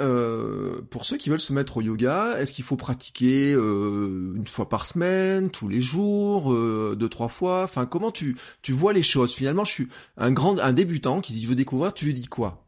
pour 0.90 1.06
ceux 1.06 1.16
qui 1.16 1.30
veulent 1.30 1.40
se 1.40 1.54
mettre 1.54 1.78
au 1.78 1.80
yoga? 1.80 2.34
Est-ce 2.38 2.52
qu'il 2.52 2.64
faut 2.64 2.76
pratiquer 2.76 3.52
une 3.52 4.46
fois 4.46 4.68
par 4.68 4.84
semaine, 4.84 5.48
tous 5.48 5.68
les 5.68 5.80
jours, 5.80 6.54
deux 6.94 7.08
trois 7.08 7.28
fois? 7.28 7.62
Enfin, 7.62 7.86
comment 7.86 8.10
tu 8.10 8.36
tu 8.60 8.72
vois 8.72 8.92
les 8.92 9.02
choses? 9.02 9.32
Finalement, 9.32 9.64
je 9.64 9.72
suis 9.72 9.88
un 10.18 10.32
grand 10.32 10.58
un 10.60 10.74
débutant 10.74 11.22
qui 11.22 11.32
dit 11.32 11.42
je 11.42 11.48
veux 11.48 11.54
découvrir. 11.54 11.94
Tu 11.94 12.04
lui 12.04 12.12
dis 12.12 12.28
quoi? 12.28 12.65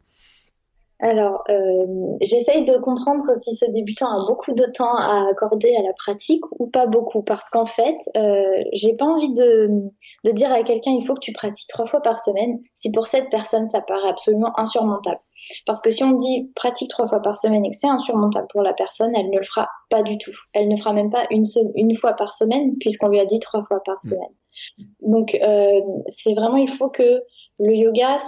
Alors, 1.01 1.45
euh, 1.49 1.79
j'essaye 2.21 2.65
de 2.65 2.77
comprendre 2.79 3.23
si 3.37 3.55
ce 3.55 3.71
débutant 3.71 4.09
a 4.09 4.27
beaucoup 4.27 4.53
de 4.53 4.65
temps 4.75 4.97
à 4.97 5.29
accorder 5.31 5.73
à 5.77 5.83
la 5.83 5.93
pratique 5.93 6.43
ou 6.59 6.67
pas 6.67 6.87
beaucoup, 6.87 7.23
parce 7.23 7.49
qu'en 7.51 7.67
fait, 7.67 7.97
euh, 8.17 8.65
j'ai 8.73 8.97
pas 8.97 9.05
envie 9.05 9.33
de, 9.33 9.69
de 10.25 10.31
dire 10.33 10.51
à 10.51 10.65
quelqu'un 10.65 10.91
il 10.91 11.07
faut 11.07 11.15
que 11.15 11.21
tu 11.21 11.33
pratiques 11.33 11.69
trois 11.69 11.87
fois 11.87 12.01
par 12.01 12.19
semaine, 12.19 12.59
si 12.75 12.91
pour 12.91 13.07
cette 13.07 13.31
personne 13.31 13.67
ça 13.67 13.81
paraît 13.81 14.09
absolument 14.09 14.59
insurmontable. 14.59 15.21
Parce 15.67 15.83
que 15.83 15.91
si 15.91 16.03
on 16.03 16.13
dit 16.13 16.51
pratique 16.57 16.91
trois 16.91 17.07
fois 17.07 17.21
par 17.21 17.37
semaine 17.37 17.65
et 17.65 17.71
que 17.71 17.77
c'est 17.77 17.89
insurmontable 17.89 18.49
pour 18.51 18.63
la 18.63 18.73
personne, 18.73 19.13
elle 19.15 19.31
ne 19.31 19.39
le 19.39 19.45
fera 19.45 19.69
pas 19.91 20.03
du 20.03 20.19
tout. 20.19 20.33
Elle 20.53 20.67
ne 20.67 20.77
fera 20.77 20.93
même 20.93 21.11
pas 21.11 21.27
une, 21.31 21.45
une 21.77 21.95
fois 21.95 22.15
par 22.15 22.33
semaine, 22.33 22.77
puisqu'on 22.81 23.07
lui 23.07 23.21
a 23.21 23.25
dit 23.25 23.39
trois 23.39 23.63
fois 23.63 23.81
par 23.85 23.99
mmh. 24.03 24.09
semaine. 24.09 24.35
Donc, 25.03 25.37
euh, 25.37 25.81
c'est 26.09 26.35
vraiment 26.35 26.57
il 26.57 26.69
faut 26.69 26.89
que 26.89 27.23
le 27.61 27.75
yoga 27.75 28.19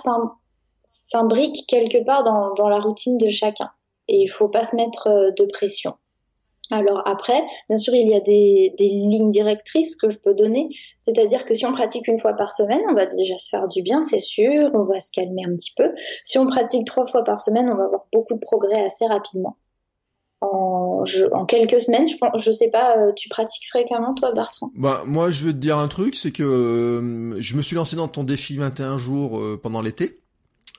s'imbrique 0.82 1.66
quelque 1.68 2.04
part 2.04 2.22
dans, 2.22 2.54
dans, 2.54 2.68
la 2.68 2.80
routine 2.80 3.18
de 3.18 3.28
chacun. 3.28 3.70
Et 4.08 4.22
il 4.22 4.28
faut 4.28 4.48
pas 4.48 4.62
se 4.62 4.76
mettre 4.76 5.06
euh, 5.06 5.30
de 5.36 5.44
pression. 5.46 5.94
Alors 6.70 7.02
après, 7.06 7.42
bien 7.68 7.76
sûr, 7.76 7.94
il 7.94 8.08
y 8.08 8.14
a 8.14 8.20
des, 8.20 8.74
des 8.78 8.88
lignes 8.88 9.30
directrices 9.30 9.96
que 9.96 10.08
je 10.08 10.18
peux 10.18 10.34
donner. 10.34 10.68
C'est-à-dire 10.98 11.44
que 11.44 11.54
si 11.54 11.66
on 11.66 11.72
pratique 11.72 12.06
une 12.06 12.20
fois 12.20 12.34
par 12.34 12.52
semaine, 12.52 12.80
on 12.88 12.94
va 12.94 13.06
déjà 13.06 13.36
se 13.36 13.48
faire 13.48 13.68
du 13.68 13.82
bien, 13.82 14.02
c'est 14.02 14.20
sûr, 14.20 14.70
on 14.74 14.84
va 14.84 15.00
se 15.00 15.10
calmer 15.10 15.42
un 15.44 15.54
petit 15.54 15.72
peu. 15.76 15.90
Si 16.22 16.38
on 16.38 16.46
pratique 16.46 16.86
trois 16.86 17.06
fois 17.06 17.24
par 17.24 17.40
semaine, 17.40 17.68
on 17.68 17.76
va 17.76 17.84
avoir 17.84 18.06
beaucoup 18.12 18.34
de 18.34 18.40
progrès 18.40 18.84
assez 18.84 19.06
rapidement. 19.06 19.56
En, 20.42 21.02
quelques 21.46 21.80
semaines, 21.80 22.08
je, 22.08 22.16
je 22.36 22.52
sais 22.52 22.70
pas, 22.70 22.96
euh, 22.96 23.12
tu 23.14 23.28
pratiques 23.28 23.68
fréquemment 23.68 24.14
toi, 24.14 24.32
Bertrand? 24.32 24.70
Bah 24.74 25.02
moi, 25.06 25.30
je 25.30 25.44
veux 25.44 25.52
te 25.52 25.58
dire 25.58 25.76
un 25.76 25.88
truc, 25.88 26.14
c'est 26.14 26.30
que 26.30 26.42
euh, 26.42 27.40
je 27.40 27.56
me 27.56 27.62
suis 27.62 27.76
lancé 27.76 27.96
dans 27.96 28.08
ton 28.08 28.22
défi 28.22 28.56
21 28.56 28.96
jours 28.96 29.40
pendant 29.62 29.82
l'été. 29.82 30.20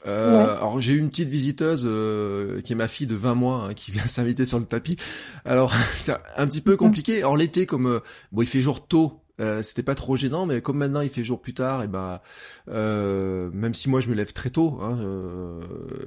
Euh, 0.07 0.57
Alors 0.57 0.81
j'ai 0.81 0.93
eu 0.93 0.97
une 0.97 1.09
petite 1.09 1.29
visiteuse 1.29 1.83
euh, 1.85 2.59
qui 2.61 2.73
est 2.73 2.75
ma 2.75 2.87
fille 2.87 3.07
de 3.07 3.15
20 3.15 3.35
mois 3.35 3.65
hein, 3.65 3.73
qui 3.73 3.91
vient 3.91 4.05
s'inviter 4.07 4.45
sur 4.45 4.59
le 4.59 4.65
tapis. 4.65 4.97
Alors 5.45 5.73
c'est 5.97 6.13
un 6.35 6.47
petit 6.47 6.61
peu 6.61 6.77
compliqué. 6.77 7.19
Alors 7.19 7.37
l'été 7.37 7.65
comme 7.65 7.87
euh, 7.87 7.99
bon 8.31 8.41
il 8.41 8.47
fait 8.47 8.61
jour 8.61 8.85
tôt 8.85 9.20
euh, 9.41 9.61
c'était 9.61 9.83
pas 9.83 9.95
trop 9.95 10.15
gênant, 10.15 10.45
mais 10.45 10.61
comme 10.61 10.77
maintenant 10.77 11.01
il 11.01 11.09
fait 11.09 11.23
jour 11.23 11.41
plus 11.41 11.53
tard, 11.53 11.83
et 11.83 11.87
bah 11.87 12.21
euh, 12.69 13.49
même 13.53 13.73
si 13.73 13.89
moi 13.89 13.99
je 13.99 14.09
me 14.09 14.13
lève 14.13 14.33
très 14.33 14.49
tôt, 14.49 14.79
hein, 14.81 14.99
euh, 15.01 15.61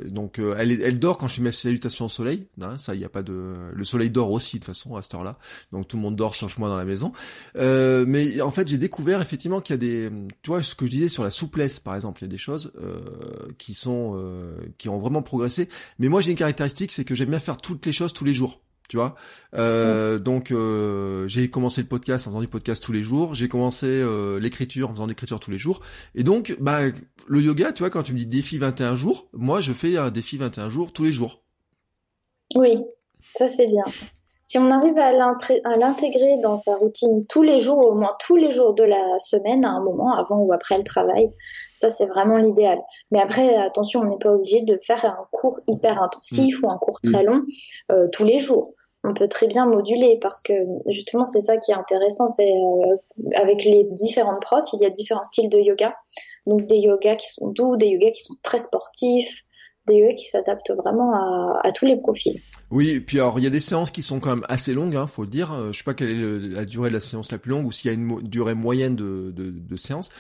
donc 0.07 0.39
elle, 0.39 0.73
elle 0.81 0.99
dort 0.99 1.19
quand 1.19 1.29
je 1.29 1.37
fais 1.37 1.43
mes 1.43 1.53
salutations 1.53 2.07
au 2.07 2.09
soleil. 2.09 2.47
Hein, 2.61 2.79
ça, 2.79 2.95
y 2.95 3.05
a 3.05 3.09
pas 3.09 3.23
de, 3.23 3.73
le 3.73 3.85
soleil 3.85 4.11
dort 4.11 4.31
aussi 4.31 4.57
de 4.57 4.65
toute 4.65 4.75
façon 4.75 4.97
à 4.97 5.03
cette 5.03 5.15
heure-là, 5.15 5.39
donc 5.73 5.89
tout 5.89 5.97
le 5.97 6.03
monde 6.03 6.17
dort 6.17 6.35
sauf 6.35 6.59
moi 6.59 6.69
dans 6.69 6.77
la 6.77 6.85
maison. 6.85 7.13
mais 7.55 8.41
en 8.41 8.51
fait, 8.51 8.69
j'ai 8.69 8.79
découvert 8.79 9.21
effectivement 9.21 9.61
qu'il 9.61 9.75
y 9.75 9.79
a 9.79 9.79
des, 9.79 10.11
tu 10.43 10.51
vois, 10.51 10.63
ce 10.63 10.75
que 10.75 10.87
je 10.87 10.91
disais 10.91 11.09
sur 11.09 11.25
la 11.25 11.31
souplesse, 11.31 11.81
par 11.81 11.97
exemple, 11.97 12.21
il 12.23 12.25
y 12.25 12.29
a 12.29 12.31
des 12.31 12.39
choses 12.39 12.73
qui 13.59 13.75
sont, 13.75 14.21
qui 14.79 14.89
ont 14.89 14.99
vraiment 14.99 15.23
progressé. 15.23 15.69
Mais 15.99 16.09
moi, 16.09 16.21
j'ai 16.21 16.31
une 16.31 16.37
caractéristique, 16.37 16.93
c'est 16.93 17.05
que 17.05 17.15
j'aime 17.15 17.31
bien 17.31 17.39
faire 17.39 17.57
toutes 17.57 17.87
les 17.87 17.93
choses 17.93 18.13
tous 18.13 18.25
les 18.25 18.35
jours 18.35 18.64
tu 18.89 18.97
vois. 18.97 19.15
Euh, 19.55 20.19
donc 20.19 20.51
euh, 20.51 21.27
j'ai 21.29 21.49
commencé 21.49 21.81
le 21.81 21.89
podcast 21.89 22.27
en 22.27 22.31
faisant 22.31 22.41
du 22.41 22.49
podcast 22.49 22.83
tous 22.83 22.93
les 22.93 23.03
jours, 23.03 23.35
j'ai 23.35 23.49
commencé 23.49 23.87
euh, 23.87 24.39
l'écriture 24.39 24.91
en 24.91 24.93
faisant 24.93 25.05
de 25.05 25.11
l'écriture 25.11 25.41
tous 25.41 25.51
les 25.51 25.59
jours, 25.59 25.81
et 26.15 26.23
donc 26.23 26.57
bah 26.61 26.81
le 27.27 27.41
yoga, 27.41 27.73
tu 27.73 27.83
vois, 27.83 27.91
quand 27.91 28.03
tu 28.03 28.13
me 28.13 28.19
dis 28.19 28.27
défi 28.27 28.59
21 28.59 28.95
jours, 28.95 29.29
moi 29.33 29.61
je 29.61 29.73
fais 29.73 29.97
un 29.97 30.11
défi 30.11 30.37
21 30.37 30.69
jours 30.69 30.93
tous 30.93 31.05
les 31.05 31.13
jours. 31.13 31.43
Oui, 32.55 32.83
ça 33.37 33.49
c'est 33.49 33.67
bien. 33.67 33.85
Si 34.47 34.59
on 34.59 34.71
arrive 34.71 34.99
à 34.99 35.13
l'intégrer 35.13 36.37
dans 36.43 36.59
sa 36.59 36.77
routine 36.77 37.25
tous 37.27 37.43
les 37.43 37.61
jours, 37.61 37.87
au 37.87 37.95
moins 37.95 38.15
tous 38.21 38.37
les 38.37 38.53
jours 38.53 38.75
de 38.75 38.85
la 38.85 39.19
semaine, 39.19 39.65
à 39.65 39.71
un 39.71 39.83
moment, 39.83 40.15
avant 40.15 40.37
ou 40.37 40.53
après 40.53 40.77
le 40.77 40.85
travail, 40.85 41.33
ça 41.75 41.91
c'est 41.91 42.07
vraiment 42.07 42.39
l'idéal. 42.39 42.79
Mais 43.11 43.21
après, 43.21 43.57
attention, 43.57 44.01
on 44.01 44.05
n'est 44.05 44.19
pas 44.19 44.33
obligé 44.33 44.63
de 44.63 44.79
faire 44.83 45.05
un 45.05 45.27
cours 45.31 45.61
hyper 45.67 46.03
intensif 46.03 46.61
mm. 46.61 46.65
ou 46.65 46.71
un 46.71 46.79
cours 46.79 47.01
très 47.01 47.23
mm. 47.23 47.27
long 47.27 47.43
euh, 47.93 48.09
tous 48.13 48.25
les 48.25 48.39
jours. 48.39 48.73
On 49.07 49.13
peut 49.13 49.29
très 49.29 49.47
bien 49.47 49.67
moduler 49.67 50.19
parce 50.23 50.41
que 50.41 50.55
justement 50.87 51.27
c'est 51.27 51.43
ça 51.43 51.59
qui 51.59 51.73
est 51.73 51.75
intéressant, 51.75 52.27
c'est 52.29 52.51
euh, 52.51 52.97
avec 53.35 53.63
les 53.65 53.85
différentes 53.91 54.41
profs, 54.41 54.73
il 54.73 54.81
y 54.81 54.87
a 54.87 54.91
différents 54.91 55.25
styles 55.25 55.51
de 55.51 55.59
yoga. 55.59 55.95
Donc 56.47 56.67
des 56.67 56.79
yogas 56.79 57.17
qui 57.17 57.29
sont 57.29 57.49
doux, 57.49 57.77
des 57.77 57.89
yogas 57.89 58.13
qui 58.13 58.23
sont 58.23 58.37
très 58.43 58.59
sportifs, 58.59 59.43
des 59.87 59.97
yogas 59.97 60.15
qui 60.15 60.27
s'adaptent 60.27 60.71
vraiment 60.71 61.13
à, 61.13 61.61
à 61.65 61.73
tous 61.73 61.85
les 61.85 61.97
profils. 61.97 62.41
Oui, 62.71 62.91
et 62.91 63.01
puis 63.01 63.19
alors 63.21 63.39
il 63.39 63.43
y 63.45 63.47
a 63.47 63.51
des 63.51 63.61
séances 63.61 63.91
qui 63.91 64.03
sont 64.03 64.21
quand 64.21 64.31
même 64.31 64.45
assez 64.49 64.75
longues, 64.75 64.97
hein, 64.97 65.07
faut 65.07 65.23
le 65.23 65.29
dire. 65.29 65.53
Euh, 65.53 65.73
je 65.73 65.79
sais 65.79 65.85
pas 65.85 65.95
quelle 65.95 66.11
est 66.11 66.39
la 66.49 66.65
durée 66.65 66.89
de 66.89 66.95
la 66.95 67.01
séance 67.01 67.31
la 67.31 67.39
plus 67.39 67.51
longue 67.51 67.67
ou 67.67 67.73
s'il 67.73 67.91
y 67.91 67.95
a 67.95 67.97
une 67.97 68.23
durée 68.23 68.55
moyenne 68.55 68.97
de, 68.97 69.33
de, 69.35 69.51
de 69.51 69.77
séance. 69.77 70.11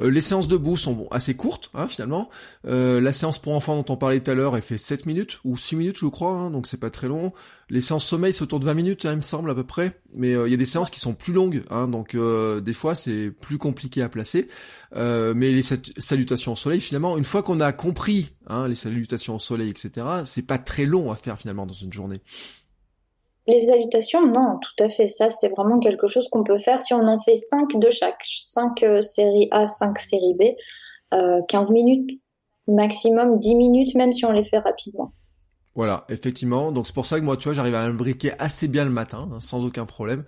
Euh, 0.00 0.10
les 0.10 0.20
séances 0.20 0.48
debout 0.48 0.76
sont 0.76 1.08
assez 1.10 1.34
courtes, 1.34 1.70
hein, 1.74 1.88
finalement. 1.88 2.28
Euh, 2.66 3.00
la 3.00 3.12
séance 3.12 3.38
pour 3.38 3.54
enfants 3.54 3.76
dont 3.76 3.92
on 3.92 3.96
parlait 3.96 4.20
tout 4.20 4.30
à 4.30 4.34
l'heure, 4.34 4.56
elle 4.56 4.62
fait 4.62 4.78
7 4.78 5.06
minutes 5.06 5.40
ou 5.44 5.56
6 5.56 5.76
minutes, 5.76 5.98
je 5.98 6.06
crois, 6.06 6.32
hein, 6.32 6.50
donc 6.50 6.66
c'est 6.66 6.80
pas 6.80 6.90
très 6.90 7.08
long. 7.08 7.32
Les 7.70 7.80
séances 7.80 8.04
sommeil, 8.04 8.32
c'est 8.32 8.42
autour 8.42 8.60
de 8.60 8.66
20 8.66 8.74
minutes, 8.74 9.06
hein, 9.06 9.12
il 9.12 9.16
me 9.16 9.22
semble 9.22 9.50
à 9.50 9.54
peu 9.54 9.64
près. 9.64 9.98
Mais 10.14 10.32
il 10.32 10.50
y 10.50 10.54
a 10.54 10.56
des 10.56 10.66
séances 10.66 10.90
qui 10.90 11.00
sont 11.00 11.14
plus 11.14 11.32
longues, 11.32 11.64
hein, 11.70 11.88
donc 11.88 12.16
des 12.16 12.72
fois 12.72 12.94
c'est 12.94 13.32
plus 13.32 13.58
compliqué 13.58 14.00
à 14.02 14.08
placer. 14.08 14.46
mais 14.94 15.50
les 15.50 15.62
salutations 15.62 16.52
au 16.52 16.56
soleil, 16.56 16.80
finalement, 16.80 17.16
une 17.16 17.24
fois 17.24 17.42
qu'on 17.42 17.58
a 17.58 17.72
compris 17.72 18.30
hein, 18.46 18.68
les 18.68 18.76
salutations 18.76 19.36
au 19.36 19.38
soleil, 19.40 19.70
etc., 19.70 20.06
c'est 20.24 20.46
pas 20.46 20.58
très 20.58 20.84
long 20.84 21.10
à 21.10 21.16
faire 21.16 21.38
finalement 21.38 21.66
dans 21.66 21.74
une 21.74 21.92
les 23.46 23.60
salutations, 23.60 24.26
non, 24.26 24.58
tout 24.58 24.84
à 24.84 24.88
fait. 24.88 25.08
Ça, 25.08 25.28
c'est 25.28 25.48
vraiment 25.50 25.78
quelque 25.78 26.06
chose 26.06 26.28
qu'on 26.28 26.44
peut 26.44 26.56
faire 26.56 26.80
si 26.80 26.94
on 26.94 27.06
en 27.06 27.18
fait 27.18 27.34
5 27.34 27.78
de 27.78 27.90
chaque. 27.90 28.22
5 28.24 28.82
euh, 28.82 29.00
séries 29.02 29.48
A, 29.50 29.66
5 29.66 29.98
séries 29.98 30.34
B, 30.34 30.42
15 31.48 31.70
euh, 31.70 31.74
minutes 31.74 32.20
maximum, 32.66 33.38
10 33.38 33.56
minutes, 33.56 33.94
même 33.94 34.12
si 34.12 34.24
on 34.24 34.32
les 34.32 34.44
fait 34.44 34.58
rapidement. 34.58 35.12
Voilà, 35.74 36.04
effectivement. 36.08 36.70
Donc 36.70 36.86
c'est 36.86 36.94
pour 36.94 37.06
ça 37.06 37.18
que 37.18 37.24
moi, 37.24 37.36
tu 37.36 37.44
vois, 37.44 37.52
j'arrive 37.52 37.74
à 37.74 37.82
imbriquer 37.82 38.32
assez 38.38 38.68
bien 38.68 38.84
le 38.84 38.90
matin, 38.90 39.28
hein, 39.32 39.40
sans 39.40 39.64
aucun 39.64 39.86
problème, 39.86 40.22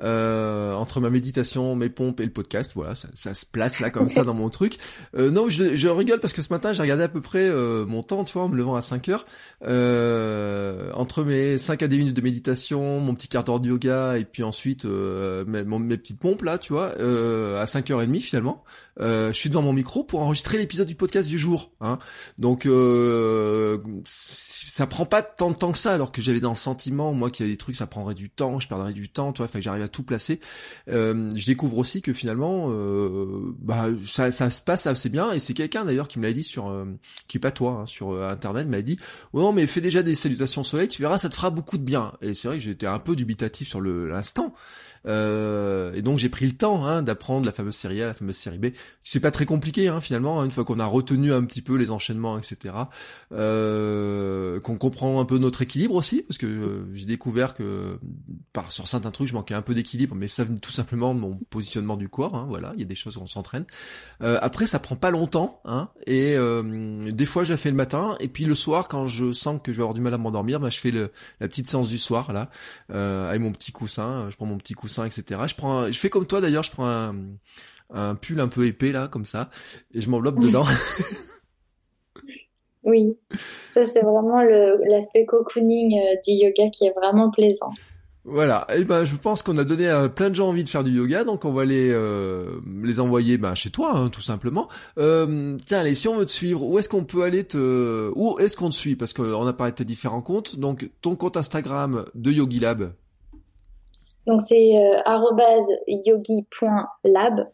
euh, 0.00 0.74
entre 0.74 1.00
ma 1.00 1.10
méditation, 1.10 1.74
mes 1.74 1.88
pompes 1.88 2.20
et 2.20 2.24
le 2.24 2.30
podcast. 2.30 2.72
Voilà, 2.76 2.94
ça, 2.94 3.08
ça 3.14 3.34
se 3.34 3.44
place 3.44 3.80
là 3.80 3.90
comme 3.90 4.08
ça 4.08 4.22
dans 4.24 4.34
mon 4.34 4.48
truc. 4.48 4.78
Euh, 5.16 5.30
non, 5.30 5.48
je, 5.48 5.74
je, 5.74 5.88
rigole 5.88 6.20
parce 6.20 6.32
que 6.32 6.42
ce 6.42 6.52
matin, 6.52 6.72
j'ai 6.72 6.82
regardé 6.82 7.02
à 7.02 7.08
peu 7.08 7.20
près 7.20 7.48
euh, 7.48 7.84
mon 7.84 8.04
temps, 8.04 8.22
tu 8.22 8.34
vois, 8.34 8.44
en 8.44 8.48
me 8.48 8.56
levant 8.56 8.76
à 8.76 8.82
5 8.82 9.08
heures. 9.08 9.24
Euh, 9.64 10.90
entre 10.94 11.24
mes 11.24 11.58
5 11.58 11.82
à 11.82 11.88
10 11.88 11.98
minutes 11.98 12.16
de 12.16 12.22
méditation, 12.22 13.00
mon 13.00 13.14
petit 13.14 13.28
quart 13.28 13.44
d'heure 13.44 13.60
de 13.60 13.68
yoga 13.68 14.18
et 14.18 14.24
puis 14.24 14.42
ensuite 14.42 14.84
euh, 14.84 15.44
mes, 15.46 15.64
mes, 15.64 15.96
petites 15.96 16.20
pompes 16.20 16.42
là, 16.42 16.58
tu 16.58 16.72
vois, 16.72 16.92
euh, 16.98 17.60
à 17.60 17.64
5h30 17.66 18.20
finalement. 18.20 18.62
Je 18.98 19.32
suis 19.32 19.50
devant 19.50 19.62
mon 19.62 19.72
micro 19.72 20.04
pour 20.04 20.22
enregistrer 20.22 20.58
l'épisode 20.58 20.86
du 20.86 20.94
podcast 20.94 21.28
du 21.28 21.38
jour. 21.38 21.72
Hein. 21.80 21.98
Donc 22.38 22.66
ça 24.04 24.86
prend 24.86 25.06
pas 25.06 25.22
tant 25.22 25.50
de 25.50 25.56
temps 25.56 25.72
que 25.72 25.78
ça, 25.78 25.92
alors 25.92 26.12
que 26.12 26.22
j'avais 26.22 26.40
dans 26.40 26.50
le 26.50 26.56
sentiment, 26.56 27.12
moi, 27.12 27.30
qu'il 27.30 27.46
y 27.46 27.48
a 27.48 27.52
des 27.52 27.58
trucs, 27.58 27.76
ça 27.76 27.86
prendrait 27.86 28.14
du 28.14 28.30
temps, 28.30 28.58
je 28.58 28.68
perdrais 28.68 28.92
du 28.92 29.08
temps, 29.08 29.32
tu 29.32 29.38
vois, 29.38 29.48
fait 29.48 29.58
que 29.58 29.64
j'arrive 29.64 29.82
à 29.82 29.88
tout 29.88 30.02
placer. 30.02 30.40
Euh, 30.88 31.30
je 31.34 31.46
découvre 31.46 31.78
aussi 31.78 32.02
que 32.02 32.12
finalement, 32.12 32.68
euh, 32.70 33.54
bah, 33.58 33.88
ça, 34.06 34.30
ça, 34.30 34.50
se 34.50 34.62
passe 34.62 34.86
assez 34.86 35.08
bien, 35.08 35.32
et 35.32 35.40
c'est 35.40 35.54
quelqu'un 35.54 35.84
d'ailleurs 35.84 36.08
qui 36.08 36.18
me 36.18 36.24
l'a 36.24 36.32
dit 36.32 36.44
sur, 36.44 36.68
euh, 36.68 36.86
qui 37.28 37.36
est 37.36 37.40
pas 37.40 37.50
toi, 37.50 37.80
hein, 37.82 37.86
sur 37.86 38.12
euh, 38.12 38.28
internet, 38.28 38.66
m'a 38.68 38.82
dit, 38.82 38.98
oh 39.32 39.40
non, 39.40 39.52
mais 39.52 39.66
fais 39.66 39.80
déjà 39.80 40.02
des 40.02 40.14
salutations 40.14 40.62
au 40.62 40.64
soleil, 40.64 40.88
tu 40.88 41.02
verras, 41.02 41.18
ça 41.18 41.28
te 41.28 41.34
fera 41.34 41.50
beaucoup 41.50 41.78
de 41.78 41.84
bien. 41.84 42.14
Et 42.22 42.34
c'est 42.34 42.48
vrai 42.48 42.56
que 42.56 42.64
j'étais 42.64 42.86
un 42.86 42.98
peu 42.98 43.16
dubitatif 43.16 43.68
sur 43.68 43.80
l'instant. 43.80 44.54
Euh, 45.06 45.92
et 45.94 46.02
donc 46.02 46.18
j'ai 46.18 46.28
pris 46.28 46.46
le 46.46 46.52
temps 46.52 46.84
hein, 46.84 47.02
d'apprendre 47.02 47.44
la 47.44 47.52
fameuse 47.52 47.74
série 47.74 48.02
A, 48.02 48.06
la 48.06 48.14
fameuse 48.14 48.36
série 48.36 48.58
B. 48.58 48.66
C'est 49.02 49.20
pas 49.20 49.30
très 49.30 49.46
compliqué 49.46 49.88
hein, 49.88 50.00
finalement, 50.00 50.40
hein, 50.40 50.44
une 50.44 50.52
fois 50.52 50.64
qu'on 50.64 50.78
a 50.78 50.86
retenu 50.86 51.32
un 51.32 51.44
petit 51.44 51.62
peu 51.62 51.76
les 51.76 51.90
enchaînements, 51.90 52.38
etc. 52.38 52.74
Euh, 53.32 54.60
qu'on 54.60 54.76
comprend 54.76 55.20
un 55.20 55.24
peu 55.24 55.38
notre 55.38 55.62
équilibre 55.62 55.94
aussi, 55.94 56.22
parce 56.22 56.38
que 56.38 56.46
euh, 56.46 56.86
j'ai 56.94 57.06
découvert 57.06 57.54
que 57.54 57.98
par 58.52 58.70
sur 58.70 58.86
certains 58.86 59.10
trucs 59.10 59.28
je 59.28 59.34
manquais 59.34 59.54
un 59.54 59.62
peu 59.62 59.74
d'équilibre, 59.74 60.14
mais 60.14 60.28
ça 60.28 60.44
venait 60.44 60.58
tout 60.58 60.70
simplement 60.70 61.14
de 61.14 61.20
mon 61.20 61.36
positionnement 61.50 61.96
du 61.96 62.08
corps. 62.08 62.34
Hein, 62.34 62.46
voilà, 62.48 62.72
il 62.74 62.80
y 62.80 62.84
a 62.84 62.86
des 62.86 62.94
choses 62.94 63.16
où 63.16 63.20
on 63.20 63.26
s'entraîne. 63.26 63.64
Euh, 64.22 64.38
après 64.40 64.66
ça 64.66 64.78
prend 64.78 64.96
pas 64.96 65.10
longtemps, 65.10 65.60
hein, 65.64 65.88
et 66.06 66.34
euh, 66.36 67.10
des 67.10 67.26
fois 67.26 67.44
je 67.44 67.52
la 67.52 67.56
fais 67.56 67.70
le 67.70 67.76
matin, 67.76 68.16
et 68.20 68.28
puis 68.28 68.44
le 68.44 68.54
soir 68.54 68.88
quand 68.88 69.06
je 69.06 69.32
sens 69.32 69.60
que 69.62 69.72
je 69.72 69.78
vais 69.78 69.82
avoir 69.82 69.94
du 69.94 70.00
mal 70.00 70.14
à 70.14 70.18
m'endormir, 70.18 70.60
bah, 70.60 70.70
je 70.70 70.78
fais 70.78 70.90
le, 70.90 71.10
la 71.40 71.48
petite 71.48 71.68
séance 71.68 71.88
du 71.88 71.98
soir 71.98 72.32
là, 72.32 72.50
avec 72.88 73.40
mon 73.40 73.52
petit 73.52 73.72
coussin, 73.72 74.28
je 74.30 74.36
prends 74.36 74.46
mon 74.46 74.58
petit 74.58 74.74
coussin 74.74 74.91
etc. 75.04 75.40
Je 75.46 75.54
prends, 75.54 75.86
je 75.86 75.98
fais 75.98 76.10
comme 76.10 76.26
toi 76.26 76.40
d'ailleurs, 76.40 76.62
je 76.62 76.70
prends 76.70 76.86
un, 76.86 77.14
un 77.92 78.14
pull 78.14 78.40
un 78.40 78.48
peu 78.48 78.66
épais 78.66 78.92
là, 78.92 79.08
comme 79.08 79.26
ça, 79.26 79.50
et 79.92 80.00
je 80.00 80.10
m'enveloppe 80.10 80.38
dedans. 80.38 80.64
oui, 82.84 83.08
ça 83.72 83.84
c'est 83.84 84.02
vraiment 84.02 84.42
l'aspect 84.42 85.26
cocooning 85.26 85.98
euh, 85.98 86.16
du 86.26 86.32
yoga 86.32 86.68
qui 86.70 86.86
est 86.86 86.94
vraiment 86.94 87.30
plaisant. 87.30 87.72
Voilà, 88.24 88.68
et 88.70 88.74
eh 88.78 88.84
ben 88.84 89.02
je 89.02 89.16
pense 89.16 89.42
qu'on 89.42 89.58
a 89.58 89.64
donné 89.64 89.88
à 89.88 90.08
plein 90.08 90.30
de 90.30 90.36
gens 90.36 90.48
envie 90.48 90.62
de 90.62 90.68
faire 90.68 90.84
du 90.84 90.92
yoga, 90.92 91.24
donc 91.24 91.44
on 91.44 91.52
va 91.52 91.64
les 91.64 91.90
euh, 91.90 92.60
les 92.80 93.00
envoyer 93.00 93.36
ben, 93.36 93.56
chez 93.56 93.70
toi, 93.70 93.96
hein, 93.96 94.10
tout 94.10 94.20
simplement. 94.20 94.68
Euh, 94.96 95.56
tiens, 95.66 95.80
allez, 95.80 95.96
si 95.96 96.06
on 96.06 96.16
veut 96.16 96.26
te 96.26 96.30
suivre, 96.30 96.62
où 96.64 96.78
est-ce 96.78 96.88
qu'on 96.88 97.02
peut 97.02 97.24
aller 97.24 97.42
te, 97.42 98.12
où 98.14 98.38
est-ce 98.38 98.56
qu'on 98.56 98.68
te 98.68 98.76
suit? 98.76 98.94
Parce 98.94 99.12
qu'on 99.12 99.44
a 99.44 99.52
parlé 99.52 99.72
de 99.72 99.76
tes 99.76 99.84
différents 99.84 100.22
comptes, 100.22 100.56
donc 100.56 100.88
ton 101.00 101.16
compte 101.16 101.36
Instagram 101.36 102.04
de 102.14 102.30
Yogilab, 102.30 102.92
donc 104.26 104.40
c'est 104.40 104.76
euh, 104.76 105.00
yogi.lab. 105.86 107.46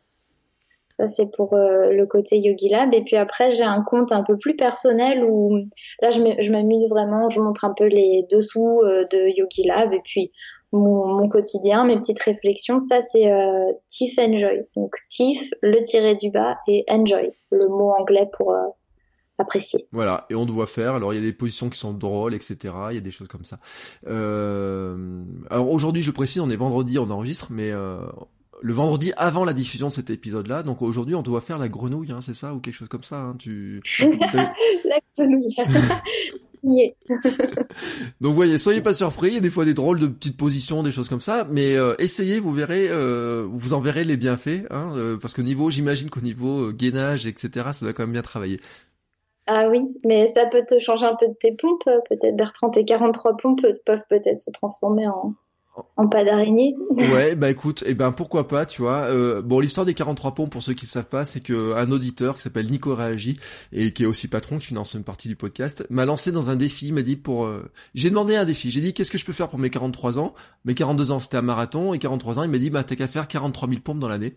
Ça 0.99 1.07
c'est 1.07 1.27
pour 1.27 1.55
euh, 1.55 1.91
le 1.91 2.07
côté 2.07 2.39
Yogi 2.39 2.69
Lab. 2.69 2.93
Et 2.93 3.05
puis 3.05 3.17
après 3.17 3.53
j'ai 3.53 3.63
un 3.63 3.83
compte 3.83 4.11
un 4.11 4.25
peu 4.25 4.37
plus 4.37 4.57
personnel 4.57 5.25
où 5.25 5.57
là 6.03 6.11
je 6.11 6.51
m'amuse 6.51 6.89
vraiment, 6.91 7.29
je 7.29 7.41
montre 7.41 7.65
un 7.65 7.73
peu 7.73 7.85
les 7.85 8.27
dessous 8.31 8.81
euh, 8.83 9.05
de 9.05 9.29
Yogi 9.29 9.63
Lab 9.63 9.93
et 9.93 10.01
puis 10.03 10.33
mon, 10.73 11.07
mon, 11.07 11.29
quotidien, 11.29 11.85
mes 11.85 11.97
petites 11.97 12.21
réflexions. 12.21 12.81
Ça 12.81 13.01
c'est 13.01 13.31
euh, 13.31 13.73
Tiff 13.87 14.19
Enjoy. 14.19 14.67
Donc 14.75 14.97
Tiff, 15.09 15.49
le 15.63 15.85
tiré 15.85 16.17
du 16.17 16.31
bas 16.33 16.57
et 16.67 16.85
Enjoy, 16.91 17.31
le 17.53 17.69
mot 17.69 17.93
anglais 17.93 18.29
pour 18.37 18.53
apprécié. 19.39 19.87
Voilà, 19.93 20.27
et 20.31 20.35
on 20.35 20.47
doit 20.47 20.67
faire. 20.67 20.95
Alors 20.95 21.13
il 21.13 21.17
y 21.17 21.19
a 21.19 21.23
des 21.23 21.33
positions 21.33 21.71
qui 21.71 21.79
sont 21.79 21.93
drôles, 21.93 22.35
etc. 22.35 22.75
Il 22.91 22.95
y 22.95 22.99
a 22.99 23.01
des 23.01 23.11
choses 23.11 23.29
comme 23.29 23.45
ça. 23.45 23.59
Euh... 24.07 25.23
Alors 25.51 25.71
aujourd'hui, 25.71 26.03
je 26.03 26.11
précise, 26.11 26.41
on 26.41 26.51
est 26.51 26.57
vendredi, 26.57 26.99
on 26.99 27.11
enregistre, 27.11 27.49
mais 27.51 27.71
euh, 27.71 28.01
le 28.61 28.73
vendredi 28.73 29.13
avant 29.17 29.45
la 29.45 29.53
diffusion 29.53 29.89
de 29.89 29.93
cet 29.93 30.11
épisode-là. 30.11 30.63
Donc 30.63 30.83
aujourd'hui, 30.83 31.15
on 31.15 31.23
doit 31.23 31.41
faire 31.41 31.59
la 31.59 31.69
grenouille, 31.69 32.13
hein, 32.13 32.21
c'est 32.21 32.35
ça, 32.35 32.55
ou 32.55 32.61
quelque 32.61 32.75
chose 32.75 32.89
comme 32.89 33.05
ça. 33.05 33.21
Hein, 33.21 33.37
tu... 33.39 33.81
la 34.35 35.01
grenouille. 35.17 35.57
Donc 38.21 38.35
voyez, 38.35 38.59
soyez 38.59 38.81
pas 38.81 38.95
surpris, 38.95 39.29
il 39.29 39.35
y 39.35 39.39
a 39.39 39.41
des 39.41 39.51
fois 39.51 39.65
des 39.65 39.75
drôles 39.75 40.01
de 40.01 40.07
petites 40.07 40.37
positions, 40.37 40.83
des 40.83 40.93
choses 40.93 41.09
comme 41.09 41.21
ça, 41.21 41.47
mais 41.51 41.77
euh, 41.77 41.95
essayez, 41.99 42.41
vous 42.41 42.53
verrez, 42.53 42.89
euh, 42.89 43.47
vous 43.51 43.73
en 43.73 43.81
verrez 43.81 44.05
les 44.05 44.17
bienfaits, 44.17 44.67
hein, 44.71 44.93
euh, 44.97 45.17
parce 45.17 45.35
que 45.35 45.43
niveau, 45.43 45.71
j'imagine 45.71 46.11
qu'au 46.11 46.21
niveau 46.21 46.73
gainage, 46.73 47.27
etc., 47.27 47.69
ça 47.73 47.85
doit 47.85 47.93
quand 47.93 48.05
même 48.05 48.13
bien 48.13 48.23
travailler. 48.23 48.59
Ah 49.51 49.71
oui, 49.71 49.81
mais 50.05 50.29
ça 50.29 50.45
peut 50.45 50.63
te 50.69 50.79
changer 50.79 51.07
un 51.07 51.17
peu 51.17 51.27
de 51.27 51.33
tes 51.33 51.53
pompes. 51.53 51.89
Peut-être 52.09 52.37
Bertrand, 52.37 52.69
tes 52.69 52.85
43 52.85 53.39
pompes 53.39 53.63
peuvent 53.87 54.05
peut-être 54.11 54.39
se 54.39 54.51
transformer 54.51 55.09
en, 55.09 55.33
en 55.97 56.09
pas 56.09 56.25
d'araignée. 56.25 56.75
ouais, 56.91 57.35
bah 57.35 57.51
écoute, 57.51 57.83
et 57.83 57.91
eh 57.91 57.95
ben 57.95 58.13
pourquoi 58.13 58.47
pas, 58.47 58.67
tu 58.67 58.83
vois. 58.83 59.05
Euh, 59.05 59.43
bon, 59.43 59.61
l'histoire 59.61 59.87
des 59.87 59.95
43 59.95 60.35
pompes, 60.35 60.51
pour 60.51 60.63
ceux 60.63 60.75
qui 60.75 60.85
ne 60.85 60.91
savent 60.91 61.09
pas, 61.09 61.25
c'est 61.25 61.41
que 61.41 61.75
un 61.75 61.91
auditeur 61.91 62.37
qui 62.37 62.43
s'appelle 62.43 62.71
Nico 62.71 62.95
Réagi 62.95 63.39
et 63.73 63.93
qui 63.93 64.03
est 64.03 64.07
aussi 64.07 64.29
patron, 64.29 64.59
qui 64.59 64.67
finance 64.67 64.95
une 64.95 65.05
partie 65.05 65.29
du 65.29 65.37
podcast, 65.37 65.87
m'a 65.91 66.05
lancé 66.05 66.33
dans 66.33 66.51
un 66.51 66.57
défi. 66.57 66.89
Il 66.89 66.95
m'a 66.95 67.03
dit 67.03 67.17
pour, 67.17 67.45
euh, 67.45 67.71
j'ai 67.95 68.11
demandé 68.11 68.37
un 68.37 68.45
défi. 68.45 68.71
J'ai 68.71 68.81
dit 68.81 68.95
qu'est-ce 68.95 69.11
que 69.11 69.19
je 69.19 69.25
peux 69.25 69.33
faire 69.33 69.49
pour 69.49 69.59
mes 69.59 69.71
43 69.71 70.19
ans? 70.19 70.35
Mes 70.65 70.75
42 70.75 71.13
ans 71.13 71.21
c'était 71.21 71.37
un 71.37 71.43
marathon 71.43 71.95
et 71.95 71.99
43 71.99 72.39
ans, 72.39 72.43
il 72.43 72.51
m'a 72.51 72.59
dit 72.59 72.71
bah 72.71 72.85
t'as 72.85 72.97
qu'à 72.97 73.09
faire 73.09 73.29
43 73.29 73.69
000 73.69 73.81
pompes 73.81 73.99
dans 73.99 74.09
l'année. 74.09 74.35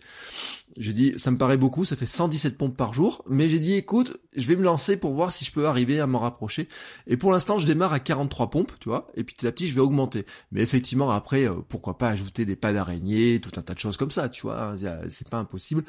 J'ai 0.78 0.94
dit 0.94 1.14
ça 1.18 1.32
me 1.32 1.38
paraît 1.38 1.58
beaucoup, 1.58 1.86
ça 1.86 1.96
fait 1.96 2.06
117 2.06 2.58
pompes 2.58 2.76
par 2.76 2.94
jour, 2.94 3.24
mais 3.30 3.50
j'ai 3.50 3.60
dit 3.60 3.74
écoute, 3.74 4.18
je 4.36 4.48
vais 4.48 4.56
me 4.56 4.64
lancer 4.64 4.98
pour 4.98 5.14
voir 5.14 5.34
si 5.34 5.46
je 5.46 5.52
peux 5.52 5.68
arriver 5.68 6.00
à 6.00 6.08
m'en 6.08 6.20
rapprocher. 6.20 6.68
Et 7.08 7.18
pour 7.18 7.32
l'instant, 7.32 7.60
je 7.60 7.66
démarre 7.66 7.94
à 7.94 8.00
43 8.00 8.50
pompes, 8.50 8.72
tu 8.80 8.90
vois, 8.90 9.08
et 9.16 9.24
puis 9.24 9.36
petit 9.36 9.48
à 9.48 9.52
petit, 9.52 9.68
je 9.68 9.74
vais 9.74 9.82
augmenter. 9.82 10.26
Mais 10.52 10.62
effectivement, 10.62 11.12
après, 11.12 11.48
euh, 11.48 11.56
pourquoi 11.68 11.98
pas 11.98 12.10
ajouter 12.10 12.46
des 12.46 12.56
pas 12.56 12.74
d'araignée, 12.74 13.40
tout 13.40 13.52
un 13.58 13.62
tas 13.62 13.74
de 13.74 13.80
choses 13.80 13.98
comme 13.98 14.12
ça, 14.12 14.30
tu 14.30 14.44
vois, 14.44 14.76
c'est 15.10 15.30
pas 15.30 15.38
impossible. 15.38 15.84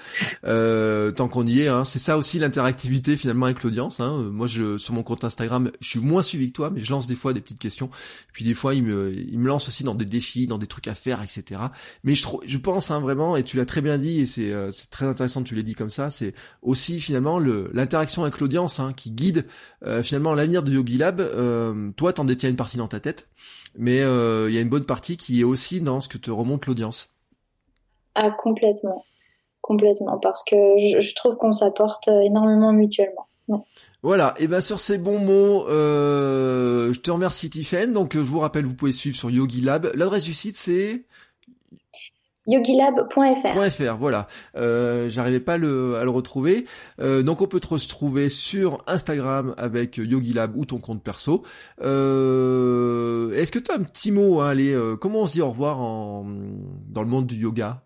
Euh, 0.44 1.12
tant 1.12 1.28
qu'on 1.28 1.46
y 1.46 1.60
est, 1.60 1.68
hein, 1.68 1.84
c'est 1.84 1.98
ça 1.98 2.18
aussi 2.18 2.38
l'interactivité 2.38 3.16
finalement 3.16 3.46
avec 3.46 3.62
l'audience. 3.62 4.00
Hein. 4.00 4.30
Moi, 4.30 4.46
je 4.46 4.78
sur 4.78 4.94
mon 4.94 5.02
compte 5.02 5.24
Instagram, 5.24 5.70
je 5.80 5.88
suis 5.88 6.00
moins 6.00 6.22
suivi 6.22 6.48
que 6.48 6.52
toi, 6.52 6.70
mais 6.70 6.80
je 6.80 6.90
lance 6.90 7.06
des 7.06 7.14
fois 7.14 7.32
des 7.32 7.40
petites 7.40 7.58
questions. 7.60 7.90
Puis 8.32 8.44
des 8.44 8.54
fois, 8.54 8.74
il 8.74 8.82
me, 8.82 9.12
il 9.14 9.38
me 9.38 9.48
lance 9.48 9.68
aussi 9.68 9.84
dans 9.84 9.94
des 9.94 10.04
défis, 10.04 10.46
dans 10.46 10.58
des 10.58 10.66
trucs 10.66 10.88
à 10.88 10.94
faire, 10.94 11.22
etc. 11.22 11.60
Mais 12.04 12.14
je, 12.14 12.26
je 12.44 12.58
pense 12.58 12.90
hein, 12.90 13.00
vraiment, 13.00 13.36
et 13.36 13.44
tu 13.44 13.56
l'as 13.56 13.64
très 13.64 13.80
bien 13.80 13.98
dit, 13.98 14.20
et 14.20 14.26
c'est 14.26 14.52
euh, 14.52 14.71
très 14.90 15.06
intéressant, 15.06 15.42
tu 15.42 15.54
l'as 15.54 15.62
dit 15.62 15.74
comme 15.74 15.90
ça, 15.90 16.10
c'est 16.10 16.34
aussi 16.62 17.00
finalement 17.00 17.38
l'interaction 17.38 18.22
avec 18.22 18.38
l'audience 18.40 18.80
hein, 18.80 18.92
qui 18.96 19.12
guide 19.12 19.46
euh, 19.84 20.02
finalement 20.02 20.34
l'avenir 20.34 20.62
de 20.62 20.72
Yogi 20.72 20.98
Lab. 20.98 21.20
Euh, 21.20 21.90
toi, 21.96 22.12
t'en 22.12 22.24
détiens 22.24 22.50
une 22.50 22.56
partie 22.56 22.76
dans 22.76 22.88
ta 22.88 23.00
tête, 23.00 23.28
mais 23.76 24.00
euh, 24.00 24.48
il 24.48 24.54
y 24.54 24.58
a 24.58 24.60
une 24.60 24.68
bonne 24.68 24.84
partie 24.84 25.16
qui 25.16 25.40
est 25.40 25.44
aussi 25.44 25.80
dans 25.80 26.00
ce 26.00 26.08
que 26.08 26.18
te 26.18 26.30
remonte 26.30 26.66
l'audience. 26.66 27.10
Ah, 28.14 28.30
complètement. 28.30 29.04
Complètement, 29.60 30.18
parce 30.18 30.42
que 30.44 30.56
je, 30.56 31.14
trouve 31.14 31.36
qu'on 31.36 31.52
s'apporte 31.52 32.08
énormément 32.08 32.72
mutuellement. 32.72 33.28
Voilà, 34.02 34.34
et 34.38 34.48
bien 34.48 34.60
sur 34.60 34.80
ces 34.80 34.98
bons 34.98 35.18
mots, 35.18 35.66
je 35.68 36.98
te 36.98 37.10
remercie 37.10 37.48
Tiffen. 37.48 37.92
Donc 37.92 38.14
je 38.14 38.18
vous 38.18 38.40
rappelle, 38.40 38.64
vous 38.64 38.74
pouvez 38.74 38.92
suivre 38.92 39.16
sur 39.16 39.30
Yogi 39.30 39.60
Lab. 39.60 39.90
L'adresse 39.94 40.24
du 40.24 40.34
site 40.34 40.56
c'est 40.56 41.04
yogilab.fr. 42.46 43.96
voilà. 43.98 44.26
Euh, 44.56 45.08
J'arrivais 45.08 45.40
pas 45.40 45.56
le, 45.58 45.96
à 45.96 46.04
le 46.04 46.10
retrouver. 46.10 46.66
Euh, 47.00 47.22
donc 47.22 47.40
on 47.42 47.46
peut 47.46 47.60
te 47.60 47.68
retrouver 47.68 48.28
sur 48.28 48.82
Instagram 48.86 49.54
avec 49.56 49.96
Yogilab 49.98 50.56
ou 50.56 50.64
ton 50.64 50.78
compte 50.78 51.02
perso. 51.02 51.42
Euh, 51.82 53.32
Est-ce 53.34 53.52
que 53.52 53.58
tu 53.58 53.70
as 53.70 53.76
un 53.76 53.82
petit 53.82 54.12
mot 54.12 54.40
à 54.40 54.48
aller 54.50 54.72
euh, 54.72 54.96
Comment 54.96 55.20
on 55.20 55.26
se 55.26 55.34
dit 55.34 55.42
au 55.42 55.48
revoir 55.48 55.78
dans 55.78 57.02
le 57.02 57.08
monde 57.08 57.26
du 57.26 57.36
yoga? 57.36 57.82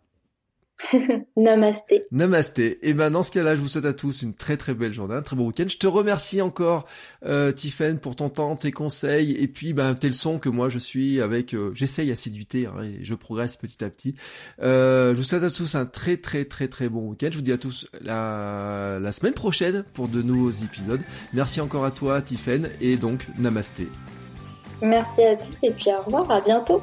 Namasté. 1.37 2.03
Namasté. 2.11 2.67
Et 2.67 2.91
eh 2.91 2.95
ben 2.95 3.11
dans 3.11 3.23
ce 3.23 3.31
cas-là, 3.31 3.57
je 3.57 3.61
vous 3.61 3.69
souhaite 3.69 3.87
à 3.87 3.93
tous 3.93 4.23
une 4.23 4.35
très 4.35 4.57
très 4.57 4.75
belle 4.75 4.93
journée, 4.93 5.15
un 5.15 5.23
très 5.23 5.37
bon 5.37 5.47
week-end. 5.47 5.65
Je 5.67 5.79
te 5.79 5.87
remercie 5.87 6.43
encore, 6.43 6.85
euh, 7.25 7.53
Tiffen, 7.53 7.99
pour 7.99 8.17
ton 8.17 8.29
temps, 8.29 8.57
tes 8.57 8.71
conseils 8.73 9.33
et 9.33 9.49
puis 9.49 9.73
ben 9.73 9.95
tes 9.95 10.09
leçons 10.09 10.39
que 10.39 10.49
moi 10.49 10.69
je 10.69 10.79
suis 10.79 11.21
avec. 11.21 11.55
Euh, 11.55 11.73
J'essaye 11.75 12.11
assiduité 12.11 12.67
hein, 12.67 12.83
et 12.83 13.05
je 13.05 13.15
progresse 13.15 13.57
petit 13.57 13.83
à 13.83 13.91
petit. 13.91 14.17
Euh, 14.63 15.13
je 15.15 15.19
vous 15.19 15.25
souhaite 15.25 15.45
à 15.45 15.51
tous 15.51 15.75
un 15.75 15.87
très 15.87 16.19
très 16.19 16.45
très 16.45 16.69
très 16.69 16.89
bon 16.89 17.09
week-end. 17.09 17.29
Je 17.31 17.37
vous 17.37 17.43
dis 17.43 17.53
à 17.53 17.59
tous 17.59 17.87
la, 18.01 18.99
la 19.01 19.13
semaine 19.13 19.35
prochaine 19.35 19.85
pour 19.95 20.09
de 20.09 20.23
nouveaux 20.23 20.51
épisodes. 20.51 21.01
Merci 21.33 21.61
encore 21.61 21.85
à 21.85 21.91
toi, 21.91 22.21
Tiffen, 22.21 22.69
et 22.81 22.97
donc 22.97 23.27
Namasté. 23.39 23.89
Merci 24.83 25.23
à 25.25 25.37
tous 25.37 25.57
et 25.63 25.71
puis 25.71 25.91
au 25.91 26.03
revoir, 26.03 26.31
à 26.31 26.41
bientôt. 26.41 26.83